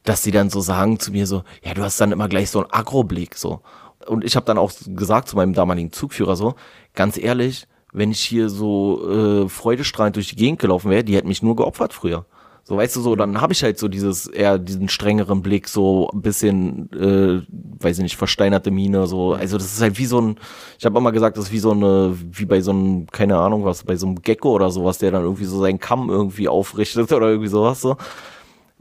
dass 0.05 0.23
die 0.23 0.31
dann 0.31 0.51
so 0.51 0.61
sagen 0.61 0.99
zu 0.99 1.11
mir 1.13 1.27
so, 1.27 1.43
ja, 1.63 1.73
du 1.75 1.83
hast 1.83 2.01
dann 2.01 2.13
immer 2.13 2.29
gleich 2.29 2.51
so 2.51 2.61
einen 2.61 2.71
Agroblick 2.71 3.37
so. 3.37 3.61
Und 4.07 4.25
ich 4.25 4.37
habe 4.37 4.47
dann 4.47 4.59
auch 4.59 4.73
gesagt 4.87 5.29
zu 5.29 5.37
meinem 5.37 5.55
damaligen 5.55 5.93
Zugführer 5.93 6.37
so, 6.37 6.55
ganz 6.95 7.17
ehrlich, 7.17 7.67
wenn 7.93 8.11
ich 8.11 8.21
hier 8.21 8.49
so 8.49 9.45
äh, 9.45 9.49
freudestrahlend 9.49 10.17
durch 10.17 10.29
die 10.29 10.37
Gegend 10.37 10.61
gelaufen 10.61 10.91
wäre, 10.91 11.05
die 11.05 11.17
hätten 11.17 11.29
mich 11.29 11.43
nur 11.43 11.57
geopfert 11.57 11.93
früher. 11.93 12.27
So, 12.71 12.77
weißt 12.77 12.95
du, 12.95 13.01
so, 13.01 13.17
dann 13.17 13.41
habe 13.41 13.53
ich 13.53 13.65
halt 13.65 13.81
so 13.81 13.89
dieses, 13.89 14.29
eher 14.29 14.57
diesen 14.57 14.89
strengeren 14.89 15.43
Blick, 15.43 15.67
so 15.67 16.09
ein 16.13 16.23
bisschen, 16.23 16.89
äh, 16.93 17.43
weiß 17.83 17.99
ich 17.99 18.05
nicht, 18.05 18.17
versteinerte 18.17 18.71
Miene, 18.71 19.09
so. 19.09 19.33
Also 19.33 19.59
das 19.59 19.73
ist 19.75 19.83
halt 19.83 19.99
wie 19.99 20.07
so 20.07 20.21
ein, 20.21 20.37
ich 20.79 20.85
habe 20.87 20.97
immer 20.97 21.11
gesagt, 21.11 21.37
das 21.37 21.47
ist 21.47 21.53
wie 21.53 21.59
so 21.59 21.73
eine, 21.73 22.17
wie 22.17 22.45
bei 22.45 22.61
so 22.61 22.71
einem, 22.71 23.09
keine 23.09 23.39
Ahnung 23.39 23.65
was, 23.65 23.83
bei 23.83 23.97
so 23.97 24.07
einem 24.07 24.23
Gecko 24.23 24.53
oder 24.53 24.71
sowas, 24.71 24.99
der 24.99 25.11
dann 25.11 25.25
irgendwie 25.25 25.47
so 25.47 25.61
seinen 25.61 25.81
Kamm 25.81 26.11
irgendwie 26.11 26.47
aufrichtet 26.47 27.13
oder 27.13 27.27
irgendwie 27.27 27.49
sowas, 27.49 27.81
so. 27.81 27.97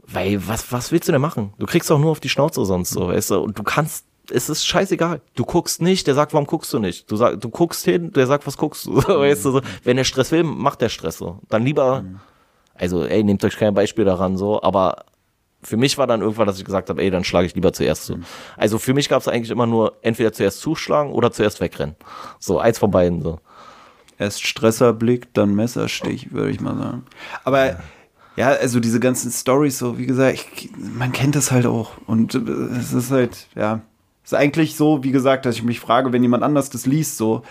Weil, 0.06 0.46
was, 0.46 0.70
was 0.70 0.92
willst 0.92 1.08
du 1.08 1.12
denn 1.12 1.20
machen? 1.20 1.52
Du 1.58 1.66
kriegst 1.66 1.90
doch 1.90 1.98
nur 1.98 2.12
auf 2.12 2.20
die 2.20 2.28
Schnauze 2.28 2.64
sonst 2.64 2.90
so, 2.90 3.08
weißt 3.08 3.32
du, 3.32 3.40
und 3.40 3.58
du 3.58 3.64
kannst, 3.64 4.04
es 4.30 4.48
ist 4.48 4.64
scheißegal. 4.68 5.20
Du 5.34 5.44
guckst 5.44 5.82
nicht, 5.82 6.06
der 6.06 6.14
sagt, 6.14 6.32
warum 6.32 6.46
guckst 6.46 6.72
du 6.72 6.78
nicht? 6.78 7.10
Du 7.10 7.16
sag, 7.16 7.40
du 7.40 7.48
guckst 7.48 7.84
hin, 7.84 8.12
der 8.12 8.28
sagt, 8.28 8.46
was 8.46 8.56
guckst 8.56 8.86
du? 8.86 9.00
So, 9.00 9.18
weißt 9.18 9.46
du, 9.46 9.50
so. 9.50 9.60
Wenn 9.82 9.96
der 9.96 10.04
Stress 10.04 10.30
will, 10.30 10.44
macht 10.44 10.80
der 10.80 10.90
Stress 10.90 11.18
so. 11.18 11.40
Dann 11.48 11.64
lieber, 11.64 12.04
also, 12.80 13.04
ey, 13.04 13.22
nehmt 13.22 13.44
euch 13.44 13.56
kein 13.56 13.74
Beispiel 13.74 14.04
daran, 14.04 14.36
so, 14.36 14.62
aber 14.62 15.04
für 15.62 15.76
mich 15.76 15.98
war 15.98 16.06
dann 16.06 16.22
irgendwann, 16.22 16.46
dass 16.46 16.58
ich 16.58 16.64
gesagt 16.64 16.88
habe, 16.88 17.02
ey, 17.02 17.10
dann 17.10 17.24
schlage 17.24 17.46
ich 17.46 17.54
lieber 17.54 17.72
zuerst 17.72 18.06
zu. 18.06 18.18
Also 18.56 18.78
für 18.78 18.94
mich 18.94 19.08
gab 19.08 19.20
es 19.20 19.28
eigentlich 19.28 19.50
immer 19.50 19.66
nur 19.66 19.98
entweder 20.02 20.32
zuerst 20.32 20.60
zuschlagen 20.60 21.12
oder 21.12 21.30
zuerst 21.32 21.60
wegrennen. 21.60 21.96
So, 22.38 22.58
eins 22.58 22.78
von 22.78 22.90
beiden 22.90 23.20
so. 23.20 23.40
Erst 24.18 24.46
Stresserblick, 24.46 25.32
dann 25.34 25.54
Messerstich, 25.54 26.32
würde 26.32 26.50
ich 26.50 26.60
mal 26.60 26.76
sagen. 26.76 27.04
Aber 27.44 27.76
ja. 28.36 28.48
also 28.48 28.80
diese 28.80 29.00
ganzen 29.00 29.30
Stories, 29.30 29.78
so 29.78 29.98
wie 29.98 30.06
gesagt, 30.06 30.38
ich, 30.54 30.70
man 30.76 31.12
kennt 31.12 31.36
das 31.36 31.52
halt 31.52 31.66
auch. 31.66 31.92
Und 32.06 32.34
äh, 32.34 32.38
es 32.78 32.92
ist 32.92 33.10
halt, 33.10 33.48
ja, 33.54 33.80
es 34.24 34.32
ist 34.32 34.38
eigentlich 34.38 34.76
so, 34.76 35.04
wie 35.04 35.10
gesagt, 35.10 35.44
dass 35.44 35.56
ich 35.56 35.62
mich 35.62 35.80
frage, 35.80 36.12
wenn 36.12 36.22
jemand 36.22 36.42
anders 36.42 36.70
das 36.70 36.86
liest, 36.86 37.18
so, 37.18 37.42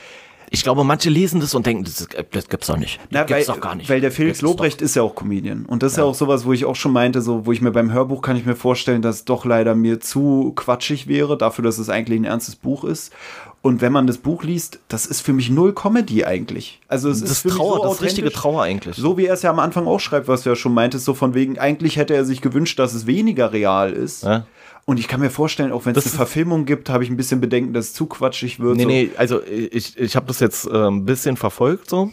Ich 0.52 0.64
glaube, 0.64 0.84
manche 0.84 1.10
lesen 1.10 1.42
das 1.42 1.54
und 1.54 1.66
denken, 1.66 1.84
das, 1.84 2.08
das 2.32 2.50
gibt's 2.50 2.68
doch 2.68 2.78
nicht. 2.78 2.98
Das 2.98 3.08
Na, 3.12 3.24
gibt's 3.24 3.48
weil, 3.48 3.56
doch 3.56 3.62
gar 3.62 3.76
nicht. 3.76 3.90
Weil 3.90 4.02
der 4.02 4.12
Felix 4.12 4.40
Gibt's 4.40 4.42
Lobrecht 4.42 4.82
ist 4.82 4.96
ja 4.96 5.04
auch 5.04 5.16
Comedian. 5.16 5.66
Und 5.66 5.84
das 5.84 5.94
ist 5.94 5.98
ja. 5.98 6.04
auch 6.06 6.16
sowas, 6.16 6.46
wo 6.46 6.54
ich 6.54 6.66
auch 6.66 6.76
schon 6.76 6.92
meinte, 6.92 7.22
so, 7.22 7.46
wo 7.46 7.52
ich 7.52 7.62
mir 7.62 7.72
beim 7.72 7.92
Hörbuch 7.92 8.22
kann 8.22 8.36
ich 8.36 8.46
mir 8.46 8.56
vorstellen, 8.56 9.02
dass 9.02 9.18
es 9.18 9.26
doch 9.26 9.46
leider 9.46 9.76
mir 9.76 10.00
zu 10.00 10.54
quatschig 10.56 11.08
wäre, 11.08 11.38
dafür, 11.38 11.64
dass 11.64 11.78
es 11.78 11.90
eigentlich 11.90 12.20
ein 12.20 12.26
ernstes 12.26 12.56
Buch 12.56 12.84
ist. 12.84 13.14
Und 13.62 13.82
wenn 13.82 13.92
man 13.92 14.08
das 14.08 14.18
Buch 14.18 14.44
liest, 14.44 14.80
das 14.88 15.06
ist 15.06 15.22
für 15.22 15.34
mich 15.34 15.50
null 15.50 15.74
Comedy 15.74 16.24
eigentlich. 16.24 16.80
Also 16.88 17.10
es 17.10 17.20
Das 17.22 17.32
ist 17.32 17.42
für 17.42 17.50
Trauer, 17.50 17.76
mich 17.76 17.84
so 17.84 17.90
das 17.90 17.94
ist 17.98 18.02
richtige. 18.04 18.32
Trauer 18.32 18.64
eigentlich. 18.64 18.96
So 18.96 19.18
wie 19.18 19.26
er 19.26 19.34
es 19.34 19.42
ja 19.42 19.50
am 19.50 19.60
Anfang 19.60 19.86
auch 19.86 20.00
schreibt, 20.00 20.28
was 20.30 20.44
du 20.44 20.50
ja 20.50 20.56
schon 20.56 20.74
meintest, 20.74 21.06
so 21.06 21.14
von 21.14 21.34
wegen, 21.34 21.60
eigentlich 21.60 21.98
hätte 21.98 22.14
er 22.16 22.24
sich 22.24 22.42
gewünscht, 22.42 22.80
dass 22.80 22.94
es 22.94 23.06
weniger 23.06 23.52
real 23.52 23.92
ist. 23.92 24.24
Ja. 24.24 24.46
Und 24.90 25.00
ich 25.00 25.08
kann 25.08 25.20
mir 25.20 25.30
vorstellen, 25.30 25.72
auch 25.72 25.86
wenn 25.86 25.96
es 25.96 26.04
eine 26.08 26.16
Verfilmung 26.16 26.66
gibt, 26.66 26.90
habe 26.90 27.04
ich 27.04 27.12
ein 27.12 27.16
bisschen 27.16 27.40
Bedenken, 27.40 27.74
dass 27.74 27.90
es 27.90 27.94
zu 27.94 28.08
quatschig 28.08 28.60
wird. 28.60 28.76
Nee, 28.76 28.82
so. 28.82 28.90
nee, 28.90 29.12
also 29.18 29.44
ich, 29.44 29.96
ich 30.00 30.16
habe 30.16 30.26
das 30.26 30.40
jetzt 30.40 30.66
äh, 30.66 30.88
ein 30.88 31.06
bisschen 31.06 31.38
verfolgt 31.38 31.92
so. 31.92 32.10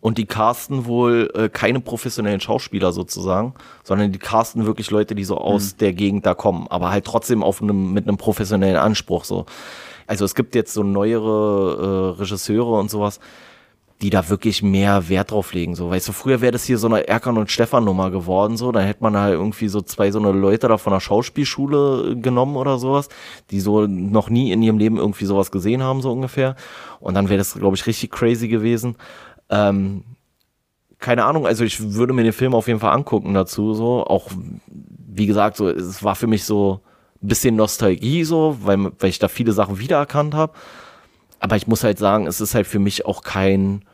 Und 0.00 0.16
die 0.16 0.24
casten 0.24 0.86
wohl 0.86 1.30
äh, 1.34 1.50
keine 1.50 1.80
professionellen 1.80 2.40
Schauspieler 2.40 2.92
sozusagen, 2.92 3.52
sondern 3.84 4.10
die 4.10 4.18
casten 4.18 4.64
wirklich 4.64 4.90
Leute, 4.90 5.14
die 5.14 5.24
so 5.24 5.36
aus 5.36 5.76
der 5.76 5.92
Gegend 5.92 6.24
da 6.24 6.32
kommen, 6.32 6.66
aber 6.70 6.88
halt 6.88 7.04
trotzdem 7.04 7.42
auf 7.42 7.60
einem, 7.60 7.92
mit 7.92 8.08
einem 8.08 8.16
professionellen 8.16 8.76
Anspruch 8.76 9.24
so. 9.24 9.44
Also 10.06 10.24
es 10.24 10.34
gibt 10.34 10.54
jetzt 10.54 10.72
so 10.72 10.82
neuere 10.82 12.14
äh, 12.16 12.20
Regisseure 12.22 12.78
und 12.80 12.90
sowas, 12.90 13.20
die 14.02 14.10
da 14.10 14.28
wirklich 14.28 14.62
mehr 14.64 15.08
Wert 15.08 15.30
drauf 15.30 15.54
legen. 15.54 15.76
So, 15.76 15.90
weißt 15.90 16.08
du, 16.08 16.12
früher 16.12 16.40
wäre 16.40 16.50
das 16.50 16.64
hier 16.64 16.76
so 16.76 16.88
eine 16.88 17.06
Erkan 17.06 17.38
und 17.38 17.50
Stefan 17.52 17.84
Nummer 17.84 18.10
geworden, 18.10 18.56
so, 18.56 18.72
dann 18.72 18.84
hätte 18.84 19.02
man 19.02 19.16
halt 19.16 19.34
irgendwie 19.34 19.68
so 19.68 19.80
zwei 19.80 20.10
so 20.10 20.18
eine 20.18 20.32
Leute 20.32 20.66
da 20.66 20.76
von 20.76 20.92
der 20.92 20.98
Schauspielschule 20.98 22.10
äh, 22.10 22.14
genommen 22.16 22.56
oder 22.56 22.78
sowas, 22.78 23.08
die 23.50 23.60
so 23.60 23.86
noch 23.86 24.28
nie 24.28 24.50
in 24.50 24.60
ihrem 24.60 24.78
Leben 24.78 24.96
irgendwie 24.96 25.24
sowas 25.24 25.52
gesehen 25.52 25.84
haben, 25.84 26.02
so 26.02 26.10
ungefähr. 26.10 26.56
Und 26.98 27.14
dann 27.14 27.28
wäre 27.28 27.38
das, 27.38 27.54
glaube 27.54 27.76
ich, 27.76 27.86
richtig 27.86 28.10
crazy 28.10 28.48
gewesen. 28.48 28.96
Ähm, 29.50 30.02
keine 30.98 31.24
Ahnung, 31.24 31.46
also 31.46 31.64
ich 31.64 31.94
würde 31.94 32.12
mir 32.12 32.24
den 32.24 32.32
Film 32.32 32.54
auf 32.54 32.66
jeden 32.66 32.80
Fall 32.80 32.92
angucken 32.92 33.34
dazu, 33.34 33.72
so, 33.74 34.04
auch, 34.04 34.30
wie 34.66 35.26
gesagt, 35.26 35.56
so, 35.56 35.68
es 35.68 36.02
war 36.02 36.16
für 36.16 36.26
mich 36.26 36.44
so 36.44 36.80
ein 37.22 37.28
bisschen 37.28 37.54
Nostalgie, 37.54 38.24
so, 38.24 38.56
weil, 38.62 38.90
weil 38.98 39.10
ich 39.10 39.20
da 39.20 39.28
viele 39.28 39.52
Sachen 39.52 39.78
wiedererkannt 39.78 40.34
habe. 40.34 40.54
Aber 41.38 41.56
ich 41.56 41.68
muss 41.68 41.84
halt 41.84 41.98
sagen, 41.98 42.26
es 42.26 42.40
ist 42.40 42.54
halt 42.54 42.66
für 42.66 42.78
mich 42.80 43.06
auch 43.06 43.22
kein 43.22 43.84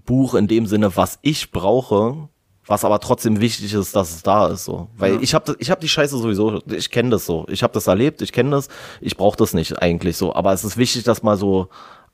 Buch 0.00 0.34
in 0.34 0.46
dem 0.48 0.66
Sinne, 0.66 0.96
was 0.96 1.18
ich 1.22 1.50
brauche, 1.52 2.28
was 2.66 2.84
aber 2.84 2.98
trotzdem 3.00 3.40
wichtig 3.40 3.72
ist, 3.74 3.94
dass 3.94 4.10
es 4.14 4.22
da 4.22 4.48
ist, 4.48 4.64
so. 4.64 4.88
Weil 4.96 5.14
Ja. 5.14 5.20
ich 5.20 5.34
habe 5.34 5.56
ich 5.58 5.70
hab 5.70 5.80
die 5.80 5.88
Scheiße 5.88 6.18
sowieso, 6.18 6.60
ich 6.68 6.90
kenne 6.90 7.10
das 7.10 7.24
so. 7.26 7.46
Ich 7.48 7.62
habe 7.62 7.72
das 7.72 7.86
erlebt, 7.86 8.22
ich 8.22 8.32
kenne 8.32 8.50
das, 8.50 8.68
ich 9.00 9.16
brauche 9.16 9.36
das 9.36 9.54
nicht 9.54 9.80
eigentlich 9.80 10.16
so. 10.16 10.34
Aber 10.34 10.52
es 10.52 10.64
ist 10.64 10.76
wichtig, 10.76 11.04
dass 11.04 11.22
mal 11.22 11.36
so 11.36 11.68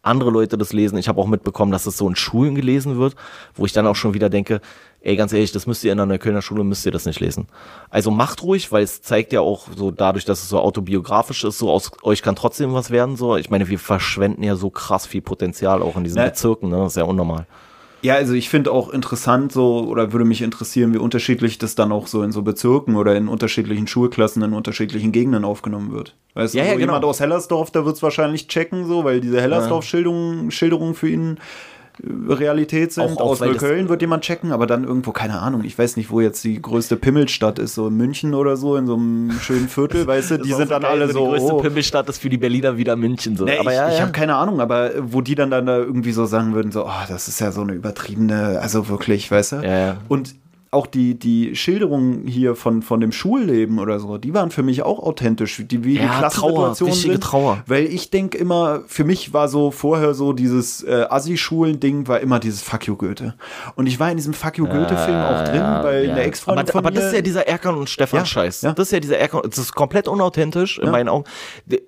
andere 0.05 0.31
Leute 0.31 0.59
das 0.59 0.73
lesen. 0.73 0.99
Ich 0.99 1.07
habe 1.09 1.21
auch 1.21 1.29
mitbekommen, 1.29 1.71
dass 1.71 1.87
es 1.87 1.97
so 1.97 2.09
in 2.09 2.17
Schulen 2.17 2.57
gelesen 2.57 2.99
wird, 2.99 3.15
wo 3.55 3.65
ich 3.65 3.73
dann 3.73 3.87
auch 3.87 3.95
schon 3.95 4.15
wieder 4.15 4.29
denke, 4.29 4.61
ey, 5.01 5.15
ganz 5.15 5.33
ehrlich, 5.33 5.53
das 5.53 5.69
müsst 5.69 5.85
ihr 5.85 5.93
in 5.93 6.01
einer 6.01 6.19
Kölner 6.19 6.43
Schule, 6.43 6.65
müsst 6.65 6.85
ihr 6.85 6.91
das 6.91 7.07
nicht 7.07 7.21
lesen. 7.21 7.47
Also 7.89 8.11
macht 8.11 8.43
ruhig, 8.43 8.73
weil 8.73 8.83
es 8.83 9.01
zeigt 9.01 9.33
ja 9.33 9.41
auch 9.43 9.69
so 9.77 9.93
dadurch, 9.93 10.25
dass 10.25 10.43
es 10.43 10.49
so 10.49 10.59
autobiografisch 10.59 11.45
ist, 11.45 11.59
so 11.59 11.71
aus 11.71 11.93
euch 12.03 12.21
kann 12.21 12.35
trotzdem 12.35 12.75
was 12.75 12.91
werden, 12.91 13.17
so. 13.17 13.37
Ich 13.37 13.49
meine, 13.49 13.69
wir 13.69 13.79
verschwenden 13.79 14.43
ja 14.43 14.57
so 14.57 14.71
krass 14.71 15.07
viel 15.07 15.23
Potenzial 15.23 15.81
auch 15.83 15.97
in 15.97 16.03
diesen 16.03 16.19
Ne. 16.19 16.31
Bezirken, 16.31 16.69
ne? 16.69 16.79
Das 16.79 16.93
ist 16.93 16.97
ja 16.97 17.05
unnormal. 17.05 17.47
Ja, 18.03 18.17
also 18.17 18.35
ich 18.35 18.49
finde 18.49 18.73
auch 18.73 18.91
interessant 18.91 19.53
so, 19.53 19.87
oder 19.87 20.13
würde 20.13 20.25
mich 20.25 20.43
interessieren, 20.43 20.93
wie 20.93 20.99
unterschiedlich 20.99 21.59
das 21.59 21.77
dann 21.77 21.93
auch 21.93 22.09
so 22.09 22.23
in 22.25 22.33
so 22.33 22.43
Bezirken 22.43 22.97
oder 22.97 23.15
in 23.17 23.29
unterschiedlichen 23.29 23.87
Schulklassen 23.87 24.43
in 24.43 24.53
unterschiedlichen 24.53 25.13
Gegenden 25.13 25.45
aufgenommen 25.45 25.93
wird. 25.93 26.17
Weißt 26.35 26.55
Ja, 26.55 26.63
du, 26.63 26.67
ja, 26.67 26.73
so 26.75 26.79
genau. 26.79 26.93
jemand 26.93 27.05
aus 27.05 27.21
Hellersdorf, 27.21 27.71
der 27.71 27.85
wird 27.85 27.97
es 27.97 28.03
wahrscheinlich 28.03 28.49
checken, 28.49 28.87
so, 28.87 29.05
weil 29.05 29.21
diese 29.21 29.41
Hellersdorf-Schilderungen 29.41 30.51
Schilderungen 30.51 30.95
für 30.95 31.09
ihn 31.09 31.39
Realität 32.01 32.93
sind. 32.93 33.05
Auch- 33.05 33.17
auch 33.17 33.31
aus 33.33 33.41
Neukölln 33.41 33.89
wird 33.89 34.01
jemand 34.01 34.25
checken, 34.25 34.53
aber 34.53 34.67
dann 34.67 34.85
irgendwo, 34.85 35.13
keine 35.13 35.41
Ahnung, 35.41 35.65
ich 35.65 35.79
weiß 35.79 35.97
nicht, 35.97 36.11
wo 36.11 36.21
jetzt 36.21 36.43
die 36.45 36.61
größte 36.61 36.97
Pimmelstadt 36.97 37.59
ist, 37.59 37.75
so 37.75 37.89
in 37.89 37.97
München 37.97 38.35
oder 38.35 38.57
so, 38.57 38.77
in 38.77 38.87
so 38.87 38.95
einem 38.95 39.33
schönen 39.41 39.69
Viertel, 39.69 40.07
weißt 40.07 40.33
du, 40.33 40.39
die 40.43 40.53
sind 40.53 40.71
dann 40.71 40.85
alle 40.85 41.11
so. 41.11 41.25
Die 41.25 41.31
größte 41.31 41.55
oh, 41.55 41.59
Pimmelstadt 41.59 42.09
ist 42.09 42.19
für 42.19 42.29
die 42.29 42.39
Berliner 42.39 42.77
wieder 42.77 42.97
München, 42.97 43.37
so. 43.37 43.45
Nee, 43.45 43.59
aber 43.59 43.71
ich, 43.71 43.77
ja, 43.77 43.89
ich 43.89 43.97
ja. 43.97 44.01
habe 44.03 44.13
keine 44.13 44.37
Ahnung, 44.37 44.61
aber 44.61 44.91
wo 45.01 45.21
die 45.21 45.35
dann, 45.35 45.51
dann 45.51 45.67
da 45.67 45.79
irgendwie 45.79 46.13
so 46.13 46.27
sagen 46.27 46.55
würden, 46.55 46.73
so, 46.73 46.87
oh, 46.87 47.07
das 47.09 47.29
ist 47.29 47.41
ja 47.41 47.53
so 47.53 47.63
eine 47.63 47.73
übertriebene, 47.73 48.59
also 48.61 48.89
wirklich, 48.89 49.31
weißt 49.31 49.53
du? 49.53 49.57
Ja, 49.57 49.79
ja. 49.79 49.97
Und 50.09 50.35
auch 50.73 50.87
die, 50.87 51.19
die 51.19 51.55
Schilderungen 51.55 52.27
hier 52.27 52.57
von, 52.57 52.81
von 52.81 52.99
dem 53.01 53.13
Schulleben 53.13 53.79
oder 53.79 54.01
so, 54.01 54.17
die 54.17 54.33
waren 54.33 54.51
für 54.51 54.63
mich 54.63 54.83
auch 54.83 54.99
authentisch, 55.01 55.63
die, 55.67 55.85
wie 55.85 55.99
die 55.99 56.05
Ja, 56.05 56.19
Klassensituationen 56.19 56.75
Trauer, 56.75 56.87
richtige 56.89 57.13
sind. 57.13 57.23
Trauer. 57.23 57.63
Weil 57.67 57.85
ich 57.85 58.09
denke 58.09 58.39
immer, 58.39 58.81
für 58.87 59.05
mich 59.05 59.35
war 59.35 59.49
so 59.49 59.71
vorher 59.71 60.15
so 60.15 60.33
dieses 60.33 60.83
äh, 60.83 61.05
Assi-Schulen-Ding, 61.11 62.09
war 62.09 62.21
immer 62.21 62.41
dieses 62.41 62.63
Fuck 62.63 62.87
you 62.87 62.97
Goethe. 62.97 63.35
Und 63.77 63.87
ich 63.87 64.01
war 64.01 64.11
in 64.11 64.17
diesem 64.17 64.33
Fuck 64.33 64.57
you 64.57 64.65
Goethe-Film 64.67 65.21
auch 65.21 65.45
drin, 65.45 65.57
ja, 65.57 65.85
weil 65.85 66.07
ja. 66.07 66.13
eine 66.13 66.23
Ex-Freundin 66.23 66.63
aber, 66.65 66.73
von 66.73 66.79
aber 66.79 66.91
mir... 66.91 66.97
das 66.97 67.07
ist 67.09 67.15
ja 67.17 67.21
dieser 67.21 67.47
Erkan 67.47 67.75
und 67.77 67.91
Stefan 67.91 68.21
Ja, 68.21 68.25
Scheiß. 68.25 68.63
ja. 68.63 68.73
Das 68.73 68.89
ist 68.89 68.93
ja 68.93 69.01
dieser 69.01 69.19
Erkan, 69.19 69.43
das 69.45 69.59
ist 69.59 69.75
komplett 69.75 70.09
unauthentisch 70.09 70.79
in 70.79 70.87
Ja. 70.87 70.91
meinen 70.91 71.11
Augen. 71.11 71.25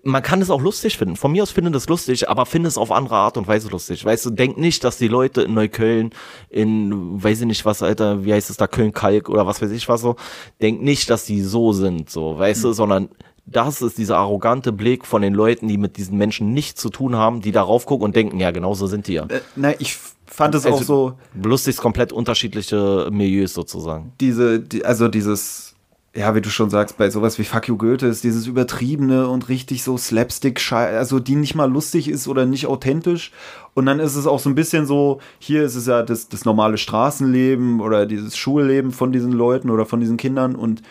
Man 0.02 0.22
kann 0.22 0.42
es 0.42 0.50
auch 0.50 0.60
lustig 0.60 0.98
finden. 0.98 1.16
Von 1.16 1.32
mir 1.32 1.42
aus 1.42 1.50
finde 1.52 1.70
das 1.70 1.88
lustig, 1.88 2.28
aber 2.28 2.44
finde 2.44 2.68
es 2.68 2.76
auf 2.76 2.92
andere 2.92 3.16
Art 3.16 3.38
und 3.38 3.48
Weise 3.48 3.70
lustig. 3.70 4.04
Weißt 4.04 4.26
du, 4.26 4.30
denk 4.30 4.58
nicht, 4.58 4.84
dass 4.84 4.98
die 4.98 5.08
Leute 5.08 5.40
in 5.42 5.54
Neukölln, 5.54 6.10
in, 6.50 7.22
weiß 7.22 7.40
ich 7.40 7.46
nicht 7.46 7.64
was, 7.64 7.82
Alter, 7.82 8.24
wie 8.26 8.32
heißt 8.34 8.50
es 8.50 8.58
da, 8.58 8.66
Köln-Kalk 8.74 9.28
oder 9.28 9.46
was 9.46 9.62
weiß 9.62 9.70
ich 9.70 9.88
was 9.88 10.00
so, 10.00 10.16
denk 10.60 10.82
nicht, 10.82 11.08
dass 11.10 11.24
die 11.24 11.40
so 11.40 11.72
sind, 11.72 12.10
so, 12.10 12.38
weißt 12.38 12.62
Hm. 12.62 12.70
du, 12.70 12.72
sondern 12.74 13.08
das 13.46 13.82
ist 13.82 13.98
dieser 13.98 14.16
arrogante 14.16 14.72
Blick 14.72 15.04
von 15.04 15.20
den 15.20 15.34
Leuten, 15.34 15.68
die 15.68 15.76
mit 15.76 15.96
diesen 15.98 16.16
Menschen 16.16 16.54
nichts 16.54 16.80
zu 16.80 16.88
tun 16.88 17.14
haben, 17.14 17.40
die 17.42 17.52
darauf 17.52 17.84
gucken 17.84 18.04
und 18.06 18.16
denken, 18.16 18.40
ja, 18.40 18.50
genau 18.50 18.74
so 18.74 18.86
sind 18.86 19.06
die 19.06 19.14
ja. 19.14 19.24
äh, 19.24 19.40
na, 19.54 19.72
ich 19.78 19.98
fand 20.26 20.54
es 20.54 20.64
auch 20.66 20.72
Also, 20.72 20.84
so... 20.84 21.12
Lustig 21.42 21.76
komplett 21.76 22.10
unterschiedliche 22.12 23.08
Milieus 23.12 23.52
sozusagen. 23.52 24.12
diese, 24.20 24.60
die, 24.60 24.84
also 24.84 25.08
dieses, 25.08 25.73
ja, 26.16 26.34
wie 26.34 26.40
du 26.40 26.48
schon 26.48 26.70
sagst, 26.70 26.96
bei 26.96 27.10
sowas 27.10 27.38
wie 27.40 27.44
Fuck 27.44 27.66
You 27.68 27.76
Goethe 27.76 28.06
ist 28.06 28.22
dieses 28.22 28.46
übertriebene 28.46 29.26
und 29.28 29.48
richtig 29.48 29.82
so 29.82 29.96
Slapstick, 29.98 30.60
also 30.72 31.18
die 31.18 31.34
nicht 31.34 31.56
mal 31.56 31.70
lustig 31.70 32.08
ist 32.08 32.28
oder 32.28 32.46
nicht 32.46 32.66
authentisch. 32.66 33.32
Und 33.74 33.86
dann 33.86 33.98
ist 33.98 34.14
es 34.14 34.26
auch 34.28 34.38
so 34.38 34.48
ein 34.48 34.54
bisschen 34.54 34.86
so, 34.86 35.20
hier 35.40 35.64
ist 35.64 35.74
es 35.74 35.86
ja 35.86 36.02
das, 36.04 36.28
das 36.28 36.44
normale 36.44 36.78
Straßenleben 36.78 37.80
oder 37.80 38.06
dieses 38.06 38.36
Schulleben 38.36 38.92
von 38.92 39.10
diesen 39.10 39.32
Leuten 39.32 39.70
oder 39.70 39.86
von 39.86 39.98
diesen 39.98 40.16
Kindern 40.16 40.54
und 40.54 40.82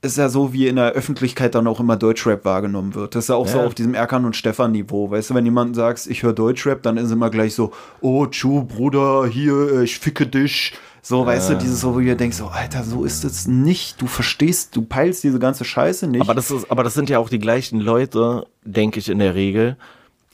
ist 0.00 0.16
ja 0.16 0.28
so, 0.28 0.52
wie 0.52 0.68
in 0.68 0.76
der 0.76 0.92
Öffentlichkeit 0.92 1.54
dann 1.56 1.66
auch 1.66 1.80
immer 1.80 1.96
Deutschrap 1.96 2.44
wahrgenommen 2.44 2.94
wird. 2.94 3.14
Das 3.14 3.24
ist 3.24 3.28
ja 3.30 3.34
auch 3.34 3.48
so 3.48 3.58
Ja. 3.58 3.66
auf 3.66 3.74
diesem 3.74 3.94
Erkan 3.94 4.24
und 4.24 4.36
Stefan 4.36 4.70
Niveau. 4.72 5.10
Weißt 5.10 5.30
du, 5.30 5.34
wenn 5.34 5.44
jemand 5.44 5.74
sagt, 5.74 6.06
ich 6.06 6.22
höre 6.22 6.34
Deutschrap, 6.34 6.82
dann 6.82 6.98
ist 6.98 7.10
immer 7.10 7.30
gleich 7.30 7.54
so, 7.54 7.72
oh, 8.00 8.26
Chu, 8.26 8.62
Bruder, 8.64 9.26
hier, 9.26 9.80
ich 9.80 9.98
ficke 9.98 10.26
dich. 10.26 10.74
So, 11.02 11.24
weißt 11.24 11.50
du, 11.50 11.54
dieses 11.56 11.80
so, 11.80 11.94
wo 11.94 12.00
du 12.00 12.16
denkst, 12.16 12.40
oh, 12.42 12.48
Alter, 12.48 12.84
so 12.84 13.04
ist 13.04 13.24
es 13.24 13.46
nicht. 13.46 14.00
Du 14.00 14.06
verstehst, 14.06 14.76
du 14.76 14.82
peilst 14.82 15.24
diese 15.24 15.38
ganze 15.38 15.64
Scheiße 15.64 16.06
nicht. 16.06 16.20
Aber 16.20 16.34
das 16.34 16.50
ist, 16.50 16.70
aber 16.70 16.84
das 16.84 16.94
sind 16.94 17.08
ja 17.08 17.18
auch 17.18 17.28
die 17.28 17.38
gleichen 17.38 17.80
Leute, 17.80 18.46
denke 18.64 18.98
ich 18.98 19.08
in 19.08 19.18
der 19.18 19.34
Regel, 19.34 19.76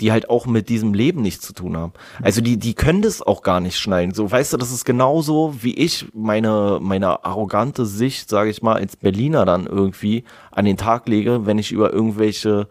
die 0.01 0.11
halt 0.11 0.29
auch 0.29 0.47
mit 0.47 0.69
diesem 0.69 0.93
Leben 0.93 1.23
nichts 1.23 1.47
zu 1.47 1.53
tun 1.53 1.77
haben. 1.77 1.93
Also 2.23 2.41
die, 2.41 2.57
die 2.57 2.75
können 2.75 3.03
das 3.03 3.23
auch 3.23 3.43
gar 3.43 3.61
nicht 3.61 3.79
schneiden. 3.79 4.15
So, 4.15 4.31
weißt 4.31 4.53
du, 4.53 4.57
das 4.57 4.73
ist 4.73 4.85
genauso, 4.85 5.55
wie 5.61 5.75
ich 5.75 6.07
meine, 6.12 6.79
meine 6.81 7.25
arrogante 7.25 7.87
Sicht, 7.87 8.29
sage 8.29 8.51
ich 8.51 8.62
mal, 8.62 8.77
als 8.77 8.97
Berliner 8.97 9.45
dann 9.45 9.67
irgendwie 9.67 10.25
an 10.51 10.65
den 10.65 10.77
Tag 10.77 11.09
lege, 11.09 11.47
wenn 11.47 11.59
ich 11.59 11.71
über 11.71 11.93
irgendwelche 11.93 12.67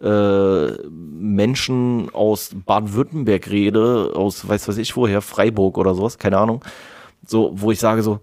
äh, 0.00 0.72
Menschen 0.88 2.10
aus 2.12 2.50
Baden-Württemberg 2.54 3.50
rede, 3.50 4.12
aus 4.14 4.46
weiß 4.46 4.68
was 4.68 4.76
ich 4.76 4.96
woher, 4.96 5.22
Freiburg 5.22 5.78
oder 5.78 5.94
sowas, 5.94 6.18
keine 6.18 6.38
Ahnung. 6.38 6.62
So, 7.26 7.52
wo 7.54 7.70
ich 7.70 7.78
sage 7.78 8.02
so, 8.02 8.20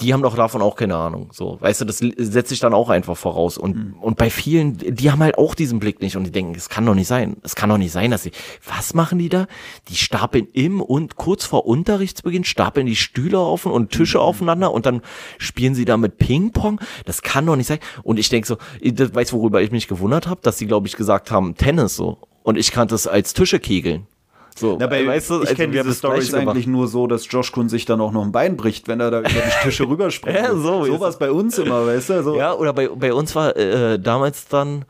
die 0.00 0.12
haben 0.12 0.22
doch 0.22 0.34
davon 0.34 0.60
auch 0.60 0.74
keine 0.74 0.96
Ahnung. 0.96 1.30
So, 1.32 1.56
weißt 1.60 1.82
du, 1.82 1.84
das 1.84 1.98
setze 1.98 2.52
ich 2.52 2.58
dann 2.58 2.74
auch 2.74 2.90
einfach 2.90 3.16
voraus. 3.16 3.56
Und, 3.56 3.94
und 4.00 4.16
bei 4.16 4.28
vielen, 4.28 4.76
die 4.76 5.12
haben 5.12 5.22
halt 5.22 5.38
auch 5.38 5.54
diesen 5.54 5.78
Blick 5.78 6.00
nicht 6.00 6.16
und 6.16 6.24
die 6.24 6.32
denken, 6.32 6.54
es 6.56 6.68
kann 6.68 6.84
doch 6.84 6.96
nicht 6.96 7.06
sein. 7.06 7.36
Es 7.42 7.54
kann 7.54 7.68
doch 7.68 7.78
nicht 7.78 7.92
sein, 7.92 8.10
dass 8.10 8.24
sie, 8.24 8.32
was 8.66 8.94
machen 8.94 9.20
die 9.20 9.28
da? 9.28 9.46
Die 9.88 9.94
stapeln 9.94 10.48
im 10.52 10.80
und 10.80 11.14
kurz 11.14 11.44
vor 11.44 11.66
Unterrichtsbeginn 11.66 12.42
stapeln 12.42 12.86
die 12.86 12.96
Stühle 12.96 13.38
auf 13.38 13.66
und 13.66 13.92
Tische 13.92 14.20
aufeinander 14.20 14.72
und 14.72 14.84
dann 14.84 15.00
spielen 15.38 15.76
sie 15.76 15.84
da 15.84 15.96
mit 15.96 16.18
Ping-Pong. 16.18 16.80
Das 17.04 17.22
kann 17.22 17.46
doch 17.46 17.56
nicht 17.56 17.68
sein. 17.68 17.78
Und 18.02 18.18
ich 18.18 18.28
denke 18.28 18.48
so, 18.48 18.56
ich 18.80 18.98
weiß, 18.98 19.32
worüber 19.32 19.62
ich 19.62 19.70
mich 19.70 19.86
gewundert 19.86 20.26
habe, 20.26 20.40
dass 20.42 20.58
sie, 20.58 20.66
glaube 20.66 20.88
ich, 20.88 20.96
gesagt 20.96 21.30
haben, 21.30 21.54
Tennis 21.54 21.94
so. 21.94 22.18
Und 22.42 22.58
ich 22.58 22.72
kannte 22.72 22.96
es 22.96 23.06
als 23.06 23.32
Tische 23.32 23.60
kegeln. 23.60 24.08
So, 24.56 24.76
Dabei, 24.76 25.04
weißt 25.04 25.30
du, 25.30 25.34
ich 25.42 25.48
also 25.48 25.54
kenne 25.54 25.72
diese 25.72 25.94
Stories 25.94 26.32
eigentlich 26.32 26.68
nur 26.68 26.86
so, 26.86 27.08
dass 27.08 27.26
Josh 27.28 27.50
Kun 27.50 27.68
sich 27.68 27.86
dann 27.86 28.00
auch 28.00 28.12
noch 28.12 28.22
ein 28.22 28.30
Bein 28.30 28.56
bricht, 28.56 28.86
wenn 28.86 29.00
er 29.00 29.10
da 29.10 29.20
über 29.20 29.28
die 29.28 29.64
Tische 29.64 29.82
rüberspringt. 29.88 30.36
Ja, 30.36 30.54
so 30.54 30.84
ist 30.84 30.92
Sowas 30.92 31.18
bei 31.18 31.32
uns 31.32 31.58
immer, 31.58 31.86
weißt 31.86 32.10
du? 32.10 32.22
So. 32.22 32.36
Ja, 32.36 32.54
oder 32.54 32.72
bei, 32.72 32.88
bei 32.88 33.12
uns 33.12 33.34
war 33.34 33.56
äh, 33.56 33.98
damals 33.98 34.46
dann, 34.46 34.84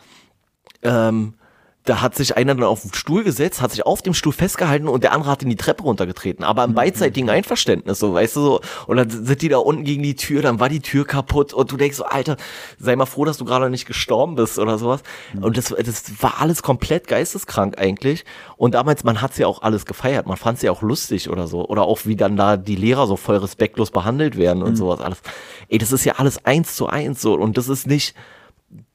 ähm, 0.83 1.35
da 1.85 2.01
hat 2.01 2.15
sich 2.15 2.37
einer 2.37 2.55
dann 2.55 2.65
auf 2.65 2.81
den 2.81 2.95
Stuhl 2.95 3.25
gesetzt, 3.25 3.61
hat 3.61 3.73
sich 3.73 3.85
auf 3.85 4.01
dem 4.01 4.15
Stuhl 4.15 4.33
festgehalten 4.33 4.89
und 4.89 5.05
der 5.05 5.13
andere 5.13 5.31
hat 5.31 5.43
in 5.43 5.51
die 5.51 5.57
Treppe 5.57 5.83
runtergetreten. 5.83 6.43
Aber 6.43 6.65
im 6.65 6.71
mhm. 6.71 6.75
beidseitigen 6.75 7.29
Einverständnis, 7.29 7.99
so, 7.99 8.15
weißt 8.15 8.37
du, 8.37 8.41
so. 8.41 8.61
Und 8.87 8.97
dann 8.97 9.11
sind 9.11 9.43
die 9.43 9.51
da 9.51 9.59
unten 9.59 9.85
gegen 9.85 10.03
die 10.03 10.17
Tür, 10.17 10.41
dann 10.41 10.61
war 10.61 10.71
die 10.71 10.81
Tür 10.81 11.07
kaputt 11.07 11.53
und 11.53 11.71
du 11.71 11.77
denkst 11.77 11.99
so, 11.99 12.05
Alter, 12.05 12.39
sei 12.79 12.97
mal 12.97 13.05
froh, 13.05 13.27
dass 13.27 13.37
du 13.37 13.45
gerade 13.45 13.69
nicht 13.69 13.85
gestorben 13.85 14.35
bist 14.35 14.59
oder 14.59 14.79
sowas. 14.79 15.03
Mhm. 15.35 15.45
Und 15.45 15.57
das, 15.59 15.75
das 15.85 16.23
war 16.23 16.41
alles 16.41 16.63
komplett 16.63 17.07
geisteskrank 17.07 17.79
eigentlich. 17.79 18.25
Und 18.57 18.75
damals, 18.75 19.05
man 19.05 19.21
hat's 19.21 19.37
ja 19.37 19.47
auch 19.47 19.61
alles 19.61 19.85
gefeiert, 19.85 20.27
man 20.27 20.39
fand's 20.39 20.63
ja 20.63 20.73
auch 20.73 20.81
lustig 20.81 21.29
oder 21.29 21.47
so. 21.47 21.69
Oder 21.69 21.83
auch 21.83 22.07
wie 22.07 22.17
dann 22.17 22.39
da 22.39 22.57
die 22.57 22.77
Lehrer 22.77 23.07
so 23.07 23.17
voll 23.17 23.37
respektlos 23.37 23.91
behandelt 23.91 24.39
werden 24.39 24.63
und 24.63 24.71
mhm. 24.71 24.77
sowas 24.77 25.03
alles. 25.03 25.21
Ey, 25.69 25.77
das 25.77 25.93
ist 25.93 26.07
ja 26.07 26.15
alles 26.15 26.47
eins 26.47 26.77
zu 26.77 26.87
eins 26.87 27.21
so. 27.21 27.35
Und 27.35 27.59
das 27.59 27.69
ist 27.69 27.87
nicht, 27.87 28.15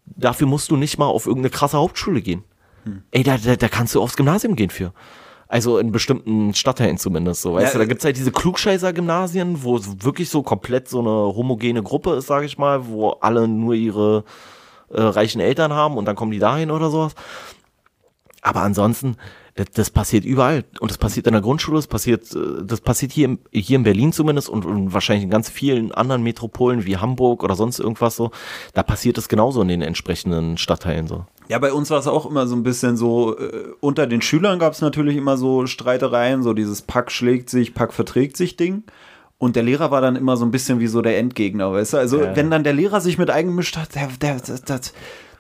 dafür 0.08 0.48
musst 0.48 0.72
du 0.72 0.76
nicht 0.76 0.98
mal 0.98 1.06
auf 1.06 1.28
irgendeine 1.28 1.52
krasse 1.52 1.78
Hauptschule 1.78 2.22
gehen. 2.22 2.44
Hm. 2.84 3.04
Ey, 3.12 3.24
da, 3.24 3.38
da, 3.38 3.56
da 3.56 3.68
kannst 3.68 3.96
du 3.96 4.02
aufs 4.02 4.16
Gymnasium 4.16 4.56
gehen 4.56 4.70
für. 4.70 4.94
Also 5.48 5.80
in 5.80 5.92
bestimmten 5.92 6.54
Stadtteilen 6.54 6.98
zumindest 6.98 7.42
so, 7.42 7.56
weißt 7.56 7.74
ja, 7.74 7.74
du, 7.74 7.80
da 7.80 7.86
gibt's 7.86 8.06
halt 8.06 8.18
diese 8.18 8.32
Klugscheißer-Gymnasien, 8.32 9.64
wo 9.64 9.78
es 9.78 10.04
wirklich 10.04 10.30
so 10.30 10.44
komplett 10.44 10.88
so 10.88 11.00
eine 11.00 11.10
homogene 11.10 11.82
Gruppe 11.82 12.14
ist, 12.14 12.28
sage 12.28 12.46
ich 12.46 12.60
mal, 12.60 12.86
wo 12.88 13.10
alle 13.22 13.48
nur 13.48 13.74
ihre 13.74 14.26
äh, 14.90 15.02
reichen 15.02 15.42
Eltern 15.42 15.74
haben 15.74 15.98
und 15.98 16.06
dann 16.06 16.16
kommen 16.16 16.32
die 16.32 16.38
dahin 16.38 16.70
oder 16.70 16.92
sowas. 16.92 17.16
Aber 18.44 18.62
ansonsten, 18.62 19.18
das, 19.56 19.68
das 19.74 19.90
passiert 19.90 20.24
überall. 20.24 20.64
Und 20.80 20.92
das 20.92 20.98
passiert 20.98 21.28
in 21.28 21.34
der 21.34 21.42
Grundschule, 21.42 21.78
das 21.78 21.88
passiert, 21.88 22.32
äh, 22.36 22.64
das 22.64 22.82
passiert 22.82 23.12
hier, 23.12 23.38
hier 23.52 23.76
in 23.76 23.84
Berlin 23.84 24.14
zumindest 24.14 24.50
und, 24.50 24.66
und 24.66 24.94
wahrscheinlich 24.94 25.24
in 25.24 25.30
ganz 25.30 25.50
vielen 25.50 25.92
anderen 25.92 26.24
Metropolen 26.24 26.86
wie 26.86 26.98
Hamburg 26.98 27.44
oder 27.44 27.56
sonst 27.56 27.80
irgendwas 27.80 28.16
so. 28.16 28.32
Da 28.74 28.84
passiert 28.84 29.18
es 29.18 29.28
genauso 29.30 29.62
in 29.62 29.68
den 29.68 29.82
entsprechenden 29.82 30.58
Stadtteilen 30.58 31.08
so. 31.08 31.26
Ja, 31.50 31.58
bei 31.58 31.74
uns 31.74 31.90
war 31.90 32.00
es 32.00 32.08
auch 32.08 32.28
immer 32.28 32.46
so 32.46 32.56
ein 32.56 32.62
bisschen 32.62 32.96
so, 32.96 33.38
äh, 33.38 33.74
unter 33.80 34.06
den 34.06 34.22
Schülern 34.22 34.60
gab 34.60 34.74
es 34.74 34.82
natürlich 34.82 35.18
immer 35.18 35.36
so 35.36 35.66
Streitereien, 35.66 36.44
so 36.44 36.54
dieses 36.54 36.84
Pack 36.84 37.12
schlägt 37.12 37.50
sich, 37.50 37.74
Pack 37.74 37.92
verträgt 37.92 38.38
sich 38.38 38.56
Ding. 38.56 38.84
Und 39.40 39.56
der 39.56 39.64
Lehrer 39.64 39.90
war 39.90 40.02
dann 40.02 40.16
immer 40.16 40.38
so 40.38 40.46
ein 40.46 40.52
bisschen 40.52 40.80
wie 40.80 40.88
so 40.88 41.02
der 41.02 41.18
Endgegner, 41.18 41.72
weißt 41.72 41.94
du? 41.94 41.98
Also, 41.98 42.22
ja. 42.22 42.36
wenn 42.36 42.52
dann 42.52 42.64
der 42.64 42.74
Lehrer 42.74 43.02
sich 43.02 43.18
mit 43.18 43.30
eingemischt 43.30 43.78
hat, 43.78 43.96
der, 43.96 44.10
der, 44.22 44.40
der, 44.42 44.60
der 44.60 44.80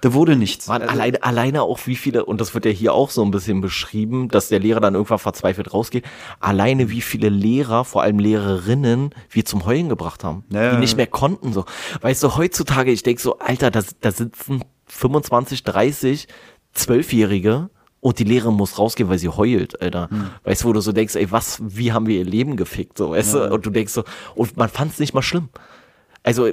da 0.02 0.14
wurde 0.14 0.36
nichts. 0.36 0.68
Man, 0.68 0.82
also, 0.82 0.94
alleine, 0.94 1.24
alleine 1.24 1.62
auch 1.62 1.80
wie 1.86 1.96
viele, 1.96 2.26
und 2.26 2.40
das 2.40 2.54
wird 2.54 2.66
ja 2.66 2.72
hier 2.72 2.94
auch 2.94 3.10
so 3.10 3.22
ein 3.24 3.32
bisschen 3.32 3.60
beschrieben, 3.60 4.30
dass 4.30 4.48
der 4.48 4.60
Lehrer 4.60 4.80
dann 4.80 4.96
irgendwann 4.96 5.20
verzweifelt 5.20 5.74
rausgeht. 5.74 6.06
Alleine 6.40 6.90
wie 6.90 7.02
viele 7.02 7.30
Lehrer, 7.30 7.84
vor 7.84 8.02
allem 8.02 8.18
Lehrerinnen, 8.18 9.14
wir 9.30 9.46
zum 9.46 9.66
Heulen 9.66 9.90
gebracht 9.90 10.24
haben. 10.24 10.46
Ja. 10.50 10.72
Die 10.72 10.78
nicht 10.78 10.96
mehr 10.96 11.08
konnten, 11.08 11.52
so. 11.52 11.66
Weißt 12.02 12.24
du, 12.24 12.38
heutzutage, 12.38 12.92
ich 12.92 13.04
denk 13.04 13.20
so, 13.20 13.40
Alter, 13.40 13.70
da, 13.70 13.82
da 14.00 14.12
sitzen 14.12 14.64
25, 14.90 15.64
30, 15.64 16.28
12-Jährige, 16.76 17.70
und 18.02 18.18
die 18.18 18.24
Lehrerin 18.24 18.54
muss 18.54 18.80
rausgehen, 18.80 19.10
weil 19.10 19.20
sie 19.20 19.28
heult, 19.28 19.82
Alter. 19.82 20.10
Hm. 20.10 20.30
Weißt 20.46 20.64
du, 20.64 20.70
wo 20.70 20.74
du 20.74 20.80
so 20.80 20.94
denkst, 20.94 21.16
ey, 21.16 21.30
was, 21.32 21.60
wie 21.62 21.92
haben 21.92 22.08
wir 22.08 22.18
ihr 22.18 22.26
Leben 22.26 22.56
gefickt, 22.56 22.98
so, 22.98 23.12
weißt 23.12 23.36
ja. 23.36 23.48
du? 23.48 23.56
Und 23.56 23.66
du 23.66 23.70
denkst 23.72 23.92
so, 23.92 24.04
und 24.36 24.56
man 24.56 24.70
fand 24.70 24.94
es 24.94 25.00
nicht 25.00 25.14
mal 25.14 25.22
schlimm 25.22 25.50
also 26.24 26.50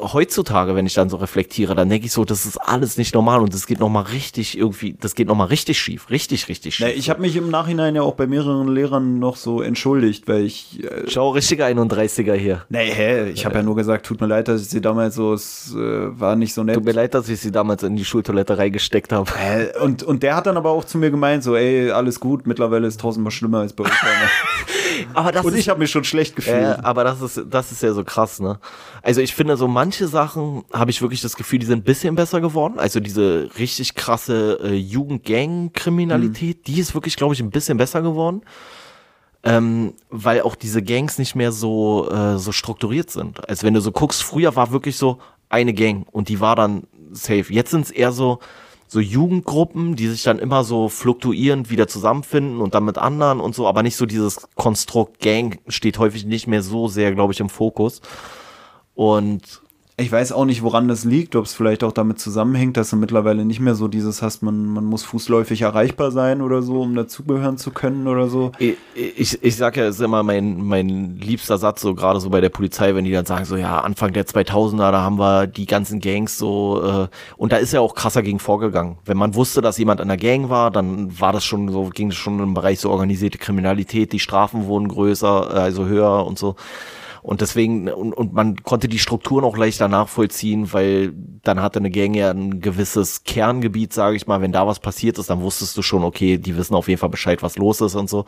heutzutage, 0.00 0.74
wenn 0.74 0.86
ich 0.86 0.94
dann 0.94 1.08
so 1.08 1.16
reflektiere, 1.16 1.74
dann 1.74 1.88
denke 1.88 2.06
ich 2.06 2.12
so, 2.12 2.24
das 2.24 2.46
ist 2.46 2.58
alles 2.58 2.96
nicht 2.96 3.14
normal 3.14 3.40
und 3.40 3.52
das 3.52 3.66
geht 3.66 3.80
nochmal 3.80 4.04
richtig 4.04 4.56
irgendwie, 4.56 4.96
das 5.00 5.14
geht 5.14 5.26
nochmal 5.26 5.48
richtig 5.48 5.78
schief, 5.78 6.10
richtig, 6.10 6.48
richtig 6.48 6.76
schief. 6.76 6.86
Ja, 6.86 6.92
ich 6.94 7.10
habe 7.10 7.20
mich 7.20 7.34
im 7.36 7.50
Nachhinein 7.50 7.96
ja 7.96 8.02
auch 8.02 8.14
bei 8.14 8.26
mehreren 8.26 8.68
Lehrern 8.68 9.18
noch 9.18 9.36
so 9.36 9.62
entschuldigt, 9.62 10.28
weil 10.28 10.44
ich. 10.44 10.84
Äh, 10.84 11.08
Schau, 11.08 11.30
richtiger 11.30 11.66
31er 11.66 12.34
hier. 12.34 12.64
Nee, 12.68 12.90
hä, 12.92 13.30
ich 13.30 13.44
habe 13.44 13.56
ja 13.56 13.62
nur 13.62 13.74
gesagt, 13.76 14.06
tut 14.06 14.20
mir 14.20 14.28
leid, 14.28 14.48
dass 14.48 14.62
ich 14.62 14.68
sie 14.68 14.80
damals 14.80 15.16
so, 15.16 15.34
es 15.34 15.74
äh, 15.74 15.78
war 16.20 16.36
nicht 16.36 16.54
so 16.54 16.62
nett. 16.62 16.76
Tut 16.76 16.84
mir 16.84 16.92
leid, 16.92 17.14
dass 17.14 17.28
ich 17.28 17.40
sie 17.40 17.50
damals 17.50 17.82
in 17.82 17.96
die 17.96 18.04
Schultoilette 18.04 18.58
reingesteckt 18.58 19.12
habe. 19.12 19.30
Äh, 19.40 19.76
und, 19.80 20.02
und 20.02 20.22
der 20.22 20.36
hat 20.36 20.46
dann 20.46 20.56
aber 20.56 20.70
auch 20.70 20.84
zu 20.84 20.98
mir 20.98 21.10
gemeint, 21.10 21.42
so, 21.42 21.56
ey, 21.56 21.90
alles 21.90 22.20
gut, 22.20 22.46
mittlerweile 22.46 22.86
ist 22.86 23.00
tausendmal 23.00 23.32
schlimmer 23.32 23.58
als 23.60 23.72
bei 23.72 23.84
uns. 23.84 23.92
aber 25.12 25.32
das 25.32 25.44
und 25.44 25.56
ich 25.56 25.68
habe 25.68 25.80
mich 25.80 25.90
schon 25.90 26.04
schlecht 26.04 26.36
gefühlt. 26.36 26.56
Äh, 26.56 26.78
aber 26.82 27.04
das 27.04 27.20
ist, 27.20 27.42
das 27.48 27.72
ist 27.72 27.82
ja 27.82 27.92
so 27.92 28.04
krass, 28.04 28.40
ne? 28.40 28.58
Also 29.02 29.20
ich 29.20 29.34
finde 29.34 29.56
so 29.56 29.68
manche 29.68 30.08
Sachen 30.08 30.64
habe 30.72 30.90
ich 30.90 31.02
wirklich 31.02 31.20
das 31.20 31.36
Gefühl, 31.36 31.58
die 31.58 31.66
sind 31.66 31.80
ein 31.80 31.84
bisschen 31.84 32.14
besser 32.14 32.40
geworden. 32.40 32.78
Also 32.78 33.00
diese 33.00 33.50
richtig 33.58 33.94
krasse 33.94 34.58
äh, 34.62 34.74
Jugendgang-Kriminalität, 34.74 36.58
mhm. 36.58 36.62
die 36.64 36.80
ist 36.80 36.94
wirklich, 36.94 37.16
glaube 37.16 37.34
ich, 37.34 37.40
ein 37.40 37.50
bisschen 37.50 37.76
besser 37.76 38.02
geworden. 38.02 38.42
Ähm, 39.46 39.92
weil 40.08 40.40
auch 40.40 40.54
diese 40.54 40.82
Gangs 40.82 41.18
nicht 41.18 41.34
mehr 41.34 41.52
so, 41.52 42.08
äh, 42.10 42.38
so 42.38 42.50
strukturiert 42.50 43.10
sind. 43.10 43.46
Also 43.46 43.66
wenn 43.66 43.74
du 43.74 43.80
so 43.80 43.92
guckst, 43.92 44.22
früher 44.22 44.56
war 44.56 44.72
wirklich 44.72 44.96
so 44.96 45.18
eine 45.50 45.74
Gang 45.74 46.06
und 46.10 46.30
die 46.30 46.40
war 46.40 46.56
dann 46.56 46.84
safe. 47.12 47.52
Jetzt 47.52 47.70
sind 47.70 47.82
es 47.82 47.90
eher 47.90 48.12
so, 48.12 48.38
so 48.94 49.00
Jugendgruppen, 49.00 49.96
die 49.96 50.06
sich 50.06 50.22
dann 50.22 50.38
immer 50.38 50.62
so 50.62 50.88
fluktuierend 50.88 51.68
wieder 51.68 51.88
zusammenfinden 51.88 52.60
und 52.60 52.74
dann 52.76 52.84
mit 52.84 52.96
anderen 52.96 53.40
und 53.40 53.52
so, 53.52 53.66
aber 53.66 53.82
nicht 53.82 53.96
so 53.96 54.06
dieses 54.06 54.48
Konstrukt 54.54 55.18
Gang 55.18 55.58
steht 55.66 55.98
häufig 55.98 56.24
nicht 56.24 56.46
mehr 56.46 56.62
so 56.62 56.86
sehr, 56.86 57.12
glaube 57.12 57.32
ich, 57.32 57.40
im 57.40 57.48
Fokus. 57.48 58.00
Und 58.94 59.63
ich 59.96 60.10
weiß 60.10 60.32
auch 60.32 60.44
nicht, 60.44 60.64
woran 60.64 60.88
das 60.88 61.04
liegt, 61.04 61.36
ob 61.36 61.44
es 61.44 61.54
vielleicht 61.54 61.84
auch 61.84 61.92
damit 61.92 62.18
zusammenhängt, 62.18 62.76
dass 62.76 62.90
du 62.90 62.96
mittlerweile 62.96 63.44
nicht 63.44 63.60
mehr 63.60 63.76
so 63.76 63.86
dieses 63.86 64.22
hast, 64.22 64.42
man, 64.42 64.66
man 64.66 64.84
muss 64.84 65.04
fußläufig 65.04 65.62
erreichbar 65.62 66.10
sein 66.10 66.40
oder 66.42 66.62
so, 66.62 66.80
um 66.80 66.96
dazugehören 66.96 67.58
zu 67.58 67.70
können 67.70 68.08
oder 68.08 68.26
so. 68.26 68.50
Ich, 68.58 68.76
ich, 68.96 69.40
ich 69.40 69.56
sag 69.56 69.76
ja, 69.76 69.86
ist 69.86 70.00
immer 70.00 70.24
mein, 70.24 70.60
mein 70.66 71.20
liebster 71.20 71.58
Satz, 71.58 71.80
so 71.80 71.94
gerade 71.94 72.18
so 72.18 72.28
bei 72.30 72.40
der 72.40 72.48
Polizei, 72.48 72.96
wenn 72.96 73.04
die 73.04 73.12
dann 73.12 73.24
sagen, 73.24 73.44
so 73.44 73.56
ja, 73.56 73.82
Anfang 73.82 74.12
der 74.12 74.26
2000er, 74.26 74.90
da 74.90 75.00
haben 75.00 75.20
wir 75.20 75.46
die 75.46 75.66
ganzen 75.66 76.00
Gangs 76.00 76.38
so, 76.38 76.82
äh, 76.84 77.16
und 77.36 77.52
da 77.52 77.58
ist 77.58 77.72
ja 77.72 77.78
auch 77.78 77.94
krasser 77.94 78.24
gegen 78.24 78.40
vorgegangen. 78.40 78.98
Wenn 79.04 79.16
man 79.16 79.36
wusste, 79.36 79.60
dass 79.60 79.78
jemand 79.78 80.00
in 80.00 80.08
der 80.08 80.16
Gang 80.16 80.50
war, 80.50 80.72
dann 80.72 81.20
war 81.20 81.32
das 81.32 81.44
schon 81.44 81.68
so, 81.68 81.90
ging 81.90 82.08
es 82.08 82.16
schon 82.16 82.40
im 82.40 82.54
Bereich 82.54 82.80
so 82.80 82.90
organisierte 82.90 83.38
Kriminalität, 83.38 84.12
die 84.12 84.18
Strafen 84.18 84.66
wurden 84.66 84.88
größer, 84.88 85.50
also 85.50 85.86
höher 85.86 86.26
und 86.26 86.36
so. 86.36 86.56
Und 87.24 87.40
deswegen, 87.40 87.88
und, 87.88 88.12
und 88.12 88.34
man 88.34 88.62
konnte 88.64 88.86
die 88.86 88.98
Strukturen 88.98 89.44
auch 89.44 89.56
leichter 89.56 89.88
nachvollziehen, 89.88 90.74
weil 90.74 91.14
dann 91.42 91.62
hatte 91.62 91.78
eine 91.78 91.90
Gang 91.90 92.14
ja 92.14 92.30
ein 92.30 92.60
gewisses 92.60 93.24
Kerngebiet, 93.24 93.94
sage 93.94 94.14
ich 94.14 94.26
mal. 94.26 94.42
Wenn 94.42 94.52
da 94.52 94.66
was 94.66 94.78
passiert 94.78 95.16
ist, 95.16 95.30
dann 95.30 95.40
wusstest 95.40 95.74
du 95.78 95.80
schon, 95.80 96.04
okay, 96.04 96.36
die 96.36 96.54
wissen 96.58 96.74
auf 96.74 96.86
jeden 96.86 97.00
Fall 97.00 97.08
Bescheid, 97.08 97.42
was 97.42 97.56
los 97.56 97.80
ist 97.80 97.94
und 97.94 98.10
so. 98.10 98.26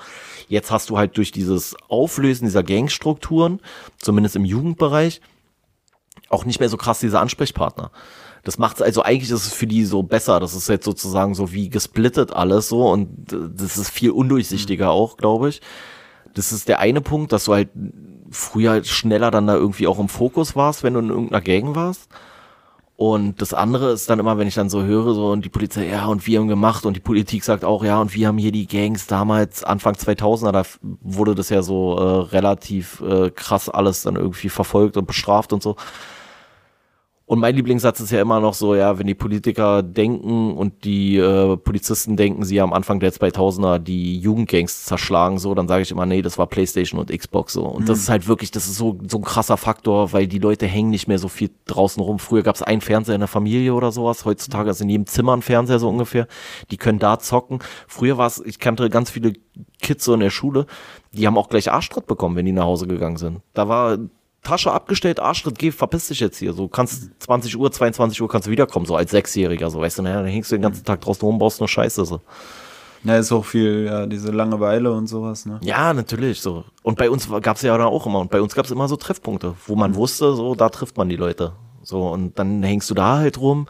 Jetzt 0.49 0.71
hast 0.71 0.89
du 0.89 0.97
halt 0.97 1.15
durch 1.19 1.31
dieses 1.31 1.77
Auflösen 1.89 2.47
dieser 2.47 2.63
Gangstrukturen, 2.63 3.61
zumindest 3.99 4.35
im 4.35 4.47
Jugendbereich, 4.47 5.21
auch 6.31 6.47
nicht 6.47 6.61
mehr 6.61 6.71
so 6.71 6.79
krass 6.79 6.99
diese 6.99 7.21
Ansprechpartner. 7.21 7.91
Das 8.45 8.57
macht 8.57 8.77
es 8.77 8.83
also 8.83 9.03
eigentlich 9.03 9.31
ist 9.31 9.47
es 9.47 9.53
für 9.53 9.67
die 9.67 9.85
so 9.85 10.05
besser. 10.05 10.41
Das 10.41 10.55
ist 10.55 10.71
jetzt 10.71 10.87
sozusagen 10.87 11.35
so 11.35 11.53
wie 11.53 11.69
gesplittet 11.69 12.33
alles 12.33 12.71
so 12.71 12.89
und 12.89 13.11
das 13.27 13.77
ist 13.77 13.91
viel 13.91 14.13
undurchsichtiger 14.13 14.91
auch, 14.91 15.19
glaube 15.19 15.51
ich. 15.51 15.61
Das 16.33 16.51
ist 16.51 16.69
der 16.69 16.79
eine 16.81 17.03
Punkt, 17.03 17.33
dass 17.33 17.45
du 17.45 17.53
halt 17.53 17.69
früher 18.31 18.85
schneller 18.85 19.31
dann 19.31 19.47
da 19.47 19.55
irgendwie 19.55 19.87
auch 19.87 19.99
im 19.99 20.09
Fokus 20.09 20.57
warst, 20.57 20.83
wenn 20.83 20.95
du 20.95 21.01
in 21.01 21.11
irgendeiner 21.11 21.41
Gang 21.41 21.75
warst. 21.75 22.09
Und 22.97 23.43
das 23.43 23.53
andere 23.53 23.93
ist 23.93 24.09
dann 24.09 24.19
immer, 24.19 24.39
wenn 24.39 24.49
ich 24.49 24.55
dann 24.55 24.71
so 24.71 24.83
höre, 24.83 25.13
so 25.13 25.31
und 25.31 25.45
die 25.45 25.51
Polizei, 25.51 25.87
ja, 25.87 26.07
und 26.07 26.27
wir 26.27 26.39
haben 26.39 26.49
gemacht 26.49 26.87
und 26.87 26.97
die 26.97 27.01
Politik 27.01 27.45
sagt 27.45 27.63
auch, 27.63 27.85
ja, 27.85 28.01
und 28.01 28.15
wir 28.15 28.27
haben 28.27 28.39
hier 28.39 28.53
die 28.53 28.67
Gangs 28.67 29.07
damals, 29.07 29.63
Anfang 29.63 29.95
2000er, 29.95 30.53
da 30.53 30.63
wurde 31.03 31.35
das 31.35 31.51
ja 31.51 31.63
so 31.63 31.99
äh, 31.99 32.35
relativ 32.35 33.03
äh, 33.03 33.31
krass 33.31 33.69
alles 33.69 34.03
dann 34.03 34.17
irgendwie 34.17 34.49
verfolgt 34.49 34.97
und 34.97 35.07
bestraft 35.07 35.53
und 35.53 35.63
so. 35.63 35.77
Und 37.29 37.41
mein 37.41 37.57
Lieblingssatz 37.57 37.99
ist 37.99 38.13
ja 38.13 38.21
immer 38.21 38.39
noch 38.39 38.55
so, 38.55 38.77
ja, 38.77 39.01
wenn 39.01 39.09
die 39.09 39.15
Politiker 39.15 39.83
denken 39.83 40.57
und 40.57 40.85
die 40.85 41.17
äh, 41.17 41.57
Polizisten 41.57 42.17
denken, 42.17 42.45
sie 42.45 42.61
haben 42.61 42.73
Anfang 42.73 43.01
der 43.01 43.13
2000er 43.13 43.81
die 43.81 44.21
Jugendgangs 44.21 44.85
zerschlagen, 44.85 45.39
so, 45.39 45.53
dann 45.53 45.67
sage 45.67 45.83
ich 45.83 45.91
immer, 45.91 46.07
nee, 46.07 46.23
das 46.23 46.39
war 46.39 46.47
Playstation 46.47 47.01
und 47.01 47.11
Xbox 47.11 47.55
so. 47.55 47.65
Und 47.65 47.83
mhm. 47.83 47.87
das 47.87 47.99
ist 47.99 48.09
halt 48.09 48.29
wirklich, 48.29 48.53
das 48.53 48.69
ist 48.69 48.77
so, 48.77 49.01
so 49.09 49.19
ein 49.19 49.25
krasser 49.25 49.57
Faktor, 49.57 50.13
weil 50.13 50.29
die 50.29 50.39
Leute 50.39 50.67
hängen 50.67 50.91
nicht 50.91 51.09
mehr 51.09 51.19
so 51.19 51.27
viel 51.27 51.51
draußen 51.65 52.01
rum. 52.01 52.21
Früher 52.21 52.45
gab 52.45 52.55
es 52.55 52.63
einen 52.63 52.81
Fernseher 52.81 53.17
in 53.17 53.23
der 53.23 53.29
Familie 53.29 53.75
oder 53.75 53.91
sowas, 53.91 54.25
heutzutage 54.25 54.71
ist 54.71 54.81
in 54.81 54.89
jedem 54.89 55.07
Zimmer 55.07 55.37
ein 55.37 55.43
Fernseher 55.43 55.81
so 55.81 55.89
ungefähr. 55.89 56.29
Die 56.71 56.77
können 56.77 57.01
da 57.01 57.19
zocken. 57.19 57.59
Früher 57.89 58.19
war 58.19 58.29
es, 58.29 58.41
ich 58.47 58.61
kannte 58.61 58.89
ganz 58.89 59.11
viele 59.11 59.33
Kids 59.83 60.05
so 60.05 60.15
in 60.15 60.21
der 60.21 60.31
Schule, 60.31 60.67
die 61.11 61.27
haben 61.27 61.37
auch 61.39 61.49
gleich 61.49 61.73
Arschtritt 61.73 62.07
bekommen, 62.07 62.37
wenn 62.37 62.47
die 62.47 62.53
nach 62.53 62.67
Hause 62.67 62.87
gegangen 62.87 63.17
sind. 63.17 63.41
Da 63.53 63.69
war 63.69 63.99
Tasche 64.43 64.71
abgestellt, 64.71 65.19
Arschtritt, 65.19 65.59
geh, 65.59 65.73
verpiss 65.73 66.09
dich 66.09 66.21
jetzt 66.21 66.39
hier. 66.39 66.53
So 66.53 66.69
kannst 66.69 67.11
20 67.21 67.57
Uhr, 67.57 67.73
22 67.73 68.23
Uhr 68.23 68.29
kannst 68.29 68.47
du 68.47 68.51
wiederkommen, 68.51 68.87
so 68.87 68.97
als 68.97 69.11
Sechsjähriger, 69.11 69.71
so 69.71 69.81
weißt 69.81 69.99
du, 69.99 70.03
naja, 70.03 70.23
dann 70.23 70.27
hängst 70.27 70.53
du 70.53 70.57
den 70.57 70.63
ganzen 70.63 70.85
Tag 70.85 71.01
draußen 71.01 71.27
rum, 71.27 71.39
baust 71.39 71.61
nur 71.61 71.69
Scheiße. 71.69 72.05
So. 72.05 72.21
Ja, 73.05 73.19
ist 73.19 73.33
auch 73.33 73.45
viel, 73.45 73.87
ja, 73.87 74.07
diese 74.07 74.33
Langeweile 74.33 74.93
und 74.93 75.07
sowas, 75.07 75.47
ne? 75.47 75.61
Ja, 75.63 75.93
natürlich, 75.95 76.41
so. 76.41 76.65
Und 76.83 76.99
bei 76.99 77.09
uns 77.09 77.29
gab 77.43 77.57
es 77.57 77.63
ja 77.63 77.77
dann 77.77 77.87
auch 77.87 78.07
immer, 78.07 78.21
und 78.21 78.31
bei 78.31 78.41
uns 78.41 78.55
gab 78.55 78.65
es 78.65 78.71
immer 78.71 78.89
so 78.89 78.97
Treffpunkte, 78.97 79.55
wo 79.67 79.77
man 79.77 79.93
mhm. 79.93 79.97
wusste, 79.97 80.35
so, 80.35 80.55
da 80.55 80.69
trifft 80.69 80.97
man 80.97 81.09
die 81.09 81.17
Leute. 81.17 81.53
So, 81.83 82.09
und 82.09 82.39
dann 82.39 82.63
hängst 82.65 82.91
du 82.91 82.95
da 82.95 83.19
halt 83.19 83.39
rum, 83.39 83.69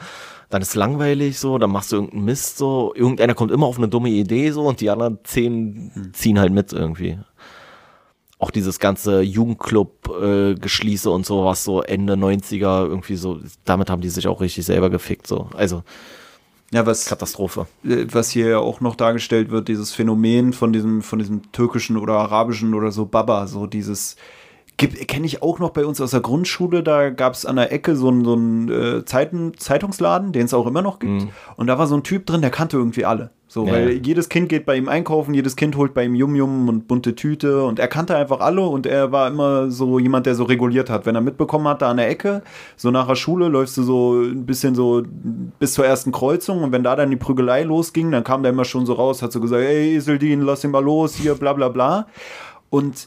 dann 0.49 0.63
ist 0.63 0.75
langweilig, 0.75 1.39
so, 1.39 1.59
dann 1.59 1.71
machst 1.71 1.93
du 1.93 1.97
irgendeinen 1.97 2.25
Mist, 2.25 2.57
so, 2.57 2.95
irgendeiner 2.95 3.35
kommt 3.35 3.51
immer 3.51 3.67
auf 3.67 3.77
eine 3.77 3.89
dumme 3.89 4.09
Idee, 4.09 4.53
so, 4.53 4.63
und 4.63 4.81
die 4.81 4.89
anderen 4.89 5.19
zehn 5.25 5.93
mhm. 5.95 6.15
ziehen 6.15 6.39
halt 6.39 6.53
mit 6.53 6.73
irgendwie 6.73 7.19
auch 8.39 8.51
dieses 8.51 8.79
ganze 8.79 9.23
Jugendclub-Geschließe 9.23 11.09
äh, 11.09 11.13
und 11.13 11.25
sowas, 11.25 11.65
so 11.65 11.83
Ende 11.83 12.15
90er, 12.15 12.87
irgendwie 12.87 13.17
so, 13.17 13.41
damit 13.65 13.89
haben 13.89 14.03
die 14.03 14.11
sich 14.11 14.29
auch 14.29 14.41
richtig 14.41 14.67
selber 14.67 14.91
gefickt, 14.91 15.27
so. 15.27 15.49
Also, 15.55 15.83
Ja, 16.71 16.85
was, 16.85 17.07
Katastrophe. 17.07 17.67
äh, 17.85 18.07
was 18.11 18.31
hier 18.31 18.49
ja 18.49 18.59
auch 18.59 18.81
noch 18.81 18.95
dargestellt 18.97 19.51
wird, 19.51 19.69
dieses 19.69 19.93
Phänomen 19.93 20.53
von 20.53 20.73
diesem, 20.73 21.01
von 21.03 21.19
diesem 21.19 21.51
türkischen 21.53 21.97
oder 21.97 22.15
arabischen 22.15 22.75
oder 22.75 22.93
so 22.93 23.07
Baba, 23.07 23.47
so 23.47 23.67
dieses, 23.67 24.17
kenne 24.77 25.27
ich 25.27 25.43
auch 25.43 25.59
noch 25.59 25.71
bei 25.71 25.87
uns 25.87 26.01
aus 26.01 26.11
der 26.11 26.21
Grundschule, 26.21 26.83
da 26.83 27.11
gab 27.11 27.33
es 27.33 27.47
an 27.47 27.57
der 27.57 27.73
Ecke 27.73 27.97
so 27.97 28.09
einen, 28.09 28.25
so 28.25 28.35
einen 28.35 28.69
äh, 28.71 29.05
Zeiten, 29.07 29.53
Zeitungsladen, 29.57 30.33
den 30.33 30.45
es 30.45 30.55
auch 30.55 30.67
immer 30.67 30.83
noch 30.83 30.99
gibt. 30.99 31.27
Und 31.57 31.67
da 31.67 31.79
war 31.79 31.87
so 31.87 31.97
ein 31.97 32.03
Typ 32.03 32.27
drin, 32.27 32.43
der 32.43 32.51
kannte 32.51 32.77
irgendwie 32.77 33.05
alle. 33.05 33.31
So, 33.49 33.65
Ja, 33.65 33.73
weil 33.73 34.05
jedes 34.05 34.29
Kind 34.29 34.49
geht 34.49 34.67
bei 34.67 34.77
ihm 34.77 34.89
einkaufen, 34.89 35.33
jedes 35.33 35.55
Kind 35.55 35.77
holt 35.77 35.95
bei 35.95 36.05
ihm 36.05 36.17
Yum-Yum 36.17 36.69
und 36.69 36.89
bunte 36.89 37.15
Tüte 37.15 37.65
und 37.65 37.79
er 37.79 37.87
kannte 37.87 38.17
einfach 38.17 38.41
alle 38.41 38.63
und 38.63 38.87
er 38.87 39.13
war 39.13 39.29
immer 39.29 39.71
so 39.71 40.01
jemand, 40.01 40.27
der 40.27 40.35
so 40.35 40.45
reguliert 40.45 40.91
hat. 40.91 41.07
Wenn 41.07 41.15
er 41.15 41.21
mitbekommen 41.21 41.69
hat, 41.69 41.81
da 41.81 41.91
an 41.91 41.97
der 41.97 42.11
Ecke, 42.11 42.43
so 42.77 42.91
nach 42.91 43.07
der 43.07 43.15
Schule 43.15 43.49
läufst 43.49 43.77
du 43.79 43.85
so 43.85 44.21
ein 44.21 44.45
bisschen 44.47 44.75
so 44.75 45.05
bis 45.61 45.75
zur 45.75 45.87
ersten 45.87 46.11
Kreuzung 46.11 46.65
und 46.65 46.73
wenn 46.73 46.83
da 46.83 46.97
dann 46.97 47.09
die 47.09 47.17
Prügelei 47.17 47.63
losging, 47.63 48.11
dann 48.11 48.25
kam 48.25 48.43
der 48.43 48.51
immer 48.51 48.65
schon 48.65 48.85
so 48.85 48.95
raus, 48.95 49.23
hat 49.23 49.31
so 49.31 49.41
gesagt, 49.41 49.63
ey 49.63 49.95
Iseldin, 49.95 50.43
lass 50.43 50.65
ihn 50.65 50.73
mal 50.73 50.83
los, 50.85 51.15
hier, 51.15 51.35
bla 51.37 51.53
bla 51.53 51.69
bla. 51.69 52.09
Und 52.69 53.07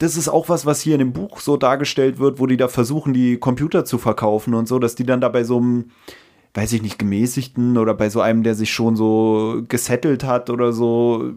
das 0.00 0.16
ist 0.16 0.28
auch 0.28 0.48
was, 0.48 0.64
was 0.64 0.80
hier 0.80 0.94
in 0.94 1.00
dem 1.00 1.12
Buch 1.12 1.40
so 1.40 1.58
dargestellt 1.58 2.18
wird, 2.18 2.40
wo 2.40 2.46
die 2.46 2.56
da 2.56 2.68
versuchen, 2.68 3.12
die 3.12 3.36
Computer 3.36 3.84
zu 3.84 3.98
verkaufen 3.98 4.54
und 4.54 4.66
so, 4.66 4.78
dass 4.78 4.94
die 4.94 5.04
dann 5.04 5.20
da 5.20 5.28
bei 5.28 5.44
so 5.44 5.58
einem, 5.58 5.90
weiß 6.54 6.72
ich 6.72 6.80
nicht, 6.80 6.98
gemäßigten 6.98 7.76
oder 7.76 7.92
bei 7.92 8.08
so 8.08 8.22
einem, 8.22 8.42
der 8.42 8.54
sich 8.54 8.72
schon 8.72 8.96
so 8.96 9.62
gesettelt 9.68 10.24
hat 10.24 10.48
oder 10.48 10.72
so 10.72 11.32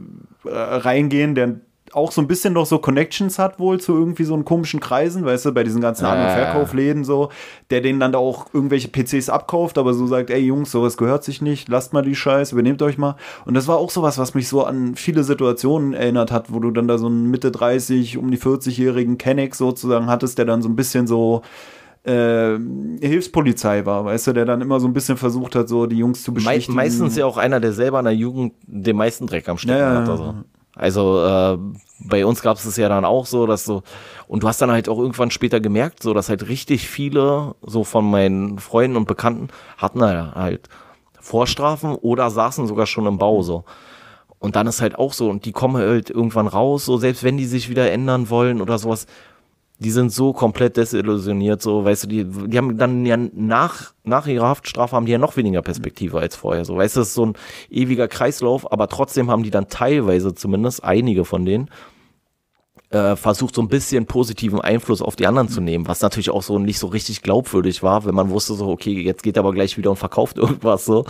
äh, 0.45 0.49
reingehen, 0.49 1.35
der 1.35 1.59
auch 1.93 2.11
so 2.11 2.21
ein 2.21 2.27
bisschen 2.27 2.53
noch 2.53 2.65
so 2.65 2.79
Connections 2.79 3.39
hat 3.39 3.59
wohl 3.59 3.79
zu 3.79 3.93
irgendwie 3.93 4.23
so 4.23 4.33
einen 4.33 4.45
komischen 4.45 4.79
Kreisen, 4.79 5.25
weißt 5.25 5.45
du, 5.45 5.51
bei 5.51 5.63
diesen 5.63 5.81
ganzen 5.81 6.05
An- 6.05 6.19
und 6.19 6.25
ja. 6.25 6.33
Verkaufläden 6.35 7.03
so, 7.03 7.29
der 7.69 7.81
denen 7.81 7.99
dann 7.99 8.11
da 8.11 8.17
auch 8.19 8.47
irgendwelche 8.53 8.87
PCs 8.89 9.29
abkauft, 9.29 9.77
aber 9.77 9.93
so 9.93 10.07
sagt, 10.07 10.29
ey 10.29 10.39
Jungs, 10.41 10.71
sowas 10.71 10.97
gehört 10.97 11.23
sich 11.23 11.41
nicht, 11.41 11.69
lasst 11.69 11.93
mal 11.93 12.01
die 12.01 12.15
Scheiße, 12.15 12.53
übernehmt 12.55 12.81
euch 12.81 12.97
mal. 12.97 13.15
Und 13.45 13.53
das 13.53 13.67
war 13.67 13.77
auch 13.77 13.89
sowas, 13.89 14.17
was 14.17 14.33
mich 14.33 14.47
so 14.47 14.63
an 14.63 14.95
viele 14.95 15.23
Situationen 15.23 15.93
erinnert 15.93 16.31
hat, 16.31 16.51
wo 16.51 16.59
du 16.59 16.71
dann 16.71 16.87
da 16.87 16.97
so 16.97 17.07
einen 17.07 17.29
Mitte 17.29 17.51
30, 17.51 18.17
um 18.17 18.31
die 18.31 18.37
40-jährigen 18.39 19.17
Kenneck 19.17 19.55
sozusagen 19.55 20.07
hattest, 20.07 20.37
der 20.37 20.45
dann 20.45 20.61
so 20.61 20.69
ein 20.69 20.75
bisschen 20.75 21.07
so 21.07 21.41
äh, 22.05 22.57
Hilfspolizei 23.01 23.85
war, 23.85 24.05
weißt 24.05 24.27
du, 24.27 24.33
der 24.33 24.45
dann 24.45 24.61
immer 24.61 24.79
so 24.79 24.87
ein 24.87 24.93
bisschen 24.93 25.17
versucht 25.17 25.55
hat, 25.55 25.69
so 25.69 25.85
die 25.85 25.97
Jungs 25.97 26.23
zu 26.23 26.31
Mei 26.31 26.35
beschwichtigen. 26.37 26.75
meistens 26.75 27.15
ja 27.15 27.25
auch 27.25 27.37
einer, 27.37 27.59
der 27.59 27.71
selber 27.71 27.99
in 27.99 28.05
der 28.05 28.13
Jugend 28.13 28.53
den 28.65 28.97
meisten 28.97 29.25
Dreck 29.27 29.47
am 29.47 29.57
Stecken 29.57 29.79
Ja, 29.79 30.01
hat. 30.01 30.09
Also, 30.09 30.35
also 30.75 31.23
äh, 31.23 31.57
bei 31.99 32.25
uns 32.25 32.41
gab 32.41 32.57
es 32.57 32.65
es 32.65 32.77
ja 32.77 32.89
dann 32.89 33.05
auch 33.05 33.25
so, 33.25 33.45
dass 33.45 33.65
so, 33.65 33.83
und 34.27 34.43
du 34.43 34.47
hast 34.47 34.61
dann 34.61 34.71
halt 34.71 34.89
auch 34.89 34.97
irgendwann 34.97 35.31
später 35.31 35.59
gemerkt, 35.59 36.01
so 36.01 36.13
dass 36.13 36.29
halt 36.29 36.47
richtig 36.47 36.87
viele 36.87 37.55
so 37.61 37.83
von 37.83 38.09
meinen 38.09 38.59
Freunden 38.59 38.97
und 38.97 39.07
Bekannten 39.07 39.49
hatten 39.77 40.03
halt, 40.03 40.35
halt 40.35 40.69
Vorstrafen 41.19 41.95
oder 41.95 42.29
saßen 42.29 42.67
sogar 42.67 42.85
schon 42.85 43.05
im 43.05 43.17
Bau 43.17 43.41
so. 43.41 43.63
Und 44.39 44.57
dann 44.57 44.67
ist 44.67 44.81
halt 44.81 44.99
auch 44.99 45.13
so, 45.13 45.29
und 45.29 45.45
die 45.45 45.53
kommen 45.53 45.77
halt 45.77 46.09
irgendwann 46.09 46.47
raus, 46.47 46.83
so 46.83 46.97
selbst 46.97 47.23
wenn 47.23 47.37
die 47.37 47.45
sich 47.45 47.69
wieder 47.69 47.89
ändern 47.91 48.29
wollen 48.29 48.61
oder 48.61 48.77
sowas, 48.77 49.07
die 49.83 49.91
sind 49.91 50.11
so 50.11 50.33
komplett 50.33 50.77
desillusioniert, 50.77 51.61
so, 51.61 51.85
weißt 51.85 52.05
du, 52.05 52.07
die, 52.07 52.25
die 52.25 52.57
haben 52.57 52.77
dann 52.77 53.05
ja 53.05 53.17
nach, 53.17 53.93
nach 54.03 54.27
ihrer 54.27 54.47
Haftstrafe 54.47 54.95
haben 54.95 55.05
die 55.05 55.11
ja 55.11 55.17
noch 55.17 55.37
weniger 55.37 55.61
Perspektive 55.61 56.19
als 56.19 56.35
vorher, 56.35 56.65
so, 56.65 56.77
weißt 56.77 56.95
du, 56.95 57.01
das 57.01 57.09
ist 57.09 57.13
so 57.15 57.27
ein 57.27 57.33
ewiger 57.69 58.07
Kreislauf, 58.07 58.71
aber 58.71 58.87
trotzdem 58.87 59.29
haben 59.29 59.43
die 59.43 59.51
dann 59.51 59.69
teilweise 59.69 60.33
zumindest, 60.33 60.83
einige 60.83 61.25
von 61.25 61.45
denen, 61.45 61.69
äh, 62.93 63.15
versucht 63.15 63.55
so 63.55 63.61
ein 63.61 63.67
bisschen 63.67 64.05
positiven 64.05 64.61
Einfluss 64.61 65.01
auf 65.01 65.15
die 65.15 65.27
anderen 65.27 65.49
zu 65.49 65.61
nehmen, 65.61 65.87
was 65.87 66.01
natürlich 66.01 66.29
auch 66.29 66.43
so 66.43 66.59
nicht 66.59 66.79
so 66.79 66.87
richtig 66.87 67.21
glaubwürdig 67.21 67.83
war, 67.83 68.05
wenn 68.05 68.15
man 68.15 68.29
wusste 68.29 68.53
so, 68.53 68.69
okay, 68.69 69.01
jetzt 69.01 69.23
geht 69.23 69.35
er 69.35 69.41
aber 69.41 69.53
gleich 69.53 69.77
wieder 69.77 69.89
und 69.89 69.97
verkauft 69.97 70.37
irgendwas 70.37 70.85
so. 70.85 71.05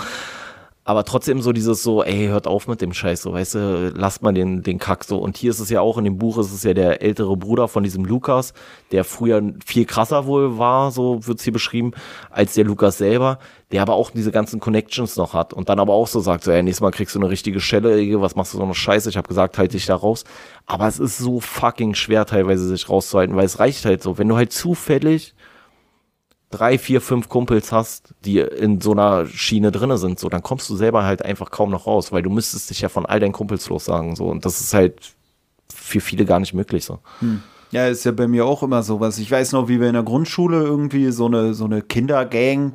Aber 0.86 1.06
trotzdem 1.06 1.42
so 1.42 1.54
dieses 1.54 1.82
so, 1.82 2.04
ey, 2.04 2.28
hört 2.28 2.46
auf 2.46 2.68
mit 2.68 2.82
dem 2.82 2.94
Scheiß, 2.94 3.22
so, 3.22 3.32
weißt 3.32 3.56
du, 3.56 3.94
lasst 3.96 4.22
mal 4.22 4.34
den, 4.34 4.64
den 4.64 4.80
Kack 4.80 5.06
so. 5.06 5.18
Und 5.18 5.38
hier 5.38 5.52
ist 5.52 5.62
es 5.62 5.70
ja 5.70 5.80
auch, 5.80 5.98
in 5.98 6.04
dem 6.04 6.18
Buch 6.18 6.38
ist 6.38 6.52
es 6.52 6.64
ja 6.64 6.74
der 6.74 7.02
ältere 7.02 7.38
Bruder 7.38 7.70
von 7.70 7.84
diesem 7.84 8.04
Lukas, 8.04 8.54
der 8.92 9.06
früher 9.06 9.42
viel 9.66 9.86
krasser 9.86 10.26
wohl 10.26 10.58
war, 10.58 10.92
so 10.92 11.26
wird's 11.26 11.46
hier 11.46 11.54
beschrieben, 11.54 11.92
als 12.30 12.56
der 12.56 12.66
Lukas 12.66 12.98
selber, 12.98 13.40
der 13.72 13.82
aber 13.82 13.94
auch 13.94 14.12
diese 14.12 14.32
ganzen 14.32 14.60
Connections 14.60 15.16
noch 15.16 15.34
hat 15.34 15.54
und 15.54 15.70
dann 15.70 15.80
aber 15.80 15.94
auch 15.94 16.08
so 16.08 16.20
sagt, 16.20 16.44
so, 16.44 16.52
ey, 16.52 16.62
nächstes 16.62 16.82
Mal 16.82 16.92
kriegst 16.92 17.16
du 17.16 17.20
eine 17.20 17.30
richtige 17.30 17.62
Schelle, 17.62 18.20
was 18.20 18.36
machst 18.36 18.54
du 18.54 18.58
so 18.58 18.64
eine 18.64 18.76
Scheiße? 18.76 19.10
Ich 19.10 19.16
habe 19.16 19.30
gesagt, 19.30 19.58
halt 19.58 19.72
dich 19.74 19.86
da 19.86 19.96
raus. 19.96 20.26
Aber 20.66 20.90
es 20.90 21.00
ist 21.00 21.18
so 21.18 21.40
fucking 21.40 21.94
schwer 21.96 22.26
teilweise 22.26 22.68
sich 22.68 22.90
rauszuhalten, 22.90 23.38
weil 23.38 23.46
es 23.46 23.60
reicht 23.60 23.86
halt 23.86 24.04
so, 24.04 24.18
wenn 24.18 24.28
du 24.28 24.36
halt 24.36 24.52
zufällig 24.52 25.34
drei, 26.54 26.78
vier, 26.78 27.01
fünf 27.01 27.30
Kumpels 27.30 27.72
hast, 27.72 28.14
die 28.26 28.39
in 28.39 28.80
so 28.80 28.91
einer 28.91 29.26
Schiene 29.26 29.72
drinne 29.72 29.97
sind, 29.97 30.20
so, 30.20 30.30
dann 30.30 30.43
kommst 30.43 30.70
du 30.70 30.76
selber 30.76 31.04
halt 31.04 31.26
einfach 31.26 31.49
kaum 31.51 31.72
noch 31.72 31.88
raus, 31.88 32.12
weil 32.12 32.22
du 32.22 32.30
müsstest 32.30 32.70
dich 32.70 32.82
ja 32.82 32.89
von 32.89 33.06
all 33.06 33.20
deinen 33.20 33.32
Kumpels 33.32 33.68
lossagen, 33.70 34.16
so, 34.16 34.28
und 34.28 34.45
das 34.45 34.62
ist 34.62 34.74
halt 34.74 35.14
für 35.74 35.99
viele 35.99 36.26
gar 36.26 36.39
nicht 36.39 36.54
möglich, 36.54 36.86
so. 36.86 36.99
Ja, 37.72 37.88
ist 37.88 38.04
ja 38.04 38.12
bei 38.12 38.28
mir 38.28 38.45
auch 38.45 38.62
immer 38.62 38.84
sowas. 38.84 39.18
Ich 39.18 39.32
weiß 39.32 39.51
noch, 39.54 39.68
wie 39.68 39.80
wir 39.80 39.88
in 39.88 39.93
der 39.93 40.04
Grundschule 40.04 40.62
irgendwie 40.62 41.12
so 41.12 41.26
eine, 41.26 41.56
so 41.56 41.66
eine 41.66 41.82
Kindergang 41.82 42.74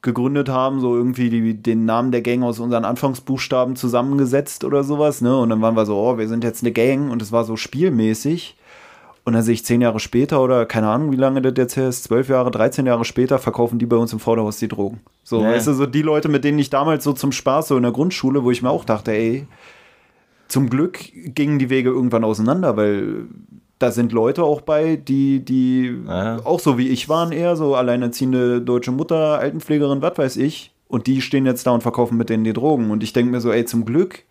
gegründet 0.00 0.48
haben, 0.48 0.80
so 0.80 0.96
irgendwie 0.96 1.28
die, 1.28 1.54
den 1.54 1.84
Namen 1.84 2.12
der 2.12 2.22
Gang 2.22 2.42
aus 2.42 2.58
unseren 2.60 2.84
Anfangsbuchstaben 2.84 3.76
zusammengesetzt 3.76 4.64
oder 4.64 4.84
sowas, 4.84 5.20
ne? 5.20 5.36
Und 5.36 5.50
dann 5.50 5.60
waren 5.60 5.76
wir 5.76 5.84
so, 5.86 5.98
oh, 5.98 6.18
wir 6.18 6.28
sind 6.28 6.44
jetzt 6.44 6.62
eine 6.62 6.72
Gang 6.72 7.10
und 7.10 7.20
es 7.20 7.32
war 7.32 7.44
so 7.44 7.56
spielmäßig. 7.56 8.56
Und 9.28 9.34
dann 9.34 9.42
sehe 9.42 9.52
ich 9.52 9.64
zehn 9.64 9.82
Jahre 9.82 10.00
später 10.00 10.42
oder 10.42 10.64
keine 10.64 10.88
Ahnung, 10.88 11.12
wie 11.12 11.16
lange 11.16 11.42
das 11.42 11.52
jetzt 11.56 11.76
her 11.76 11.88
ist, 11.88 12.04
zwölf 12.04 12.30
Jahre, 12.30 12.50
13 12.50 12.86
Jahre 12.86 13.04
später 13.04 13.38
verkaufen 13.38 13.78
die 13.78 13.84
bei 13.84 13.96
uns 13.96 14.12
im 14.14 14.18
Vorderhaus 14.20 14.56
die 14.58 14.68
Drogen. 14.68 15.00
So, 15.22 15.42
Ja. 15.42 15.50
weißt 15.50 15.66
du, 15.66 15.74
so 15.74 15.84
die 15.84 16.00
Leute, 16.00 16.28
mit 16.30 16.44
denen 16.44 16.58
ich 16.58 16.70
damals 16.70 17.04
so 17.04 17.12
zum 17.12 17.30
Spaß 17.30 17.68
so 17.68 17.76
in 17.76 17.82
der 17.82 17.92
Grundschule, 17.92 18.42
wo 18.42 18.50
ich 18.50 18.62
mir 18.62 18.70
auch 18.70 18.86
dachte, 18.86 19.12
ey, 19.12 19.46
zum 20.48 20.70
Glück 20.70 20.98
gingen 21.12 21.58
die 21.58 21.68
Wege 21.68 21.90
irgendwann 21.90 22.24
auseinander, 22.24 22.76
weil 22.78 23.26
da 23.78 23.90
sind 23.92 24.12
Leute 24.12 24.44
auch 24.44 24.62
bei, 24.62 24.96
die, 24.96 25.44
die 25.44 25.94
Ja. 26.06 26.38
auch 26.44 26.58
so 26.58 26.78
wie 26.78 26.88
ich 26.88 27.08
waren, 27.10 27.30
eher 27.30 27.54
so 27.54 27.74
alleinerziehende 27.74 28.62
deutsche 28.62 28.92
Mutter, 28.92 29.38
Altenpflegerin, 29.38 30.00
was 30.00 30.16
weiß 30.16 30.36
ich. 30.38 30.72
Und 30.88 31.06
die 31.06 31.20
stehen 31.20 31.44
jetzt 31.44 31.66
da 31.66 31.72
und 31.72 31.82
verkaufen 31.82 32.16
mit 32.16 32.30
denen 32.30 32.44
die 32.44 32.54
Drogen. 32.54 32.90
Und 32.90 33.02
ich 33.02 33.12
denke 33.12 33.30
mir 33.30 33.42
so, 33.42 33.52
ey, 33.52 33.66
zum 33.66 33.84
Glück 33.84 34.24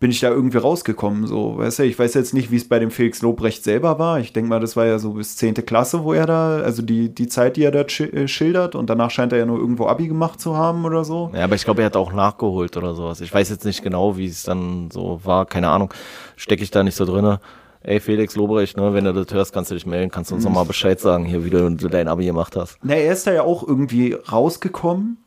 bin 0.00 0.12
ich 0.12 0.20
da 0.20 0.30
irgendwie 0.30 0.58
rausgekommen. 0.58 1.26
So, 1.26 1.58
weißt 1.58 1.80
du, 1.80 1.82
ich 1.84 1.98
weiß 1.98 2.14
jetzt 2.14 2.32
nicht, 2.32 2.50
wie 2.50 2.56
es 2.56 2.68
bei 2.68 2.78
dem 2.78 2.90
Felix 2.90 3.20
Lobrecht 3.20 3.64
selber 3.64 3.98
war. 3.98 4.20
Ich 4.20 4.32
denke 4.32 4.48
mal, 4.48 4.60
das 4.60 4.76
war 4.76 4.86
ja 4.86 4.98
so 4.98 5.12
bis 5.12 5.36
10. 5.36 5.54
Klasse, 5.66 6.04
wo 6.04 6.12
er 6.12 6.26
da, 6.26 6.58
also 6.58 6.82
die, 6.82 7.12
die 7.12 7.26
Zeit, 7.26 7.56
die 7.56 7.64
er 7.64 7.72
da 7.72 7.80
äh, 7.80 8.28
schildert. 8.28 8.76
Und 8.76 8.88
danach 8.90 9.10
scheint 9.10 9.32
er 9.32 9.40
ja 9.40 9.46
nur 9.46 9.58
irgendwo 9.58 9.86
Abi 9.86 10.06
gemacht 10.06 10.40
zu 10.40 10.56
haben 10.56 10.84
oder 10.84 11.04
so. 11.04 11.30
Ja, 11.34 11.44
aber 11.44 11.56
ich 11.56 11.64
glaube, 11.64 11.82
er 11.82 11.86
hat 11.86 11.96
auch 11.96 12.12
nachgeholt 12.12 12.76
oder 12.76 12.94
sowas. 12.94 13.20
Ich 13.20 13.34
weiß 13.34 13.50
jetzt 13.50 13.64
nicht 13.64 13.82
genau, 13.82 14.16
wie 14.16 14.26
es 14.26 14.44
dann 14.44 14.90
so 14.92 15.20
war, 15.24 15.46
keine 15.46 15.68
Ahnung, 15.68 15.92
stecke 16.36 16.62
ich 16.62 16.70
da 16.70 16.84
nicht 16.84 16.94
so 16.94 17.04
drinne. 17.04 17.40
Ey, 17.80 18.00
Felix 18.00 18.36
Lobrecht, 18.36 18.76
ne, 18.76 18.92
wenn 18.92 19.04
du 19.04 19.12
das 19.12 19.32
hörst, 19.32 19.52
kannst 19.52 19.70
du 19.70 19.74
dich 19.74 19.86
melden, 19.86 20.10
kannst 20.10 20.30
du 20.30 20.34
uns 20.34 20.44
nochmal 20.44 20.64
Bescheid 20.64 20.98
sagen, 20.98 21.24
hier, 21.24 21.44
wie 21.44 21.50
du 21.50 21.70
dein 21.88 22.08
Abi 22.08 22.26
gemacht 22.26 22.56
hast. 22.56 22.76
Na, 22.82 22.94
er 22.94 23.12
ist 23.12 23.26
da 23.26 23.32
ja 23.32 23.42
auch 23.42 23.66
irgendwie 23.66 24.14
rausgekommen 24.14 25.18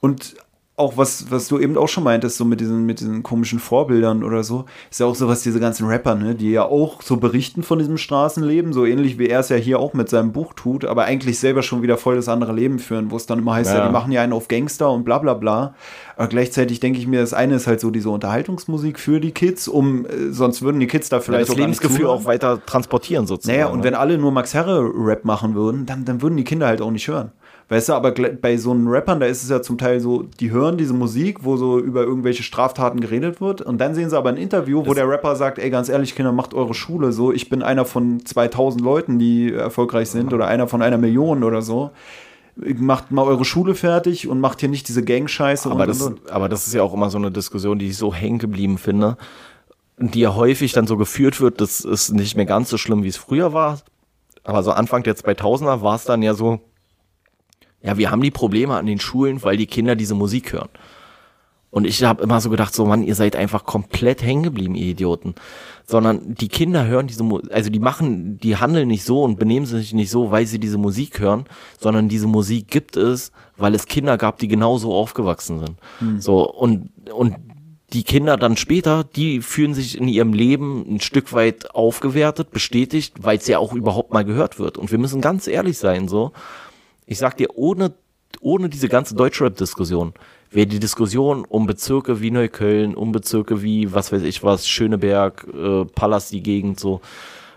und 0.00 0.34
auch 0.80 0.96
was, 0.96 1.30
was 1.30 1.46
du 1.46 1.58
eben 1.58 1.76
auch 1.76 1.88
schon 1.88 2.02
meintest, 2.02 2.36
so 2.36 2.44
mit 2.44 2.60
diesen, 2.60 2.86
mit 2.86 3.00
diesen 3.00 3.22
komischen 3.22 3.60
Vorbildern 3.60 4.24
oder 4.24 4.42
so, 4.42 4.64
ist 4.90 4.98
ja 4.98 5.06
auch 5.06 5.14
so 5.14 5.28
was, 5.28 5.42
diese 5.42 5.60
ganzen 5.60 5.86
Rapper, 5.86 6.16
ne, 6.16 6.34
die 6.34 6.50
ja 6.50 6.64
auch 6.64 7.02
so 7.02 7.18
berichten 7.18 7.62
von 7.62 7.78
diesem 7.78 7.98
Straßenleben, 7.98 8.72
so 8.72 8.84
ähnlich 8.84 9.18
wie 9.18 9.28
er 9.28 9.40
es 9.40 9.50
ja 9.50 9.56
hier 9.56 9.78
auch 9.78 9.94
mit 9.94 10.08
seinem 10.08 10.32
Buch 10.32 10.54
tut, 10.54 10.84
aber 10.84 11.04
eigentlich 11.04 11.38
selber 11.38 11.62
schon 11.62 11.82
wieder 11.82 11.96
voll 11.96 12.16
das 12.16 12.28
andere 12.28 12.52
Leben 12.52 12.78
führen, 12.78 13.10
wo 13.10 13.16
es 13.16 13.26
dann 13.26 13.38
immer 13.38 13.54
heißt, 13.54 13.70
ja. 13.70 13.78
Ja. 13.78 13.86
die 13.86 13.92
machen 13.92 14.10
ja 14.10 14.22
einen 14.22 14.32
auf 14.32 14.48
Gangster 14.48 14.90
und 14.90 15.04
bla 15.04 15.18
bla 15.18 15.34
bla. 15.34 15.74
Aber 16.16 16.28
gleichzeitig 16.28 16.80
denke 16.80 16.98
ich 16.98 17.06
mir, 17.06 17.20
das 17.20 17.32
eine 17.32 17.54
ist 17.54 17.66
halt 17.66 17.80
so 17.80 17.90
diese 17.90 18.10
Unterhaltungsmusik 18.10 18.98
für 18.98 19.20
die 19.20 19.32
Kids, 19.32 19.68
um, 19.68 20.06
äh, 20.06 20.30
sonst 20.30 20.62
würden 20.62 20.80
die 20.80 20.86
Kids 20.86 21.08
da 21.08 21.16
Ja, 21.16 21.22
vielleicht 21.22 21.42
das 21.42 21.50
auch 21.50 21.58
gar 21.58 21.66
nicht 21.66 21.82
Lebensgefühl 21.82 22.06
auch 22.08 22.24
weiter 22.24 22.64
transportieren 22.64 23.26
sozusagen. 23.26 23.58
Naja, 23.58 23.70
und 23.70 23.78
ne? 23.78 23.84
wenn 23.84 23.94
alle 23.94 24.18
nur 24.18 24.32
Max 24.32 24.54
Herre-Rap 24.54 25.24
machen 25.24 25.54
würden, 25.54 25.86
dann, 25.86 26.04
dann 26.04 26.22
würden 26.22 26.36
die 26.36 26.44
Kinder 26.44 26.66
halt 26.66 26.80
auch 26.80 26.90
nicht 26.90 27.08
hören. 27.08 27.32
Weißt 27.70 27.88
du, 27.88 27.92
aber 27.92 28.10
bei 28.12 28.56
so 28.56 28.72
einen 28.72 28.88
Rappern, 28.88 29.20
da 29.20 29.26
ist 29.26 29.44
es 29.44 29.48
ja 29.48 29.62
zum 29.62 29.78
Teil 29.78 30.00
so, 30.00 30.24
die 30.40 30.50
hören 30.50 30.76
diese 30.76 30.92
Musik, 30.92 31.44
wo 31.44 31.56
so 31.56 31.78
über 31.78 32.02
irgendwelche 32.02 32.42
Straftaten 32.42 33.00
geredet 33.00 33.40
wird 33.40 33.62
und 33.62 33.80
dann 33.80 33.94
sehen 33.94 34.10
sie 34.10 34.18
aber 34.18 34.28
ein 34.30 34.36
Interview, 34.36 34.80
wo 34.80 34.86
Das- 34.86 34.96
der 34.96 35.08
Rapper 35.08 35.36
sagt, 35.36 35.60
ey, 35.60 35.70
ganz 35.70 35.88
ehrlich, 35.88 36.16
Kinder, 36.16 36.32
macht 36.32 36.52
eure 36.52 36.74
Schule 36.74 37.12
so, 37.12 37.32
ich 37.32 37.48
bin 37.48 37.62
einer 37.62 37.84
von 37.84 38.26
2000 38.26 38.82
Leuten, 38.82 39.20
die 39.20 39.52
erfolgreich 39.54 40.10
sind 40.10 40.34
oder 40.34 40.48
einer 40.48 40.66
von 40.66 40.82
einer 40.82 40.98
Million 40.98 41.44
oder 41.44 41.62
so. 41.62 41.92
Macht 42.56 43.12
mal 43.12 43.22
eure 43.22 43.44
Schule 43.44 43.76
fertig 43.76 44.26
und 44.26 44.40
macht 44.40 44.58
hier 44.58 44.68
nicht 44.68 44.88
diese 44.88 45.04
Gang-Scheiße 45.04 45.70
aber, 45.70 45.82
und, 45.82 45.88
das, 45.88 46.02
und, 46.02 46.20
und. 46.24 46.30
aber 46.32 46.48
das 46.48 46.66
ist 46.66 46.74
ja 46.74 46.82
auch 46.82 46.92
immer 46.92 47.08
so 47.08 47.18
eine 47.18 47.30
Diskussion, 47.30 47.78
die 47.78 47.86
ich 47.86 47.96
so 47.96 48.12
hängen 48.12 48.40
geblieben 48.40 48.78
finde, 48.78 49.16
die 49.96 50.18
ja 50.20 50.34
häufig 50.34 50.72
dann 50.72 50.88
so 50.88 50.96
geführt 50.96 51.40
wird, 51.40 51.60
das 51.60 51.80
ist 51.82 52.10
nicht 52.12 52.36
mehr 52.36 52.46
ganz 52.46 52.68
so 52.68 52.76
schlimm, 52.78 53.04
wie 53.04 53.08
es 53.08 53.16
früher 53.16 53.52
war. 53.52 53.78
Aber 54.42 54.64
so 54.64 54.72
Anfang 54.72 55.04
der 55.04 55.14
2000er 55.16 55.82
war 55.82 55.94
es 55.94 56.04
dann 56.04 56.20
ja 56.22 56.34
so, 56.34 56.58
ja, 57.82 57.96
wir 57.96 58.10
haben 58.10 58.22
die 58.22 58.30
Probleme 58.30 58.76
an 58.76 58.86
den 58.86 59.00
Schulen, 59.00 59.42
weil 59.42 59.56
die 59.56 59.66
Kinder 59.66 59.96
diese 59.96 60.14
Musik 60.14 60.52
hören. 60.52 60.68
Und 61.70 61.86
ich 61.86 62.02
habe 62.02 62.22
immer 62.22 62.40
so 62.40 62.50
gedacht, 62.50 62.74
so 62.74 62.84
Mann, 62.84 63.04
ihr 63.04 63.14
seid 63.14 63.36
einfach 63.36 63.64
komplett 63.64 64.22
hängen 64.22 64.42
geblieben, 64.42 64.74
ihr 64.74 64.88
Idioten. 64.88 65.36
Sondern 65.86 66.34
die 66.34 66.48
Kinder 66.48 66.86
hören 66.86 67.06
diese, 67.06 67.22
Mu 67.22 67.40
also 67.50 67.70
die 67.70 67.78
machen, 67.78 68.38
die 68.38 68.56
handeln 68.56 68.88
nicht 68.88 69.04
so 69.04 69.22
und 69.22 69.38
benehmen 69.38 69.66
sich 69.66 69.92
nicht 69.92 70.10
so, 70.10 70.30
weil 70.32 70.46
sie 70.46 70.58
diese 70.58 70.78
Musik 70.78 71.20
hören, 71.20 71.44
sondern 71.78 72.08
diese 72.08 72.26
Musik 72.26 72.68
gibt 72.68 72.96
es, 72.96 73.30
weil 73.56 73.74
es 73.74 73.86
Kinder 73.86 74.18
gab, 74.18 74.38
die 74.38 74.48
genauso 74.48 74.92
aufgewachsen 74.92 75.60
sind. 75.60 75.76
Hm. 76.00 76.20
So 76.20 76.50
und 76.50 76.90
und 77.12 77.36
die 77.92 78.04
Kinder 78.04 78.36
dann 78.36 78.56
später, 78.56 79.04
die 79.04 79.40
fühlen 79.40 79.74
sich 79.74 79.98
in 79.98 80.06
ihrem 80.06 80.32
Leben 80.32 80.86
ein 80.88 81.00
Stück 81.00 81.32
weit 81.32 81.74
aufgewertet, 81.74 82.50
bestätigt, 82.50 83.14
weil 83.20 83.38
es 83.38 83.48
ja 83.48 83.58
auch 83.58 83.72
überhaupt 83.72 84.12
mal 84.12 84.24
gehört 84.24 84.58
wird. 84.58 84.78
Und 84.78 84.92
wir 84.92 84.98
müssen 84.98 85.20
ganz 85.20 85.46
ehrlich 85.46 85.78
sein, 85.78 86.08
so. 86.08 86.32
Ich 87.10 87.18
sag 87.18 87.36
dir, 87.36 87.48
ohne, 87.56 87.92
ohne 88.40 88.68
diese 88.68 88.88
ganze 88.88 89.16
Deutschrap-Diskussion 89.16 90.14
wäre 90.52 90.68
die 90.68 90.78
Diskussion 90.78 91.44
um 91.44 91.66
Bezirke 91.66 92.20
wie 92.20 92.30
Neukölln, 92.30 92.94
um 92.94 93.10
Bezirke 93.10 93.64
wie, 93.64 93.92
was 93.92 94.12
weiß 94.12 94.22
ich 94.22 94.44
was, 94.44 94.68
Schöneberg, 94.68 95.44
äh, 95.52 95.86
Pallas, 95.86 96.28
die 96.28 96.40
Gegend, 96.40 96.78
so, 96.78 97.00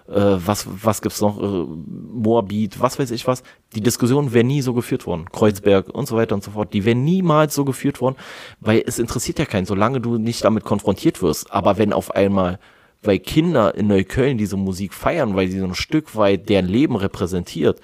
äh, 0.07 0.13
was, 0.15 0.65
was 0.67 1.03
gibt's 1.03 1.21
noch, 1.21 1.39
äh, 1.39 1.67
Moabit, 1.67 2.79
was 2.79 2.97
weiß 2.97 3.11
ich 3.11 3.27
was. 3.27 3.43
Die 3.75 3.81
Diskussion 3.81 4.33
wäre 4.33 4.43
nie 4.43 4.63
so 4.63 4.73
geführt 4.73 5.05
worden. 5.05 5.27
Kreuzberg 5.31 5.87
und 5.89 6.07
so 6.07 6.15
weiter 6.15 6.33
und 6.33 6.43
so 6.43 6.49
fort. 6.49 6.73
Die 6.73 6.83
wären 6.83 7.03
niemals 7.03 7.53
so 7.53 7.63
geführt 7.63 8.01
worden, 8.01 8.15
weil 8.59 8.83
es 8.87 8.97
interessiert 8.97 9.37
ja 9.37 9.45
keinen, 9.45 9.67
solange 9.67 10.01
du 10.01 10.17
nicht 10.17 10.43
damit 10.43 10.63
konfrontiert 10.63 11.21
wirst. 11.21 11.53
Aber 11.53 11.77
wenn 11.77 11.93
auf 11.93 12.09
einmal 12.15 12.57
weil 13.05 13.19
Kinder 13.19 13.75
in 13.75 13.87
Neukölln 13.87 14.37
diese 14.37 14.55
Musik 14.55 14.93
feiern, 14.93 15.35
weil 15.35 15.49
sie 15.49 15.59
so 15.59 15.65
ein 15.65 15.75
Stück 15.75 16.15
weit 16.15 16.47
deren 16.47 16.67
Leben 16.67 16.95
repräsentiert, 16.95 17.81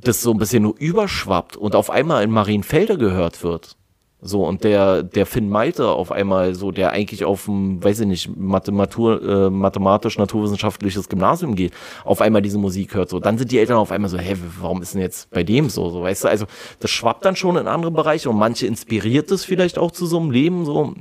das 0.00 0.22
so 0.22 0.30
ein 0.32 0.38
bisschen 0.38 0.62
nur 0.62 0.74
überschwappt 0.78 1.56
und 1.56 1.74
auf 1.74 1.90
einmal 1.90 2.22
in 2.22 2.30
Marienfelde 2.30 2.98
gehört 2.98 3.42
wird. 3.42 3.76
So, 4.22 4.44
und 4.46 4.64
der, 4.64 5.02
der 5.02 5.26
Finn 5.26 5.48
Malte 5.50 5.88
auf 5.88 6.10
einmal 6.10 6.54
so, 6.54 6.72
der 6.72 6.90
eigentlich 6.90 7.24
auf 7.24 7.44
dem, 7.44 7.84
weiß 7.84 8.00
ich 8.00 8.06
nicht, 8.06 8.36
Mathematur, 8.36 9.22
äh, 9.22 9.50
mathematisch-naturwissenschaftliches 9.50 11.08
Gymnasium 11.08 11.54
geht, 11.54 11.72
auf 12.02 12.22
einmal 12.22 12.40
diese 12.40 12.58
Musik 12.58 12.94
hört, 12.94 13.10
so, 13.10 13.20
dann 13.20 13.36
sind 13.36 13.52
die 13.52 13.58
Eltern 13.58 13.76
auf 13.76 13.92
einmal 13.92 14.08
so, 14.08 14.18
hä, 14.18 14.36
warum 14.58 14.80
ist 14.80 14.94
denn 14.94 15.02
jetzt 15.02 15.30
bei 15.30 15.44
dem 15.44 15.68
so, 15.68 15.90
so, 15.90 16.02
weißt 16.02 16.24
du, 16.24 16.28
also, 16.28 16.46
das 16.80 16.90
schwappt 16.90 17.24
dann 17.26 17.36
schon 17.36 17.56
in 17.56 17.68
andere 17.68 17.90
Bereiche 17.90 18.30
und 18.30 18.38
manche 18.38 18.66
inspiriert 18.66 19.30
es 19.30 19.44
vielleicht 19.44 19.78
auch 19.78 19.90
zu 19.90 20.06
so 20.06 20.18
einem 20.18 20.30
Leben, 20.30 20.64
so, 20.64 20.94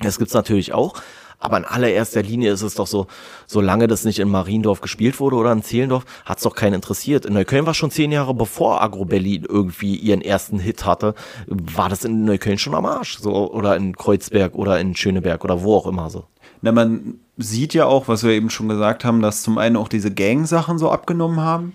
das 0.00 0.18
gibt's 0.18 0.34
natürlich 0.34 0.74
auch, 0.74 0.94
aber 1.42 1.56
in 1.56 1.64
allererster 1.64 2.22
Linie 2.22 2.52
ist 2.52 2.62
es 2.62 2.74
doch 2.74 2.86
so, 2.86 3.08
solange 3.46 3.88
das 3.88 4.04
nicht 4.04 4.20
in 4.20 4.30
Mariendorf 4.30 4.80
gespielt 4.80 5.18
wurde 5.18 5.36
oder 5.36 5.50
in 5.52 5.62
Zehlendorf, 5.62 6.04
hat 6.24 6.38
es 6.38 6.44
doch 6.44 6.54
keinen 6.54 6.74
interessiert. 6.74 7.26
In 7.26 7.34
Neukölln 7.34 7.66
war 7.66 7.74
schon 7.74 7.90
zehn 7.90 8.12
Jahre 8.12 8.32
bevor 8.32 8.80
Agro 8.80 9.04
Berlin 9.04 9.44
irgendwie 9.48 9.96
ihren 9.96 10.22
ersten 10.22 10.60
Hit 10.60 10.86
hatte, 10.86 11.14
war 11.48 11.88
das 11.88 12.04
in 12.04 12.24
Neukölln 12.24 12.58
schon 12.58 12.74
am 12.74 12.86
Arsch. 12.86 13.18
So, 13.18 13.52
oder 13.52 13.76
in 13.76 13.96
Kreuzberg 13.96 14.54
oder 14.54 14.78
in 14.78 14.94
Schöneberg 14.94 15.44
oder 15.44 15.62
wo 15.62 15.76
auch 15.76 15.86
immer 15.86 16.10
so. 16.10 16.24
Na, 16.60 16.70
man 16.70 17.14
sieht 17.36 17.74
ja 17.74 17.86
auch, 17.86 18.06
was 18.06 18.22
wir 18.22 18.30
eben 18.30 18.50
schon 18.50 18.68
gesagt 18.68 19.04
haben, 19.04 19.20
dass 19.20 19.42
zum 19.42 19.58
einen 19.58 19.76
auch 19.76 19.88
diese 19.88 20.12
Gang-Sachen 20.12 20.78
so 20.78 20.90
abgenommen 20.90 21.40
haben. 21.40 21.74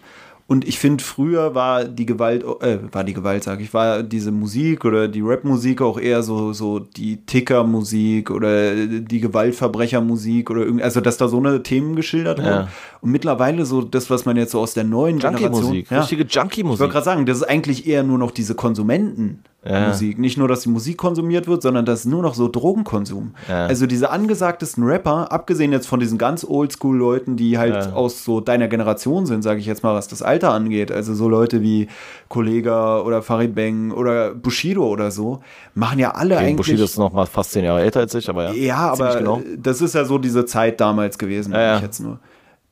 Und 0.49 0.65
ich 0.65 0.79
finde, 0.79 1.03
früher 1.03 1.55
war 1.55 1.83
die 1.83 2.05
Gewalt, 2.05 2.45
äh, 2.61 2.79
war 2.93 3.03
die 3.03 3.13
Gewalt, 3.13 3.43
sag 3.43 3.59
ich, 3.59 3.73
war 3.73 4.01
diese 4.01 4.31
Musik 4.31 4.85
oder 4.85 5.09
die 5.09 5.19
Rap-Musik 5.19 5.81
auch 5.81 5.99
eher 5.99 6.23
so, 6.23 6.53
so 6.53 6.79
die 6.79 7.17
Ticker-Musik 7.25 8.31
oder 8.31 8.73
die 8.75 9.19
Gewaltverbrecher-Musik 9.19 10.49
oder 10.49 10.61
irgendwie, 10.61 10.85
also 10.85 11.01
dass 11.01 11.17
da 11.17 11.27
so 11.27 11.37
eine 11.39 11.63
Themen 11.63 11.97
geschildert 11.97 12.39
wurden. 12.39 12.47
Ja. 12.47 12.67
Und 13.01 13.11
mittlerweile 13.11 13.65
so 13.65 13.81
das, 13.81 14.09
was 14.09 14.23
man 14.23 14.37
jetzt 14.37 14.53
so 14.53 14.61
aus 14.61 14.73
der 14.73 14.85
neuen 14.85 15.19
Junkie 15.19 15.43
Generation. 15.43 15.65
Musik, 15.65 15.91
ja, 15.91 15.99
richtige 15.99 16.23
Junkie-Musik. 16.23 16.75
Ich 16.75 16.79
wollte 16.79 16.93
gerade 16.93 17.05
sagen, 17.05 17.25
das 17.25 17.37
ist 17.39 17.43
eigentlich 17.43 17.85
eher 17.85 18.03
nur 18.03 18.17
noch 18.17 18.31
diese 18.31 18.55
Konsumenten 18.55 19.43
ja. 19.69 19.87
Musik. 19.87 20.17
Nicht 20.19 20.37
nur, 20.37 20.47
dass 20.47 20.61
die 20.61 20.69
Musik 20.69 20.97
konsumiert 20.97 21.47
wird, 21.47 21.61
sondern 21.61 21.85
das 21.85 22.01
ist 22.01 22.05
nur 22.05 22.21
noch 22.21 22.33
so 22.33 22.47
Drogenkonsum. 22.47 23.33
Ja. 23.47 23.65
Also 23.65 23.85
diese 23.85 24.09
angesagtesten 24.09 24.83
Rapper, 24.83 25.31
abgesehen 25.31 25.71
jetzt 25.71 25.87
von 25.87 25.99
diesen 25.99 26.17
ganz 26.17 26.43
Oldschool-Leuten, 26.43 27.35
die 27.35 27.57
halt 27.57 27.75
ja. 27.75 27.93
aus 27.93 28.23
so 28.23 28.39
deiner 28.41 28.67
Generation 28.67 29.25
sind, 29.25 29.41
sage 29.41 29.59
ich 29.59 29.65
jetzt 29.65 29.83
mal, 29.83 29.93
was 29.93 30.07
das 30.07 30.21
Alter 30.21 30.51
angeht. 30.51 30.91
Also 30.91 31.13
so 31.13 31.29
Leute 31.29 31.61
wie 31.61 31.87
Kollega 32.29 33.01
oder 33.01 33.21
Farid 33.21 33.55
Bang 33.55 33.91
oder 33.91 34.33
Bushido 34.33 34.87
oder 34.87 35.11
so, 35.11 35.41
machen 35.75 35.99
ja 35.99 36.11
alle 36.11 36.35
okay, 36.35 36.45
eigentlich. 36.45 36.57
Bushido 36.57 36.83
ist 36.83 36.97
noch 36.97 37.13
mal 37.13 37.25
fast 37.25 37.51
zehn 37.51 37.65
Jahre 37.65 37.81
älter 37.81 38.01
als 38.01 38.13
ich, 38.15 38.29
aber 38.29 38.53
ja. 38.53 38.67
Ja, 38.67 38.91
aber 38.91 39.15
genau. 39.17 39.41
das 39.57 39.81
ist 39.81 39.95
ja 39.95 40.05
so 40.05 40.17
diese 40.17 40.45
Zeit 40.45 40.79
damals 40.79 41.17
gewesen, 41.17 41.53
ja, 41.53 41.77
ich 41.77 41.83
jetzt 41.83 41.99
nur. 41.99 42.19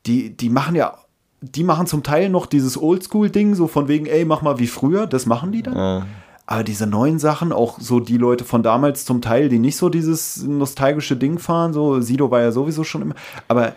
Die, 0.05 0.35
die 0.35 0.49
machen 0.49 0.75
ja 0.75 0.93
die 1.41 1.63
machen 1.63 1.87
zum 1.87 2.03
Teil 2.03 2.29
noch 2.29 2.45
dieses 2.45 2.81
Oldschool-Ding, 2.81 3.55
so 3.55 3.67
von 3.67 3.87
wegen, 3.87 4.05
ey, 4.05 4.25
mach 4.25 4.41
mal 4.41 4.59
wie 4.59 4.67
früher, 4.67 5.07
das 5.07 5.25
machen 5.25 5.51
die 5.51 5.61
dann. 5.61 5.75
Ja. 5.75 6.05
Aber 6.47 6.63
diese 6.63 6.85
neuen 6.85 7.17
Sachen, 7.17 7.51
auch 7.51 7.79
so 7.79 7.99
die 7.99 8.17
Leute 8.17 8.43
von 8.43 8.61
damals 8.61 9.05
zum 9.05 9.21
Teil, 9.21 9.49
die 9.49 9.59
nicht 9.59 9.77
so 9.77 9.89
dieses 9.89 10.43
nostalgische 10.43 11.15
Ding 11.15 11.39
fahren, 11.39 11.73
so 11.73 12.01
Sido 12.01 12.29
war 12.29 12.41
ja 12.41 12.51
sowieso 12.51 12.83
schon 12.83 13.01
immer, 13.01 13.15
aber 13.47 13.73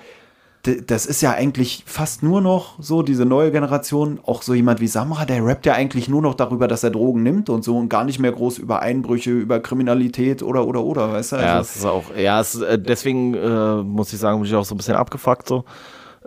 das 0.86 1.06
ist 1.06 1.22
ja 1.22 1.32
eigentlich 1.32 1.84
fast 1.86 2.22
nur 2.22 2.40
noch 2.40 2.74
so 2.80 3.02
diese 3.02 3.24
neue 3.24 3.52
Generation, 3.52 4.18
auch 4.26 4.42
so 4.42 4.54
jemand 4.54 4.80
wie 4.80 4.88
Samra, 4.88 5.24
der 5.24 5.44
rappt 5.44 5.66
ja 5.66 5.74
eigentlich 5.74 6.08
nur 6.08 6.20
noch 6.20 6.34
darüber, 6.34 6.68
dass 6.68 6.82
er 6.82 6.90
Drogen 6.90 7.22
nimmt 7.22 7.48
und 7.48 7.64
so 7.64 7.78
und 7.78 7.88
gar 7.88 8.04
nicht 8.04 8.18
mehr 8.18 8.32
groß 8.32 8.58
über 8.58 8.82
Einbrüche, 8.82 9.30
über 9.30 9.60
Kriminalität 9.60 10.42
oder 10.42 10.66
oder 10.66 10.82
oder, 10.82 11.12
weißt 11.12 11.32
du? 11.32 11.36
Also 11.36 11.48
ja, 11.48 11.60
es 11.60 11.76
ist 11.76 11.84
auch, 11.86 12.04
ja, 12.16 12.40
es, 12.40 12.60
äh, 12.60 12.78
deswegen 12.78 13.34
äh, 13.34 13.76
muss 13.82 14.12
ich 14.12 14.18
sagen, 14.18 14.40
bin 14.40 14.48
ich 14.48 14.54
auch 14.56 14.64
so 14.64 14.74
ein 14.74 14.78
bisschen 14.78 14.96
abgefuckt 14.96 15.48
so 15.48 15.64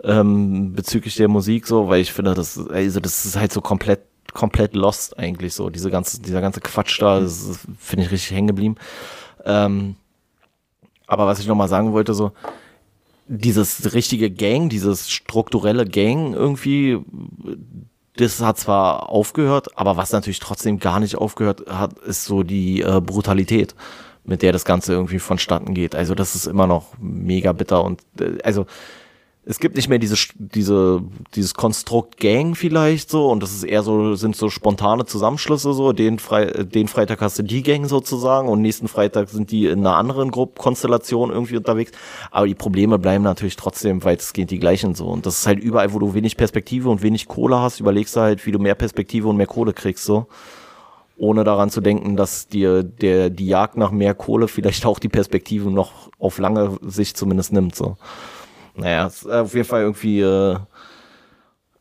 ähm, 0.02 0.72
bezüglich 0.72 1.16
der 1.16 1.28
Musik 1.28 1.66
so, 1.66 1.88
weil 1.88 2.00
ich 2.00 2.12
finde, 2.12 2.34
das, 2.34 2.58
also 2.58 3.00
das 3.00 3.24
ist 3.24 3.36
halt 3.36 3.52
so 3.52 3.60
komplett 3.60 4.00
komplett 4.32 4.74
lost 4.74 5.18
eigentlich 5.18 5.54
so. 5.54 5.70
Diese 5.70 5.90
ganze, 5.90 6.20
dieser 6.20 6.40
ganze 6.40 6.60
Quatsch 6.60 7.00
da, 7.00 7.20
finde 7.78 8.04
ich 8.04 8.10
richtig 8.10 8.30
hängen 8.30 8.48
geblieben. 8.48 8.76
Ähm, 9.44 9.96
aber 11.06 11.26
was 11.26 11.40
ich 11.40 11.46
nochmal 11.46 11.68
sagen 11.68 11.92
wollte, 11.92 12.14
so, 12.14 12.32
dieses 13.28 13.94
richtige 13.94 14.30
Gang, 14.30 14.68
dieses 14.68 15.10
strukturelle 15.10 15.86
Gang 15.86 16.34
irgendwie, 16.34 16.98
das 18.16 18.40
hat 18.40 18.58
zwar 18.58 19.08
aufgehört, 19.08 19.78
aber 19.78 19.96
was 19.96 20.12
natürlich 20.12 20.38
trotzdem 20.38 20.78
gar 20.78 21.00
nicht 21.00 21.16
aufgehört 21.16 21.64
hat, 21.68 21.98
ist 21.98 22.24
so 22.24 22.42
die 22.42 22.82
äh, 22.82 23.00
Brutalität, 23.00 23.74
mit 24.24 24.42
der 24.42 24.52
das 24.52 24.64
Ganze 24.64 24.92
irgendwie 24.92 25.18
vonstatten 25.18 25.74
geht. 25.74 25.94
Also 25.94 26.14
das 26.14 26.34
ist 26.34 26.46
immer 26.46 26.66
noch 26.66 26.94
mega 26.98 27.52
bitter 27.52 27.84
und 27.84 28.02
äh, 28.20 28.38
also 28.42 28.66
es 29.44 29.58
gibt 29.58 29.74
nicht 29.74 29.88
mehr 29.88 29.98
diese, 29.98 30.16
diese, 30.38 31.02
dieses 31.34 31.54
Konstrukt 31.54 32.18
Gang 32.18 32.56
vielleicht 32.56 33.10
so 33.10 33.28
und 33.28 33.42
das 33.42 33.52
ist 33.52 33.64
eher 33.64 33.82
so, 33.82 34.14
sind 34.14 34.36
so 34.36 34.50
spontane 34.50 35.04
Zusammenschlüsse 35.04 35.72
so, 35.72 35.92
den, 35.92 36.20
Fre 36.20 36.64
den 36.64 36.86
Freitag 36.86 37.20
hast 37.20 37.40
du 37.40 37.42
die 37.42 37.64
Gang 37.64 37.88
sozusagen 37.88 38.48
und 38.48 38.62
nächsten 38.62 38.86
Freitag 38.86 39.30
sind 39.30 39.50
die 39.50 39.66
in 39.66 39.80
einer 39.80 39.96
anderen 39.96 40.30
Gruppe, 40.30 40.62
Konstellation 40.62 41.30
irgendwie 41.30 41.56
unterwegs, 41.56 41.90
aber 42.30 42.46
die 42.46 42.54
Probleme 42.54 43.00
bleiben 43.00 43.24
natürlich 43.24 43.56
trotzdem 43.56 44.04
weitestgehend 44.04 44.52
die 44.52 44.60
gleichen 44.60 44.94
so. 44.94 45.06
Und 45.06 45.26
das 45.26 45.38
ist 45.38 45.46
halt 45.46 45.58
überall, 45.58 45.92
wo 45.92 45.98
du 45.98 46.14
wenig 46.14 46.36
Perspektive 46.36 46.88
und 46.88 47.02
wenig 47.02 47.26
Kohle 47.26 47.58
hast, 47.58 47.80
überlegst 47.80 48.14
du 48.14 48.20
halt, 48.20 48.46
wie 48.46 48.52
du 48.52 48.60
mehr 48.60 48.76
Perspektive 48.76 49.28
und 49.28 49.36
mehr 49.36 49.46
Kohle 49.46 49.72
kriegst 49.72 50.04
so. 50.04 50.26
Ohne 51.16 51.44
daran 51.44 51.70
zu 51.70 51.80
denken, 51.80 52.16
dass 52.16 52.48
dir 52.48 52.82
der 52.82 53.30
die 53.30 53.46
Jagd 53.46 53.76
nach 53.76 53.90
mehr 53.90 54.14
Kohle 54.14 54.48
vielleicht 54.48 54.86
auch 54.86 54.98
die 54.98 55.08
Perspektive 55.08 55.70
noch 55.70 56.10
auf 56.18 56.38
lange 56.38 56.78
Sicht 56.82 57.16
zumindest 57.16 57.52
nimmt 57.52 57.74
so. 57.74 57.96
Naja, 58.74 59.06
ist 59.06 59.28
auf 59.28 59.54
jeden 59.54 59.66
Fall 59.66 59.82
irgendwie 59.82 60.20
äh, 60.20 60.56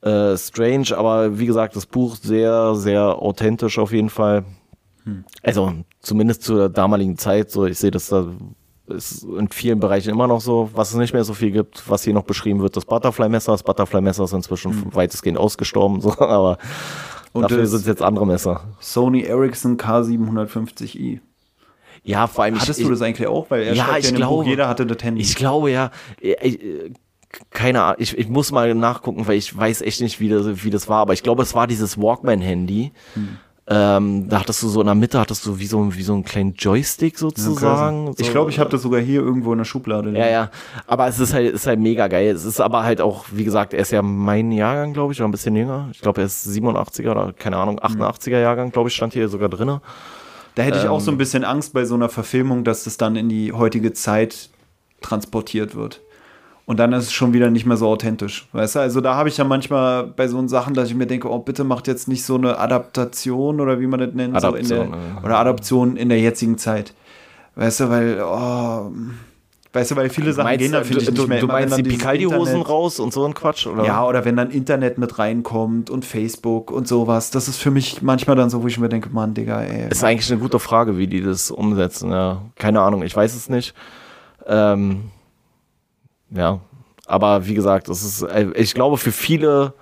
äh, 0.01 0.37
strange, 0.37 0.97
aber 0.97 1.37
wie 1.39 1.45
gesagt, 1.45 1.75
das 1.75 1.85
Buch 1.85 2.15
sehr, 2.15 2.75
sehr 2.75 3.03
authentisch 3.03 3.79
auf 3.79 3.91
jeden 3.91 4.09
Fall. 4.09 4.43
Hm. 5.03 5.23
Also 5.43 5.73
zumindest 5.99 6.43
zur 6.43 6.69
damaligen 6.69 7.17
Zeit, 7.17 7.51
so 7.51 7.65
ich 7.65 7.77
sehe 7.77 7.91
das 7.91 8.07
da 8.07 8.27
ist 8.87 9.23
in 9.23 9.47
vielen 9.49 9.79
Bereichen 9.79 10.09
immer 10.09 10.27
noch 10.27 10.41
so, 10.41 10.69
was 10.73 10.91
es 10.91 10.97
nicht 10.97 11.13
mehr 11.13 11.23
so 11.23 11.33
viel 11.33 11.51
gibt, 11.51 11.89
was 11.89 12.03
hier 12.03 12.13
noch 12.13 12.23
beschrieben 12.23 12.61
wird, 12.61 12.75
das 12.75 12.83
Butterfly-Messer. 12.85 13.53
Das 13.53 13.63
Butterfly-Messer 13.63 14.25
ist 14.25 14.33
inzwischen 14.33 14.71
hm. 14.71 14.95
weitestgehend 14.95 15.37
ausgestorben, 15.37 16.01
so, 16.01 16.11
aber 16.19 16.57
Und 17.33 17.43
dafür 17.43 17.65
sind 17.65 17.81
es 17.81 17.87
jetzt 17.87 18.01
andere 18.01 18.27
Messer. 18.27 18.61
Sony 18.79 19.21
Ericsson 19.21 19.77
K750i. 19.77 21.19
Ja, 22.03 22.27
vor 22.27 22.43
allem. 22.43 22.59
Hattest 22.59 22.79
ich, 22.79 22.85
du 22.85 22.91
das 22.91 23.01
eigentlich 23.01 23.27
auch? 23.27 23.49
Weil 23.49 23.63
er 23.63 23.73
ja, 23.73 23.97
ich 23.97 24.09
ja 24.09 24.15
glaube, 24.15 24.43
Buch, 24.43 24.45
jeder 24.45 24.67
hatte 24.67 24.85
das 24.85 25.03
Handy. 25.03 25.21
Ich 25.21 25.35
glaube 25.35 25.71
ja. 25.71 25.91
Ich, 26.19 26.61
äh, 26.61 26.91
keine 27.49 27.81
Ahnung, 27.83 27.97
ich, 27.99 28.17
ich 28.17 28.27
muss 28.27 28.51
mal 28.51 28.73
nachgucken, 28.75 29.27
weil 29.27 29.37
ich 29.37 29.55
weiß 29.55 29.81
echt 29.81 30.01
nicht, 30.01 30.19
wie 30.19 30.29
das, 30.29 30.63
wie 30.65 30.69
das 30.69 30.89
war. 30.89 30.99
Aber 30.99 31.13
ich 31.13 31.23
glaube, 31.23 31.43
es 31.43 31.53
war 31.53 31.67
dieses 31.67 31.97
Walkman-Handy. 31.97 32.91
Hm. 33.13 33.37
Ähm, 33.67 34.27
da 34.27 34.41
hattest 34.41 34.63
du 34.63 34.67
so 34.67 34.81
in 34.81 34.87
der 34.87 34.95
Mitte, 34.95 35.17
hattest 35.17 35.45
du 35.45 35.59
wie 35.59 35.65
so, 35.65 35.95
wie 35.95 36.01
so 36.01 36.13
einen 36.13 36.25
kleinen 36.25 36.55
Joystick 36.55 37.17
sozusagen. 37.17 38.07
Ja, 38.07 38.13
ich 38.17 38.31
glaube, 38.31 38.49
ich 38.49 38.59
habe 38.59 38.69
das 38.69 38.81
sogar 38.81 38.99
hier 38.99 39.21
irgendwo 39.21 39.53
in 39.53 39.59
der 39.59 39.65
Schublade. 39.65 40.11
Ja, 40.11 40.27
ja. 40.27 40.51
Aber 40.87 41.07
es 41.07 41.19
ist 41.19 41.33
halt, 41.33 41.53
ist 41.53 41.67
halt 41.67 41.79
mega 41.79 42.07
geil. 42.07 42.35
Es 42.35 42.43
ist 42.43 42.59
aber 42.59 42.83
halt 42.83 42.99
auch, 42.99 43.25
wie 43.31 43.45
gesagt, 43.45 43.73
er 43.73 43.79
ist 43.79 43.91
ja 43.91 44.01
mein 44.01 44.51
Jahrgang, 44.51 44.91
glaube 44.91 45.13
ich, 45.13 45.19
oder 45.19 45.29
ein 45.29 45.31
bisschen 45.31 45.55
jünger. 45.55 45.87
Ich 45.93 46.01
glaube, 46.01 46.21
er 46.21 46.25
ist 46.25 46.45
87er 46.49 47.11
oder 47.11 47.33
keine 47.33 47.57
Ahnung, 47.57 47.79
88er 47.79 48.25
hm. 48.25 48.41
Jahrgang, 48.41 48.71
glaube 48.71 48.89
ich, 48.89 48.95
stand 48.95 49.13
hier 49.13 49.29
sogar 49.29 49.47
drinne. 49.47 49.79
Da 50.55 50.63
hätte 50.63 50.79
ich 50.79 50.87
auch 50.87 50.99
so 50.99 51.11
ein 51.11 51.15
ähm. 51.15 51.17
bisschen 51.19 51.43
Angst 51.43 51.73
bei 51.73 51.85
so 51.85 51.95
einer 51.95 52.09
Verfilmung, 52.09 52.63
dass 52.63 52.85
es 52.85 52.97
dann 52.97 53.15
in 53.15 53.29
die 53.29 53.53
heutige 53.53 53.93
Zeit 53.93 54.49
transportiert 55.01 55.75
wird. 55.75 56.01
Und 56.65 56.77
dann 56.79 56.93
ist 56.93 57.05
es 57.05 57.13
schon 57.13 57.33
wieder 57.33 57.49
nicht 57.49 57.65
mehr 57.65 57.75
so 57.75 57.87
authentisch. 57.87 58.47
Weißt 58.53 58.75
du, 58.75 58.79
also 58.79 59.01
da 59.01 59.15
habe 59.15 59.29
ich 59.29 59.37
ja 59.37 59.43
manchmal 59.43 60.07
bei 60.07 60.27
so 60.27 60.47
Sachen, 60.47 60.73
dass 60.73 60.89
ich 60.89 60.95
mir 60.95 61.07
denke, 61.07 61.29
oh, 61.29 61.39
bitte 61.39 61.63
macht 61.63 61.87
jetzt 61.87 62.07
nicht 62.07 62.23
so 62.23 62.35
eine 62.35 62.59
Adaptation 62.59 63.59
oder 63.59 63.79
wie 63.79 63.87
man 63.87 63.99
das 63.99 64.13
nennt, 64.13 64.35
Adaption, 64.35 64.63
so 64.63 64.75
der, 64.75 64.85
ja. 64.85 65.23
oder 65.23 65.37
Adaption 65.39 65.97
in 65.97 66.09
der 66.09 66.19
jetzigen 66.19 66.57
Zeit. 66.57 66.93
Weißt 67.55 67.81
du, 67.81 67.89
weil, 67.89 68.21
oh, 68.23 68.91
weißt 69.73 69.91
du, 69.91 69.95
weil 69.95 70.09
viele 70.09 70.33
Sachen 70.33 70.57
gehen 70.57 70.71
da, 70.71 70.83
finde 70.83 71.01
ich, 71.01 71.05
du, 71.07 71.13
nicht 71.13 71.27
mehr. 71.27 71.39
du 71.39 71.47
meinst 71.47 71.73
dann 71.73 71.83
die 71.83 71.89
Picaldi-Hosen 71.89 72.61
raus 72.61 72.99
und 72.99 73.13
so 73.13 73.25
ein 73.25 73.33
Quatsch? 73.33 73.67
Oder? 73.67 73.85
Ja, 73.85 74.05
oder 74.05 74.25
wenn 74.25 74.35
dann 74.35 74.51
Internet 74.51 74.97
mit 74.97 75.17
reinkommt 75.17 75.89
und 75.89 76.05
Facebook 76.05 76.71
und 76.71 76.87
sowas. 76.87 77.31
Das 77.31 77.47
ist 77.47 77.57
für 77.57 77.71
mich 77.71 78.01
manchmal 78.01 78.35
dann 78.35 78.49
so, 78.49 78.63
wo 78.63 78.67
ich 78.67 78.77
mir 78.77 78.89
denke, 78.89 79.09
Mann, 79.09 79.33
Digga, 79.33 79.61
ey. 79.61 79.89
Ist 79.89 80.03
eigentlich 80.03 80.31
eine 80.31 80.41
gute 80.41 80.59
Frage, 80.59 80.97
wie 80.97 81.07
die 81.07 81.21
das 81.21 81.51
umsetzen. 81.51 82.11
Ja. 82.11 82.41
Keine 82.55 82.81
Ahnung, 82.81 83.03
ich 83.03 83.15
weiß 83.15 83.35
es 83.35 83.49
nicht. 83.49 83.73
Ähm, 84.45 85.11
ja, 86.31 86.59
aber 87.05 87.45
wie 87.45 87.53
gesagt, 87.53 87.89
es 87.89 88.03
ist, 88.03 88.21
äh, 88.23 88.51
ich 88.55 88.73
glaube, 88.73 88.97
für 88.97 89.11
viele, 89.11 89.73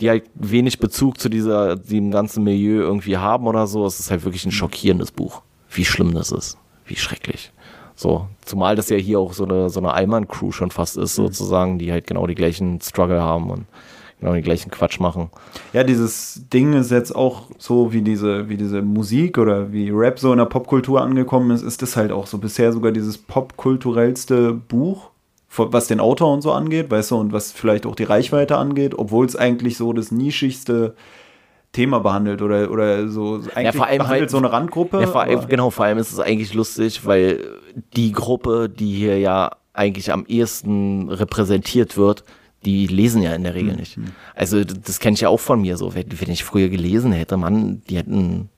die 0.00 0.08
halt 0.08 0.24
wenig 0.34 0.78
Bezug 0.78 1.18
zu 1.20 1.28
dieser, 1.28 1.76
dem 1.76 2.10
ganzen 2.10 2.44
Milieu 2.44 2.80
irgendwie 2.80 3.16
haben 3.18 3.46
oder 3.46 3.66
so, 3.66 3.86
es 3.86 4.00
ist 4.00 4.10
halt 4.10 4.24
wirklich 4.24 4.44
ein 4.44 4.52
schockierendes 4.52 5.10
Buch. 5.10 5.42
Wie 5.70 5.84
schlimm 5.84 6.14
das 6.14 6.32
ist. 6.32 6.58
Wie 6.84 6.96
schrecklich. 6.96 7.52
So, 7.94 8.26
zumal 8.44 8.76
das 8.76 8.88
ja 8.88 8.96
hier 8.96 9.20
auch 9.20 9.32
so 9.32 9.44
eine, 9.44 9.68
so 9.70 9.80
eine 9.80 9.92
Allmann-Crew 9.92 10.52
schon 10.52 10.70
fast 10.70 10.96
ist, 10.96 11.14
sozusagen, 11.14 11.78
die 11.78 11.92
halt 11.92 12.06
genau 12.06 12.26
die 12.26 12.34
gleichen 12.34 12.80
Struggle 12.80 13.20
haben 13.20 13.50
und 13.50 13.66
genau 14.22 14.34
den 14.34 14.42
gleichen 14.42 14.70
Quatsch 14.70 15.00
machen. 15.00 15.30
Ja, 15.72 15.82
dieses 15.82 16.42
Ding 16.52 16.72
ist 16.74 16.90
jetzt 16.90 17.14
auch 17.14 17.48
so, 17.58 17.92
wie 17.92 18.02
diese, 18.02 18.48
wie 18.48 18.56
diese 18.56 18.80
Musik 18.80 19.36
oder 19.36 19.72
wie 19.72 19.90
Rap 19.90 20.18
so 20.18 20.32
in 20.32 20.38
der 20.38 20.46
Popkultur 20.46 21.00
angekommen 21.00 21.50
ist, 21.50 21.62
ist 21.62 21.82
das 21.82 21.96
halt 21.96 22.12
auch 22.12 22.26
so 22.26 22.38
bisher 22.38 22.72
sogar 22.72 22.92
dieses 22.92 23.18
popkulturellste 23.18 24.52
Buch, 24.52 25.10
was 25.56 25.88
den 25.88 26.00
Autor 26.00 26.32
und 26.32 26.40
so 26.40 26.52
angeht, 26.52 26.90
weißt 26.90 27.10
du, 27.10 27.16
und 27.16 27.32
was 27.32 27.52
vielleicht 27.52 27.84
auch 27.84 27.96
die 27.96 28.04
Reichweite 28.04 28.56
angeht, 28.56 28.94
obwohl 28.96 29.26
es 29.26 29.36
eigentlich 29.36 29.76
so 29.76 29.92
das 29.92 30.12
nischigste 30.12 30.94
Thema 31.72 32.00
behandelt 32.00 32.42
oder, 32.42 32.70
oder 32.70 33.08
so 33.08 33.40
eigentlich 33.54 33.76
vor 33.76 33.86
allem, 33.86 33.98
behandelt 33.98 34.22
weil- 34.22 34.28
so 34.28 34.36
eine 34.38 34.52
Randgruppe. 34.52 35.00
Ja, 35.00 35.06
vor 35.06 35.22
allem, 35.22 35.48
genau, 35.48 35.70
vor 35.70 35.86
allem 35.86 35.98
ist 35.98 36.12
es 36.12 36.20
eigentlich 36.20 36.52
lustig, 36.54 37.06
weil 37.06 37.42
die 37.96 38.12
Gruppe, 38.12 38.68
die 38.68 38.92
hier 38.94 39.18
ja 39.18 39.50
eigentlich 39.72 40.12
am 40.12 40.26
ehesten 40.26 41.08
repräsentiert 41.08 41.96
wird, 41.96 42.24
die 42.66 42.86
lesen 42.86 43.22
ja 43.22 43.34
in 43.34 43.42
der 43.42 43.52
Hm, 43.54 43.58
Regel 43.58 43.76
nicht. 43.76 43.98
Also 44.34 44.62
d- 44.62 44.74
das 44.84 45.00
kenne 45.00 45.14
ich 45.14 45.22
ja 45.22 45.30
auch 45.30 45.40
von 45.40 45.60
mir 45.62 45.76
so. 45.78 45.94
Wenn, 45.94 46.04
wenn 46.20 46.30
ich 46.30 46.44
früher 46.44 46.68
gelesen 46.68 47.10
hätte, 47.12 47.36
Mann, 47.38 47.82
die 47.88 47.96
hätten 47.96 48.50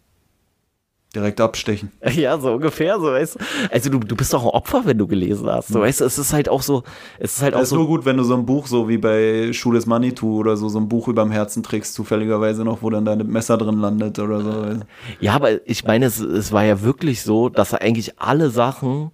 direkt 1.14 1.40
abstechen. 1.40 1.90
ja, 2.14 2.38
so 2.38 2.52
ungefähr, 2.52 2.98
so 2.98 3.06
weißt 3.06 3.36
du. 3.36 3.38
Also 3.70 3.90
du, 3.90 3.98
du 3.98 4.16
bist 4.16 4.32
doch 4.32 4.42
ein 4.42 4.48
Opfer, 4.48 4.84
wenn 4.84 4.98
du 4.98 5.06
gelesen 5.06 5.48
hast. 5.48 5.68
So, 5.68 5.80
weißt 5.80 6.00
du, 6.00 6.04
es 6.04 6.18
ist 6.18 6.32
halt 6.32 6.48
auch 6.48 6.62
so, 6.62 6.82
es 7.18 7.36
ist 7.36 7.42
halt 7.42 7.54
auch. 7.54 7.60
Das 7.60 7.68
ist 7.68 7.70
so. 7.70 7.76
nur 7.76 7.86
gut, 7.86 8.04
wenn 8.04 8.16
du 8.16 8.24
so 8.24 8.34
ein 8.34 8.46
Buch, 8.46 8.66
so 8.66 8.88
wie 8.88 8.98
bei 8.98 9.52
Schule 9.52 9.78
des 9.78 9.86
Manitou 9.86 10.38
oder 10.38 10.56
so, 10.56 10.68
so 10.68 10.78
ein 10.78 10.88
Buch 10.88 11.08
überm 11.08 11.30
Herzen 11.30 11.62
trägst, 11.62 11.94
zufälligerweise 11.94 12.64
noch, 12.64 12.82
wo 12.82 12.90
dann 12.90 13.04
dein 13.04 13.26
Messer 13.26 13.56
drin 13.56 13.78
landet 13.78 14.18
oder 14.18 14.40
so. 14.40 14.50
weißt 14.50 14.80
du. 14.80 14.86
Ja, 15.20 15.34
aber 15.34 15.68
ich 15.68 15.84
meine, 15.84 16.06
es, 16.06 16.20
es 16.20 16.52
war 16.52 16.64
ja 16.64 16.82
wirklich 16.82 17.22
so, 17.22 17.48
dass 17.48 17.74
eigentlich 17.74 18.18
alle 18.20 18.50
Sachen, 18.50 19.10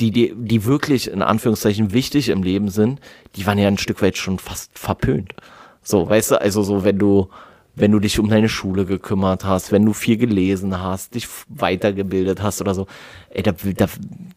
die, 0.00 0.10
die, 0.10 0.34
die 0.36 0.64
wirklich 0.64 1.10
in 1.10 1.22
Anführungszeichen 1.22 1.92
wichtig 1.92 2.28
im 2.28 2.42
Leben 2.42 2.68
sind, 2.68 3.00
die 3.36 3.46
waren 3.46 3.58
ja 3.58 3.68
ein 3.68 3.78
Stück 3.78 4.02
weit 4.02 4.16
schon 4.16 4.38
fast 4.38 4.76
verpönt. 4.78 5.34
So, 5.82 6.08
weißt 6.08 6.32
du, 6.32 6.40
also 6.40 6.62
so, 6.62 6.84
wenn 6.84 6.98
du, 6.98 7.28
wenn 7.76 7.90
du 7.90 7.98
dich 7.98 8.18
um 8.18 8.28
deine 8.28 8.48
Schule 8.48 8.84
gekümmert 8.84 9.44
hast, 9.44 9.72
wenn 9.72 9.84
du 9.84 9.92
viel 9.92 10.16
gelesen 10.16 10.80
hast, 10.80 11.14
dich 11.14 11.26
weitergebildet 11.48 12.42
hast 12.42 12.60
oder 12.60 12.74
so, 12.74 12.86
ey, 13.30 13.42
da, 13.42 13.52
da, 13.52 13.86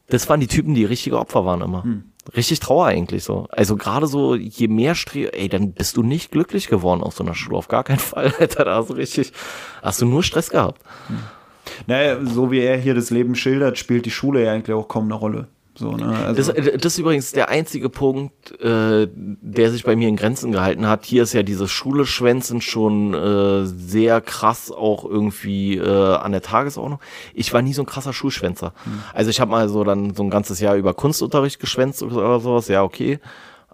das 0.07 0.30
waren 0.30 0.39
die 0.39 0.47
Typen, 0.47 0.73
die 0.73 0.85
richtige 0.85 1.19
Opfer 1.19 1.45
waren 1.45 1.61
immer. 1.61 1.84
Richtig 2.35 2.59
Trauer 2.59 2.88
eigentlich 2.88 3.23
so. 3.23 3.47
Also 3.51 3.77
gerade 3.77 4.07
so, 4.07 4.35
je 4.35 4.68
mehr 4.68 4.95
Stre 4.95 5.34
ey, 5.34 5.47
dann 5.49 5.72
bist 5.73 5.95
du 5.97 6.03
nicht 6.03 6.31
glücklich 6.31 6.68
geworden 6.68 7.01
aus 7.01 7.15
so 7.15 7.23
einer 7.23 7.35
Schule, 7.35 7.57
auf 7.57 7.68
gar 7.68 7.84
keinen 7.84 7.99
Fall, 7.99 8.34
Alter, 8.39 8.65
da 8.65 8.76
hast 8.76 8.89
du 8.89 8.93
richtig, 8.93 9.31
hast 9.81 10.01
du 10.01 10.05
nur 10.05 10.23
Stress 10.23 10.49
gehabt. 10.49 10.81
Naja, 11.85 12.23
so 12.26 12.51
wie 12.51 12.59
er 12.59 12.77
hier 12.77 12.95
das 12.95 13.11
Leben 13.11 13.35
schildert, 13.35 13.77
spielt 13.77 14.05
die 14.05 14.11
Schule 14.11 14.43
ja 14.43 14.53
eigentlich 14.53 14.76
auch 14.76 14.88
kaum 14.88 15.05
eine 15.05 15.15
Rolle. 15.15 15.47
So, 15.78 15.91
ne? 15.91 16.08
also, 16.08 16.54
Das, 16.54 16.66
das 16.66 16.94
ist 16.94 16.99
übrigens 16.99 17.32
der 17.32 17.49
einzige 17.49 17.90
Punkt, 17.90 18.60
äh, 18.60 19.08
der 19.14 19.72
sich 19.72 19.84
bei 19.84 19.95
mir 19.95 20.10
in 20.10 20.16
Grenzen 20.16 20.52
gehalten 20.52 20.88
hat. 20.88 21.06
Hier 21.06 21.24
ist 21.24 21.34
ja 21.34 21.44
dieses 21.44 21.70
Schule-Schwänzen 21.72 22.62
schon 22.62 23.14
äh, 23.14 23.66
sehr 23.66 24.22
krass 24.22 24.72
auch 24.72 25.06
irgendwie 25.06 25.78
äh, 25.78 26.16
an 26.16 26.32
der 26.32 26.41
Tagesordnung. 26.41 26.99
Ich 27.34 27.54
war 27.54 27.62
nie 27.62 27.74
so 27.74 27.84
ein 27.84 27.86
krasser 27.86 28.14
Schulschwänzer. 28.14 28.74
Also 29.14 29.30
ich 29.30 29.40
habe 29.40 29.52
mal 29.52 29.70
so 29.70 29.84
dann 29.84 30.16
so 30.16 30.24
ein 30.24 30.30
ganzes 30.30 30.60
Jahr 30.60 30.76
über 30.76 30.94
Kunstunterricht 30.94 31.60
geschwänzt 31.60 32.02
oder 32.02 32.40
sowas, 32.40 32.68
ja 32.68 32.84
okay. 32.84 33.20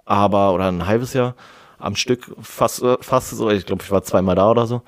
Aber, 0.06 0.54
oder 0.54 0.68
ein 0.68 0.86
halbes 0.86 1.14
Jahr 1.14 1.36
am 1.80 1.96
Stück, 1.96 2.36
fast, 2.42 2.82
äh, 2.84 2.98
fast 3.02 3.32
so, 3.32 3.50
ich 3.50 3.66
glaube, 3.66 3.84
ich 3.84 3.92
war 3.92 4.04
zweimal 4.04 4.36
da 4.36 4.50
oder 4.52 4.68
so. 4.68 4.82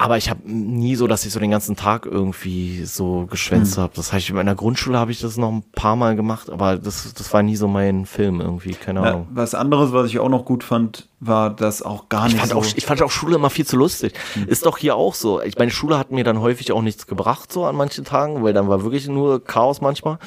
Aber 0.00 0.16
ich 0.16 0.30
habe 0.30 0.40
nie 0.50 0.96
so, 0.96 1.06
dass 1.06 1.26
ich 1.26 1.32
so 1.32 1.38
den 1.38 1.50
ganzen 1.50 1.76
Tag 1.76 2.06
irgendwie 2.06 2.86
so 2.86 3.26
geschwänzt 3.26 3.76
habe. 3.76 3.92
Das 3.94 4.14
heißt, 4.14 4.30
in 4.30 4.34
meiner 4.36 4.54
Grundschule 4.54 4.98
habe 4.98 5.12
ich 5.12 5.20
das 5.20 5.36
noch 5.36 5.52
ein 5.52 5.62
paar 5.72 5.94
Mal 5.94 6.16
gemacht, 6.16 6.48
aber 6.48 6.78
das, 6.78 7.12
das 7.12 7.30
war 7.34 7.42
nie 7.42 7.54
so 7.54 7.68
mein 7.68 8.06
Film 8.06 8.40
irgendwie, 8.40 8.72
keine 8.72 9.00
ja, 9.02 9.06
Ahnung. 9.10 9.28
was 9.30 9.54
anderes, 9.54 9.92
was 9.92 10.06
ich 10.06 10.18
auch 10.18 10.30
noch 10.30 10.46
gut 10.46 10.64
fand, 10.64 11.06
war 11.20 11.50
das 11.50 11.82
auch 11.82 12.08
gar 12.08 12.28
Ich 12.28 12.32
nicht 12.32 12.40
fand, 12.40 12.52
so. 12.52 12.58
auch, 12.58 12.64
ich 12.74 12.86
fand 12.86 13.02
auch 13.02 13.10
Schule 13.10 13.34
immer 13.34 13.50
viel 13.50 13.66
zu 13.66 13.76
lustig. 13.76 14.14
Ist 14.46 14.64
doch 14.64 14.78
hier 14.78 14.96
auch 14.96 15.12
so. 15.12 15.42
Ich 15.42 15.58
meine, 15.58 15.70
Schule 15.70 15.98
hat 15.98 16.10
mir 16.10 16.24
dann 16.24 16.40
häufig 16.40 16.72
auch 16.72 16.80
nichts 16.80 17.06
gebracht, 17.06 17.52
so 17.52 17.66
an 17.66 17.76
manchen 17.76 18.06
Tagen, 18.06 18.42
weil 18.42 18.54
dann 18.54 18.68
war 18.68 18.82
wirklich 18.82 19.06
nur 19.06 19.44
Chaos 19.44 19.82
manchmal. 19.82 20.18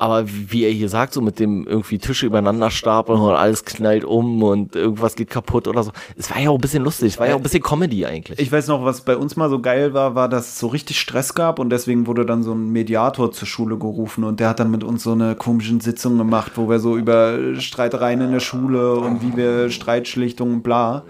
Aber 0.00 0.24
wie 0.26 0.64
er 0.64 0.70
hier 0.70 0.88
sagt, 0.88 1.12
so 1.12 1.20
mit 1.20 1.38
dem 1.38 1.66
irgendwie 1.66 1.98
Tische 1.98 2.24
übereinander 2.24 2.70
stapeln 2.70 3.20
und 3.20 3.34
alles 3.34 3.66
knallt 3.66 4.02
um 4.02 4.42
und 4.42 4.74
irgendwas 4.74 5.14
geht 5.14 5.28
kaputt 5.28 5.68
oder 5.68 5.82
so. 5.82 5.92
Es 6.16 6.30
war 6.30 6.40
ja 6.40 6.48
auch 6.48 6.54
ein 6.54 6.60
bisschen 6.62 6.82
lustig, 6.82 7.12
es 7.12 7.18
war 7.18 7.28
ja 7.28 7.34
auch 7.34 7.38
ein 7.38 7.42
bisschen 7.42 7.62
Comedy 7.62 8.06
eigentlich. 8.06 8.38
ich 8.38 8.50
weiß 8.50 8.68
noch, 8.68 8.82
was 8.82 9.02
bei 9.02 9.14
uns 9.14 9.36
mal 9.36 9.50
so 9.50 9.60
geil 9.60 9.92
war, 9.92 10.14
war, 10.14 10.30
dass 10.30 10.48
es 10.48 10.58
so 10.58 10.68
richtig 10.68 10.98
Stress 10.98 11.34
gab 11.34 11.58
und 11.58 11.68
deswegen 11.68 12.06
wurde 12.06 12.24
dann 12.24 12.42
so 12.42 12.52
ein 12.52 12.70
Mediator 12.70 13.30
zur 13.30 13.46
Schule 13.46 13.76
gerufen 13.76 14.24
und 14.24 14.40
der 14.40 14.48
hat 14.48 14.58
dann 14.58 14.70
mit 14.70 14.84
uns 14.84 15.02
so 15.02 15.12
eine 15.12 15.34
komischen 15.34 15.80
Sitzung 15.80 16.16
gemacht, 16.16 16.52
wo 16.54 16.70
wir 16.70 16.78
so 16.78 16.96
über 16.96 17.36
Streitereien 17.58 18.22
in 18.22 18.32
der 18.32 18.40
Schule 18.40 18.94
und 18.94 19.20
wie 19.20 19.36
wir 19.36 19.68
Streitschlichtung 19.68 20.50
und 20.54 20.62
bla. 20.62 21.04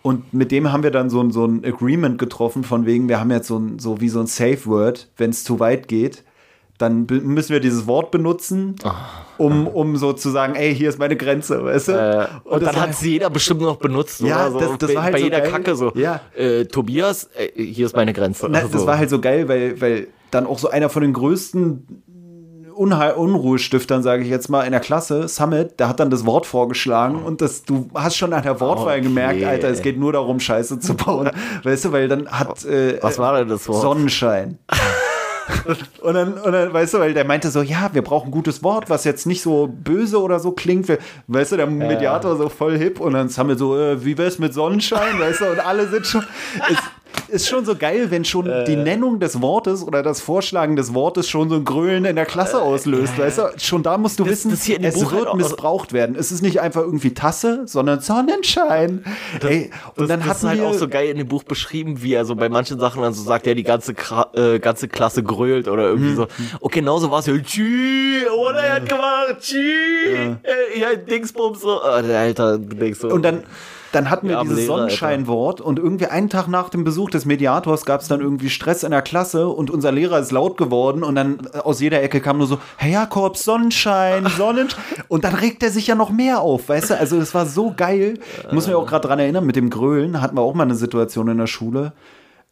Und 0.00 0.32
mit 0.32 0.50
dem 0.50 0.72
haben 0.72 0.82
wir 0.82 0.90
dann 0.90 1.10
so 1.10 1.20
ein, 1.20 1.30
so 1.30 1.44
ein 1.44 1.62
Agreement 1.62 2.18
getroffen, 2.18 2.64
von 2.64 2.86
wegen, 2.86 3.10
wir 3.10 3.20
haben 3.20 3.30
jetzt 3.30 3.48
so, 3.48 3.58
ein, 3.58 3.78
so 3.78 4.00
wie 4.00 4.08
so 4.08 4.20
ein 4.20 4.26
Safe 4.26 4.64
Word, 4.64 5.08
wenn 5.18 5.28
es 5.28 5.44
zu 5.44 5.60
weit 5.60 5.88
geht, 5.88 6.24
dann 6.80 7.06
müssen 7.08 7.50
wir 7.52 7.60
dieses 7.60 7.86
Wort 7.86 8.10
benutzen, 8.10 8.76
um, 9.36 9.66
um 9.66 9.96
so 9.96 10.12
zu 10.14 10.30
sagen, 10.30 10.54
ey, 10.54 10.74
hier 10.74 10.88
ist 10.88 10.98
meine 10.98 11.16
Grenze, 11.16 11.62
weißt 11.64 11.88
du? 11.88 11.92
Äh, 11.92 12.26
und, 12.44 12.62
das 12.62 12.72
dann 12.72 12.80
hat 12.82 12.94
sie 12.94 13.12
jeder 13.12 13.28
bestimmt 13.30 13.60
noch 13.60 13.76
benutzt, 13.76 14.20
Ja, 14.20 14.48
oder? 14.48 14.52
So 14.52 14.58
das- 14.60 14.78
das 14.78 14.88
bei, 14.90 14.94
war 14.96 15.02
halt 15.04 15.12
bei 15.12 15.18
so 15.18 15.24
jeder 15.24 15.40
geil. 15.40 15.50
Kacke 15.50 15.76
so. 15.76 15.92
Ja. 15.94 16.20
Äh, 16.36 16.64
Tobias, 16.64 17.28
äh, 17.36 17.62
hier 17.62 17.86
ist 17.86 17.94
meine 17.96 18.12
Grenze. 18.12 18.46
Na, 18.50 18.60
Also, 18.60 18.72
das 18.72 18.86
war 18.86 18.96
halt 18.98 19.10
so 19.10 19.20
geil, 19.20 19.48
weil, 19.48 19.80
weil 19.80 20.06
dann 20.30 20.46
auch 20.46 20.58
so 20.58 20.70
einer 20.70 20.88
von 20.88 21.02
den 21.02 21.12
größten 21.12 22.04
Unheil 22.74 23.12
Unruhestiftern, 23.12 24.02
sage 24.02 24.22
ich 24.22 24.30
jetzt 24.30 24.48
mal, 24.48 24.62
in 24.62 24.70
der 24.70 24.80
Klasse, 24.80 25.28
Summit, 25.28 25.78
der 25.80 25.88
hat 25.88 26.00
dann 26.00 26.08
das 26.08 26.24
Wort 26.24 26.46
vorgeschlagen 26.46 27.16
und 27.22 27.42
das, 27.42 27.62
du 27.64 27.90
hast 27.92 28.16
schon 28.16 28.32
an 28.32 28.42
der 28.42 28.58
Wortwahl 28.58 28.94
Okay. 28.94 29.00
gemerkt, 29.02 29.44
Alter, 29.44 29.68
es 29.68 29.82
geht 29.82 29.98
nur 29.98 30.14
darum, 30.14 30.40
Scheiße 30.40 30.78
zu 30.80 30.94
bauen. 30.94 31.30
weißt 31.62 31.84
du, 31.84 31.92
weil 31.92 32.08
dann 32.08 32.30
hat 32.30 32.64
äh, 32.64 32.98
Was 33.02 33.18
war 33.18 33.38
denn 33.38 33.48
das 33.48 33.68
Wort? 33.68 33.82
Sonnenschein. 33.82 34.56
und, 36.02 36.14
dann, 36.14 36.34
und 36.34 36.52
dann, 36.52 36.72
weißt 36.72 36.94
du, 36.94 36.98
weil 36.98 37.14
der 37.14 37.24
meinte 37.24 37.50
so, 37.50 37.62
ja, 37.62 37.90
wir 37.92 38.02
brauchen 38.02 38.28
ein 38.28 38.32
gutes 38.32 38.62
Wort, 38.62 38.90
was 38.90 39.04
jetzt 39.04 39.26
nicht 39.26 39.42
so 39.42 39.66
böse 39.66 40.20
oder 40.20 40.40
so 40.40 40.52
klingt. 40.52 40.88
Weißt 41.26 41.52
du, 41.52 41.56
der 41.56 41.66
Mediator 41.66 42.36
so 42.36 42.48
voll 42.48 42.76
hip 42.78 43.00
und 43.00 43.14
dann 43.14 43.28
haben 43.28 43.48
wir 43.48 43.56
so, 43.56 43.78
äh, 43.78 44.04
wie 44.04 44.16
wär's 44.18 44.38
mit 44.38 44.54
Sonnenschein, 44.54 45.18
weißt 45.18 45.40
du, 45.40 45.50
und 45.50 45.60
alle 45.60 45.88
sind 45.88 46.06
schon. 46.06 46.24
Es, 46.70 46.78
ist 47.28 47.48
schon 47.48 47.64
so 47.64 47.76
geil, 47.76 48.10
wenn 48.10 48.24
schon 48.24 48.50
die 48.66 48.74
Nennung 48.76 49.20
des 49.20 49.40
Wortes 49.40 49.86
oder 49.86 50.02
das 50.02 50.20
Vorschlagen 50.20 50.74
des 50.74 50.94
Wortes 50.94 51.28
schon 51.28 51.48
so 51.48 51.54
ein 51.56 51.64
Grölen 51.64 52.04
in 52.04 52.16
der 52.16 52.26
Klasse 52.26 52.60
auslöst, 52.60 53.16
weißt 53.18 53.38
du? 53.38 53.42
Schon 53.58 53.82
da 53.84 53.98
musst 53.98 54.18
du 54.18 54.24
Das- 54.24 54.32
wissen, 54.32 54.50
das 54.50 54.66
es 54.68 54.94
Buch 54.94 55.10
halt 55.12 55.20
wird 55.20 55.28
auch- 55.28 55.34
missbraucht 55.36 55.92
werden. 55.92 56.16
Es 56.18 56.32
ist 56.32 56.42
nicht 56.42 56.60
einfach 56.60 56.80
irgendwie 56.82 57.14
Tasse, 57.14 57.62
sondern 57.66 58.00
Sonnenschein. 58.00 59.04
Ey, 59.46 59.70
und 59.96 60.00
das, 60.00 60.08
dann 60.08 60.26
das 60.26 60.38
ist 60.38 60.48
halt 60.48 60.60
auch 60.62 60.74
so 60.74 60.88
geil 60.88 61.08
in 61.10 61.18
dem 61.18 61.28
Buch 61.28 61.44
beschrieben, 61.44 62.02
wie 62.02 62.14
er 62.14 62.24
so 62.24 62.34
bei 62.34 62.48
manchen 62.48 62.80
Sachen 62.80 63.00
dann 63.02 63.12
so 63.12 63.22
sagt, 63.22 63.46
ja, 63.46 63.54
die 63.54 63.62
ganze, 63.62 63.94
Kra 63.94 64.28
äh, 64.34 64.58
ganze 64.58 64.88
Klasse 64.88 65.22
grölt 65.22 65.68
oder 65.68 65.84
irgendwie 65.84 66.14
so. 66.14 66.26
Und 66.58 66.72
genauso 66.72 67.10
war 67.10 67.20
es 67.20 67.26
ja, 67.26 67.38
tschü, 67.38 68.26
oder 68.36 68.58
er 68.60 68.74
hat 68.76 68.88
gemacht, 68.88 69.36
tschü, 69.40 69.56
äh, 70.42 70.80
ja, 70.80 70.94
Dingsbums, 70.96 71.60
so. 71.60 71.80
Alter, 71.80 72.58
du 72.58 72.74
denkst 72.76 72.98
so. 73.00 73.08
Und 73.08 73.22
dann, 73.22 73.44
dann 73.92 74.10
hatten 74.10 74.28
wir 74.28 74.36
Ja, 74.36 74.42
dieses 74.42 74.58
Lehrer, 74.58 74.76
Sonnenscheinwort 74.76 75.60
und 75.60 75.78
irgendwie 75.78 76.06
einen 76.06 76.28
Tag 76.28 76.48
nach 76.48 76.68
dem 76.68 76.84
Besuch 76.84 77.10
des 77.10 77.24
Mediators 77.24 77.84
gab 77.84 78.00
es 78.00 78.08
dann 78.08 78.20
irgendwie 78.20 78.50
Stress 78.50 78.82
in 78.82 78.90
der 78.90 79.02
Klasse 79.02 79.48
und 79.48 79.70
unser 79.70 79.92
Lehrer 79.92 80.18
ist 80.18 80.30
laut 80.30 80.56
geworden 80.56 81.02
und 81.02 81.14
dann 81.14 81.38
äh, 81.52 81.58
aus 81.58 81.80
jeder 81.80 82.02
Ecke 82.02 82.20
kam 82.20 82.38
nur 82.38 82.46
so, 82.46 82.58
Herr 82.76 82.90
Jakob, 82.90 83.36
Sonnenschein, 83.36 84.26
Sonnenschein. 84.36 84.82
und 85.08 85.24
dann 85.24 85.34
regt 85.34 85.62
er 85.62 85.70
sich 85.70 85.86
ja 85.86 85.94
noch 85.94 86.10
mehr 86.10 86.40
auf, 86.40 86.68
weißt 86.68 86.90
du? 86.90 86.98
Also 86.98 87.18
es 87.18 87.34
war 87.34 87.46
so 87.46 87.72
geil. 87.76 88.18
Ich 88.46 88.52
muss 88.52 88.66
mich 88.66 88.76
auch 88.76 88.86
gerade 88.86 89.08
dran 89.08 89.18
erinnern, 89.18 89.44
mit 89.46 89.56
dem 89.56 89.70
Grölen 89.70 90.20
hatten 90.20 90.36
wir 90.36 90.42
auch 90.42 90.54
mal 90.54 90.64
eine 90.64 90.74
Situation 90.74 91.28
in 91.28 91.38
der 91.38 91.46
Schule. 91.46 91.92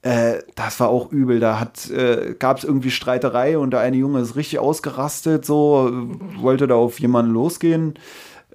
Äh, 0.03 0.43
das 0.55 0.79
war 0.81 0.89
auch 0.89 1.11
übel. 1.11 1.41
Da 1.41 1.59
hat, 1.59 1.91
äh, 1.91 2.35
gab 2.39 2.59
es 2.59 2.65
irgendwie 2.65 2.91
Streiterei 2.91 3.59
und 3.59 3.71
der 3.73 3.81
eine 3.81 3.97
Junge 3.97 4.21
ist 4.21 4.37
richtig 4.37 4.59
ausgerastet, 4.61 5.45
so, 5.45 5.91
wollte 6.37 6.67
da 6.67 6.77
auf 6.77 7.01
jemanden 7.01 7.33
losgehen. 7.33 7.95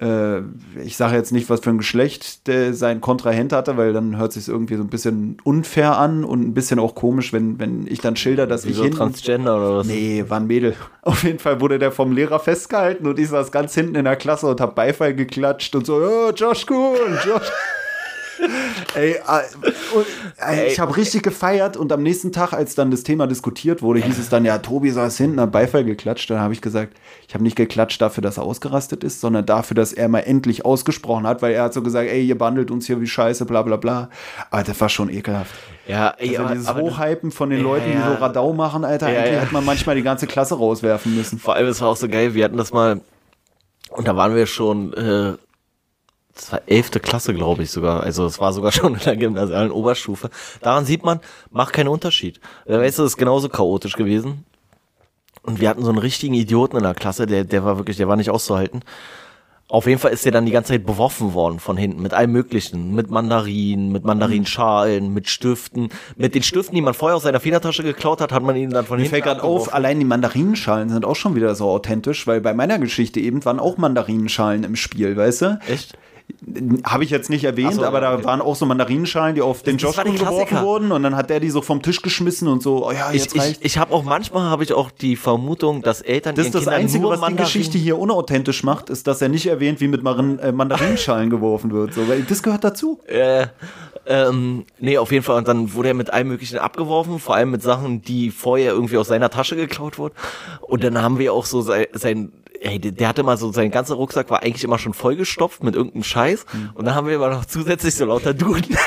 Äh, 0.00 0.40
ich 0.84 0.96
sage 0.96 1.14
jetzt 1.16 1.32
nicht, 1.32 1.48
was 1.48 1.60
für 1.60 1.70
ein 1.70 1.78
Geschlecht 1.78 2.46
der 2.48 2.74
sein 2.74 3.00
Kontrahent 3.00 3.52
hatte, 3.52 3.76
weil 3.76 3.92
dann 3.92 4.16
hört 4.16 4.32
sich 4.32 4.48
irgendwie 4.48 4.74
so 4.74 4.82
ein 4.82 4.88
bisschen 4.88 5.36
unfair 5.44 5.98
an 5.98 6.24
und 6.24 6.40
ein 6.40 6.54
bisschen 6.54 6.78
auch 6.78 6.94
komisch, 6.94 7.32
wenn, 7.32 7.60
wenn 7.60 7.86
ich 7.86 8.00
dann 8.00 8.16
schilder, 8.16 8.46
dass 8.46 8.66
Wieso 8.66 8.80
ich 8.80 8.84
hinten. 8.86 8.98
Transgender 8.98 9.56
oder 9.56 9.76
was? 9.78 9.86
Nee, 9.86 10.24
war 10.28 10.40
ein 10.40 10.46
Mädel. 10.46 10.74
Auf 11.02 11.22
jeden 11.22 11.38
Fall 11.38 11.60
wurde 11.60 11.78
der 11.78 11.92
vom 11.92 12.12
Lehrer 12.12 12.40
festgehalten 12.40 13.06
und 13.06 13.18
ich 13.18 13.28
saß 13.28 13.52
ganz 13.52 13.74
hinten 13.74 13.94
in 13.94 14.04
der 14.04 14.16
Klasse 14.16 14.46
und 14.48 14.60
hab 14.60 14.74
Beifall 14.74 15.14
geklatscht 15.14 15.74
und 15.76 15.86
so, 15.86 15.96
oh, 15.96 16.32
Josh 16.34 16.66
cool, 16.68 17.18
Josh. 17.24 17.52
Ey, 18.94 19.16
äh, 20.46 20.66
ich 20.68 20.80
habe 20.80 20.96
richtig 20.96 21.22
gefeiert 21.22 21.76
und 21.76 21.92
am 21.92 22.02
nächsten 22.02 22.32
Tag, 22.32 22.52
als 22.52 22.74
dann 22.74 22.90
das 22.90 23.02
Thema 23.02 23.26
diskutiert 23.26 23.82
wurde, 23.82 24.00
hieß 24.00 24.18
es 24.18 24.28
dann, 24.28 24.44
ja, 24.44 24.58
Tobi 24.58 24.90
saß 24.90 25.16
hinten, 25.16 25.40
hat 25.40 25.52
Beifall 25.52 25.84
geklatscht. 25.84 26.30
Dann 26.30 26.40
habe 26.40 26.52
ich 26.52 26.60
gesagt, 26.60 26.94
ich 27.28 27.34
habe 27.34 27.44
nicht 27.44 27.56
geklatscht 27.56 28.00
dafür, 28.00 28.22
dass 28.22 28.36
er 28.36 28.44
ausgerastet 28.44 29.04
ist, 29.04 29.20
sondern 29.20 29.46
dafür, 29.46 29.74
dass 29.74 29.92
er 29.92 30.08
mal 30.08 30.20
endlich 30.20 30.64
ausgesprochen 30.64 31.26
hat, 31.26 31.42
weil 31.42 31.52
er 31.54 31.64
hat 31.64 31.74
so 31.74 31.82
gesagt, 31.82 32.08
ey, 32.10 32.24
ihr 32.24 32.38
behandelt 32.38 32.70
uns 32.70 32.86
hier 32.86 33.00
wie 33.00 33.06
Scheiße, 33.06 33.44
bla 33.46 33.62
bla 33.62 33.76
bla. 33.76 34.10
Aber 34.50 34.62
das 34.62 34.80
war 34.80 34.88
schon 34.88 35.10
ekelhaft. 35.10 35.54
Ja, 35.86 36.14
ey, 36.18 36.30
Also 36.36 36.42
aber, 36.44 36.52
dieses 36.54 36.66
aber 36.68 36.80
Hochhypen 36.80 37.30
von 37.30 37.50
den 37.50 37.58
Ja, 37.60 37.64
Leuten, 37.64 37.90
die 37.92 37.98
so 37.98 38.14
Radau 38.14 38.52
machen, 38.52 38.84
Alter, 38.84 39.12
Ja, 39.12 39.20
eigentlich 39.20 39.34
ja. 39.34 39.40
hätte 39.40 39.52
man 39.52 39.64
manchmal 39.64 39.96
die 39.96 40.02
ganze 40.02 40.26
Klasse 40.26 40.54
rauswerfen 40.56 41.14
müssen. 41.14 41.38
vor 41.38 41.54
allem, 41.54 41.66
es 41.68 41.80
war 41.80 41.88
auch 41.88 41.96
so 41.96 42.08
geil, 42.08 42.34
wir 42.34 42.44
hatten 42.44 42.56
das 42.56 42.72
mal, 42.72 43.00
und 43.90 44.08
da 44.08 44.16
waren 44.16 44.34
wir 44.34 44.46
schon, 44.46 44.92
äh, 44.94 45.34
das 46.34 46.52
war 46.52 46.62
elfte 46.66 47.00
Klasse, 47.00 47.32
glaube 47.32 47.62
ich 47.62 47.70
sogar. 47.70 48.02
Also 48.02 48.26
es 48.26 48.40
war 48.40 48.52
sogar 48.52 48.72
schon 48.72 48.94
in 48.94 49.00
der 49.00 49.16
gymnasialen 49.16 49.70
Oberstufe. 49.70 50.30
Daran 50.60 50.84
sieht 50.84 51.04
man, 51.04 51.20
macht 51.50 51.72
keinen 51.72 51.88
Unterschied. 51.88 52.40
Weißt 52.66 52.98
du, 52.98 53.04
es 53.04 53.12
ist 53.12 53.16
genauso 53.16 53.48
chaotisch 53.48 53.94
gewesen. 53.94 54.44
Und 55.42 55.60
wir 55.60 55.68
hatten 55.68 55.82
so 55.82 55.90
einen 55.90 55.98
richtigen 55.98 56.34
Idioten 56.34 56.76
in 56.76 56.82
der 56.82 56.94
Klasse, 56.94 57.26
der, 57.26 57.44
der 57.44 57.64
war 57.64 57.76
wirklich, 57.76 57.98
der 57.98 58.08
war 58.08 58.16
nicht 58.16 58.30
auszuhalten. 58.30 58.82
Auf 59.68 59.86
jeden 59.86 59.98
Fall 59.98 60.12
ist 60.12 60.24
der 60.24 60.32
dann 60.32 60.44
die 60.46 60.52
ganze 60.52 60.72
Zeit 60.72 60.84
beworfen 60.84 61.32
worden 61.32 61.58
von 61.58 61.76
hinten 61.76 62.02
mit 62.02 62.12
allem 62.12 62.32
Möglichen. 62.32 62.94
Mit 62.94 63.10
Mandarinen, 63.10 63.92
mit 63.92 64.04
Mandarinschalen, 64.04 65.12
mit 65.12 65.28
Stiften. 65.28 65.88
Mit 66.16 66.34
den 66.34 66.42
Stiften, 66.42 66.74
die 66.74 66.82
man 66.82 66.94
vorher 66.94 67.16
aus 67.16 67.22
seiner 67.22 67.40
Federtasche 67.40 67.82
geklaut 67.82 68.20
hat, 68.20 68.30
hat 68.30 68.42
man 68.42 68.56
ihn 68.56 68.70
dann 68.70 68.84
von 68.84 68.98
Mir 68.98 69.04
hinten 69.04 69.14
fällt 69.14 69.24
gerade 69.24 69.42
auf, 69.42 69.72
allein 69.72 69.98
die 69.98 70.04
Mandarinenschalen 70.04 70.90
sind 70.90 71.04
auch 71.04 71.16
schon 71.16 71.34
wieder 71.34 71.54
so 71.54 71.70
authentisch, 71.70 72.26
weil 72.26 72.40
bei 72.40 72.52
meiner 72.52 72.78
Geschichte 72.78 73.20
eben 73.20 73.44
waren 73.44 73.58
auch 73.58 73.78
Mandarinenschalen 73.78 74.64
im 74.64 74.76
Spiel, 74.76 75.16
weißt 75.16 75.42
du? 75.42 75.58
Echt? 75.66 75.96
Habe 76.84 77.04
ich 77.04 77.10
jetzt 77.10 77.30
nicht 77.30 77.44
erwähnt, 77.44 77.74
so, 77.74 77.84
aber 77.84 78.00
da 78.00 78.14
okay. 78.14 78.24
waren 78.24 78.40
auch 78.40 78.54
so 78.56 78.66
Mandarinenschalen, 78.66 79.34
die 79.34 79.42
auf 79.42 79.62
den 79.62 79.78
Josh 79.78 79.96
geworfen 79.96 80.60
wurden 80.62 80.92
und 80.92 81.02
dann 81.02 81.16
hat 81.16 81.30
der 81.30 81.40
die 81.40 81.50
so 81.50 81.62
vom 81.62 81.82
Tisch 81.82 82.02
geschmissen 82.02 82.48
und 82.48 82.62
so, 82.62 82.86
oh 82.86 82.92
ja, 82.92 83.10
Ich, 83.12 83.22
jetzt 83.22 83.34
ich, 83.34 83.40
reicht. 83.40 83.64
ich 83.64 83.78
habe 83.78 83.94
auch 83.94 84.04
manchmal 84.04 84.50
habe 84.50 84.62
ich 84.62 84.72
auch 84.72 84.90
die 84.90 85.16
Vermutung, 85.16 85.82
dass 85.82 86.00
Eltern 86.00 86.34
das 86.34 86.46
ist 86.46 86.54
das 86.54 86.64
Kindern 86.64 86.80
Einzige, 86.80 87.04
was 87.08 87.18
die 87.18 87.26
Mandarinen- 87.26 87.44
Geschichte 87.44 87.78
hier 87.78 87.98
unauthentisch 87.98 88.62
macht, 88.62 88.90
ist, 88.90 89.06
dass 89.06 89.20
er 89.22 89.28
nicht 89.28 89.46
erwähnt, 89.46 89.80
wie 89.80 89.88
mit 89.88 90.02
Marin, 90.02 90.38
äh, 90.38 90.52
Mandarinenschalen 90.52 91.30
geworfen 91.30 91.72
wird. 91.72 91.94
So, 91.94 92.08
weil 92.08 92.22
das 92.22 92.42
gehört 92.42 92.64
dazu. 92.64 93.00
Äh, 93.08 93.46
ähm, 94.06 94.64
nee, 94.80 94.98
auf 94.98 95.10
jeden 95.12 95.24
Fall. 95.24 95.38
Und 95.38 95.48
dann 95.48 95.72
wurde 95.72 95.88
er 95.88 95.94
mit 95.94 96.12
allem 96.12 96.28
Möglichen 96.28 96.58
abgeworfen, 96.58 97.18
vor 97.18 97.36
allem 97.36 97.50
mit 97.52 97.62
Sachen, 97.62 98.02
die 98.02 98.30
vorher 98.30 98.72
irgendwie 98.72 98.98
aus 98.98 99.08
seiner 99.08 99.30
Tasche 99.30 99.56
geklaut 99.56 99.98
wurden. 99.98 100.14
Und 100.60 100.84
dann 100.84 101.00
haben 101.00 101.18
wir 101.18 101.32
auch 101.32 101.46
so 101.46 101.62
sein, 101.62 101.86
sein 101.92 102.32
ey, 102.64 102.78
der, 102.78 102.92
der 102.92 103.08
hatte 103.08 103.22
mal 103.22 103.36
so, 103.36 103.52
sein 103.52 103.70
ganzer 103.70 103.94
Rucksack 103.94 104.30
war 104.30 104.42
eigentlich 104.42 104.64
immer 104.64 104.78
schon 104.78 104.94
vollgestopft 104.94 105.62
mit 105.62 105.74
irgendeinem 105.74 106.02
Scheiß. 106.04 106.46
Und 106.74 106.86
dann 106.86 106.94
haben 106.94 107.06
wir 107.06 107.16
aber 107.16 107.30
noch 107.30 107.44
zusätzlich 107.44 107.94
so 107.94 108.06
lauter 108.06 108.34
Duden. 108.34 108.76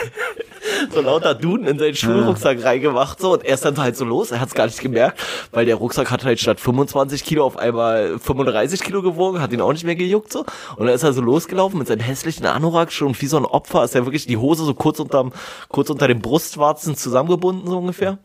So 0.93 1.01
lauter 1.01 1.33
Duden 1.33 1.65
in 1.65 1.79
seinen 1.79 1.95
Schulrucksack 1.95 2.63
reingemacht, 2.63 3.19
so, 3.19 3.33
und 3.33 3.45
er 3.45 3.53
ist 3.55 3.63
dann 3.63 3.77
halt 3.77 3.95
so 3.95 4.03
los, 4.05 4.31
er 4.31 4.41
hat 4.41 4.49
es 4.49 4.53
gar 4.53 4.65
nicht 4.65 4.79
gemerkt, 4.79 5.19
weil 5.51 5.65
der 5.65 5.75
Rucksack 5.75 6.11
hat 6.11 6.25
halt 6.25 6.39
statt 6.39 6.59
25 6.59 7.23
Kilo 7.23 7.45
auf 7.45 7.57
einmal 7.57 8.19
35 8.19 8.83
Kilo 8.83 9.01
gewogen, 9.01 9.41
hat 9.41 9.51
ihn 9.53 9.61
auch 9.61 9.71
nicht 9.71 9.85
mehr 9.85 9.95
gejuckt, 9.95 10.31
so, 10.31 10.45
und 10.75 10.85
dann 10.85 10.93
ist 10.93 11.03
er 11.03 11.13
so 11.13 11.21
losgelaufen 11.21 11.79
mit 11.79 11.87
seinem 11.87 12.01
hässlichen 12.01 12.45
Anorak, 12.45 12.91
schon 12.91 13.19
wie 13.19 13.27
so 13.27 13.37
ein 13.37 13.45
Opfer, 13.45 13.85
ist 13.85 13.95
er 13.95 14.05
wirklich 14.05 14.27
die 14.27 14.37
Hose 14.37 14.65
so 14.65 14.73
kurz 14.73 14.99
unterm, 14.99 15.31
kurz 15.69 15.89
unter 15.89 16.07
den 16.07 16.21
Brustwarzen 16.21 16.95
zusammengebunden, 16.95 17.67
so 17.67 17.77
ungefähr. 17.77 18.17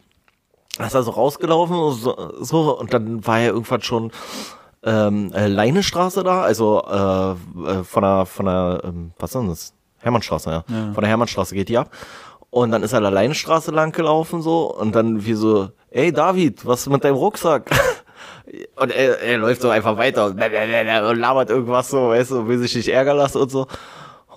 Da 0.77 0.87
ist 0.87 0.95
er 0.95 1.05
so 1.05 1.13
rausgelaufen, 1.13 1.77
und 1.77 1.95
so, 1.95 2.33
so, 2.41 2.79
und 2.79 2.93
dann 2.93 3.25
war 3.27 3.39
er 3.39 3.51
irgendwann 3.51 3.83
schon, 3.83 4.11
ähm, 4.85 5.33
äh, 5.33 5.47
Leinestraße 5.47 6.23
da, 6.23 6.43
also 6.43 6.83
äh, 6.83 7.71
äh, 7.71 7.85
von 7.85 8.03
der, 8.03 8.27
von 8.27 8.47
der, 8.47 8.81
ähm, 8.85 9.13
was 9.19 9.35
ist 9.35 9.49
das? 9.49 9.75
Hermannstraße, 10.01 10.51
ja. 10.51 10.65
Von 10.67 11.03
der 11.03 11.09
Hermannstraße 11.09 11.55
geht 11.55 11.69
die 11.69 11.79
ab. 11.79 11.89
Und 12.51 12.73
dann 12.73 12.83
ist 12.83 12.93
er 12.93 13.01
der 13.01 13.13
Leinestraße 13.13 13.71
lang 13.71 13.93
gelaufen 13.93 14.43
so 14.43 14.75
und 14.75 14.95
dann 14.95 15.25
wie 15.25 15.35
so, 15.35 15.71
ey 15.91 16.13
David, 16.13 16.67
was 16.67 16.81
ist 16.81 16.91
mit 16.91 17.05
deinem 17.05 17.15
Rucksack? 17.15 17.71
Und 18.77 18.91
er, 18.91 19.21
er 19.21 19.39
läuft 19.39 19.63
so 19.63 19.71
einfach 19.71 19.97
weiter 19.97 20.27
und, 20.27 20.33
und 20.35 21.19
labert 21.19 21.49
irgendwas 21.49 21.89
so, 21.89 22.09
weißt 22.09 22.33
du, 22.33 22.49
will 22.49 22.59
sich 22.59 22.75
nicht 22.75 22.89
ärgern 22.89 23.17
lassen 23.17 23.41
und 23.41 23.51
so. 23.51 23.67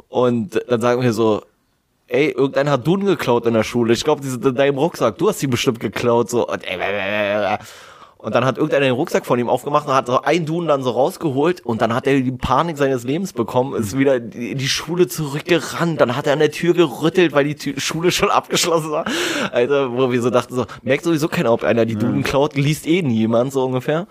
Und 0.08 0.62
dann 0.70 0.80
sagen 0.80 1.02
wir 1.02 1.12
so, 1.12 1.42
ey, 2.08 2.30
irgendeiner 2.30 2.72
hat 2.72 2.88
Duden 2.88 3.06
geklaut 3.06 3.46
in 3.46 3.54
der 3.54 3.64
Schule. 3.64 3.94
Ich 3.94 4.04
glaube, 4.04 4.22
die 4.22 4.30
sind 4.30 4.46
in 4.46 4.56
deinem 4.56 4.78
Rucksack. 4.78 5.18
Du 5.18 5.28
hast 5.28 5.42
die 5.42 5.48
bestimmt 5.48 5.80
geklaut. 5.80 6.30
So. 6.30 6.48
Und, 6.48 6.64
und 8.26 8.34
dann 8.34 8.44
hat 8.44 8.58
irgendeiner 8.58 8.86
den 8.86 8.96
Rucksack 8.96 9.24
von 9.24 9.38
ihm 9.38 9.50
aufgemacht 9.50 9.88
und 9.88 9.94
hat 9.94 10.08
so 10.08 10.20
einen 10.20 10.48
Duden 10.48 10.68
dann 10.68 10.82
so 10.82 10.90
rausgeholt 10.90 11.64
und 11.64 11.84
dann 11.84 11.94
hat 11.94 12.08
er 12.08 12.20
die 12.20 12.32
Panik 12.32 12.76
seines 12.76 13.04
Lebens 13.04 13.34
bekommen, 13.34 13.76
ist 13.76 13.96
wieder 14.00 14.16
in 14.16 14.58
die 14.58 14.68
Schule 14.68 15.08
zurückgerannt. 15.08 16.02
Dann 16.02 16.16
hat 16.16 16.26
er 16.26 16.34
an 16.34 16.40
der 16.40 16.50
Tür 16.50 16.74
gerüttelt, 16.74 17.34
weil 17.34 17.44
die 17.44 17.54
Tür, 17.54 17.80
Schule 17.80 18.12
schon 18.12 18.32
abgeschlossen 18.32 18.90
war. 18.90 19.06
Alter, 19.52 19.96
wo 19.96 20.12
wir 20.12 20.20
so 20.24 20.32
dachten, 20.32 20.56
so, 20.56 20.66
merkt 20.82 21.04
sowieso 21.04 21.28
keiner, 21.28 21.54
ob 21.54 21.64
einer 21.64 21.86
die 21.86 21.98
Duden 21.98 22.24
klaut, 22.24 22.56
liest 22.56 22.88
eh 22.88 23.04
niemand, 23.04 23.54
so 23.54 23.64
ungefähr. 23.64 24.08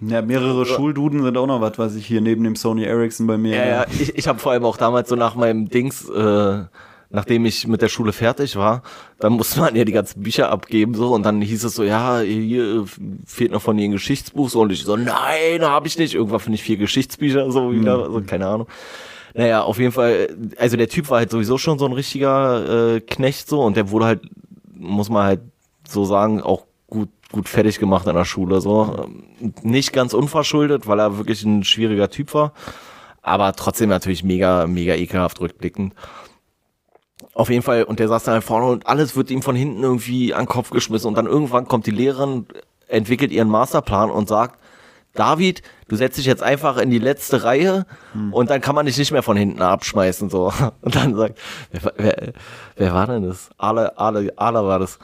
Ja, 0.00 0.22
mehrere 0.22 0.64
Schulduden 0.64 1.22
sind 1.22 1.36
auch 1.36 1.46
noch 1.46 1.60
was, 1.60 1.76
was 1.76 1.96
ich 1.96 2.06
hier 2.06 2.22
neben 2.22 2.44
dem 2.44 2.56
Sony 2.56 2.84
Ericsson 2.84 3.26
bei 3.26 3.36
mir. 3.36 3.56
Ja, 3.56 3.66
ja, 3.66 3.86
ich, 4.00 4.16
ich 4.16 4.26
habe 4.26 4.38
vor 4.38 4.52
allem 4.52 4.64
auch 4.64 4.78
damals 4.78 5.10
so 5.10 5.16
nach 5.16 5.34
meinem 5.34 5.68
Dings, 5.68 6.08
äh, 6.08 6.62
nachdem 7.14 7.46
ich 7.46 7.66
mit 7.68 7.80
der 7.80 7.88
Schule 7.88 8.12
fertig 8.12 8.56
war, 8.56 8.82
dann 9.20 9.34
musste 9.34 9.60
man 9.60 9.76
ja 9.76 9.84
die 9.84 9.92
ganzen 9.92 10.22
Bücher 10.22 10.50
abgeben 10.50 10.94
so 10.94 11.14
und 11.14 11.22
dann 11.22 11.40
hieß 11.40 11.62
es 11.62 11.76
so, 11.76 11.84
ja, 11.84 12.20
hier 12.20 12.82
äh, 12.82 12.84
fehlt 13.24 13.52
noch 13.52 13.62
von 13.62 13.76
dir 13.76 13.84
ein 13.84 13.92
Geschichtsbuch 13.92 14.50
so 14.50 14.60
und 14.62 14.72
ich 14.72 14.82
so, 14.82 14.96
nein, 14.96 15.62
habe 15.62 15.86
ich 15.86 15.96
nicht. 15.96 16.14
Irgendwann 16.14 16.40
finde 16.40 16.56
ich 16.56 16.64
vier 16.64 16.76
Geschichtsbücher 16.76 17.50
so 17.52 17.72
wieder, 17.72 18.10
so 18.10 18.20
keine 18.20 18.48
Ahnung. 18.48 18.66
Naja, 19.32 19.62
auf 19.62 19.78
jeden 19.78 19.92
Fall, 19.92 20.36
also 20.58 20.76
der 20.76 20.88
Typ 20.88 21.08
war 21.08 21.18
halt 21.18 21.30
sowieso 21.30 21.56
schon 21.56 21.78
so 21.78 21.86
ein 21.86 21.92
richtiger 21.92 22.96
äh, 22.96 23.00
Knecht 23.00 23.48
so 23.48 23.62
und 23.62 23.76
der 23.76 23.90
wurde 23.90 24.06
halt, 24.06 24.22
muss 24.74 25.08
man 25.08 25.24
halt 25.24 25.40
so 25.88 26.04
sagen, 26.04 26.42
auch 26.42 26.64
gut 26.88 27.08
gut 27.32 27.48
fertig 27.48 27.80
gemacht 27.80 28.06
an 28.06 28.14
der 28.14 28.24
Schule 28.24 28.60
so 28.60 29.08
nicht 29.62 29.92
ganz 29.92 30.14
unverschuldet, 30.14 30.86
weil 30.86 31.00
er 31.00 31.18
wirklich 31.18 31.42
ein 31.42 31.64
schwieriger 31.64 32.08
Typ 32.08 32.32
war, 32.32 32.52
aber 33.22 33.52
trotzdem 33.54 33.88
natürlich 33.88 34.22
mega 34.22 34.66
mega 34.68 34.94
ekelhaft 34.94 35.40
rückblickend. 35.40 35.94
Auf 37.34 37.50
jeden 37.50 37.62
Fall, 37.62 37.84
und 37.84 37.98
der 37.98 38.08
saß 38.08 38.24
da 38.24 38.40
vorne 38.40 38.66
und 38.66 38.86
alles 38.86 39.16
wird 39.16 39.30
ihm 39.30 39.42
von 39.42 39.56
hinten 39.56 39.82
irgendwie 39.82 40.32
an 40.32 40.42
den 40.42 40.48
Kopf 40.48 40.70
geschmissen 40.70 41.08
und 41.08 41.16
dann 41.16 41.26
irgendwann 41.26 41.66
kommt 41.66 41.86
die 41.86 41.90
Lehrerin, 41.90 42.46
entwickelt 42.86 43.32
ihren 43.32 43.48
Masterplan 43.48 44.10
und 44.10 44.28
sagt, 44.28 44.60
David, 45.14 45.62
du 45.88 45.96
setzt 45.96 46.18
dich 46.18 46.26
jetzt 46.26 46.42
einfach 46.42 46.76
in 46.76 46.90
die 46.90 46.98
letzte 46.98 47.44
Reihe 47.44 47.86
und 48.32 48.50
dann 48.50 48.60
kann 48.60 48.74
man 48.74 48.86
dich 48.86 48.98
nicht 48.98 49.12
mehr 49.12 49.22
von 49.22 49.36
hinten 49.36 49.62
abschmeißen, 49.62 50.28
so. 50.28 50.52
Und 50.80 50.96
dann 50.96 51.14
sagt, 51.14 51.38
wer, 51.70 51.92
wer, 51.96 52.32
wer 52.74 52.94
war 52.94 53.06
denn 53.06 53.22
das? 53.22 53.50
Ale, 53.56 53.96
Ale, 53.96 54.32
Ale 54.34 54.66
war 54.66 54.80
das. 54.80 54.98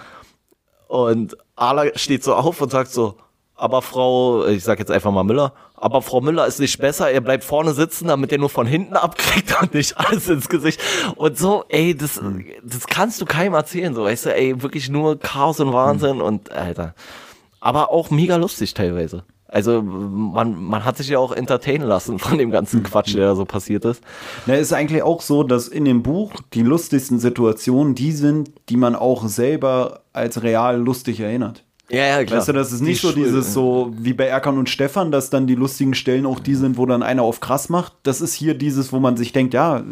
Und 0.89 1.37
Ala 1.55 1.97
steht 1.97 2.25
so 2.25 2.35
auf 2.35 2.61
und 2.61 2.73
sagt 2.73 2.91
so, 2.91 3.19
aber 3.55 3.83
Frau, 3.83 4.47
ich 4.47 4.65
sag 4.65 4.81
jetzt 4.81 4.91
einfach 4.91 5.13
mal 5.13 5.23
Müller, 5.23 5.53
aber 5.81 6.03
Frau 6.03 6.21
Müller 6.21 6.47
ist 6.47 6.61
nicht 6.61 6.79
besser, 6.79 7.11
er 7.11 7.23
bleibt 7.23 7.43
vorne 7.43 7.73
sitzen, 7.73 8.09
damit 8.09 8.31
er 8.31 8.39
nur 8.39 8.51
von 8.51 8.67
hinten 8.67 8.95
abkriegt 8.95 9.61
und 9.63 9.75
nicht 9.75 9.97
alles 9.97 10.29
ins 10.29 10.49
Gesicht. 10.49 10.81
Und 11.17 11.39
so, 11.39 11.65
ey, 11.69 11.97
das, 11.97 12.21
das 12.63 12.87
kannst 12.87 13.21
du 13.21 13.25
keinem 13.25 13.55
erzählen, 13.55 13.95
so, 13.95 14.05
weißt 14.05 14.27
du, 14.27 14.35
ey, 14.35 14.63
wirklich 14.63 14.91
nur 14.91 15.19
Chaos 15.19 15.59
und 15.59 15.73
Wahnsinn 15.73 16.21
und, 16.21 16.53
Alter. 16.53 16.95
Aber 17.61 17.91
auch 17.91 18.11
mega 18.11 18.37
lustig 18.37 18.75
teilweise. 18.75 19.25
Also, 19.49 19.83
man, 19.83 20.63
man 20.63 20.85
hat 20.85 20.97
sich 20.97 21.09
ja 21.09 21.19
auch 21.19 21.33
entertainen 21.33 21.89
lassen 21.89 22.19
von 22.19 22.39
dem 22.39 22.51
ganzen 22.51 22.83
Quatsch, 22.85 23.15
der 23.15 23.29
da 23.29 23.35
so 23.35 23.45
passiert 23.45 23.85
ist. 23.85 24.03
Na, 24.47 24.55
ist 24.55 24.73
eigentlich 24.73 25.03
auch 25.03 25.23
so, 25.23 25.43
dass 25.43 25.67
in 25.67 25.85
dem 25.85 26.03
Buch 26.03 26.35
die 26.55 26.63
lustigsten 26.63 27.19
Situationen 27.19 27.95
die 27.95 28.13
sind, 28.13 28.53
die 28.69 28.77
man 28.77 28.95
auch 28.95 29.27
selber 29.27 30.03
als 30.13 30.43
real 30.43 30.79
lustig 30.79 31.19
erinnert. 31.21 31.65
Ja, 31.91 32.05
ja, 32.07 32.25
klar. 32.25 32.39
Weißt 32.39 32.49
du, 32.49 32.53
das 32.53 32.73
ist 32.73 32.81
nicht 32.81 33.03
Die 33.03 33.07
so 33.07 33.13
dieses 33.13 33.53
so 33.53 33.93
wie 33.99 34.13
bei 34.13 34.27
Erkan 34.27 34.57
und 34.59 34.69
Stefan, 34.71 35.11
dass 35.11 35.29
dann 35.31 35.47
die 35.47 35.57
lustigen 35.57 35.95
Stellen 35.95 36.25
auch 36.27 36.39
die 36.41 36.55
sind, 36.55 36.79
wo 36.79 36.87
dann 36.87 37.03
einer 37.03 37.23
auf 37.23 37.41
krass 37.41 37.69
macht. 37.69 37.93
Das 38.05 38.21
ist 38.21 38.35
hier 38.35 38.55
dieses, 38.55 38.93
wo 38.93 39.01
man 39.01 39.17
sich 39.17 39.33
denkt, 39.33 39.55
ja, 39.55 39.83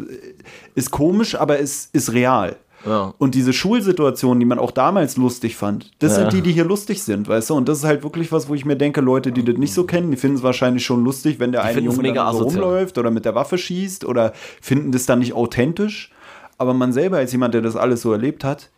ist 0.75 0.91
komisch, 0.91 1.35
aber 1.35 1.57
ist, 1.57 1.93
ist 1.93 2.13
real. 2.13 2.55
Ja. 2.85 3.13
Und 3.17 3.35
diese 3.35 3.51
Schulsituationen, 3.51 4.39
die 4.39 4.45
man 4.45 4.57
auch 4.57 4.71
damals 4.71 5.17
lustig 5.17 5.57
fand, 5.57 5.91
das 5.99 6.13
Ja. 6.15 6.19
sind 6.21 6.31
die, 6.33 6.41
die 6.41 6.53
hier 6.53 6.63
lustig 6.63 7.03
sind, 7.03 7.27
weißt 7.27 7.49
du? 7.49 7.55
Und 7.55 7.67
das 7.67 7.79
ist 7.79 7.83
halt 7.83 8.03
wirklich 8.03 8.31
was, 8.31 8.47
wo 8.47 8.55
ich 8.55 8.63
mir 8.63 8.77
denke, 8.77 9.01
Leute, 9.01 9.33
die 9.33 9.43
das 9.43 9.57
nicht 9.57 9.73
so 9.73 9.83
kennen, 9.83 10.11
die 10.11 10.15
finden 10.17 10.37
es 10.37 10.43
wahrscheinlich 10.43 10.85
schon 10.85 11.03
lustig, 11.03 11.39
wenn 11.39 11.51
der 11.51 11.63
eine 11.63 11.73
finden's 11.73 11.97
Junge 11.97 12.13
dann 12.13 12.33
so 12.33 12.43
rumläuft 12.43 12.97
oder 12.97 13.11
mit 13.11 13.25
der 13.25 13.35
Waffe 13.35 13.57
schießt 13.57 14.05
oder 14.05 14.31
finden 14.61 14.93
das 14.93 15.05
dann 15.05 15.19
nicht 15.19 15.33
authentisch. 15.33 16.11
Aber 16.57 16.73
man 16.73 16.93
selber 16.93 17.17
als 17.17 17.33
jemand, 17.33 17.53
der 17.53 17.61
das 17.61 17.75
alles 17.75 18.01
so 18.01 18.13
erlebt 18.13 18.45
hat, 18.45 18.69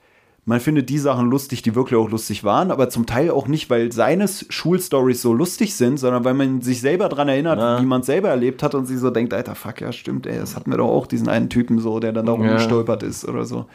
Man 0.43 0.59
findet 0.59 0.89
die 0.89 0.97
Sachen 0.97 1.29
lustig, 1.29 1.61
die 1.61 1.75
wirklich 1.75 1.99
auch 1.99 2.09
lustig 2.09 2.43
waren, 2.43 2.71
aber 2.71 2.89
zum 2.89 3.05
Teil 3.05 3.29
auch 3.29 3.47
nicht, 3.47 3.69
weil 3.69 3.91
seine 3.91 4.27
Schulstories 4.27 5.21
so 5.21 5.33
lustig 5.33 5.75
sind, 5.75 5.97
sondern 5.97 6.23
weil 6.25 6.33
man 6.33 6.61
sich 6.61 6.81
selber 6.81 7.09
daran 7.09 7.29
erinnert, 7.29 7.59
Ja. 7.59 7.79
wie 7.79 7.85
man 7.85 8.01
es 8.01 8.07
selber 8.07 8.29
erlebt 8.29 8.63
hat 8.63 8.73
und 8.73 8.87
sich 8.87 8.97
so 8.97 9.11
denkt, 9.11 9.33
Alter, 9.35 9.53
fuck, 9.53 9.81
ja, 9.81 9.91
stimmt, 9.91 10.25
ey, 10.25 10.39
das 10.39 10.55
hatten 10.55 10.71
wir 10.71 10.77
doch 10.77 10.87
auch, 10.89 11.05
diesen 11.05 11.29
einen 11.29 11.49
Typen 11.49 11.77
so, 11.79 11.99
der 11.99 12.11
dann 12.11 12.25
da 12.25 12.31
Ja. 12.33 12.37
rumgestolpert 12.39 13.03
ist 13.03 13.23
oder 13.27 13.45
so. 13.45 13.65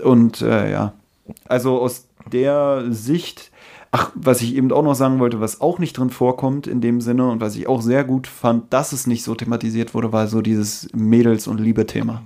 Und 0.00 0.40
äh, 0.40 0.70
ja, 0.70 0.92
also 1.48 1.80
aus 1.80 2.06
der 2.32 2.84
Sicht, 2.90 3.50
ach, 3.90 4.12
was 4.14 4.40
ich 4.40 4.54
eben 4.54 4.70
auch 4.70 4.84
noch 4.84 4.94
sagen 4.94 5.18
wollte, 5.18 5.40
was 5.40 5.60
auch 5.60 5.80
nicht 5.80 5.98
drin 5.98 6.10
vorkommt 6.10 6.68
in 6.68 6.80
dem 6.80 7.00
Sinne 7.00 7.28
und 7.28 7.40
was 7.40 7.56
ich 7.56 7.66
auch 7.66 7.82
sehr 7.82 8.04
gut 8.04 8.28
fand, 8.28 8.72
dass 8.72 8.92
es 8.92 9.08
nicht 9.08 9.24
so 9.24 9.34
thematisiert 9.34 9.94
wurde, 9.94 10.12
war 10.12 10.28
so 10.28 10.42
dieses 10.42 10.88
Mädels- 10.94 11.48
und 11.48 11.58
Liebe-Thema. 11.58 12.22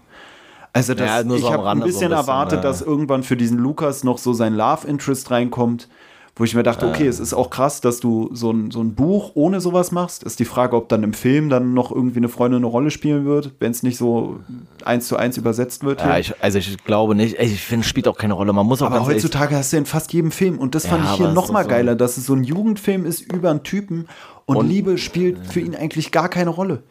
Also 0.72 0.94
das, 0.94 1.06
Ja, 1.06 1.22
so 1.28 1.36
ich 1.36 1.44
habe 1.44 1.58
ein 1.58 1.60
Rande 1.60 1.82
so 1.82 1.84
ein 1.84 1.86
bisschen 1.86 2.08
bisschen, 2.10 2.12
erwartet, 2.12 2.58
ja. 2.58 2.62
dass 2.62 2.80
irgendwann 2.82 3.22
für 3.22 3.36
diesen 3.36 3.58
Lukas 3.58 4.04
noch 4.04 4.18
so 4.18 4.32
sein 4.32 4.54
Love 4.54 4.86
Interest 4.88 5.30
reinkommt, 5.30 5.88
wo 6.34 6.44
ich 6.44 6.54
mir 6.54 6.62
dachte, 6.62 6.88
okay, 6.88 7.06
es 7.06 7.20
ist 7.20 7.34
auch 7.34 7.50
krass, 7.50 7.82
dass 7.82 8.00
du 8.00 8.30
so 8.32 8.50
ein, 8.50 8.70
so 8.70 8.80
ein 8.80 8.94
Buch 8.94 9.32
ohne 9.34 9.60
sowas 9.60 9.92
machst. 9.92 10.22
Ist 10.22 10.38
die 10.40 10.46
Frage, 10.46 10.74
ob 10.76 10.88
dann 10.88 11.02
im 11.02 11.12
Film 11.12 11.50
dann 11.50 11.74
noch 11.74 11.92
irgendwie 11.92 12.20
eine 12.20 12.30
Freundin 12.30 12.56
eine 12.60 12.66
Rolle 12.68 12.90
spielen 12.90 13.26
wird, 13.26 13.52
wenn 13.58 13.70
es 13.70 13.82
nicht 13.82 13.98
so 13.98 14.40
eins 14.82 15.08
zu 15.08 15.18
eins 15.18 15.36
übersetzt 15.36 15.84
wird. 15.84 16.00
Ja, 16.00 16.16
ich, 16.16 16.32
also 16.42 16.56
ich 16.56 16.82
glaube 16.84 17.14
nicht. 17.14 17.38
Ich 17.38 17.60
finde, 17.60 17.82
es 17.84 17.88
spielt 17.90 18.08
auch 18.08 18.16
keine 18.16 18.32
Rolle. 18.32 18.54
Man 18.54 18.64
muss 18.66 18.80
auch 18.80 18.86
Aber 18.86 19.04
heutzutage 19.04 19.54
hast 19.54 19.74
du 19.74 19.76
in 19.76 19.84
fast 19.84 20.10
jedem 20.14 20.30
Film. 20.30 20.56
Und 20.58 20.74
das 20.74 20.86
fand 20.86 21.04
Ja, 21.04 21.10
ich 21.10 21.16
hier 21.18 21.26
aber 21.26 21.34
noch 21.34 21.44
ist 21.44 21.52
mal 21.52 21.64
doch 21.64 21.68
so. 21.68 21.76
geiler, 21.76 21.94
dass 21.96 22.16
es 22.16 22.24
so 22.24 22.32
ein 22.32 22.44
Jugendfilm 22.44 23.04
ist 23.04 23.20
über 23.30 23.50
einen 23.50 23.62
Typen 23.62 24.06
und, 24.46 24.56
Und- 24.56 24.68
Liebe 24.70 24.96
spielt 24.96 25.46
für 25.46 25.60
ihn 25.60 25.76
eigentlich 25.76 26.12
gar 26.12 26.30
keine 26.30 26.48
Rolle. 26.48 26.82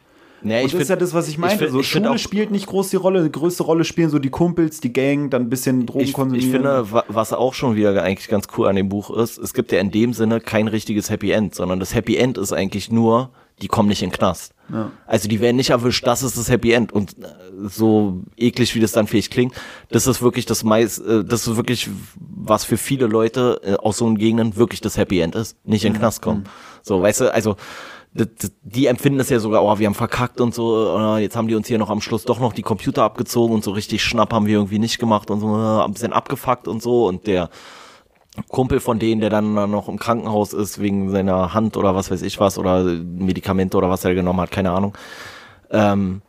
Nee, 0.43 0.63
und 0.63 0.73
das 0.73 0.81
ist 0.81 0.89
ja 0.89 0.95
das, 0.95 1.13
was 1.13 1.27
ich 1.27 1.37
meinte. 1.37 1.57
find- 1.59 1.71
so 1.71 1.79
ich 1.81 1.89
find 1.91 2.05
Schule 2.05 2.15
auch- 2.15 2.19
spielt 2.19 2.51
nicht 2.51 2.65
groß 2.67 2.89
die 2.89 2.95
Rolle. 2.95 3.23
Die 3.23 3.31
größte 3.31 3.63
Rolle 3.63 3.83
spielen 3.83 4.09
so 4.09 4.17
die 4.19 4.29
Kumpels, 4.29 4.79
die 4.79 4.91
Gang, 4.91 5.29
dann 5.29 5.43
ein 5.43 5.49
bisschen 5.49 5.85
Drogen 5.85 6.03
ich, 6.05 6.13
konsumieren. 6.13 6.45
ich 6.45 6.51
finde, 6.51 6.91
wa- 6.91 7.05
was 7.07 7.31
auch 7.33 7.53
schon 7.53 7.75
wieder 7.75 8.01
eigentlich 8.03 8.27
ganz 8.27 8.47
cool 8.57 8.67
an 8.67 8.75
dem 8.75 8.89
Buch 8.89 9.09
ist, 9.11 9.37
es 9.37 9.53
gibt 9.53 9.71
ja 9.71 9.79
in 9.79 9.91
dem 9.91 10.13
Sinne 10.13 10.39
kein 10.39 10.67
richtiges 10.67 11.09
Happy 11.09 11.31
End, 11.31 11.53
sondern 11.55 11.79
das 11.79 11.93
Happy 11.93 12.15
End 12.17 12.37
ist 12.37 12.53
eigentlich 12.53 12.91
nur, 12.91 13.29
die 13.61 13.67
kommen 13.67 13.89
nicht 13.89 14.01
in 14.01 14.09
den 14.09 14.15
Knast. 14.15 14.53
Also 15.05 15.27
die 15.27 15.41
werden 15.41 15.57
nicht 15.57 15.71
erwischt, 15.71 16.07
das 16.07 16.23
ist 16.23 16.37
das 16.37 16.49
Happy 16.49 16.71
End. 16.71 16.93
Und 16.93 17.17
äh, 17.19 17.25
so 17.67 18.21
eklig, 18.37 18.73
wie 18.73 18.79
das 18.79 18.93
dann 18.93 19.05
vielleicht 19.05 19.29
klingt, 19.31 19.53
das 19.89 20.07
ist 20.07 20.21
wirklich 20.21 20.45
das 20.45 20.63
meist, 20.63 21.05
äh, 21.05 21.25
das 21.25 21.45
ist 21.45 21.57
wirklich, 21.57 21.89
was 22.17 22.63
für 22.63 22.77
viele 22.77 23.07
Leute 23.07 23.59
äh, 23.65 23.73
aus 23.75 23.97
so 23.97 24.05
einen 24.05 24.17
Gegenden 24.17 24.55
wirklich 24.55 24.79
das 24.79 24.95
Happy 24.97 25.19
End 25.19 25.35
ist, 25.35 25.57
nicht 25.65 25.83
in 25.83 25.91
den 25.91 25.99
Knast 25.99 26.21
kommen. 26.21 26.45
So, 26.83 27.01
weißt 27.01 27.19
du, 27.21 27.33
also 27.33 27.57
die 28.13 28.87
empfinden 28.87 29.21
es 29.21 29.29
ja 29.29 29.39
sogar, 29.39 29.63
oh, 29.63 29.79
wir 29.79 29.87
haben 29.87 29.95
verkackt 29.95 30.41
und 30.41 30.53
so, 30.53 31.17
jetzt 31.17 31.37
haben 31.37 31.47
die 31.47 31.55
uns 31.55 31.67
hier 31.67 31.77
noch 31.77 31.89
am 31.89 32.01
Schluss 32.01 32.25
doch 32.25 32.39
noch 32.39 32.51
die 32.51 32.61
Computer 32.61 33.03
abgezogen 33.03 33.55
und 33.55 33.63
so 33.63 33.71
richtig 33.71 34.03
Schnapp 34.03 34.33
haben 34.33 34.47
wir 34.47 34.55
irgendwie 34.55 34.79
nicht 34.79 34.99
gemacht 34.99 35.31
und 35.31 35.39
so, 35.39 35.47
äh, 35.47 35.85
ein 35.85 35.93
bisschen 35.93 36.11
abgefuckt 36.11 36.67
und 36.67 36.81
so 36.81 37.07
und 37.07 37.25
der 37.25 37.49
Kumpel 38.49 38.79
von 38.81 38.99
denen, 38.99 39.21
der 39.21 39.29
dann 39.29 39.53
noch 39.53 39.87
im 39.87 39.97
Krankenhaus 39.97 40.51
ist 40.53 40.81
wegen 40.81 41.09
seiner 41.09 41.53
Hand 41.53 41.77
oder 41.77 41.95
was 41.95 42.11
weiß 42.11 42.21
ich 42.21 42.39
was 42.39 42.57
oder 42.57 42.83
Medikamente 42.83 43.77
oder 43.77 43.89
was 43.89 44.03
er 44.03 44.13
genommen 44.13 44.41
hat, 44.41 44.51
keine 44.51 44.71
Ahnung. 44.71 44.97
Ähm, 45.69 46.21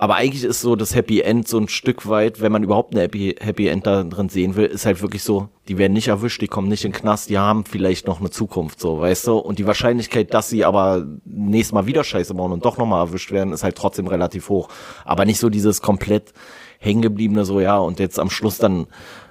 aber 0.00 0.14
eigentlich 0.14 0.44
ist 0.44 0.60
so 0.60 0.76
das 0.76 0.94
Happy 0.94 1.20
End 1.20 1.46
so 1.48 1.58
ein 1.58 1.68
Stück 1.68 2.08
weit, 2.08 2.40
wenn 2.40 2.52
man 2.52 2.62
überhaupt 2.62 2.94
eine 2.94 3.02
Happy, 3.02 3.34
Happy 3.40 3.66
End 3.66 3.84
da 3.86 4.04
drin 4.04 4.28
sehen 4.28 4.54
will, 4.56 4.66
ist 4.66 4.86
halt 4.86 5.02
wirklich 5.02 5.22
so, 5.24 5.48
die 5.66 5.76
werden 5.76 5.92
nicht 5.92 6.08
erwischt, 6.08 6.40
die 6.40 6.46
kommen 6.46 6.68
nicht 6.68 6.84
in 6.84 6.92
den 6.92 6.98
Knast, 7.00 7.28
die 7.28 7.36
haben 7.38 7.64
vielleicht 7.64 8.06
noch 8.06 8.20
eine 8.20 8.30
Zukunft, 8.30 8.80
so, 8.80 9.00
weißt 9.00 9.26
du? 9.26 9.36
Und 9.36 9.58
die 9.58 9.66
Wahrscheinlichkeit, 9.66 10.32
dass 10.32 10.48
sie 10.48 10.64
aber 10.64 11.04
nächstes 11.24 11.72
Mal 11.74 11.86
wieder 11.86 12.04
Scheiße 12.04 12.32
bauen 12.34 12.52
und 12.52 12.64
doch 12.64 12.78
nochmal 12.78 13.06
erwischt 13.06 13.32
werden, 13.32 13.52
ist 13.52 13.64
halt 13.64 13.76
trotzdem 13.76 14.06
relativ 14.06 14.48
hoch. 14.48 14.68
Aber 15.04 15.24
nicht 15.24 15.40
so 15.40 15.50
dieses 15.50 15.82
komplett 15.82 16.32
hängengebliebene, 16.78 17.44
so, 17.44 17.60
ja, 17.60 17.76
und 17.78 17.98
jetzt 17.98 18.20
am 18.20 18.30
Schluss 18.30 18.58
dann, 18.58 18.86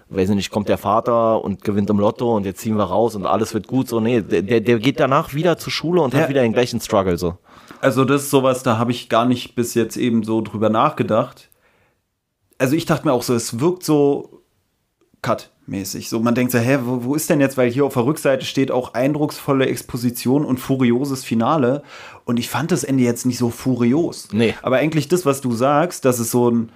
weiß 0.10 0.30
ich 0.30 0.36
nicht, 0.36 0.52
kommt 0.52 0.68
der 0.70 0.78
Vater 0.78 1.44
und 1.44 1.64
gewinnt 1.64 1.90
im 1.90 2.00
Lotto 2.00 2.36
und 2.36 2.46
jetzt 2.46 2.60
ziehen 2.60 2.76
wir 2.78 2.84
raus 2.84 3.16
und 3.16 3.26
alles 3.26 3.54
wird 3.54 3.68
gut, 3.68 3.88
so, 3.88 4.00
nee, 4.02 4.22
der, 4.22 4.42
der- 4.42 4.60
der 4.62 4.80
geht 4.80 5.00
danach 5.00 5.34
wieder 5.34 5.58
zur 5.58 5.72
Schule 5.72 6.02
und 6.02 6.14
Ja. 6.14 6.22
hat 6.22 6.30
wieder 6.30 6.42
den 6.42 6.54
gleichen 6.54 6.82
Struggle, 6.82 7.18
so. 7.18 7.36
Also 7.82 8.06
das 8.06 8.24
ist 8.24 8.30
sowas, 8.30 8.64
da 8.64 8.78
habe 8.78 8.92
ich 8.92 9.10
gar 9.10 9.26
nicht 9.26 9.56
bis 9.56 9.74
jetzt 9.74 9.98
eben 9.98 10.24
so 10.24 10.42
drüber 10.42 10.70
nachgedacht. 10.70 11.50
Also 12.58 12.76
ich 12.76 12.86
dachte 12.86 13.06
mir 13.06 13.14
auch 13.14 13.24
so, 13.24 13.36
es 13.36 13.60
wirkt 13.60 13.84
so 13.84 14.42
cut-mäßig. 15.22 16.10
So, 16.10 16.20
man 16.20 16.36
denkt 16.36 16.52
so, 16.52 16.58
hä, 16.58 16.80
wo, 16.84 17.04
wo 17.04 17.16
ist 17.16 17.30
denn 17.30 17.40
jetzt, 17.40 17.58
weil 17.58 17.72
hier 17.72 17.86
auf 17.86 17.94
der 17.94 18.06
Rückseite 18.06 18.46
steht 18.46 18.72
auch 18.72 18.94
eindrucksvolle 18.94 19.68
Exposition 19.68 20.46
und 20.46 20.60
furioses 20.60 21.24
Finale. 21.24 21.84
Und 22.26 22.38
ich 22.38 22.50
fand 22.50 22.72
das 22.72 22.84
Ende 22.84 23.04
jetzt 23.04 23.26
nicht 23.26 23.38
so 23.38 23.50
furios. 23.50 24.30
Nee. 24.32 24.56
Aber 24.62 24.78
eigentlich 24.78 25.08
das, 25.08 25.26
was 25.26 25.42
du 25.42 25.54
sagst, 25.54 26.06
dass 26.06 26.20
es 26.20 26.32
so 26.32 26.50
ein, 26.50 26.72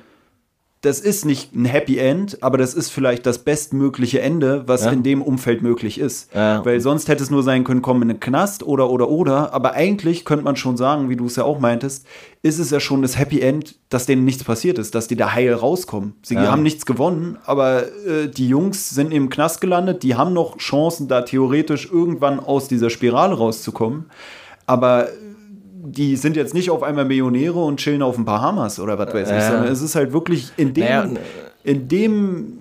das 0.82 1.00
ist 1.00 1.26
nicht 1.26 1.54
ein 1.56 1.66
Happy 1.66 2.00
End, 2.00 2.42
aber 2.42 2.58
das 2.58 2.74
ist 2.74 2.90
vielleicht 2.90 3.28
das 3.28 3.38
bestmögliche 3.40 4.20
Ende, 4.20 4.64
was 4.68 4.84
Ja. 4.86 4.92
in 4.92 5.04
dem 5.04 5.22
Umfeld 5.22 5.62
möglich 5.62 6.00
ist. 6.00 6.34
Ja. 6.34 6.66
Weil 6.66 6.82
sonst 6.82 7.08
hätte 7.08 7.22
es 7.22 7.30
nur 7.30 7.44
sein 7.44 7.64
können, 7.64 7.84
kommen 7.84 8.02
in 8.02 8.08
den 8.08 8.20
Knast 8.20 8.64
oder, 8.64 8.90
oder, 8.90 9.08
oder. 9.10 9.54
Aber 9.54 9.74
eigentlich 9.74 10.26
könnte 10.26 10.44
man 10.44 10.56
schon 10.56 10.78
sagen, 10.78 11.08
wie 11.10 11.16
du 11.16 11.28
es 11.28 11.36
ja 11.36 11.44
auch 11.44 11.60
meintest, 11.60 12.08
ist 12.42 12.58
es 12.58 12.72
ja 12.72 12.80
schon 12.80 13.04
das 13.04 13.16
Happy 13.20 13.42
End, 13.42 13.76
dass 13.90 14.08
denen 14.08 14.26
nichts 14.26 14.44
passiert 14.44 14.80
ist, 14.80 14.96
dass 14.96 15.08
die 15.08 15.16
da 15.16 15.34
heil 15.34 15.54
rauskommen. 15.54 16.14
Sie 16.24 16.34
Ja. 16.34 16.50
haben 16.52 16.64
nichts 16.64 16.88
gewonnen, 16.88 17.38
aber 17.46 17.84
äh, 18.08 18.28
die 18.28 18.48
Jungs 18.48 18.90
sind 18.90 19.12
im 19.14 19.30
Knast 19.30 19.62
gelandet, 19.62 20.02
die 20.02 20.16
haben 20.16 20.34
noch 20.34 20.58
Chancen, 20.58 21.08
da 21.08 21.22
theoretisch 21.22 21.90
irgendwann 21.92 22.40
aus 22.40 22.68
dieser 22.68 22.90
Spirale 22.90 23.36
rauszukommen. 23.36 24.06
Aber 24.66 25.10
die 25.84 26.16
sind 26.16 26.36
jetzt 26.36 26.54
nicht 26.54 26.70
auf 26.70 26.84
einmal 26.84 27.06
Millionäre 27.06 27.60
und 27.60 27.78
chillen 27.80 28.02
auf 28.02 28.16
den 28.16 28.26
Bahamas 28.26 28.80
oder 28.80 28.98
was 28.98 29.14
weiß 29.14 29.30
ich, 29.30 29.36
Ja. 29.36 29.52
sondern 29.52 29.68
es 29.72 29.82
ist 29.82 29.96
halt 29.96 30.14
wirklich 30.14 30.52
in 30.58 30.74
dem, 30.74 30.84
Naja, 30.84 31.10
in 31.64 31.88
dem 31.88 32.54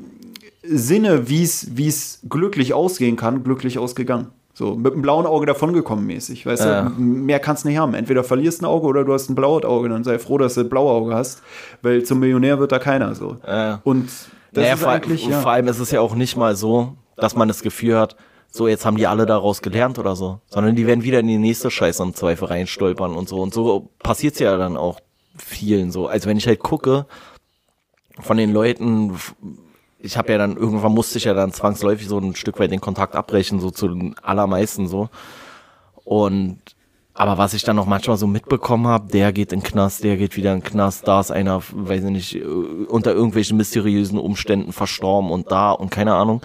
Sinne, 0.62 1.28
wie 1.28 1.42
es 1.42 2.20
glücklich 2.28 2.74
ausgehen 2.74 3.16
kann, 3.16 3.42
glücklich 3.44 3.78
ausgegangen. 3.78 4.28
So, 4.52 4.74
mit 4.74 4.92
einem 4.92 5.00
blauen 5.02 5.26
Auge 5.26 5.46
davongekommen 5.46 6.06
mäßig. 6.06 6.44
Weißt 6.44 6.64
Ja. 6.64 6.82
du, 6.82 7.00
mehr 7.00 7.38
kannst 7.38 7.64
du 7.64 7.68
nicht 7.68 7.78
haben. 7.78 7.94
Entweder 7.94 8.24
verlierst 8.24 8.60
ein 8.60 8.66
Auge 8.66 8.86
oder 8.86 9.04
du 9.04 9.12
hast 9.14 9.30
ein 9.30 9.34
blaues 9.34 9.64
Auge. 9.64 9.88
Dann 9.88 10.04
sei 10.04 10.18
froh, 10.18 10.36
dass 10.38 10.54
du 10.54 10.62
ein 10.62 10.68
blaues 10.68 10.90
Auge 10.90 11.14
hast, 11.14 11.42
weil 11.82 12.02
zum 12.02 12.20
Millionär 12.20 12.58
wird 12.58 12.72
da 12.72 12.78
keiner 12.78 13.14
so. 13.14 13.38
Ja. 13.46 13.80
Und 13.84 14.08
das 14.52 14.62
naja, 14.62 14.74
ist 14.74 14.80
vor, 14.82 14.90
eigentlich, 14.92 15.26
ja. 15.26 15.40
vor 15.40 15.52
allem 15.52 15.68
ist 15.68 15.78
es 15.78 15.90
ja 15.92 16.00
auch 16.00 16.14
nicht 16.14 16.36
mal 16.36 16.56
so, 16.56 16.94
dass 17.16 17.36
man 17.36 17.48
das 17.48 17.62
Gefühl 17.62 17.96
hat, 17.96 18.16
so 18.50 18.66
jetzt 18.66 18.84
haben 18.84 18.96
die 18.96 19.06
alle 19.06 19.26
daraus 19.26 19.62
gelernt 19.62 19.98
oder 19.98 20.16
so, 20.16 20.40
sondern 20.46 20.74
die 20.74 20.86
werden 20.86 21.04
wieder 21.04 21.20
in 21.20 21.28
die 21.28 21.38
nächste 21.38 21.70
Scheiße 21.70 22.02
im 22.02 22.14
Zweifel 22.14 22.46
reinstolpern 22.46 23.14
und 23.14 23.28
so. 23.28 23.40
Und 23.40 23.54
so 23.54 23.90
passiert's 24.00 24.40
ja 24.40 24.56
dann 24.56 24.76
auch 24.76 25.00
vielen 25.36 25.92
so. 25.92 26.08
Also 26.08 26.28
wenn 26.28 26.36
ich 26.36 26.46
halt 26.46 26.60
gucke, 26.60 27.06
von 28.18 28.36
den 28.36 28.52
Leuten, 28.52 29.16
ich 29.98 30.16
habe 30.16 30.32
ja 30.32 30.38
dann, 30.38 30.56
irgendwann 30.56 30.92
musste 30.92 31.18
ich 31.18 31.24
ja 31.24 31.34
dann 31.34 31.52
zwangsläufig 31.52 32.08
so 32.08 32.18
ein 32.18 32.34
Stück 32.34 32.58
weit 32.58 32.72
den 32.72 32.80
Kontakt 32.80 33.14
abbrechen, 33.14 33.60
so 33.60 33.70
zu 33.70 33.88
den 33.88 34.18
allermeisten 34.18 34.88
so. 34.88 35.08
Und 36.04 36.58
aber 37.12 37.38
was 37.38 37.54
ich 37.54 37.64
dann 37.64 37.76
noch 37.76 37.86
manchmal 37.86 38.16
so 38.16 38.26
mitbekommen 38.26 38.86
habe, 38.86 39.10
der 39.10 39.32
geht 39.32 39.52
in 39.52 39.62
Knast, 39.62 40.04
der 40.04 40.16
geht 40.16 40.36
wieder 40.36 40.54
in 40.54 40.62
Knast, 40.62 41.06
da 41.06 41.20
ist 41.20 41.30
einer, 41.30 41.60
weiß 41.70 42.04
ich 42.04 42.10
nicht, 42.10 42.34
äh, 42.36 42.42
unter 42.42 43.12
irgendwelchen 43.12 43.56
mysteriösen 43.56 44.18
Umständen 44.18 44.72
verstorben 44.72 45.30
und 45.30 45.50
da 45.50 45.72
und 45.72 45.90
keine 45.90 46.14
Ahnung. 46.14 46.40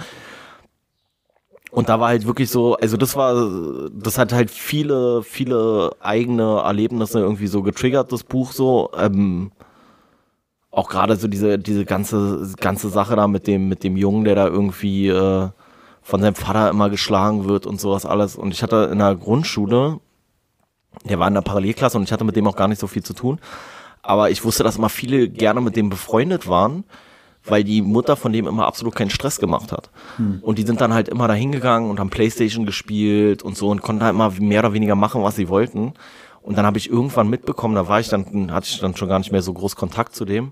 Und 1.75 1.89
da 1.89 1.99
war 1.99 2.07
halt 2.07 2.25
wirklich 2.25 2.49
so, 2.49 2.75
also 2.77 2.95
das 2.95 3.17
war, 3.17 3.89
das 3.91 4.17
hat 4.17 4.31
halt 4.31 4.49
viele, 4.49 5.23
viele 5.23 5.91
eigene 5.99 6.61
Erlebnisse 6.63 7.19
irgendwie 7.19 7.47
so 7.47 7.63
getriggert, 7.63 8.13
das 8.13 8.23
Buch 8.23 8.53
so. 8.53 8.91
Ähm, 8.97 9.51
auch 10.71 10.87
gerade 10.87 11.17
so 11.17 11.27
diese, 11.27 11.59
diese 11.59 11.83
ganze, 11.83 12.53
ganze 12.61 12.87
Sache 12.87 13.17
da 13.17 13.27
mit 13.27 13.45
dem, 13.45 13.67
mit 13.67 13.83
dem 13.83 13.97
Jungen, 13.97 14.23
der 14.23 14.35
da 14.35 14.47
irgendwie 14.47 15.09
äh, 15.09 15.49
von 16.01 16.21
seinem 16.21 16.35
Vater 16.35 16.69
immer 16.69 16.89
geschlagen 16.89 17.43
wird 17.43 17.65
und 17.65 17.81
sowas 17.81 18.05
alles. 18.05 18.37
Und 18.37 18.53
ich 18.53 18.63
hatte 18.63 18.87
in 18.89 18.99
der 18.99 19.13
Grundschule, 19.15 19.99
der 21.03 21.19
war 21.19 21.27
in 21.27 21.33
der 21.33 21.41
Parallelklasse 21.41 21.97
und 21.97 22.05
ich 22.05 22.13
hatte 22.13 22.23
mit 22.23 22.37
dem 22.37 22.47
auch 22.47 22.55
gar 22.55 22.69
nicht 22.69 22.79
so 22.79 22.87
viel 22.87 23.03
zu 23.03 23.13
tun. 23.13 23.37
Aber 24.01 24.29
ich 24.29 24.45
wusste, 24.45 24.63
dass 24.63 24.77
immer 24.77 24.87
viele 24.87 25.27
gerne 25.27 25.59
mit 25.59 25.75
dem 25.75 25.89
befreundet 25.89 26.47
waren, 26.47 26.85
weil 27.45 27.63
die 27.63 27.81
Mutter 27.81 28.15
von 28.15 28.33
dem 28.33 28.47
immer 28.47 28.65
absolut 28.65 28.95
keinen 28.95 29.09
Stress 29.09 29.39
gemacht 29.39 29.71
hat. 29.71 29.89
Und 30.41 30.57
die 30.57 30.63
sind 30.63 30.81
dann 30.81 30.93
halt 30.93 31.09
immer 31.09 31.27
da 31.27 31.33
hingegangen 31.33 31.89
und 31.89 31.99
haben 31.99 32.09
Playstation 32.09 32.65
gespielt 32.65 33.43
und 33.43 33.57
so 33.57 33.69
und 33.69 33.81
konnten 33.81 34.03
halt 34.03 34.13
immer 34.13 34.31
mehr 34.39 34.59
oder 34.59 34.73
weniger 34.73 34.95
machen, 34.95 35.23
was 35.23 35.35
sie 35.35 35.49
wollten. 35.49 35.93
Und 36.41 36.57
dann 36.57 36.65
habe 36.65 36.77
ich 36.77 36.89
irgendwann 36.89 37.29
mitbekommen, 37.29 37.75
da 37.75 37.87
war 37.87 37.99
ich 37.99 38.09
dann, 38.09 38.51
hatte 38.51 38.67
ich 38.69 38.79
dann 38.79 38.95
schon 38.95 39.09
gar 39.09 39.19
nicht 39.19 39.31
mehr 39.31 39.41
so 39.41 39.53
groß 39.53 39.75
Kontakt 39.75 40.15
zu 40.15 40.25
dem, 40.25 40.51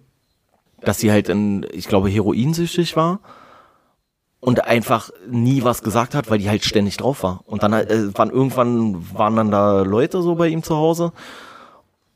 dass 0.82 1.00
sie 1.00 1.12
halt 1.12 1.30
in, 1.30 1.66
ich 1.72 1.88
glaube, 1.88 2.10
heroinsüchtig 2.10 2.96
war 2.96 3.20
und 4.40 4.66
einfach 4.66 5.10
nie 5.30 5.64
was 5.64 5.84
gesagt 5.84 6.16
hat, 6.16 6.30
weil 6.30 6.40
die 6.40 6.50
halt 6.50 6.66
ständig 6.66 6.98
drauf 6.98 7.24
war. 7.24 7.42
Und 7.46 7.64
dann 7.64 7.74
äh, 7.74 8.18
waren 8.18 8.30
irgendwann 8.30 9.06
waren 9.14 9.36
dann 9.36 9.52
da 9.52 9.84
Leute 9.84 10.22
so 10.22 10.36
bei 10.36 10.48
ihm 10.48 10.64
zu 10.64 10.76
Hause 10.76 11.14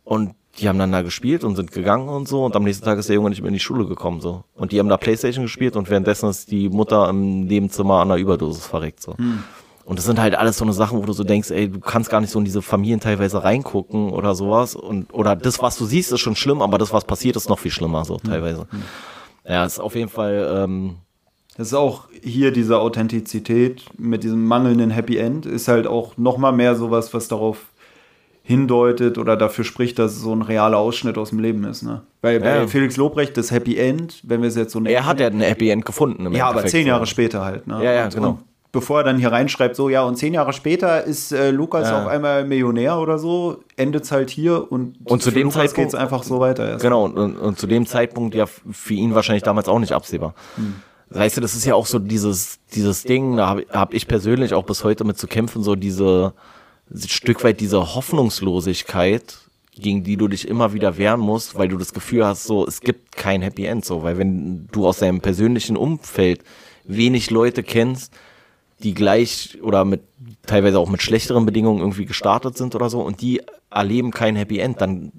und 0.04 0.34
die 0.60 0.68
haben 0.68 0.80
dann 0.80 0.92
da 0.92 1.02
gespielt 1.02 1.44
und 1.44 1.56
sind 1.56 1.72
gegangen 1.72 2.10
und 2.10 2.28
so 2.28 2.44
und 2.46 2.56
am 2.56 2.64
nächsten 2.64 2.86
Tag 2.86 2.98
ist 2.98 3.10
der 3.10 3.16
Junge 3.16 3.30
nicht 3.30 3.42
mehr 3.42 3.50
in 3.50 3.54
die 3.54 3.60
Schule 3.60 3.86
gekommen 3.86 4.22
so. 4.22 4.44
Und 4.56 4.72
die 4.72 4.80
haben 4.80 4.90
da 4.90 4.98
Playstation 4.98 5.46
gespielt 5.46 5.76
und 5.76 5.90
währenddessen 5.90 6.30
ist 6.30 6.50
die 6.52 6.70
Mutter 6.70 7.10
im 7.10 7.46
Nebenzimmer 7.46 7.96
an 8.02 8.12
einer 8.12 8.20
Überdosis 8.20 8.66
verreckt 8.66 9.02
so. 9.02 9.16
Und 9.86 9.98
das 10.00 10.06
sind 10.06 10.20
halt 10.20 10.36
alles 10.36 10.58
so 10.58 10.66
eine 10.66 10.74
Sachen, 10.74 10.98
wo 11.00 11.06
du 11.06 11.14
so 11.14 11.24
denkst, 11.24 11.50
ey, 11.52 11.70
du 11.70 11.80
kannst 11.80 12.10
gar 12.10 12.20
nicht 12.20 12.30
so 12.32 12.40
in 12.40 12.46
diese 12.46 12.62
Familien 12.62 13.00
teilweise 13.00 13.44
reingucken 13.44 14.10
oder 14.10 14.36
sowas. 14.36 14.76
Und, 14.76 15.14
oder 15.14 15.36
das, 15.38 15.62
was 15.62 15.78
du 15.78 15.86
siehst, 15.86 16.12
ist 16.12 16.20
schon 16.20 16.36
schlimm, 16.36 16.62
aber 16.62 16.78
das, 16.78 16.92
was 16.92 17.06
passiert, 17.06 17.38
ist 17.38 17.48
noch 17.48 17.60
viel 17.60 17.72
schlimmer, 17.72 18.04
so 18.04 18.18
teilweise. 18.18 18.68
Ja, 19.48 19.64
ist 19.64 19.80
auf 19.80 19.96
jeden 19.96 20.10
Fall, 20.10 20.64
ähm, 20.64 20.96
Das 21.56 21.68
ist 21.68 21.74
auch 21.74 22.10
hier 22.22 22.52
diese 22.52 22.80
Authentizität 22.80 23.86
mit 23.98 24.24
diesem 24.26 24.46
mangelnden 24.46 24.90
Happy 24.92 25.18
End 25.18 25.46
ist 25.46 25.70
halt 25.70 25.88
auch 25.88 26.18
noch 26.18 26.38
mal 26.38 26.52
mehr 26.52 26.76
sowas, 26.76 27.14
was 27.14 27.30
darauf 27.30 27.72
hindeutet 28.48 29.18
oder 29.18 29.36
dafür 29.36 29.66
spricht, 29.66 30.00
dass 30.00 30.14
es 30.14 30.22
so 30.22 30.34
ein 30.34 30.42
realer 30.42 30.78
Ausschnitt 30.78 31.18
aus 31.18 31.32
dem 31.32 31.40
Leben 31.40 31.66
ist. 31.66 31.84
Ne? 31.84 32.02
Weil 32.22 32.40
bei 32.40 32.56
Ja. 32.60 32.68
Felix 32.68 32.96
Lobrecht 32.96 33.36
das 33.36 33.52
Happy 33.52 33.78
End, 33.78 34.22
wenn 34.24 34.42
wir 34.42 34.48
es 34.48 34.56
jetzt 34.56 34.72
so 34.72 34.80
nennen, 34.80 34.96
Er 34.96 35.06
hat 35.06 35.20
ja 35.20 35.28
ein 35.28 35.42
Happy 35.42 35.70
End 35.70 35.84
gefunden. 35.86 36.26
Im 36.26 36.32
ja, 36.32 36.46
aber 36.46 36.52
Endeffekt 36.62 36.72
zehn 36.72 36.84
so. 36.84 36.88
Jahre 36.88 37.06
später 37.06 37.44
halt. 37.44 37.68
Ne? 37.68 37.84
Ja, 37.84 37.92
ja, 37.92 38.06
und, 38.06 38.16
genau. 38.16 38.30
Und 38.30 38.40
bevor 38.72 39.00
er 39.00 39.04
dann 39.04 39.18
hier 39.18 39.34
reinschreibt, 39.34 39.76
so 39.76 39.90
ja, 39.90 40.04
und 40.04 40.16
zehn 40.16 40.34
Jahre 40.34 40.54
später 40.54 41.04
ist 41.04 41.34
äh, 41.34 41.52
Lukas 41.52 41.90
Ja. 41.90 42.02
auf 42.02 42.08
einmal 42.08 42.46
Millionär 42.46 42.98
oder 43.00 43.20
so, 43.20 43.58
endet 43.76 44.06
es 44.06 44.14
halt 44.14 44.30
hier 44.30 44.72
und, 44.72 44.96
Und 45.04 45.22
zu 45.22 45.30
dem 45.32 45.44
Lukas 45.44 45.56
Zeitpunkt- 45.56 45.76
geht 45.76 45.88
es 45.90 45.96
einfach 45.96 46.24
so 46.24 46.40
weiter. 46.40 46.70
Erst. 46.70 46.84
Genau, 46.84 47.04
und, 47.04 47.18
und, 47.18 47.36
und 47.38 47.60
zu 47.60 47.68
dem 47.68 47.86
Zeitpunkt 47.86 48.34
ja 48.34 48.46
für 48.46 48.94
ihn 48.94 49.14
wahrscheinlich 49.14 49.44
damals 49.44 49.68
auch 49.68 49.80
nicht 49.80 49.92
absehbar. 49.92 50.34
Weißt 51.10 51.36
du, 51.36 51.42
das 51.42 51.54
ist 51.54 51.66
ja 51.66 51.76
auch 51.76 51.86
so 51.86 52.00
dieses, 52.00 52.60
dieses 52.74 53.04
Ding, 53.04 53.36
da 53.38 53.48
habe 53.48 53.66
hab 53.72 53.94
ich 53.94 54.08
persönlich 54.08 54.54
auch 54.54 54.64
bis 54.64 54.84
heute 54.86 55.04
mit 55.04 55.18
zu 55.18 55.28
kämpfen, 55.28 55.64
so 55.64 55.76
diese 55.76 56.34
ein 56.92 57.10
Stück 57.10 57.44
weit 57.44 57.60
diese 57.60 57.96
Hoffnungslosigkeit, 57.96 59.38
gegen 59.76 60.04
die 60.04 60.18
du 60.18 60.28
dich 60.28 60.48
immer 60.48 60.74
wieder 60.74 60.98
wehren 60.98 61.20
musst, 61.20 61.56
weil 61.56 61.68
du 61.68 61.78
das 61.78 61.94
Gefühl 61.94 62.26
hast, 62.26 62.46
so, 62.46 62.66
es 62.66 62.82
gibt 62.82 63.16
kein 63.16 63.42
Happy 63.42 63.66
End, 63.66 63.86
so, 63.86 64.04
weil 64.04 64.18
wenn 64.18 64.68
du 64.72 64.88
aus 64.88 65.00
deinem 65.00 65.22
persönlichen 65.22 65.78
Umfeld 65.78 66.42
wenig 66.86 67.30
Leute 67.30 67.64
kennst, 67.64 68.14
die 68.80 68.94
gleich 68.94 69.58
oder 69.62 69.86
mit 69.86 70.02
teilweise 70.46 70.80
auch 70.80 70.90
mit 70.90 71.02
schlechteren 71.02 71.46
Bedingungen 71.46 71.80
irgendwie 71.80 72.06
gestartet 72.06 72.58
sind 72.58 72.76
oder 72.76 72.90
so 72.90 73.02
und 73.02 73.22
die 73.22 73.42
erleben 73.70 74.12
kein 74.12 74.36
Happy 74.36 74.60
End, 74.60 74.82
dann 74.82 75.12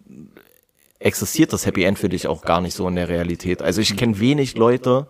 existiert 0.99 1.53
das 1.53 1.67
Happy 1.67 1.85
End 1.85 1.99
für 1.99 2.09
dich 2.09 2.27
auch 2.27 2.43
gar 2.43 2.61
nicht 2.61 2.75
so 2.75 2.89
in 2.89 2.97
der 2.97 3.09
Realität. 3.09 3.63
Also 3.63 3.81
ich 3.81 3.97
kenne 3.97 4.19
wenig 4.19 4.57
Leute 4.57 5.07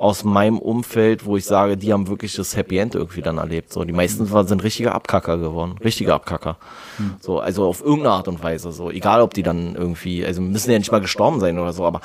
aus 0.00 0.24
meinem 0.24 0.58
Umfeld, 0.58 1.26
wo 1.26 1.36
ich 1.36 1.44
sage, 1.44 1.76
die 1.76 1.92
haben 1.92 2.08
wirklich 2.08 2.34
das 2.34 2.56
Happy 2.56 2.78
End 2.78 2.94
irgendwie 2.94 3.20
dann 3.20 3.36
erlebt. 3.36 3.70
So, 3.70 3.84
die 3.84 3.92
meisten 3.92 4.30
waren- 4.30 4.46
sind 4.46 4.62
richtige 4.62 4.92
Abkacker 4.92 5.36
geworden, 5.36 5.74
richtige 5.84 6.14
Abkacker. 6.14 6.56
So, 7.20 7.38
also 7.38 7.66
auf 7.66 7.82
irgendeine 7.82 8.12
Art 8.14 8.26
und 8.26 8.42
Weise. 8.42 8.72
So, 8.72 8.90
egal 8.90 9.20
ob 9.20 9.34
die 9.34 9.42
dann 9.42 9.74
irgendwie, 9.74 10.24
also 10.24 10.40
müssen 10.40 10.70
ja 10.70 10.78
nicht 10.78 10.90
mal 10.90 11.02
gestorben 11.02 11.38
sein 11.38 11.58
oder 11.58 11.74
so, 11.74 11.84
aber 11.84 12.00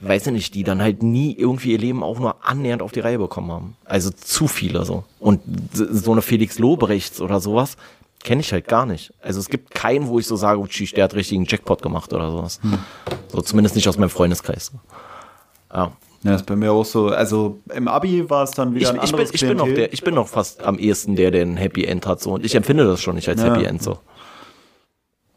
weiß 0.00 0.28
ich 0.28 0.32
nicht, 0.32 0.54
die 0.54 0.64
dann 0.64 0.80
halt 0.80 1.02
nie 1.02 1.36
irgendwie 1.36 1.72
ihr 1.72 1.78
Leben 1.78 2.02
auch 2.02 2.18
nur 2.18 2.36
annähernd 2.46 2.80
auf 2.80 2.92
die 2.92 3.00
Reihe 3.00 3.18
bekommen 3.18 3.52
haben. 3.52 3.76
Also 3.84 4.08
zu 4.10 4.48
viele 4.48 4.86
so. 4.86 5.04
Und 5.20 5.42
so 5.74 6.12
eine 6.12 6.22
Felix 6.22 6.58
Lobrechts 6.58 7.20
oder 7.20 7.40
sowas 7.40 7.76
kenne 8.22 8.40
ich 8.40 8.54
halt 8.54 8.68
gar 8.68 8.86
nicht. 8.86 9.12
Also 9.20 9.38
es 9.38 9.50
gibt 9.50 9.70
keinen, 9.74 10.08
wo 10.08 10.18
ich 10.18 10.26
so 10.26 10.36
sage, 10.36 10.58
oh, 10.60 10.66
der 10.66 11.04
hat 11.04 11.14
richtigen 11.14 11.44
Jackpot 11.44 11.82
gemacht 11.82 12.10
oder 12.14 12.30
sowas. 12.30 12.58
So 13.28 13.42
zumindest 13.42 13.76
nicht 13.76 13.86
aus 13.86 13.98
meinem 13.98 14.08
Freundeskreis. 14.08 14.72
Ja. 15.70 15.92
Ja, 16.24 16.34
ist 16.34 16.46
bei 16.46 16.56
mir 16.56 16.72
auch 16.72 16.84
so. 16.84 17.08
Also 17.08 17.60
im 17.74 17.86
Abi 17.86 18.28
war 18.30 18.42
es 18.44 18.50
dann 18.52 18.74
Ich, 18.74 18.80
wieder 18.80 18.90
ein 18.90 18.96
ich, 18.96 19.02
bin, 19.02 19.10
anderes 19.10 19.30
ich, 19.34 19.40
bin 19.46 19.56
noch 19.56 19.66
der, 19.68 19.92
ich 19.92 20.02
bin 20.02 20.14
noch 20.14 20.26
fast 20.28 20.62
am 20.62 20.78
ehesten 20.78 21.16
der, 21.16 21.30
der 21.30 21.42
ein 21.42 21.56
Happy 21.56 21.84
End 21.84 22.06
hat. 22.06 22.20
So. 22.20 22.32
Und 22.32 22.44
ich 22.46 22.54
empfinde 22.54 22.84
das 22.84 23.02
schon 23.02 23.14
nicht 23.14 23.28
als 23.28 23.42
Ja. 23.42 23.54
Happy 23.54 23.64
End. 23.66 23.82
So. 23.82 23.98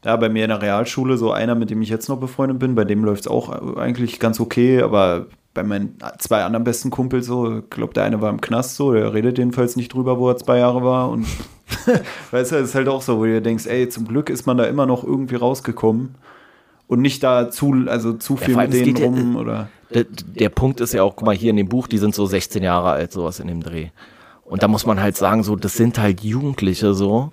Ja, 0.05 0.15
bei 0.15 0.29
mir 0.29 0.43
in 0.45 0.49
der 0.49 0.61
Realschule, 0.61 1.17
so 1.17 1.31
einer, 1.31 1.55
mit 1.55 1.69
dem 1.69 1.81
ich 1.81 1.89
jetzt 1.89 2.07
noch 2.07 2.17
befreundet 2.17 2.59
bin, 2.59 2.75
bei 2.75 2.85
dem 2.85 3.03
läuft 3.03 3.21
es 3.21 3.27
auch 3.27 3.75
eigentlich 3.77 4.19
ganz 4.19 4.39
okay, 4.39 4.81
aber 4.81 5.25
bei 5.53 5.63
meinen 5.63 5.97
zwei 6.19 6.43
anderen 6.43 6.63
besten 6.63 6.91
Kumpels 6.91 7.25
so, 7.25 7.57
ich 7.59 7.69
glaube, 7.71 7.93
der 7.93 8.03
eine 8.03 8.21
war 8.21 8.29
im 8.29 8.39
Knast 8.39 8.75
so, 8.75 8.93
der 8.93 9.13
redet 9.13 9.37
jedenfalls 9.39 9.75
nicht 9.75 9.93
drüber, 9.93 10.19
wo 10.19 10.29
er 10.29 10.37
zwei 10.37 10.59
Jahre 10.59 10.83
war 10.83 11.09
und 11.09 11.25
weißt 12.31 12.51
du, 12.51 12.55
es 12.57 12.69
ist 12.69 12.75
halt 12.75 12.87
auch 12.87 13.01
so, 13.01 13.17
wo 13.17 13.25
du 13.25 13.41
denkst, 13.41 13.65
ey, 13.65 13.89
zum 13.89 14.07
Glück 14.07 14.29
ist 14.29 14.45
man 14.45 14.55
da 14.57 14.63
immer 14.65 14.85
noch 14.85 15.03
irgendwie 15.03 15.35
rausgekommen 15.35 16.15
und 16.87 17.01
nicht 17.01 17.23
da 17.23 17.49
zu, 17.49 17.73
also 17.87 18.13
zu 18.13 18.37
viel 18.37 18.53
vor 18.53 18.63
mit 18.63 18.73
denen 18.73 18.85
geht 18.85 18.99
ja- 18.99 19.05
rum 19.07 19.35
oder 19.35 19.67
Der, 19.93 20.05
der 20.05 20.49
Punkt 20.49 20.81
ist 20.81 20.93
ja 20.93 21.03
auch, 21.03 21.15
guck 21.15 21.25
mal, 21.25 21.35
hier 21.35 21.51
in 21.51 21.57
dem 21.57 21.69
Buch, 21.69 21.87
die 21.87 21.97
sind 21.97 22.13
so 22.13 22.25
16 22.25 22.63
Jahre 22.63 22.91
alt, 22.91 23.11
sowas 23.11 23.39
in 23.39 23.47
dem 23.47 23.61
Dreh. 23.61 23.89
Und 24.43 24.63
da 24.63 24.67
muss 24.67 24.85
man 24.85 25.01
halt 25.01 25.15
sagen, 25.15 25.43
so, 25.43 25.55
das 25.55 25.75
sind 25.75 25.97
halt 25.97 26.21
Jugendliche 26.21 26.93
so. 26.93 27.31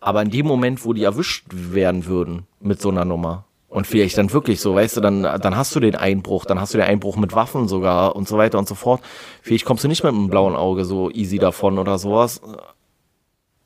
Aber 0.00 0.22
in 0.22 0.30
dem 0.30 0.46
Moment, 0.46 0.84
wo 0.84 0.92
die 0.92 1.04
erwischt 1.04 1.46
werden 1.50 2.06
würden 2.06 2.46
mit 2.60 2.80
so 2.80 2.90
einer 2.90 3.04
Nummer, 3.04 3.46
und 3.68 3.86
vielleicht 3.86 4.16
dann 4.16 4.32
wirklich 4.32 4.60
so, 4.60 4.74
weißt 4.74 4.96
du, 4.96 5.00
dann, 5.00 5.22
dann 5.22 5.56
hast 5.56 5.74
du 5.74 5.80
den 5.80 5.96
Einbruch, 5.96 6.44
dann 6.44 6.60
hast 6.60 6.72
du 6.72 6.78
den 6.78 6.86
Einbruch 6.86 7.16
mit 7.16 7.34
Waffen 7.34 7.68
sogar 7.68 8.14
und 8.16 8.28
so 8.28 8.38
weiter 8.38 8.58
und 8.58 8.68
so 8.68 8.74
fort. 8.74 9.02
Vielleicht 9.42 9.64
kommst 9.64 9.84
du 9.84 9.88
nicht 9.88 10.04
mit 10.04 10.14
einem 10.14 10.30
blauen 10.30 10.56
Auge 10.56 10.84
so 10.84 11.10
easy 11.10 11.38
davon 11.38 11.78
oder 11.78 11.98
sowas. 11.98 12.40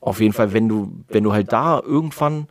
Auf 0.01 0.19
jeden 0.19 0.33
Fall, 0.33 0.53
wenn 0.53 0.67
du, 0.67 0.91
wenn 1.07 1.23
du 1.23 1.31
halt 1.31 1.53
da 1.53 1.79
irgendwann 1.79 2.47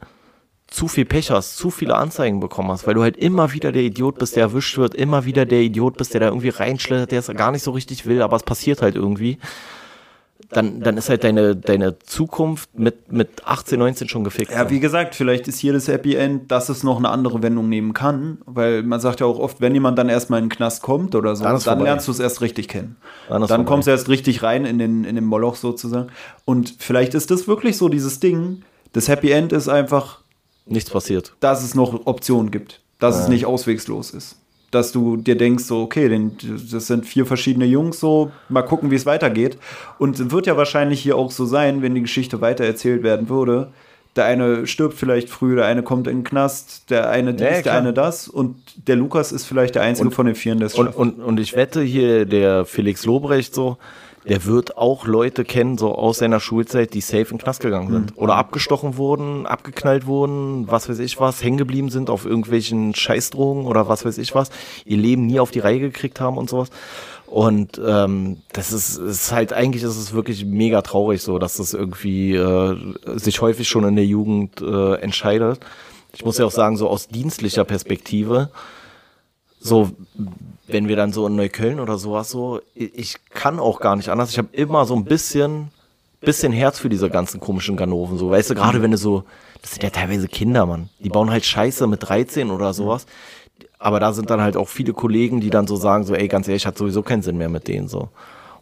zu 0.71 0.89
viel 0.89 1.05
Pech 1.05 1.31
hast, 1.31 1.57
zu 1.57 1.71
viele 1.71 1.97
Anzeigen 1.97 2.41
bekommen 2.41 2.71
hast, 2.71 2.87
weil 2.87 2.95
du 2.95 3.03
halt 3.03 3.17
immer 3.17 3.53
wieder 3.53 3.73
der 3.73 3.83
Idiot 3.83 4.19
bist, 4.19 4.37
der 4.37 4.45
erwischt 4.45 4.79
wird, 4.79 4.95
immer 4.95 5.25
wieder 5.25 5.45
der 5.45 5.61
Idiot 5.61 5.97
bist, 5.97 6.15
der 6.15 6.21
da 6.21 6.29
irgendwie 6.29 6.51
reinschlittert, 6.51 7.11
der 7.11 7.19
es 7.19 7.27
gar 7.29 7.51
nicht 7.51 7.65
so 7.65 7.73
richtig 7.73 8.07
will, 8.07 8.23
aber 8.23 8.37
es 8.37 8.45
passiert 8.45 8.81
halt 8.81 8.95
irgendwie, 8.95 9.39
dann, 10.51 10.81
dann 10.81 10.97
ist 10.97 11.09
halt 11.09 11.23
deine, 11.23 11.55
deine 11.55 11.99
Zukunft 12.01 12.77
mit, 12.77 13.13
mit 13.13 13.47
18, 13.47 13.79
19 13.79 14.09
schon 14.09 14.25
gefixt. 14.25 14.53
Ja, 14.53 14.69
wie 14.69 14.81
gesagt, 14.81 15.15
vielleicht 15.15 15.47
ist 15.49 15.59
hier 15.59 15.73
das 15.73 15.87
Happy 15.87 16.15
End, 16.15 16.51
dass 16.51 16.69
es 16.69 16.83
noch 16.83 16.99
eine 16.99 17.09
andere 17.09 17.43
Wendung 17.43 17.69
nehmen 17.69 17.95
kann, 17.95 18.39
weil 18.47 18.83
man 18.83 19.01
sagt 19.01 19.21
ja 19.21 19.27
auch 19.27 19.39
oft, 19.39 19.61
wenn 19.61 19.75
jemand 19.75 19.99
dann 19.99 20.09
erstmal 20.09 20.41
in 20.41 20.47
den 20.47 20.51
Knast 20.51 20.83
kommt 20.83 21.15
oder 21.15 21.37
so, 21.37 21.45
Dann 21.45 21.61
dann, 21.61 21.81
lernst 21.81 22.09
du 22.09 22.13
es 22.13 22.19
erst 22.19 22.41
richtig 22.41 22.69
kennen. 22.69 22.97
Dann 23.29 23.47
Dann, 23.47 23.65
kommst 23.65 23.87
du 23.87 23.93
erst 23.93 24.09
richtig 24.09 24.43
rein 24.43 24.65
in 24.65 24.79
den, 24.79 25.05
in 25.05 25.15
den 25.15 25.25
Moloch 25.25 25.55
sozusagen. 25.55 26.09
Und 26.45 26.75
vielleicht 26.79 27.15
ist 27.15 27.31
das 27.31 27.47
wirklich 27.47 27.77
so 27.77 27.89
dieses 27.89 28.19
Ding, 28.19 28.63
das 28.93 29.07
Happy 29.07 29.31
End 29.31 29.53
ist 29.53 29.69
einfach, 29.69 30.20
Nichts 30.71 30.91
passiert. 30.91 31.35
dass 31.41 31.63
es 31.63 31.75
noch 31.75 32.07
Optionen 32.07 32.51
gibt, 32.51 32.81
dass 32.99 33.19
es 33.21 33.29
nicht 33.29 33.45
auswegslos 33.47 34.11
ist. 34.13 34.37
Dass 34.71 34.93
du 34.93 35.17
dir 35.17 35.37
denkst, 35.37 35.65
so, 35.65 35.83
okay, 35.83 36.09
den, 36.09 36.37
das 36.71 36.87
sind 36.87 37.05
vier 37.05 37.27
verschiedene 37.27 37.65
Jungs, 37.67 37.99
so, 37.99 38.31
mal 38.49 38.63
gucken, 38.63 38.91
wie 38.93 38.95
es 38.95 39.05
weitergeht. 39.05 39.59
Und 39.99 40.19
es 40.21 40.31
wird 40.31 40.47
ja 40.47 40.57
wahrscheinlich 40.57 41.01
hier 41.01 41.17
auch 41.17 41.33
so 41.33 41.45
sein, 41.45 41.83
wenn 41.83 41.95
die 41.97 42.03
Geschichte 42.03 42.41
weitererzählt 42.41 43.03
werden 43.03 43.29
würde. 43.29 43.73
Der 44.17 44.25
eine 44.27 44.67
stirbt 44.69 44.95
vielleicht 44.97 45.29
früh, 45.29 45.57
der 45.57 45.67
eine 45.67 45.83
kommt 45.83 46.07
in 46.07 46.19
den 46.19 46.25
Knast, 46.25 46.89
der 46.91 47.11
eine 47.11 47.33
dies, 47.35 47.47
Ja, 47.49 47.63
der 47.63 47.73
eine 47.75 47.93
das. 47.93 48.29
Und 48.29 48.57
der 48.89 48.95
Lukas 48.97 49.33
ist 49.33 49.45
vielleicht 49.45 49.75
der 49.75 49.83
einzige 49.83 50.11
von 50.13 50.27
den 50.27 50.35
Vieren, 50.37 50.59
der 50.59 50.67
es 50.67 50.75
Und, 50.75 50.87
schafft. 50.87 50.99
und, 50.99 51.21
und 51.21 51.41
ich 51.41 51.55
wette 51.57 51.83
hier, 51.83 52.25
der 52.27 52.65
Felix 52.65 53.05
Lobrecht 53.05 53.55
so, 53.55 53.77
der 54.31 54.45
wird 54.45 54.79
auch 54.79 55.09
Leute 55.09 55.45
kennen, 55.45 55.77
so 55.77 55.93
aus 55.93 56.19
seiner 56.19 56.39
Schulzeit, 56.39 56.95
die 56.95 57.01
safe 57.01 57.23
in 57.23 57.27
den 57.31 57.39
Knast 57.39 57.61
gegangen 57.61 57.91
sind. 57.91 58.13
Oder 58.15 58.37
abgestochen 58.37 58.97
wurden, 58.97 59.45
abgeknallt 59.45 60.07
wurden, 60.07 60.71
was 60.71 60.89
weiß 60.89 61.01
ich 61.01 61.19
was, 61.19 61.43
hängen 61.43 61.59
geblieben 61.59 61.91
sind 61.91 62.09
auf 62.11 62.27
irgendwelchen 62.27 62.95
Scheißdrogen 62.95 63.67
oder 63.67 63.89
was 63.89 64.05
weiß 64.05 64.19
ich 64.19 64.33
was, 64.37 64.51
ihr 64.85 64.99
Leben 64.99 65.27
nie 65.27 65.41
auf 65.41 65.51
die 65.51 65.59
Reihe 65.59 65.81
gekriegt 65.81 66.21
haben 66.21 66.39
und 66.39 66.49
sowas. 66.49 66.71
Und 67.27 67.81
ähm, 67.85 68.37
das 68.53 68.73
ist, 68.73 68.99
ist 68.99 69.33
halt, 69.33 69.53
eigentlich 69.53 69.83
ist 69.83 69.97
es 69.97 70.13
wirklich 70.13 70.45
mega 70.45 70.81
traurig 70.83 71.23
so, 71.23 71.41
dass 71.41 71.57
das 71.57 71.75
irgendwie 71.75 72.37
äh, 72.37 72.77
sich 73.19 73.41
häufig 73.41 73.69
schon 73.69 73.83
in 73.83 73.97
der 73.97 74.07
Jugend 74.07 74.63
äh, 74.63 74.95
entscheidet. 75.01 75.59
Ich 76.13 76.25
muss 76.25 76.39
ja 76.39 76.47
auch 76.47 76.53
sagen, 76.53 76.77
so 76.77 76.89
aus 76.89 77.09
dienstlicher 77.09 77.65
Perspektive, 77.65 78.51
so, 79.59 79.91
wenn 80.73 80.89
wir 80.89 80.97
dann 80.97 81.13
so 81.13 81.27
in 81.27 81.37
Neukölln 81.37 81.81
oder 81.81 81.99
sowas 81.99 82.31
so, 82.31 82.61
ich 82.75 83.17
kann 83.31 83.59
auch 83.59 83.81
gar 83.81 83.97
nicht 83.97 84.09
anders. 84.09 84.31
Ich 84.31 84.39
habe 84.39 84.49
immer 84.53 84.85
so 84.85 84.95
ein 84.95 85.05
bisschen, 85.05 85.71
bisschen 86.21 86.53
Herz 86.53 86.79
für 86.79 86.89
diese 86.89 87.11
ganzen 87.11 87.41
komischen 87.41 87.77
Ganoven. 87.77 88.19
So, 88.19 88.31
weißt 88.31 88.51
du, 88.51 88.55
gerade 88.55 88.83
wenn 88.83 88.91
du 88.91 88.97
so, 88.97 89.25
das 89.63 89.73
sind 89.73 89.83
ja 89.83 89.91
teilweise 89.91 90.29
Kinder, 90.29 90.67
Mann. 90.67 90.89
Die 90.99 91.09
bauen 91.09 91.31
halt 91.31 91.45
Scheiße 91.45 91.87
mit 91.87 92.09
13 92.09 92.51
oder 92.51 92.73
sowas. 92.73 93.07
Aber 93.79 94.01
da 94.01 94.13
sind 94.13 94.31
dann 94.31 94.41
halt 94.41 94.57
auch 94.57 94.69
viele 94.69 94.93
Kollegen, 94.93 95.41
die 95.41 95.51
dann 95.51 95.67
so 95.67 95.77
sagen, 95.77 96.05
so, 96.05 96.15
ey, 96.15 96.29
ganz 96.29 96.49
ehrlich, 96.49 96.67
hat 96.67 96.77
sowieso 96.77 97.03
keinen 97.03 97.23
Sinn 97.23 97.39
mehr 97.39 97.49
mit 97.49 97.69
denen 97.69 97.89
so. 97.89 98.09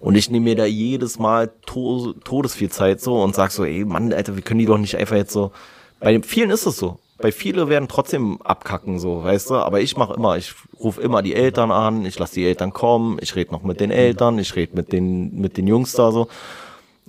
Und 0.00 0.14
ich 0.14 0.30
nehme 0.30 0.44
mir 0.44 0.56
da 0.56 0.64
jedes 0.64 1.18
Mal 1.18 1.50
to 1.66 2.12
todesviel 2.24 2.70
Zeit 2.70 3.00
so 3.00 3.20
und 3.20 3.34
sag 3.34 3.50
so, 3.50 3.64
ey, 3.64 3.84
Mann, 3.84 4.12
Alter, 4.12 4.36
wir 4.36 4.42
können 4.42 4.60
die 4.60 4.66
doch 4.66 4.78
nicht 4.78 4.96
einfach 4.96 5.16
jetzt 5.16 5.32
so. 5.32 5.50
Bei 5.98 6.12
den 6.12 6.22
vielen 6.22 6.50
ist 6.50 6.66
es 6.66 6.76
so. 6.76 6.98
Bei 7.20 7.32
viele 7.32 7.68
werden 7.68 7.88
trotzdem 7.88 8.40
abkacken, 8.42 8.98
so, 8.98 9.24
weißt 9.24 9.50
du? 9.50 9.54
Aber 9.56 9.80
ich 9.80 9.96
mache 9.96 10.14
immer, 10.14 10.36
ich 10.36 10.54
rufe 10.78 11.00
immer 11.00 11.20
die 11.20 11.34
Eltern 11.34 11.72
an, 11.72 12.06
ich 12.06 12.18
lasse 12.18 12.34
die 12.34 12.46
Eltern 12.46 12.72
kommen, 12.72 13.18
ich 13.20 13.34
rede 13.34 13.50
noch 13.50 13.62
mit 13.62 13.80
den 13.80 13.90
Eltern, 13.90 14.38
ich 14.38 14.54
rede 14.54 14.76
mit 14.76 14.92
den, 14.92 15.40
mit 15.40 15.56
den 15.56 15.66
Jungs 15.66 15.92
da 15.92 16.12
so. 16.12 16.28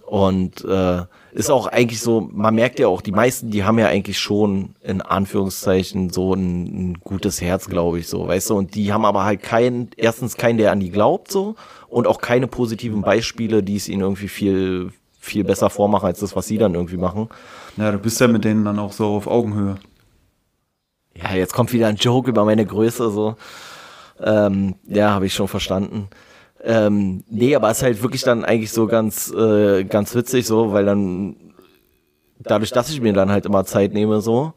Und 0.06 0.66
äh, 0.66 1.04
ist 1.34 1.52
auch 1.52 1.68
eigentlich 1.68 2.02
so, 2.02 2.28
man 2.34 2.56
merkt 2.56 2.80
ja 2.80 2.88
auch, 2.88 3.02
die 3.02 3.12
meisten, 3.12 3.52
die 3.52 3.64
haben 3.64 3.78
ja 3.78 3.88
eigentlich 3.88 4.18
schon 4.18 4.74
in 4.82 5.02
Anführungszeichen 5.02 6.10
so 6.10 6.34
ein, 6.34 6.64
ein 6.64 6.94
gutes 7.04 7.42
Herz, 7.42 7.68
glaube 7.68 8.00
ich, 8.00 8.08
so, 8.08 8.28
weißt 8.28 8.50
du, 8.50 8.56
und 8.56 8.74
die 8.74 8.92
haben 8.92 9.06
aber 9.06 9.24
halt 9.24 9.44
keinen, 9.44 9.92
erstens 9.96 10.38
keinen, 10.38 10.58
der 10.58 10.72
an 10.72 10.80
die 10.80 10.90
glaubt, 10.90 11.32
so, 11.32 11.54
und 11.88 12.08
auch 12.08 12.22
keine 12.22 12.48
positiven 12.48 13.02
Beispiele, 13.02 13.62
die 13.62 13.76
es 13.76 13.88
ihnen 13.88 14.02
irgendwie 14.02 14.28
viel, 14.28 14.92
viel 15.20 15.44
besser 15.44 15.70
vormachen, 15.70 16.08
als 16.08 16.22
das, 16.22 16.36
was 16.36 16.48
sie 16.48 16.58
dann 16.58 16.74
irgendwie 16.74 16.98
machen. 16.98 17.30
Ja, 17.78 17.92
du 17.92 18.00
bist 18.00 18.20
ja 18.20 18.28
mit 18.28 18.44
denen 18.44 18.66
dann 18.66 18.80
auch 18.80 18.94
so 18.94 19.06
auf 19.06 19.28
Augenhöhe. 19.28 19.76
Ja, 21.22 21.36
jetzt 21.36 21.54
kommt 21.54 21.74
wieder 21.74 21.88
ein 21.88 21.96
Joke 21.98 22.30
über 22.30 22.46
meine 22.46 22.66
Größe, 22.66 23.10
so. 23.12 23.36
Ähm, 24.22 24.76
ja, 24.86 25.12
habe 25.12 25.26
ich 25.26 25.34
schon 25.34 25.48
verstanden. 25.48 26.10
Ähm, 26.64 27.24
nee, 27.30 27.56
aber 27.56 27.70
es 27.70 27.78
ist 27.78 27.84
halt 27.84 28.04
wirklich 28.04 28.24
dann 28.24 28.44
eigentlich 28.44 28.72
so 28.72 28.88
ganz, 28.88 29.32
äh, 29.32 29.84
ganz 29.86 30.14
witzig 30.16 30.46
so, 30.46 30.74
weil 30.74 30.86
dann 30.86 31.36
dadurch, 32.40 32.72
dass 32.72 32.90
ich 32.90 33.02
mir 33.02 33.14
dann 33.14 33.32
halt 33.32 33.46
immer 33.46 33.66
Zeit 33.66 33.94
nehme 33.94 34.22
so 34.22 34.54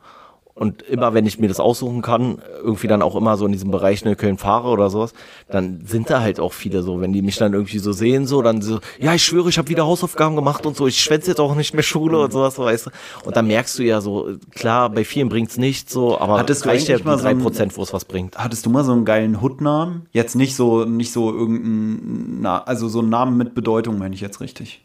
und 0.54 0.82
immer, 0.82 1.14
wenn 1.14 1.24
ich 1.24 1.38
mir 1.38 1.48
das 1.48 1.60
aussuchen 1.60 2.02
kann, 2.02 2.42
irgendwie 2.62 2.86
dann 2.86 3.00
auch 3.00 3.16
immer 3.16 3.36
so 3.36 3.46
in 3.46 3.52
diesem 3.52 3.70
Bereich 3.70 4.04
Neukölln 4.04 4.36
fahre 4.36 4.68
oder 4.68 4.90
sowas, 4.90 5.14
dann 5.48 5.84
sind 5.86 6.10
da 6.10 6.20
halt 6.20 6.40
auch 6.40 6.52
viele 6.52 6.82
so, 6.82 7.00
wenn 7.00 7.12
die 7.12 7.22
mich 7.22 7.36
dann 7.36 7.54
irgendwie 7.54 7.78
so 7.78 7.92
sehen, 7.92 8.26
so, 8.26 8.42
dann 8.42 8.60
so, 8.60 8.80
ja, 9.00 9.14
ich 9.14 9.24
schwöre, 9.24 9.48
ich 9.48 9.56
habe 9.56 9.68
wieder 9.68 9.86
Hausaufgaben 9.86 10.36
gemacht 10.36 10.66
und 10.66 10.76
so, 10.76 10.86
ich 10.86 11.00
schwänze 11.00 11.30
jetzt 11.30 11.40
auch 11.40 11.54
nicht 11.54 11.72
mehr 11.72 11.82
Schule 11.82 12.18
und 12.20 12.32
sowas, 12.32 12.56
so, 12.56 12.64
weißt 12.64 12.86
du. 12.86 12.90
Und 13.24 13.34
dann 13.34 13.46
merkst 13.46 13.78
du 13.78 13.82
ja 13.82 14.00
so, 14.00 14.36
klar, 14.50 14.90
bei 14.90 15.04
vielen 15.04 15.30
bringt's 15.30 15.56
nichts 15.56 15.92
so, 15.92 16.18
aber 16.18 16.38
Hattest 16.38 16.64
du 16.64 16.68
reicht 16.68 16.88
ja 16.88 16.98
die 16.98 17.02
drei 17.04 17.34
Prozent, 17.34 17.76
wo 17.76 17.82
es 17.82 17.92
was 17.94 18.04
bringt. 18.04 18.36
Hattest 18.36 18.66
du 18.66 18.70
mal 18.70 18.84
so 18.84 18.92
einen 18.92 19.06
geilen 19.06 19.40
Hood-Namen? 19.40 20.06
Jetzt 20.12 20.36
nicht 20.36 20.54
so, 20.54 20.84
nicht 20.84 21.12
so 21.12 21.32
irgendein, 21.32 22.40
Na 22.40 22.62
also 22.62 22.88
so 22.88 22.98
einen 22.98 23.08
Namen 23.08 23.38
mit 23.38 23.54
Bedeutung, 23.54 23.98
meine 23.98 24.14
ich 24.14 24.20
jetzt 24.20 24.40
richtig. 24.40 24.84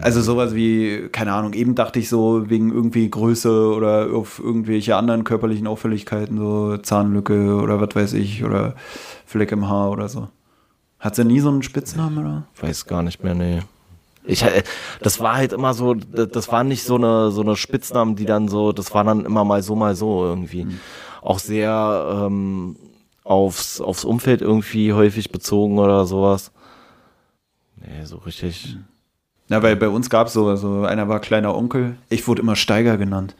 Also 0.00 0.22
sowas 0.22 0.54
wie, 0.54 1.08
keine 1.10 1.32
Ahnung, 1.32 1.54
eben 1.54 1.74
dachte 1.74 1.98
ich 1.98 2.08
so 2.08 2.48
wegen 2.48 2.72
irgendwie 2.72 3.10
Größe 3.10 3.74
oder 3.74 4.14
auf 4.14 4.38
irgendwelche 4.38 4.94
anderen 4.94 5.24
körperlichen 5.24 5.66
Auffälligkeiten, 5.66 6.38
so 6.38 6.76
Zahnlücke 6.76 7.56
oder 7.56 7.80
was 7.80 7.94
weiß 7.96 8.12
ich, 8.12 8.44
oder 8.44 8.76
Fleck 9.26 9.50
im 9.50 9.68
Haar 9.68 9.90
oder 9.90 10.08
so. 10.08 10.28
Hat 11.00 11.16
sie 11.16 11.24
nie 11.24 11.40
so 11.40 11.48
einen 11.48 11.64
Spitznamen 11.64 12.18
oder? 12.18 12.44
Weiß 12.60 12.86
gar 12.86 13.02
nicht 13.02 13.24
mehr, 13.24 13.34
nee. 13.34 13.62
Ich, 14.24 14.44
äh, 14.44 14.62
das 15.00 15.18
war 15.18 15.34
halt 15.34 15.52
immer 15.52 15.74
so, 15.74 15.94
das 15.94 16.52
war 16.52 16.62
nicht 16.62 16.84
so 16.84 16.94
eine, 16.94 17.32
so 17.32 17.40
eine 17.40 17.56
Spitznamen, 17.56 18.14
die 18.14 18.24
dann 18.24 18.46
so, 18.46 18.70
das 18.70 18.94
war 18.94 19.02
dann 19.02 19.24
immer 19.24 19.44
mal 19.44 19.64
so, 19.64 19.74
mal 19.74 19.96
so 19.96 20.24
irgendwie. 20.24 20.66
Auch 21.22 21.40
sehr 21.40 22.24
ähm, 22.26 22.76
aufs, 23.24 23.80
aufs 23.80 24.04
Umfeld 24.04 24.42
irgendwie 24.42 24.92
häufig 24.92 25.32
bezogen 25.32 25.80
oder 25.80 26.06
sowas. 26.06 26.52
Nee, 27.76 28.04
so 28.04 28.18
richtig. 28.18 28.76
Na, 29.52 29.62
weil 29.62 29.76
bei 29.76 29.90
uns 29.90 30.08
gab 30.08 30.28
es 30.28 30.32
so, 30.32 30.56
so 30.56 30.84
einer 30.84 31.10
war 31.10 31.20
kleiner 31.20 31.54
Onkel. 31.54 31.96
Ich 32.08 32.26
wurde 32.26 32.40
immer 32.40 32.56
Steiger 32.56 32.96
genannt. 32.96 33.34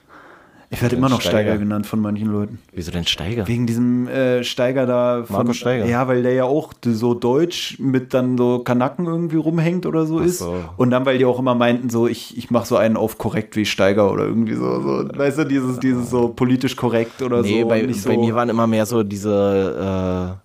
Ich 0.68 0.82
werde 0.82 0.96
immer 0.96 1.08
noch 1.08 1.22
Steiger. 1.22 1.38
Steiger 1.38 1.56
genannt 1.56 1.86
von 1.86 2.00
manchen 2.00 2.30
Leuten. 2.30 2.58
Wieso 2.70 2.90
denn 2.90 3.06
Steiger? 3.06 3.48
Wegen 3.48 3.66
diesem 3.66 4.08
äh, 4.08 4.44
Steiger 4.44 4.84
da. 4.84 5.24
Von, 5.24 5.36
Markus 5.36 5.56
Steiger. 5.56 5.86
Ja, 5.86 6.08
weil 6.08 6.22
der 6.22 6.34
ja 6.34 6.44
auch 6.44 6.74
so 6.84 7.14
deutsch 7.14 7.78
mit 7.78 8.12
dann 8.12 8.36
so 8.36 8.58
Kanaken 8.58 9.06
irgendwie 9.06 9.36
rumhängt 9.36 9.86
oder 9.86 10.04
so 10.04 10.18
ist. 10.18 10.40
so. 10.40 10.54
Und 10.76 10.90
dann, 10.90 11.06
weil 11.06 11.16
die 11.16 11.24
auch 11.24 11.38
immer 11.38 11.54
meinten, 11.54 11.88
so, 11.88 12.06
ich, 12.06 12.36
ich 12.36 12.50
mache 12.50 12.66
so 12.66 12.76
einen 12.76 12.98
auf 12.98 13.16
korrekt 13.16 13.56
wie 13.56 13.64
Steiger 13.64 14.12
oder 14.12 14.24
irgendwie 14.24 14.54
so. 14.54 14.82
so 14.82 15.08
weißt 15.16 15.38
du, 15.38 15.44
dieses, 15.44 15.80
dieses 15.80 16.10
so 16.10 16.28
politisch 16.28 16.76
korrekt 16.76 17.22
oder 17.22 17.40
Nee, 17.40 17.62
so. 17.62 17.68
bei, 17.68 17.90
so. 17.90 18.10
bei 18.10 18.18
mir 18.18 18.34
waren 18.34 18.50
immer 18.50 18.66
mehr 18.66 18.84
so 18.84 19.02
diese, 19.02 20.36
äh, 20.38 20.41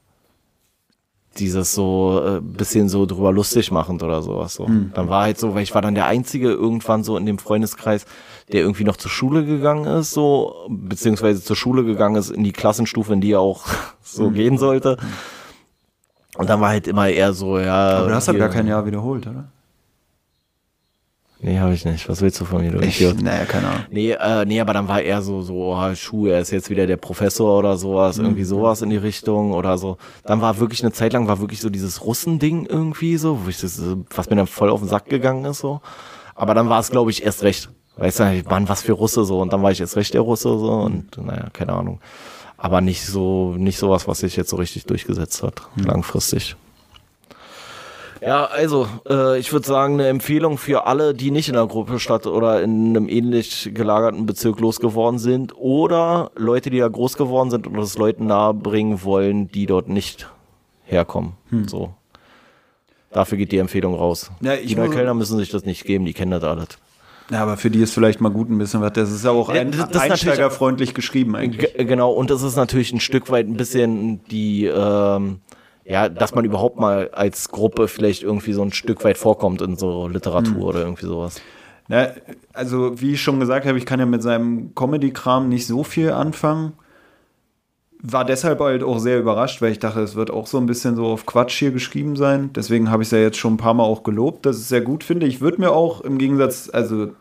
dieses 1.39 1.73
so 1.73 2.21
äh, 2.25 2.41
bisschen 2.41 2.89
so 2.89 3.05
drüber 3.05 3.31
lustig 3.31 3.71
machend 3.71 4.03
oder 4.03 4.21
sowas. 4.21 4.53
So. 4.55 4.67
Hm. 4.67 4.91
Dann 4.93 5.09
war 5.09 5.23
halt 5.23 5.37
so, 5.39 5.53
weil 5.55 5.63
ich 5.63 5.73
war 5.75 5.81
dann 5.81 5.95
der 5.95 6.05
Einzige 6.07 6.49
irgendwann 6.51 7.03
so 7.03 7.17
in 7.17 7.25
dem 7.25 7.37
Freundeskreis, 7.39 8.05
der 8.51 8.61
irgendwie 8.61 8.83
noch 8.83 8.97
zur 8.97 9.11
Schule 9.11 9.45
gegangen 9.45 9.85
ist, 9.85 10.11
so, 10.11 10.67
beziehungsweise 10.69 11.43
zur 11.43 11.55
Schule 11.55 11.83
gegangen 11.83 12.15
ist 12.15 12.29
in 12.29 12.43
die 12.43 12.53
Klassenstufe, 12.53 13.13
in 13.13 13.21
die 13.21 13.31
er 13.33 13.39
auch 13.41 13.65
so 14.03 14.25
Hm. 14.27 14.33
gehen 14.33 14.57
sollte. 14.57 14.97
Und 16.37 16.49
dann 16.49 16.61
war 16.61 16.69
halt 16.69 16.87
immer 16.87 17.09
eher 17.09 17.33
so, 17.33 17.57
ja. 17.57 17.97
Aber 17.97 18.09
du 18.09 18.15
hast 18.15 18.27
ja 18.27 18.33
hier- 18.33 18.39
gar 18.39 18.49
kein 18.49 18.67
Jahr 18.67 18.85
wiederholt, 18.85 19.25
oder? 19.27 19.49
Nee, 21.39 21.59
habe 21.59 21.73
ich 21.73 21.85
nicht. 21.85 22.09
Was 22.09 22.21
willst 22.21 22.41
du 22.41 22.45
von 22.45 22.61
mir, 22.61 22.71
du 22.71 22.79
Ich, 22.79 22.99
Idiot? 22.99 23.21
naja, 23.21 23.45
keine 23.45 23.67
Ahnung. 23.67 23.85
Nee, 23.91 24.11
äh, 24.11 24.45
nee, 24.45 24.59
aber 24.59 24.73
dann 24.73 24.87
war 24.87 25.01
er 25.01 25.21
so, 25.21 25.43
so, 25.43 25.75
oh, 25.75 25.95
Schuh, 25.95 26.27
er 26.27 26.39
ist 26.39 26.49
jetzt 26.51 26.69
wieder 26.69 26.87
der 26.87 26.97
Professor 26.97 27.59
oder 27.59 27.77
sowas, 27.77 28.17
irgendwie 28.17 28.43
sowas 28.43 28.81
in 28.81 28.89
die 28.89 28.97
Richtung 28.97 29.51
oder 29.53 29.77
so. 29.77 29.97
Dann 30.23 30.41
war 30.41 30.57
wirklich 30.59 30.81
eine 30.83 30.91
Zeit 30.91 31.13
lang, 31.13 31.27
war 31.27 31.39
wirklich 31.39 31.61
so 31.61 31.69
dieses 31.69 32.03
Russen-Ding 32.03 32.65
irgendwie 32.65 33.17
so, 33.17 33.45
wo 33.45 33.49
ich 33.49 33.61
das, 33.61 33.79
was 34.15 34.29
mir 34.29 34.35
dann 34.35 34.47
voll 34.47 34.69
auf 34.71 34.79
den 34.79 34.89
Sack 34.89 35.05
gegangen 35.09 35.45
ist 35.45 35.59
so. 35.59 35.81
Aber 36.33 36.55
dann 36.55 36.69
war 36.69 36.79
es, 36.79 36.89
glaube 36.89 37.11
ich, 37.11 37.23
erst 37.23 37.43
recht. 37.43 37.69
Weißt 37.97 38.19
du, 38.19 38.43
Mann, 38.49 38.69
was 38.69 38.81
für 38.83 38.93
Russe 38.93 39.23
so. 39.25 39.39
Und 39.39 39.53
dann 39.53 39.61
war 39.63 39.71
ich 39.71 39.79
erst 39.79 39.95
recht 39.95 40.13
der 40.13 40.21
Russe 40.21 40.49
so 40.49 40.71
und 40.71 41.17
naja, 41.17 41.47
keine 41.53 41.73
Ahnung. 41.73 41.99
Aber 42.57 42.81
nicht 42.81 43.05
so, 43.05 43.53
nicht 43.57 43.77
sowas, 43.77 44.07
was 44.07 44.19
sich 44.19 44.35
jetzt 44.35 44.49
so 44.49 44.55
richtig 44.55 44.85
durchgesetzt 44.85 45.43
hat, 45.43 45.61
langfristig. 45.75 46.55
Ja, 48.21 48.45
also, 48.45 48.87
äh, 49.07 49.37
ich 49.39 49.51
würde 49.53 49.67
sagen, 49.67 49.95
eine 49.95 50.07
Empfehlung 50.07 50.57
für 50.57 50.85
alle, 50.87 51.13
die 51.13 51.31
nicht 51.31 51.47
in 51.49 51.53
der 51.55 51.67
Gruppe 51.67 51.99
statt 51.99 52.25
oder 52.27 52.61
in 52.63 52.89
einem 52.95 53.09
ähnlich 53.09 53.71
gelagerten 53.73 54.25
Bezirk 54.25 54.59
losgeworden 54.59 55.19
sind 55.19 55.53
oder 55.55 56.31
Leute, 56.35 56.69
die 56.69 56.79
da 56.79 56.87
groß 56.87 57.17
geworden 57.17 57.51
sind 57.51 57.67
und 57.67 57.77
es 57.77 57.97
Leuten 57.97 58.25
nahebringen 58.27 59.03
wollen, 59.03 59.51
die 59.51 59.65
dort 59.65 59.87
nicht 59.87 60.27
herkommen. 60.85 61.33
So. 61.67 61.93
Dafür 63.11 63.37
geht 63.37 63.51
die 63.51 63.57
Empfehlung 63.57 63.95
raus. 63.95 64.31
Ja, 64.41 64.55
die 64.55 64.75
Neuköllner 64.75 65.13
müssen 65.13 65.37
sich 65.37 65.49
das 65.49 65.63
nicht 65.65 65.85
geben, 65.85 66.05
die 66.05 66.13
kennen 66.13 66.31
das 66.31 66.43
alles. 66.43 66.67
Ja, 67.29 67.43
aber 67.43 67.57
für 67.57 67.69
die 67.69 67.81
ist 67.81 67.93
vielleicht 67.93 68.21
mal 68.21 68.29
gut 68.29 68.49
ein 68.49 68.57
bisschen 68.57 68.79
was. 68.81 68.93
Das 68.93 69.11
ist 69.11 69.25
ja 69.25 69.31
auch 69.31 69.49
ein, 69.49 69.71
das- 69.71 69.89
das 69.89 70.01
einsteigerfreundlich 70.11 70.93
geschrieben 70.93 71.35
eigentlich. 71.35 71.73
Genau, 71.77 72.11
und 72.11 72.29
das 72.31 72.41
ist 72.41 72.55
natürlich 72.55 72.93
ein 72.93 72.99
Stück 73.01 73.29
weit 73.29 73.47
ein 73.47 73.57
bisschen 73.57 74.23
die, 74.31 74.65
ähm, 74.65 75.39
ja, 75.87 76.09
dass 76.09 76.35
man 76.35 76.43
überhaupt 76.43 76.77
mal 76.79 77.09
als 77.13 77.49
Gruppe 77.49 77.87
vielleicht 77.87 78.21
irgendwie 78.21 78.51
so 78.53 78.61
ein 78.61 78.73
Stück 78.73 79.03
weit 79.05 79.17
vorkommt 79.17 79.61
in 79.61 79.77
so 79.77 80.07
Literatur 80.07 80.55
Hm. 80.55 80.61
oder 80.63 80.79
irgendwie 80.81 81.05
sowas. 81.05 81.41
Na, 81.87 82.09
also, 82.51 82.99
wie 82.99 83.13
ich 83.13 83.21
schon 83.21 83.39
gesagt 83.39 83.65
habe, 83.65 83.77
ich 83.77 83.85
kann 83.85 83.99
ja 84.01 84.05
mit 84.05 84.21
seinem 84.21 84.75
Comedy-Kram 84.75 85.47
nicht 85.47 85.65
so 85.65 85.83
viel 85.83 86.11
anfangen. 86.11 86.73
War 88.03 88.25
deshalb 88.25 88.59
halt 88.59 88.83
auch 88.83 88.99
sehr 88.99 89.19
überrascht, 89.19 89.61
weil 89.61 89.71
ich 89.71 89.79
dachte, 89.79 90.01
es 90.01 90.15
wird 90.15 90.29
auch 90.29 90.45
so 90.45 90.57
ein 90.57 90.65
bisschen 90.65 90.95
so 90.97 91.05
auf 91.07 91.25
Quatsch 91.25 91.57
hier 91.57 91.71
geschrieben 91.71 92.15
sein. 92.17 92.51
Deswegen 92.53 92.91
habe 92.91 93.01
ich 93.01 93.07
es 93.07 93.11
ja 93.11 93.19
jetzt 93.19 93.37
schon 93.37 93.53
ein 93.53 93.57
paar 93.57 93.73
Mal 93.73 93.83
auch 93.85 94.03
gelobt, 94.03 94.45
dass 94.45 94.57
ich 94.57 94.63
es 94.63 94.69
sehr 94.69 94.81
gut 94.81 95.03
finde. 95.05 95.25
Ich 95.25 95.39
würde 95.39 95.61
mir 95.61 95.71
auch 95.71 96.01
im 96.01 96.17
Gegensatz, 96.17 96.69
also 96.71 97.11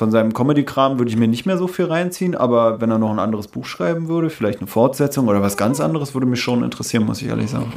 von 0.00 0.10
seinem 0.10 0.32
Comedy-Kram 0.32 0.98
würde 0.98 1.10
ich 1.10 1.18
mir 1.18 1.28
nicht 1.28 1.44
mehr 1.44 1.58
so 1.58 1.68
viel 1.68 1.84
reinziehen, 1.84 2.34
aber 2.34 2.80
wenn 2.80 2.90
er 2.90 2.96
noch 2.96 3.10
ein 3.10 3.18
anderes 3.18 3.48
Buch 3.48 3.66
schreiben 3.66 4.08
würde, 4.08 4.30
vielleicht 4.30 4.60
eine 4.60 4.66
Fortsetzung 4.66 5.28
oder 5.28 5.42
was 5.42 5.58
ganz 5.58 5.78
anderes, 5.78 6.14
würde 6.14 6.26
mich 6.26 6.40
schon 6.40 6.64
interessieren, 6.64 7.04
muss 7.04 7.20
ich 7.20 7.28
ehrlich 7.28 7.50
sagen. 7.50 7.70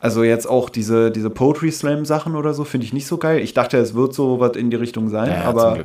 Also 0.00 0.24
jetzt 0.24 0.46
auch 0.46 0.68
diese, 0.68 1.12
diese 1.12 1.30
Poetry 1.30 1.70
Slam 1.70 2.04
Sachen 2.04 2.34
oder 2.34 2.52
so 2.52 2.64
finde 2.64 2.84
ich 2.84 2.92
nicht 2.92 3.06
so 3.06 3.16
geil. 3.16 3.38
Ich 3.38 3.54
dachte, 3.54 3.78
es 3.78 3.94
wird 3.94 4.12
so 4.12 4.40
was 4.40 4.56
in 4.56 4.70
die 4.70 4.76
Richtung 4.76 5.08
sein, 5.08 5.30
Ja, 5.30 5.44
aber 5.44 5.78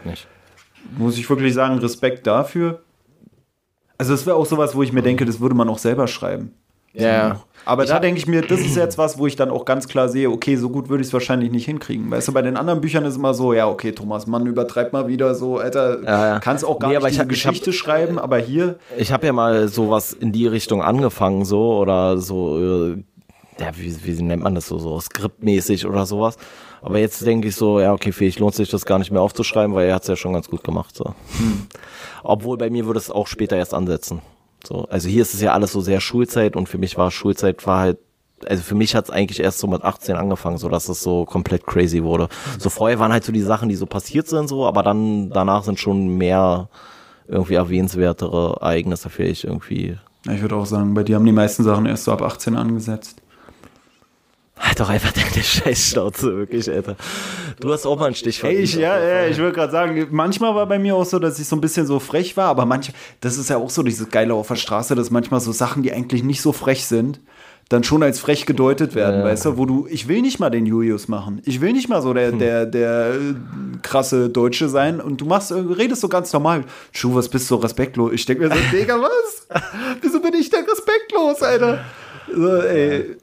muss 0.97 1.19
ich 1.19 1.29
wirklich 1.29 1.53
sagen, 1.53 1.77
Respekt 1.77 2.25
dafür. 2.25 2.81
Also 3.99 4.15
es 4.15 4.25
wäre 4.25 4.37
auch 4.37 4.47
sowas, 4.47 4.73
wo 4.73 4.81
ich 4.81 4.91
mir 4.91 5.03
denke, 5.03 5.25
das 5.25 5.41
würde 5.41 5.53
man 5.53 5.69
auch 5.69 5.77
selber 5.77 6.07
schreiben. 6.07 6.55
Ja, 6.93 7.39
Aber 7.63 7.85
da 7.85 7.99
denke 7.99 8.19
ich 8.19 8.27
mir, 8.27 8.41
das 8.41 8.59
ist 8.59 8.75
jetzt 8.75 8.97
was, 8.97 9.17
wo 9.17 9.25
ich 9.27 9.35
dann 9.37 9.49
auch 9.49 9.63
ganz 9.65 9.87
klar 9.87 10.09
sehe, 10.09 10.29
okay, 10.29 10.55
so 10.57 10.69
gut 10.69 10.89
würde 10.89 11.01
ich 11.01 11.07
es 11.07 11.13
wahrscheinlich 11.13 11.51
nicht 11.51 11.65
hinkriegen. 11.65 12.11
Weißt 12.11 12.27
du, 12.27 12.33
bei 12.33 12.41
den 12.41 12.57
anderen 12.57 12.81
Büchern 12.81 13.05
ist 13.05 13.15
immer 13.15 13.33
so, 13.33 13.53
ja, 13.53 13.67
okay, 13.69 13.91
Thomas 13.93 14.27
Mann 14.27 14.45
übertreibt 14.45 14.91
mal 14.91 15.07
wieder 15.07 15.33
so, 15.35 15.57
Alter, 15.57 16.03
Ja, 16.03 16.27
ja. 16.27 16.39
kannst 16.39 16.65
auch 16.65 16.79
gar 16.79 16.89
Nee, 16.89 16.95
nicht 16.97 17.03
ich 17.05 17.09
diese 17.11 17.19
hab- 17.21 17.31
ich 17.31 17.43
Geschichte 17.43 17.71
schreiben, 17.73 18.19
aber 18.19 18.39
hier, 18.39 18.77
ich 18.97 19.11
habe 19.13 19.25
ja 19.25 19.31
mal 19.33 19.67
sowas 19.69 20.11
in 20.11 20.31
die 20.33 20.47
Richtung 20.47 20.81
angefangen, 20.81 21.45
so 21.45 21.77
oder 21.77 22.17
so, 22.17 22.57
äh, 22.59 23.03
ja, 23.59 23.67
wie, 23.77 23.95
wie 24.05 24.21
nennt 24.23 24.43
man 24.43 24.55
das 24.55 24.67
so, 24.67 24.77
so 24.79 24.99
skriptmäßig 24.99 25.85
oder 25.85 26.05
sowas. 26.05 26.35
Aber 26.81 26.97
jetzt 26.97 27.23
denke 27.25 27.47
ich 27.47 27.55
so, 27.55 27.79
ja, 27.79 27.93
okay, 27.93 28.11
vielleicht 28.11 28.39
lohnt 28.39 28.55
sich 28.55 28.69
das 28.69 28.85
gar 28.85 28.97
nicht 28.97 29.11
mehr 29.11 29.21
aufzuschreiben, 29.21 29.75
weil 29.75 29.87
er 29.87 29.95
hat 29.95 30.01
es 30.01 30.07
ja 30.07 30.15
schon 30.15 30.33
ganz 30.33 30.49
gut 30.49 30.63
gemacht. 30.63 30.95
So. 30.95 31.13
Obwohl 32.23 32.57
bei 32.57 32.69
mir 32.71 32.85
würde 32.87 32.99
es 32.99 33.11
auch 33.11 33.27
später 33.27 33.55
erst 33.55 33.75
ansetzen. 33.75 34.21
So, 34.65 34.85
also 34.89 35.07
hier 35.09 35.21
ist 35.21 35.33
es 35.33 35.41
ja 35.41 35.53
alles 35.53 35.71
so 35.71 35.81
sehr 35.81 36.01
Schulzeit 36.01 36.55
und 36.55 36.69
für 36.69 36.77
mich 36.77 36.97
war 36.97 37.11
Schulzeit 37.11 37.65
war 37.65 37.79
halt, 37.79 37.97
also 38.45 38.63
für 38.63 38.75
mich 38.75 38.95
hat 38.95 39.05
es 39.05 39.11
eigentlich 39.11 39.39
erst 39.39 39.59
so 39.59 39.67
mit 39.67 39.83
18 39.83 40.15
angefangen, 40.15 40.57
so 40.57 40.69
dass 40.69 40.89
es 40.89 41.01
so 41.01 41.25
komplett 41.25 41.65
crazy 41.65 42.03
wurde. 42.03 42.29
So 42.59 42.69
vorher 42.69 42.99
waren 42.99 43.11
halt 43.11 43.23
so 43.23 43.31
die 43.31 43.41
Sachen, 43.41 43.69
die 43.69 43.75
so 43.75 43.85
passiert 43.85 44.27
sind, 44.27 44.47
so, 44.47 44.65
aber 44.65 44.83
dann 44.83 45.29
danach 45.29 45.63
sind 45.63 45.79
schon 45.79 46.17
mehr 46.17 46.69
irgendwie 47.27 47.55
erwähnenswertere 47.55 48.57
Ereignisse 48.61 49.09
für 49.09 49.23
ich 49.23 49.45
irgendwie. 49.45 49.97
Ich 50.29 50.41
würde 50.41 50.55
auch 50.55 50.65
sagen, 50.65 50.93
bei 50.93 51.03
dir 51.03 51.15
haben 51.15 51.25
die 51.25 51.31
meisten 51.31 51.63
Sachen 51.63 51.85
erst 51.85 52.03
so 52.03 52.11
ab 52.11 52.21
18 52.21 52.55
angesetzt. 52.55 53.20
Halt 54.61 54.79
doch 54.79 54.89
einfach 54.89 55.11
deine 55.11 55.43
Scheißschnauze, 55.43 56.37
wirklich, 56.37 56.69
Alter. 56.69 56.95
Du 57.59 57.71
hast 57.73 57.85
auch 57.85 57.97
mal 57.99 58.05
einen 58.07 58.15
Stich 58.15 58.43
Ey, 58.43 58.57
ich, 58.57 58.75
ja, 58.75 58.99
ja, 58.99 59.27
ich 59.27 59.37
würde 59.37 59.53
gerade 59.53 59.71
sagen, 59.71 60.07
manchmal 60.11 60.53
war 60.55 60.65
bei 60.67 60.77
mir 60.79 60.95
auch 60.95 61.05
so, 61.05 61.19
dass 61.19 61.39
ich 61.39 61.47
so 61.47 61.55
ein 61.55 61.61
bisschen 61.61 61.85
so 61.87 61.99
frech 61.99 62.37
war, 62.37 62.47
aber 62.49 62.65
manche, 62.65 62.93
das 63.21 63.37
ist 63.37 63.49
ja 63.49 63.57
auch 63.57 63.69
so 63.69 63.83
dieses 63.83 64.09
Geile 64.09 64.33
auf 64.33 64.47
der 64.47 64.55
Straße, 64.55 64.95
dass 64.95 65.09
manchmal 65.11 65.39
so 65.41 65.51
Sachen, 65.51 65.83
die 65.83 65.91
eigentlich 65.91 66.23
nicht 66.23 66.41
so 66.41 66.51
frech 66.53 66.85
sind, 66.85 67.19
dann 67.69 67.83
schon 67.85 68.03
als 68.03 68.19
frech 68.19 68.45
gedeutet 68.45 68.95
werden, 68.95 69.19
Ja. 69.21 69.25
weißt 69.25 69.45
du, 69.45 69.57
wo 69.57 69.65
du, 69.65 69.87
ich 69.89 70.07
will 70.07 70.21
nicht 70.21 70.39
mal 70.39 70.49
den 70.49 70.65
Julius 70.65 71.07
machen. 71.07 71.41
Ich 71.45 71.61
will 71.61 71.71
nicht 71.73 71.87
mal 71.89 72.01
so 72.01 72.09
Hm. 72.09 72.15
der, 72.15 72.31
der, 72.33 72.65
der 72.65 73.13
äh, 73.15 73.17
krasse 73.81 74.29
Deutsche 74.29 74.67
sein 74.69 74.99
und 74.99 75.21
du 75.21 75.25
machst, 75.25 75.51
äh, 75.51 75.55
redest 75.55 76.01
so 76.01 76.09
ganz 76.09 76.33
normal. 76.33 76.65
Schuh, 76.91 77.15
was 77.15 77.29
bist 77.29 77.45
du 77.49 77.55
so 77.55 77.61
respektlos? 77.61 78.11
Ich 78.13 78.25
denke 78.25 78.47
mir 78.47 78.53
so, 78.53 78.61
Digga, 78.77 78.97
was? 78.99 79.47
Wieso 80.01 80.19
bin 80.21 80.33
ich 80.33 80.49
denn 80.49 80.65
respektlos, 80.65 81.41
Alter? 81.41 81.79
So, 82.35 82.57
ey. 82.57 83.15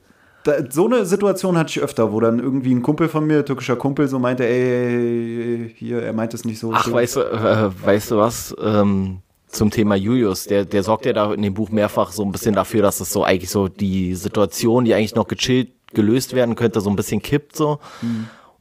Da, 0.49 0.55
so 0.71 0.87
eine 0.87 1.05
Situation 1.05 1.59
hatte 1.59 1.71
ich 1.71 1.81
öfter, 1.81 2.11
wo 2.11 2.21
dann 2.21 2.39
irgendwie 2.39 2.75
ein 2.75 2.81
Kumpel 2.81 3.09
von 3.09 3.27
mir, 3.27 3.45
türkischer 3.45 3.77
Kumpel, 3.77 4.09
so 4.09 4.19
meinte, 4.19 4.47
ey, 4.47 5.75
hier, 5.77 6.03
er 6.03 6.15
meint 6.15 6.33
es 6.33 6.47
nicht 6.47 6.59
so. 6.59 6.73
Ach, 6.73 6.85
schön. 6.85 6.95
weißt 6.95 7.17
du, 7.17 7.21
äh, 7.21 7.71
weißt 7.85 8.13
du 8.13 8.17
was? 8.17 8.57
Ähm, 8.59 9.19
zum 9.49 9.71
Thema 9.71 9.95
Julius, 9.95 10.45
der, 10.45 10.65
der 10.65 10.83
sorgt 10.83 11.05
ja 11.05 11.13
da 11.13 11.35
in 11.35 11.43
dem 11.43 11.53
Buch 11.53 11.69
mehrfach 11.69 12.13
so 12.13 12.23
ein 12.23 12.33
bisschen 12.33 12.55
dafür, 12.55 12.81
dass 12.81 13.01
es 13.01 13.13
so 13.13 13.25
eigentlich 13.25 13.51
so 13.51 13.69
die 13.69 14.15
Situation, 14.15 14.87
die 14.87 14.95
eigentlich 14.95 15.15
noch 15.15 15.29
gechillt 15.29 15.73
gelöst 15.95 16.35
werden 16.35 16.55
könnte, 16.55 16.81
so 16.81 16.91
ein 16.91 16.97
bisschen 16.97 17.23
kippt 17.23 17.57
so. 17.57 17.79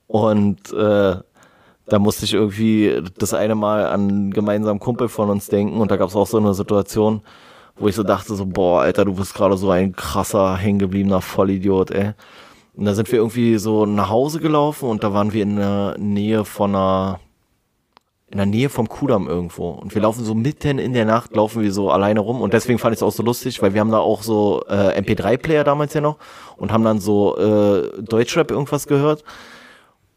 Und 0.07 0.72
äh, 0.73 1.15
da 1.85 1.99
musste 1.99 2.26
ich 2.26 2.34
irgendwie 2.34 3.01
das 3.18 3.34
eine 3.34 3.55
Mal 3.55 3.85
an 3.85 4.09
einen 4.09 4.31
gemeinsamen 4.31 4.80
Kumpel 4.80 5.07
von 5.07 5.30
uns 5.30 5.47
denken 5.47 5.80
und 5.80 5.91
da 5.91 5.97
gab 5.97 6.09
es 6.09 6.15
auch 6.15 6.27
so 6.27 6.38
eine 6.38 6.53
Situation, 6.53 7.22
wo 7.80 7.88
ich 7.88 7.95
so 7.95 8.04
dachte, 8.04 8.36
so, 8.36 8.45
boah, 8.45 8.82
Alter, 8.82 9.06
du 9.06 9.14
bist 9.14 9.34
gerade 9.34 9.58
so 9.58 9.70
ein 9.70 9.94
krasser, 9.95 10.58
hängengebliebener 10.58 11.22
Vollidiot, 11.22 11.91
ey. 11.91 12.14
Und 12.76 12.86
da 12.86 12.94
sind 12.94 13.12
wir 13.12 13.20
irgendwie 13.20 13.58
so 13.58 13.86
nach 13.86 14.10
Hause 14.10 14.40
gelaufen 14.40 14.88
und 14.90 15.04
da 15.04 15.12
waren 15.14 15.34
wir 15.34 15.41
in 15.41 15.56
der 15.56 15.95
Nähe 15.98 16.45
von 16.45 16.76
einer, 16.76 17.20
in 18.30 18.38
der 18.38 18.45
Nähe 18.45 18.70
vom 18.70 18.88
Kudamm 18.88 19.28
irgendwo. 19.28 19.70
Und 19.72 19.95
wir 19.95 20.02
laufen 20.04 20.24
so 20.24 20.36
mitten 20.36 20.78
in 20.78 20.94
der 20.94 21.06
Nacht, 21.06 21.36
laufen 21.36 21.64
wir 21.64 21.72
so 21.74 21.90
alleine 21.90 22.20
rum. 22.20 22.40
Und 22.40 22.54
deswegen 22.54 22.78
fand 22.78 22.94
ich 22.94 22.99
es 22.99 23.04
auch 23.04 23.12
so 23.12 23.24
lustig, 23.24 23.64
weil 23.64 23.74
wir 23.74 23.82
haben 23.82 23.90
da 23.90 23.98
auch 23.98 24.22
so 24.22 24.64
äh, 24.70 24.99
MP3-Player 25.02 25.64
damals 25.64 25.95
ja 25.95 26.02
noch 26.02 26.18
und 26.56 26.72
haben 26.72 26.84
dann 26.84 26.99
so 26.99 27.36
äh, 27.38 28.02
Deutschrap 28.02 28.52
irgendwas 28.52 28.86
gehört. 28.86 29.24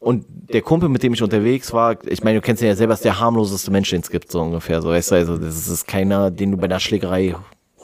Und 0.00 0.24
der 0.28 0.62
Kumpel, 0.62 0.88
mit 0.88 1.02
dem 1.02 1.12
ich 1.12 1.22
unterwegs 1.22 1.74
war, 1.74 2.02
ich 2.06 2.24
meine, 2.24 2.38
du 2.38 2.42
kennst 2.42 2.62
ihn 2.62 2.68
ja 2.68 2.74
selber, 2.74 2.94
ist 2.94 3.04
der 3.04 3.20
harmloseste 3.20 3.70
Mensch, 3.70 3.90
den 3.90 4.00
es 4.00 4.10
gibt, 4.10 4.32
so 4.32 4.40
ungefähr. 4.40 4.80
So, 4.80 4.88
weißt 4.88 5.10
du, 5.10 5.14
also 5.14 5.36
das 5.36 5.68
ist 5.68 5.86
keiner, 5.86 6.30
den 6.30 6.52
du 6.52 6.56
bei 6.56 6.68
der 6.68 6.80
Schlägerei 6.80 7.36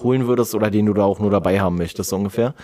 holen 0.02 0.26
würdest 0.26 0.54
oder 0.54 0.70
den 0.70 0.86
du 0.86 0.94
da 0.94 1.04
auch 1.04 1.18
nur 1.18 1.30
dabei 1.30 1.60
haben 1.60 1.76
möchtest, 1.76 2.08
so 2.10 2.16
ungefähr. 2.16 2.54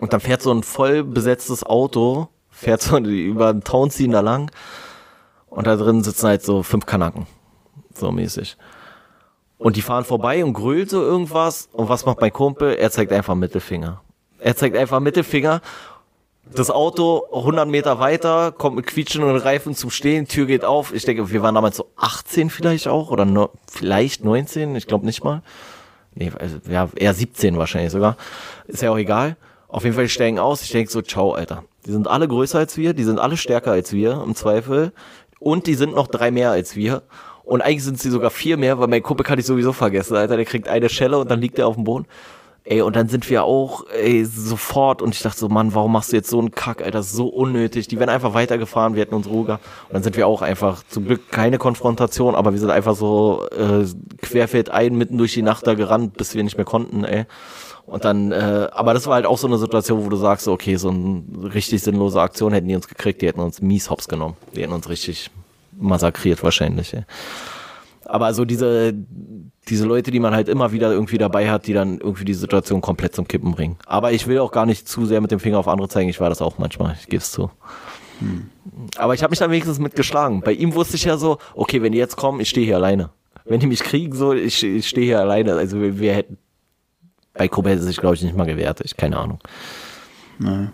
Und 0.00 0.12
dann 0.12 0.20
fährt 0.20 0.42
so 0.42 0.52
ein 0.52 0.64
voll 0.64 1.04
besetztes 1.04 1.64
Auto, 1.64 2.28
fährt 2.50 2.82
so 2.82 2.98
über 2.98 3.48
einen 3.48 3.62
Townziehen 3.62 4.10
da 4.10 4.20
lang 4.20 4.50
und 5.46 5.68
da 5.68 5.76
drin 5.76 6.02
sitzen 6.02 6.26
halt 6.26 6.42
so 6.42 6.64
fünf 6.64 6.84
Kanaken. 6.84 7.28
So 7.94 8.10
mäßig. 8.10 8.56
Und 9.56 9.76
die 9.76 9.82
fahren 9.82 10.04
vorbei 10.04 10.44
und 10.44 10.52
grölt 10.52 10.90
so 10.90 11.00
irgendwas. 11.00 11.68
Und 11.72 11.88
was 11.88 12.04
macht 12.04 12.20
mein 12.20 12.32
Kumpel? 12.32 12.74
Er 12.74 12.90
zeigt 12.90 13.12
einfach 13.12 13.36
Mittelfinger. 13.36 14.02
Er 14.38 14.56
zeigt 14.56 14.76
einfach 14.76 15.00
Mittelfinger 15.00 15.62
das 16.54 16.70
Auto 16.70 17.24
100 17.32 17.68
Meter 17.68 17.98
weiter, 17.98 18.52
kommt 18.52 18.76
mit 18.76 18.86
quietschenden 18.86 19.36
Reifen 19.36 19.74
zum 19.74 19.90
Stehen, 19.90 20.26
Tür 20.28 20.46
geht 20.46 20.64
auf. 20.64 20.94
Ich 20.94 21.04
denke, 21.04 21.30
wir 21.30 21.42
waren 21.42 21.54
damals 21.54 21.76
so 21.76 21.88
18 21.96 22.50
vielleicht 22.50 22.88
auch 22.88 23.10
oder 23.10 23.24
no, 23.24 23.50
vielleicht 23.70 24.24
19, 24.24 24.76
ich 24.76 24.86
glaube 24.86 25.06
nicht 25.06 25.24
mal. 25.24 25.42
Nee, 26.14 26.32
also, 26.38 26.56
ja, 26.70 26.88
eher 26.96 27.12
17 27.12 27.58
wahrscheinlich 27.58 27.92
sogar. 27.92 28.16
Ist 28.66 28.82
ja 28.82 28.90
auch 28.90 28.98
egal. 28.98 29.36
Auf 29.68 29.84
jeden 29.84 29.94
Fall, 29.94 30.04
die 30.04 30.10
steigen 30.10 30.38
aus. 30.38 30.62
Ich 30.62 30.70
denke 30.70 30.90
so, 30.90 31.02
ciao, 31.02 31.32
Alter. 31.32 31.64
Die 31.84 31.92
sind 31.92 32.08
alle 32.08 32.26
größer 32.26 32.58
als 32.58 32.76
wir, 32.76 32.94
die 32.94 33.04
sind 33.04 33.18
alle 33.18 33.36
stärker 33.36 33.72
als 33.72 33.92
wir, 33.92 34.22
im 34.24 34.34
Zweifel. 34.34 34.92
Und 35.38 35.66
die 35.66 35.74
sind 35.74 35.94
noch 35.94 36.06
drei 36.06 36.30
mehr 36.30 36.50
als 36.50 36.74
wir. 36.74 37.02
Und 37.44 37.60
eigentlich 37.60 37.84
sind 37.84 38.00
sie 38.00 38.10
sogar 38.10 38.30
vier 38.30 38.56
mehr, 38.56 38.78
weil 38.78 38.88
mein 38.88 39.02
Kumpel 39.02 39.24
kann 39.24 39.38
ich 39.38 39.46
sowieso 39.46 39.72
vergessen, 39.72 40.16
Alter. 40.16 40.36
Der 40.36 40.46
kriegt 40.46 40.68
eine 40.68 40.88
Schelle 40.88 41.18
und 41.18 41.30
dann 41.30 41.40
liegt 41.40 41.58
er 41.58 41.68
auf 41.68 41.74
dem 41.74 41.84
Boden. 41.84 42.06
Ey, 42.68 42.80
und 42.82 42.96
dann 42.96 43.08
sind 43.08 43.30
wir 43.30 43.44
auch 43.44 43.84
ey, 43.90 44.24
sofort 44.24 45.00
und 45.00 45.14
ich 45.14 45.22
dachte 45.22 45.38
so, 45.38 45.48
Mann, 45.48 45.72
warum 45.72 45.92
machst 45.92 46.10
du 46.10 46.16
jetzt 46.16 46.28
so 46.28 46.40
einen 46.40 46.50
Kack, 46.50 46.80
Alter, 46.80 46.98
das 46.98 47.06
ist 47.06 47.12
so 47.12 47.28
unnötig. 47.28 47.86
Die 47.86 48.00
wären 48.00 48.08
einfach 48.08 48.34
weitergefahren, 48.34 48.96
wir 48.96 49.02
hätten 49.02 49.14
uns 49.14 49.28
Ruhe 49.28 49.52
Und 49.52 49.60
dann 49.92 50.02
sind 50.02 50.16
wir 50.16 50.26
auch 50.26 50.42
einfach, 50.42 50.82
zum 50.88 51.04
Glück 51.04 51.30
keine 51.30 51.58
Konfrontation, 51.58 52.34
aber 52.34 52.50
wir 52.52 52.58
sind 52.58 52.70
einfach 52.70 52.96
so 52.96 53.46
äh, 53.56 53.86
querfeld 54.20 54.70
ein, 54.70 54.96
mitten 54.96 55.16
durch 55.16 55.32
die 55.32 55.42
Nacht 55.42 55.64
da 55.64 55.74
gerannt, 55.74 56.16
bis 56.16 56.34
wir 56.34 56.42
nicht 56.42 56.56
mehr 56.56 56.64
konnten, 56.64 57.04
ey. 57.04 57.26
Und 57.86 58.04
dann, 58.04 58.32
äh, 58.32 58.68
aber 58.72 58.94
das 58.94 59.06
war 59.06 59.14
halt 59.14 59.26
auch 59.26 59.38
so 59.38 59.46
eine 59.46 59.58
Situation, 59.58 60.04
wo 60.04 60.08
du 60.08 60.16
sagst, 60.16 60.48
okay, 60.48 60.74
so 60.74 60.88
eine 60.88 61.22
richtig 61.54 61.84
sinnlose 61.84 62.20
Aktion 62.20 62.52
hätten 62.52 62.66
die 62.66 62.74
uns 62.74 62.88
gekriegt, 62.88 63.22
die 63.22 63.28
hätten 63.28 63.38
uns 63.38 63.62
mies 63.62 63.90
hops 63.90 64.08
genommen. 64.08 64.36
Die 64.56 64.62
hätten 64.62 64.72
uns 64.72 64.88
richtig 64.88 65.30
massakriert 65.78 66.42
wahrscheinlich, 66.42 66.94
ey. 66.94 67.04
Aber 68.06 68.34
so 68.34 68.44
diese, 68.44 68.92
diese 69.68 69.84
Leute, 69.84 70.10
die 70.10 70.20
man 70.20 70.34
halt 70.34 70.48
immer 70.48 70.72
wieder 70.72 70.92
irgendwie 70.92 71.18
dabei 71.18 71.50
hat, 71.50 71.66
die 71.66 71.72
dann 71.72 71.98
irgendwie 71.98 72.24
die 72.24 72.34
Situation 72.34 72.80
komplett 72.80 73.14
zum 73.14 73.26
Kippen 73.26 73.52
bringen. 73.52 73.76
Aber 73.86 74.12
ich 74.12 74.26
will 74.26 74.38
auch 74.38 74.52
gar 74.52 74.66
nicht 74.66 74.88
zu 74.88 75.06
sehr 75.06 75.20
mit 75.20 75.30
dem 75.30 75.40
Finger 75.40 75.58
auf 75.58 75.68
andere 75.68 75.88
zeigen. 75.88 76.08
Ich 76.08 76.20
war 76.20 76.28
das 76.28 76.40
auch 76.40 76.58
manchmal, 76.58 76.96
ich 77.00 77.06
gebe 77.06 77.18
es 77.18 77.32
zu. 77.32 77.50
Hm. 78.20 78.48
Aber 78.96 79.14
ich 79.14 79.22
habe 79.22 79.30
mich 79.30 79.38
dann 79.38 79.50
wenigstens 79.50 79.78
mitgeschlagen. 79.78 80.40
Bei 80.40 80.52
ihm 80.52 80.74
wusste 80.74 80.96
ich 80.96 81.04
ja 81.04 81.16
so, 81.16 81.38
okay, 81.54 81.82
wenn 81.82 81.92
die 81.92 81.98
jetzt 81.98 82.16
kommen, 82.16 82.40
ich 82.40 82.48
stehe 82.48 82.66
hier 82.66 82.76
alleine. 82.76 83.10
Wenn 83.44 83.60
die 83.60 83.66
mich 83.66 83.80
kriegen, 83.80 84.14
so, 84.14 84.32
ich, 84.32 84.62
ich 84.62 84.88
stehe 84.88 85.06
hier 85.06 85.20
alleine. 85.20 85.54
Also 85.54 85.80
wir, 85.80 85.98
wir 85.98 86.14
hätten, 86.14 86.38
bei 87.34 87.48
Kobe 87.48 87.70
hätte 87.70 87.82
sich, 87.82 87.98
glaube 87.98 88.14
ich, 88.14 88.22
nicht 88.22 88.36
mal 88.36 88.46
gewehrt. 88.46 88.80
Ich, 88.82 88.96
keine 88.96 89.18
Ahnung. 89.18 89.38
Nein. 90.38 90.72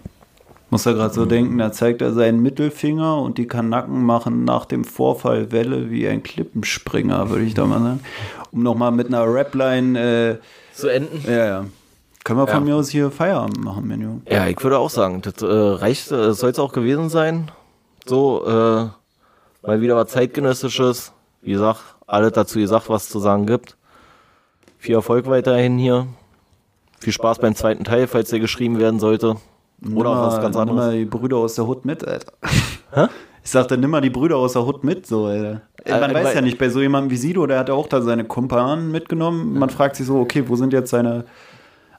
Muss 0.73 0.86
er 0.86 0.94
gerade 0.94 1.12
so 1.12 1.27
mhm. 1.27 1.28
denken, 1.28 1.59
da 1.59 1.70
zeigt 1.70 2.01
er 2.01 2.15
seinen 2.15 2.40
Mittelfinger 2.40 3.20
und 3.20 3.36
die 3.36 3.47
Kanaken 3.47 4.07
machen 4.07 4.44
nach 4.44 4.65
dem 4.65 4.85
Vorfall 4.85 5.53
Welle 5.53 5.90
wie 5.90 6.09
ein 6.09 6.23
Klippenspringer, 6.23 7.28
würde 7.28 7.44
ich 7.44 7.53
da 7.53 7.66
mal 7.66 7.78
sagen. 7.78 8.01
Um 8.53 8.62
nochmal 8.62 8.90
mit 8.90 9.09
einer 9.09 9.23
Rapline 9.27 10.39
äh, 10.40 10.74
zu 10.74 10.89
enden. 10.89 11.31
Ja, 11.31 11.44
ja. 11.44 11.65
Können 12.24 12.39
wir 12.39 12.47
von 12.47 12.66
ja. 12.66 12.73
mir 12.73 12.77
aus 12.77 12.89
hier 12.89 13.11
Feierabend 13.11 13.62
machen, 13.62 13.86
Menü? 13.86 14.20
Ja, 14.31 14.47
ich 14.47 14.62
würde 14.62 14.78
auch 14.78 14.89
sagen, 14.89 15.20
das 15.20 15.43
äh, 15.43 15.47
reicht, 15.47 16.11
äh, 16.11 16.32
soll 16.32 16.53
es 16.53 16.59
auch 16.59 16.73
gewesen 16.73 17.11
sein. 17.11 17.51
So, 18.07 18.43
äh, 18.47 19.66
mal 19.66 19.81
wieder 19.82 19.94
was 19.94 20.11
zeitgenössisches. 20.11 21.12
Wie 21.43 21.53
gesagt, 21.53 21.81
alles 22.07 22.32
dazu 22.32 22.59
gesagt, 22.59 22.89
was 22.89 23.03
es 23.03 23.09
zu 23.11 23.19
sagen 23.19 23.44
gibt. 23.44 23.77
Viel 24.78 24.94
Erfolg 24.94 25.27
weiterhin 25.27 25.77
hier. 25.77 26.07
Viel 26.99 27.12
Spaß 27.12 27.40
beim 27.40 27.55
zweiten 27.55 27.85
Teil, 27.85 28.07
falls 28.07 28.31
der 28.31 28.40
geschrieben 28.40 28.78
werden 28.78 29.01
sollte. 29.01 29.36
Oder 29.85 30.15
nimm 30.15 30.23
was 30.23 30.41
ganz 30.41 30.57
anderes. 30.57 30.67
Nimm 30.67 30.77
mal 30.77 30.99
die 30.99 31.05
Brüder 31.05 31.37
aus 31.39 31.55
der 31.55 31.67
Hut 31.67 31.85
mit, 31.85 32.07
Alter. 32.07 32.33
Hä? 32.93 33.07
Ich 33.45 33.51
sagte, 33.51 33.77
nimm 33.77 33.91
mal 33.91 34.01
die 34.01 34.11
Brüder 34.11 34.37
aus 34.37 34.53
der 34.53 34.65
Hut 34.65 34.85
mit, 34.85 35.07
so, 35.07 35.27
Alter. 35.27 35.63
Man 35.89 36.11
äh, 36.11 36.15
weiß 36.15 36.35
ja 36.35 36.41
nicht, 36.41 36.59
bei 36.59 36.69
so 36.69 36.81
jemandem 36.81 37.11
wie 37.11 37.17
Sido, 37.17 37.47
der 37.47 37.59
hat 37.59 37.69
ja 37.69 37.75
auch 37.75 37.89
da 37.89 38.01
seine 38.01 38.25
Kumpanen 38.25 38.93
mitgenommen. 38.93 39.59
Man 39.59 39.71
fragt 39.71 39.97
sich 39.97 40.07
so, 40.07 40.21
okay, 40.21 40.45
wo 40.47 40.55
sind 40.55 40.73
jetzt 40.73 40.91
seine 40.91 41.25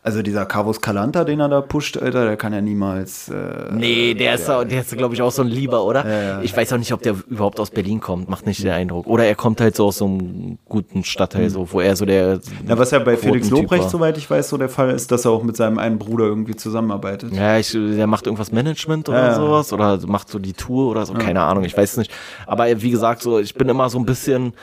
also 0.04 0.22
dieser 0.22 0.46
Carvus 0.46 0.82
Calanta, 0.82 1.24
den 1.24 1.40
er 1.40 1.48
da 1.48 1.62
pusht, 1.62 1.98
Alter, 1.98 2.26
der 2.26 2.36
kann 2.36 2.52
ja 2.52 2.60
niemals. 2.60 3.30
Äh, 3.30 3.72
nee, 3.72 4.14
der 4.14 4.36
ist, 4.36 4.50
ja, 4.50 4.66
der 4.66 4.82
ist 4.82 4.96
glaube 4.98 5.16
ich, 5.16 5.22
auch 5.22 5.32
so 5.32 5.44
ein 5.44 5.48
Lieber, 5.48 5.86
oder? 5.86 6.06
Ja, 6.06 6.22
ja. 6.22 6.42
Ich 6.42 6.56
weiß 6.56 6.74
auch 6.74 6.78
nicht, 6.78 6.92
ob 6.92 7.02
der 7.02 7.16
überhaupt 7.30 7.58
aus 7.62 7.72
Berlin 7.72 8.02
kommt, 8.02 8.30
macht 8.30 8.46
nicht 8.46 8.62
den 8.62 8.72
Eindruck. 8.72 9.08
Oder 9.08 9.26
er 9.26 9.36
kommt 9.36 9.62
halt 9.62 9.78
so 9.78 9.86
aus 9.86 10.00
so 10.00 10.06
einem 10.06 10.58
guten 10.68 11.06
Stadtteil, 11.06 11.50
so, 11.50 11.72
wo 11.72 11.80
er 11.80 11.96
so 11.96 12.06
der. 12.06 12.42
Na, 12.66 12.78
was 12.78 12.92
ja 12.92 13.00
bei 13.00 13.16
Felix 13.16 13.50
Lobrecht, 13.50 13.90
soweit 13.90 14.18
ich 14.18 14.30
weiß, 14.30 14.50
so 14.50 14.58
der 14.58 14.68
Fall 14.68 14.92
ist, 14.92 15.10
dass 15.10 15.24
er 15.24 15.32
auch 15.32 15.44
mit 15.44 15.56
seinem 15.56 15.80
einen 15.80 16.00
Bruder 16.00 16.26
irgendwie 16.26 16.58
zusammenarbeitet. 16.58 17.34
Ja, 17.34 17.58
ich, 17.58 17.72
der 17.72 18.08
macht 18.08 18.26
irgendwas 18.26 18.52
Management 18.52 19.08
oder 19.08 19.28
ja, 19.28 19.36
sowas 19.36 19.72
oder 19.72 20.00
macht 20.06 20.28
so 20.28 20.38
die 20.38 20.54
Tour 20.54 20.92
oder 20.92 21.06
so, 21.06 21.14
keine 21.14 21.42
Ahnung, 21.42 21.64
ich 21.64 21.78
weiß 21.78 21.96
nicht. 21.96 22.12
Aber 22.46 22.66
wie 22.82 22.92
gesagt, 22.92 23.22
so, 23.22 23.40
ich 23.40 23.54
bin 23.54 23.70
immer 23.70 23.90
so 23.90 24.00
ein 24.00 24.06
bisschen 24.06 24.54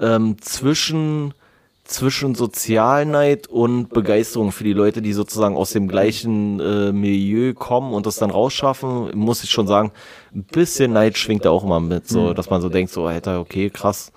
ähm, 0.00 0.36
zwischen 0.40 1.34
zwischen 1.84 2.34
Sozialneid 2.34 3.48
und 3.48 3.88
Begeisterung 3.90 4.52
für 4.52 4.64
die 4.64 4.72
Leute, 4.72 5.02
die 5.02 5.12
sozusagen 5.12 5.56
aus 5.56 5.70
dem 5.72 5.88
gleichen 5.88 6.60
äh, 6.60 6.92
Milieu 6.92 7.54
kommen 7.54 7.92
und 7.92 8.06
das 8.06 8.16
dann 8.16 8.30
rausschaffen, 8.30 9.10
muss 9.16 9.42
ich 9.42 9.50
schon 9.50 9.66
sagen, 9.66 9.92
ein 10.34 10.44
bisschen 10.44 10.92
Neid 10.92 11.18
schwingt 11.18 11.44
da 11.44 11.50
auch 11.50 11.64
immer 11.64 11.80
mit, 11.80 12.08
so, 12.08 12.28
mhm. 12.28 12.34
dass 12.34 12.50
man 12.50 12.60
so 12.60 12.68
denkt, 12.68 12.92
so, 12.92 13.06
Alter, 13.06 13.40
okay, 13.40 13.68
krass, 13.68 14.12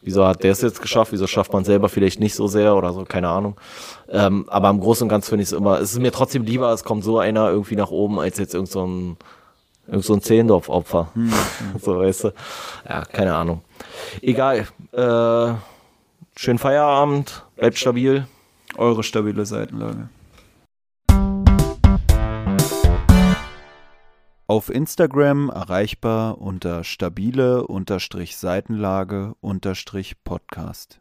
wieso 0.00 0.24
hat 0.24 0.44
der 0.44 0.52
es 0.52 0.62
jetzt 0.62 0.80
geschafft, 0.80 1.12
wieso 1.12 1.26
schafft 1.26 1.52
man 1.52 1.64
selber 1.64 1.88
vielleicht 1.88 2.20
nicht 2.20 2.34
so 2.34 2.46
sehr 2.46 2.76
oder 2.76 2.92
so, 2.92 3.04
keine 3.04 3.28
Ahnung. 3.28 3.56
Ähm, 4.08 4.44
aber 4.48 4.70
im 4.70 4.80
Großen 4.80 5.04
und 5.04 5.08
Ganzen 5.08 5.30
finde 5.30 5.42
ich 5.42 5.48
es 5.48 5.52
immer, 5.52 5.80
es 5.80 5.92
ist 5.92 5.98
mir 5.98 6.12
trotzdem 6.12 6.44
lieber, 6.44 6.72
es 6.72 6.84
kommt 6.84 7.02
so 7.02 7.18
einer 7.18 7.50
irgendwie 7.50 7.76
nach 7.76 7.90
oben, 7.90 8.20
als 8.20 8.38
jetzt 8.38 8.54
irgend 8.54 8.70
so 8.70 8.86
ein, 8.86 9.16
irgend 9.88 10.04
so 10.04 10.14
ein 10.14 10.22
Zehlendorf-Opfer. 10.22 11.10
Mhm. 11.14 11.32
so, 11.82 11.98
weißt 11.98 12.24
du. 12.24 12.32
Ja, 12.88 13.04
keine 13.04 13.34
Ahnung. 13.34 13.62
Egal. 14.22 14.68
Äh, 14.92 15.54
Schönen 16.40 16.60
Feierabend, 16.60 17.44
bleibt 17.56 17.78
stabil. 17.78 18.24
Eure 18.76 19.02
stabile 19.02 19.44
Seitenlage. 19.44 20.08
Auf 24.46 24.70
Instagram 24.70 25.50
erreichbar 25.50 26.38
unter 26.38 26.84
stabile 26.84 27.66
Seitenlage 28.36 29.34
Podcast. 30.22 31.00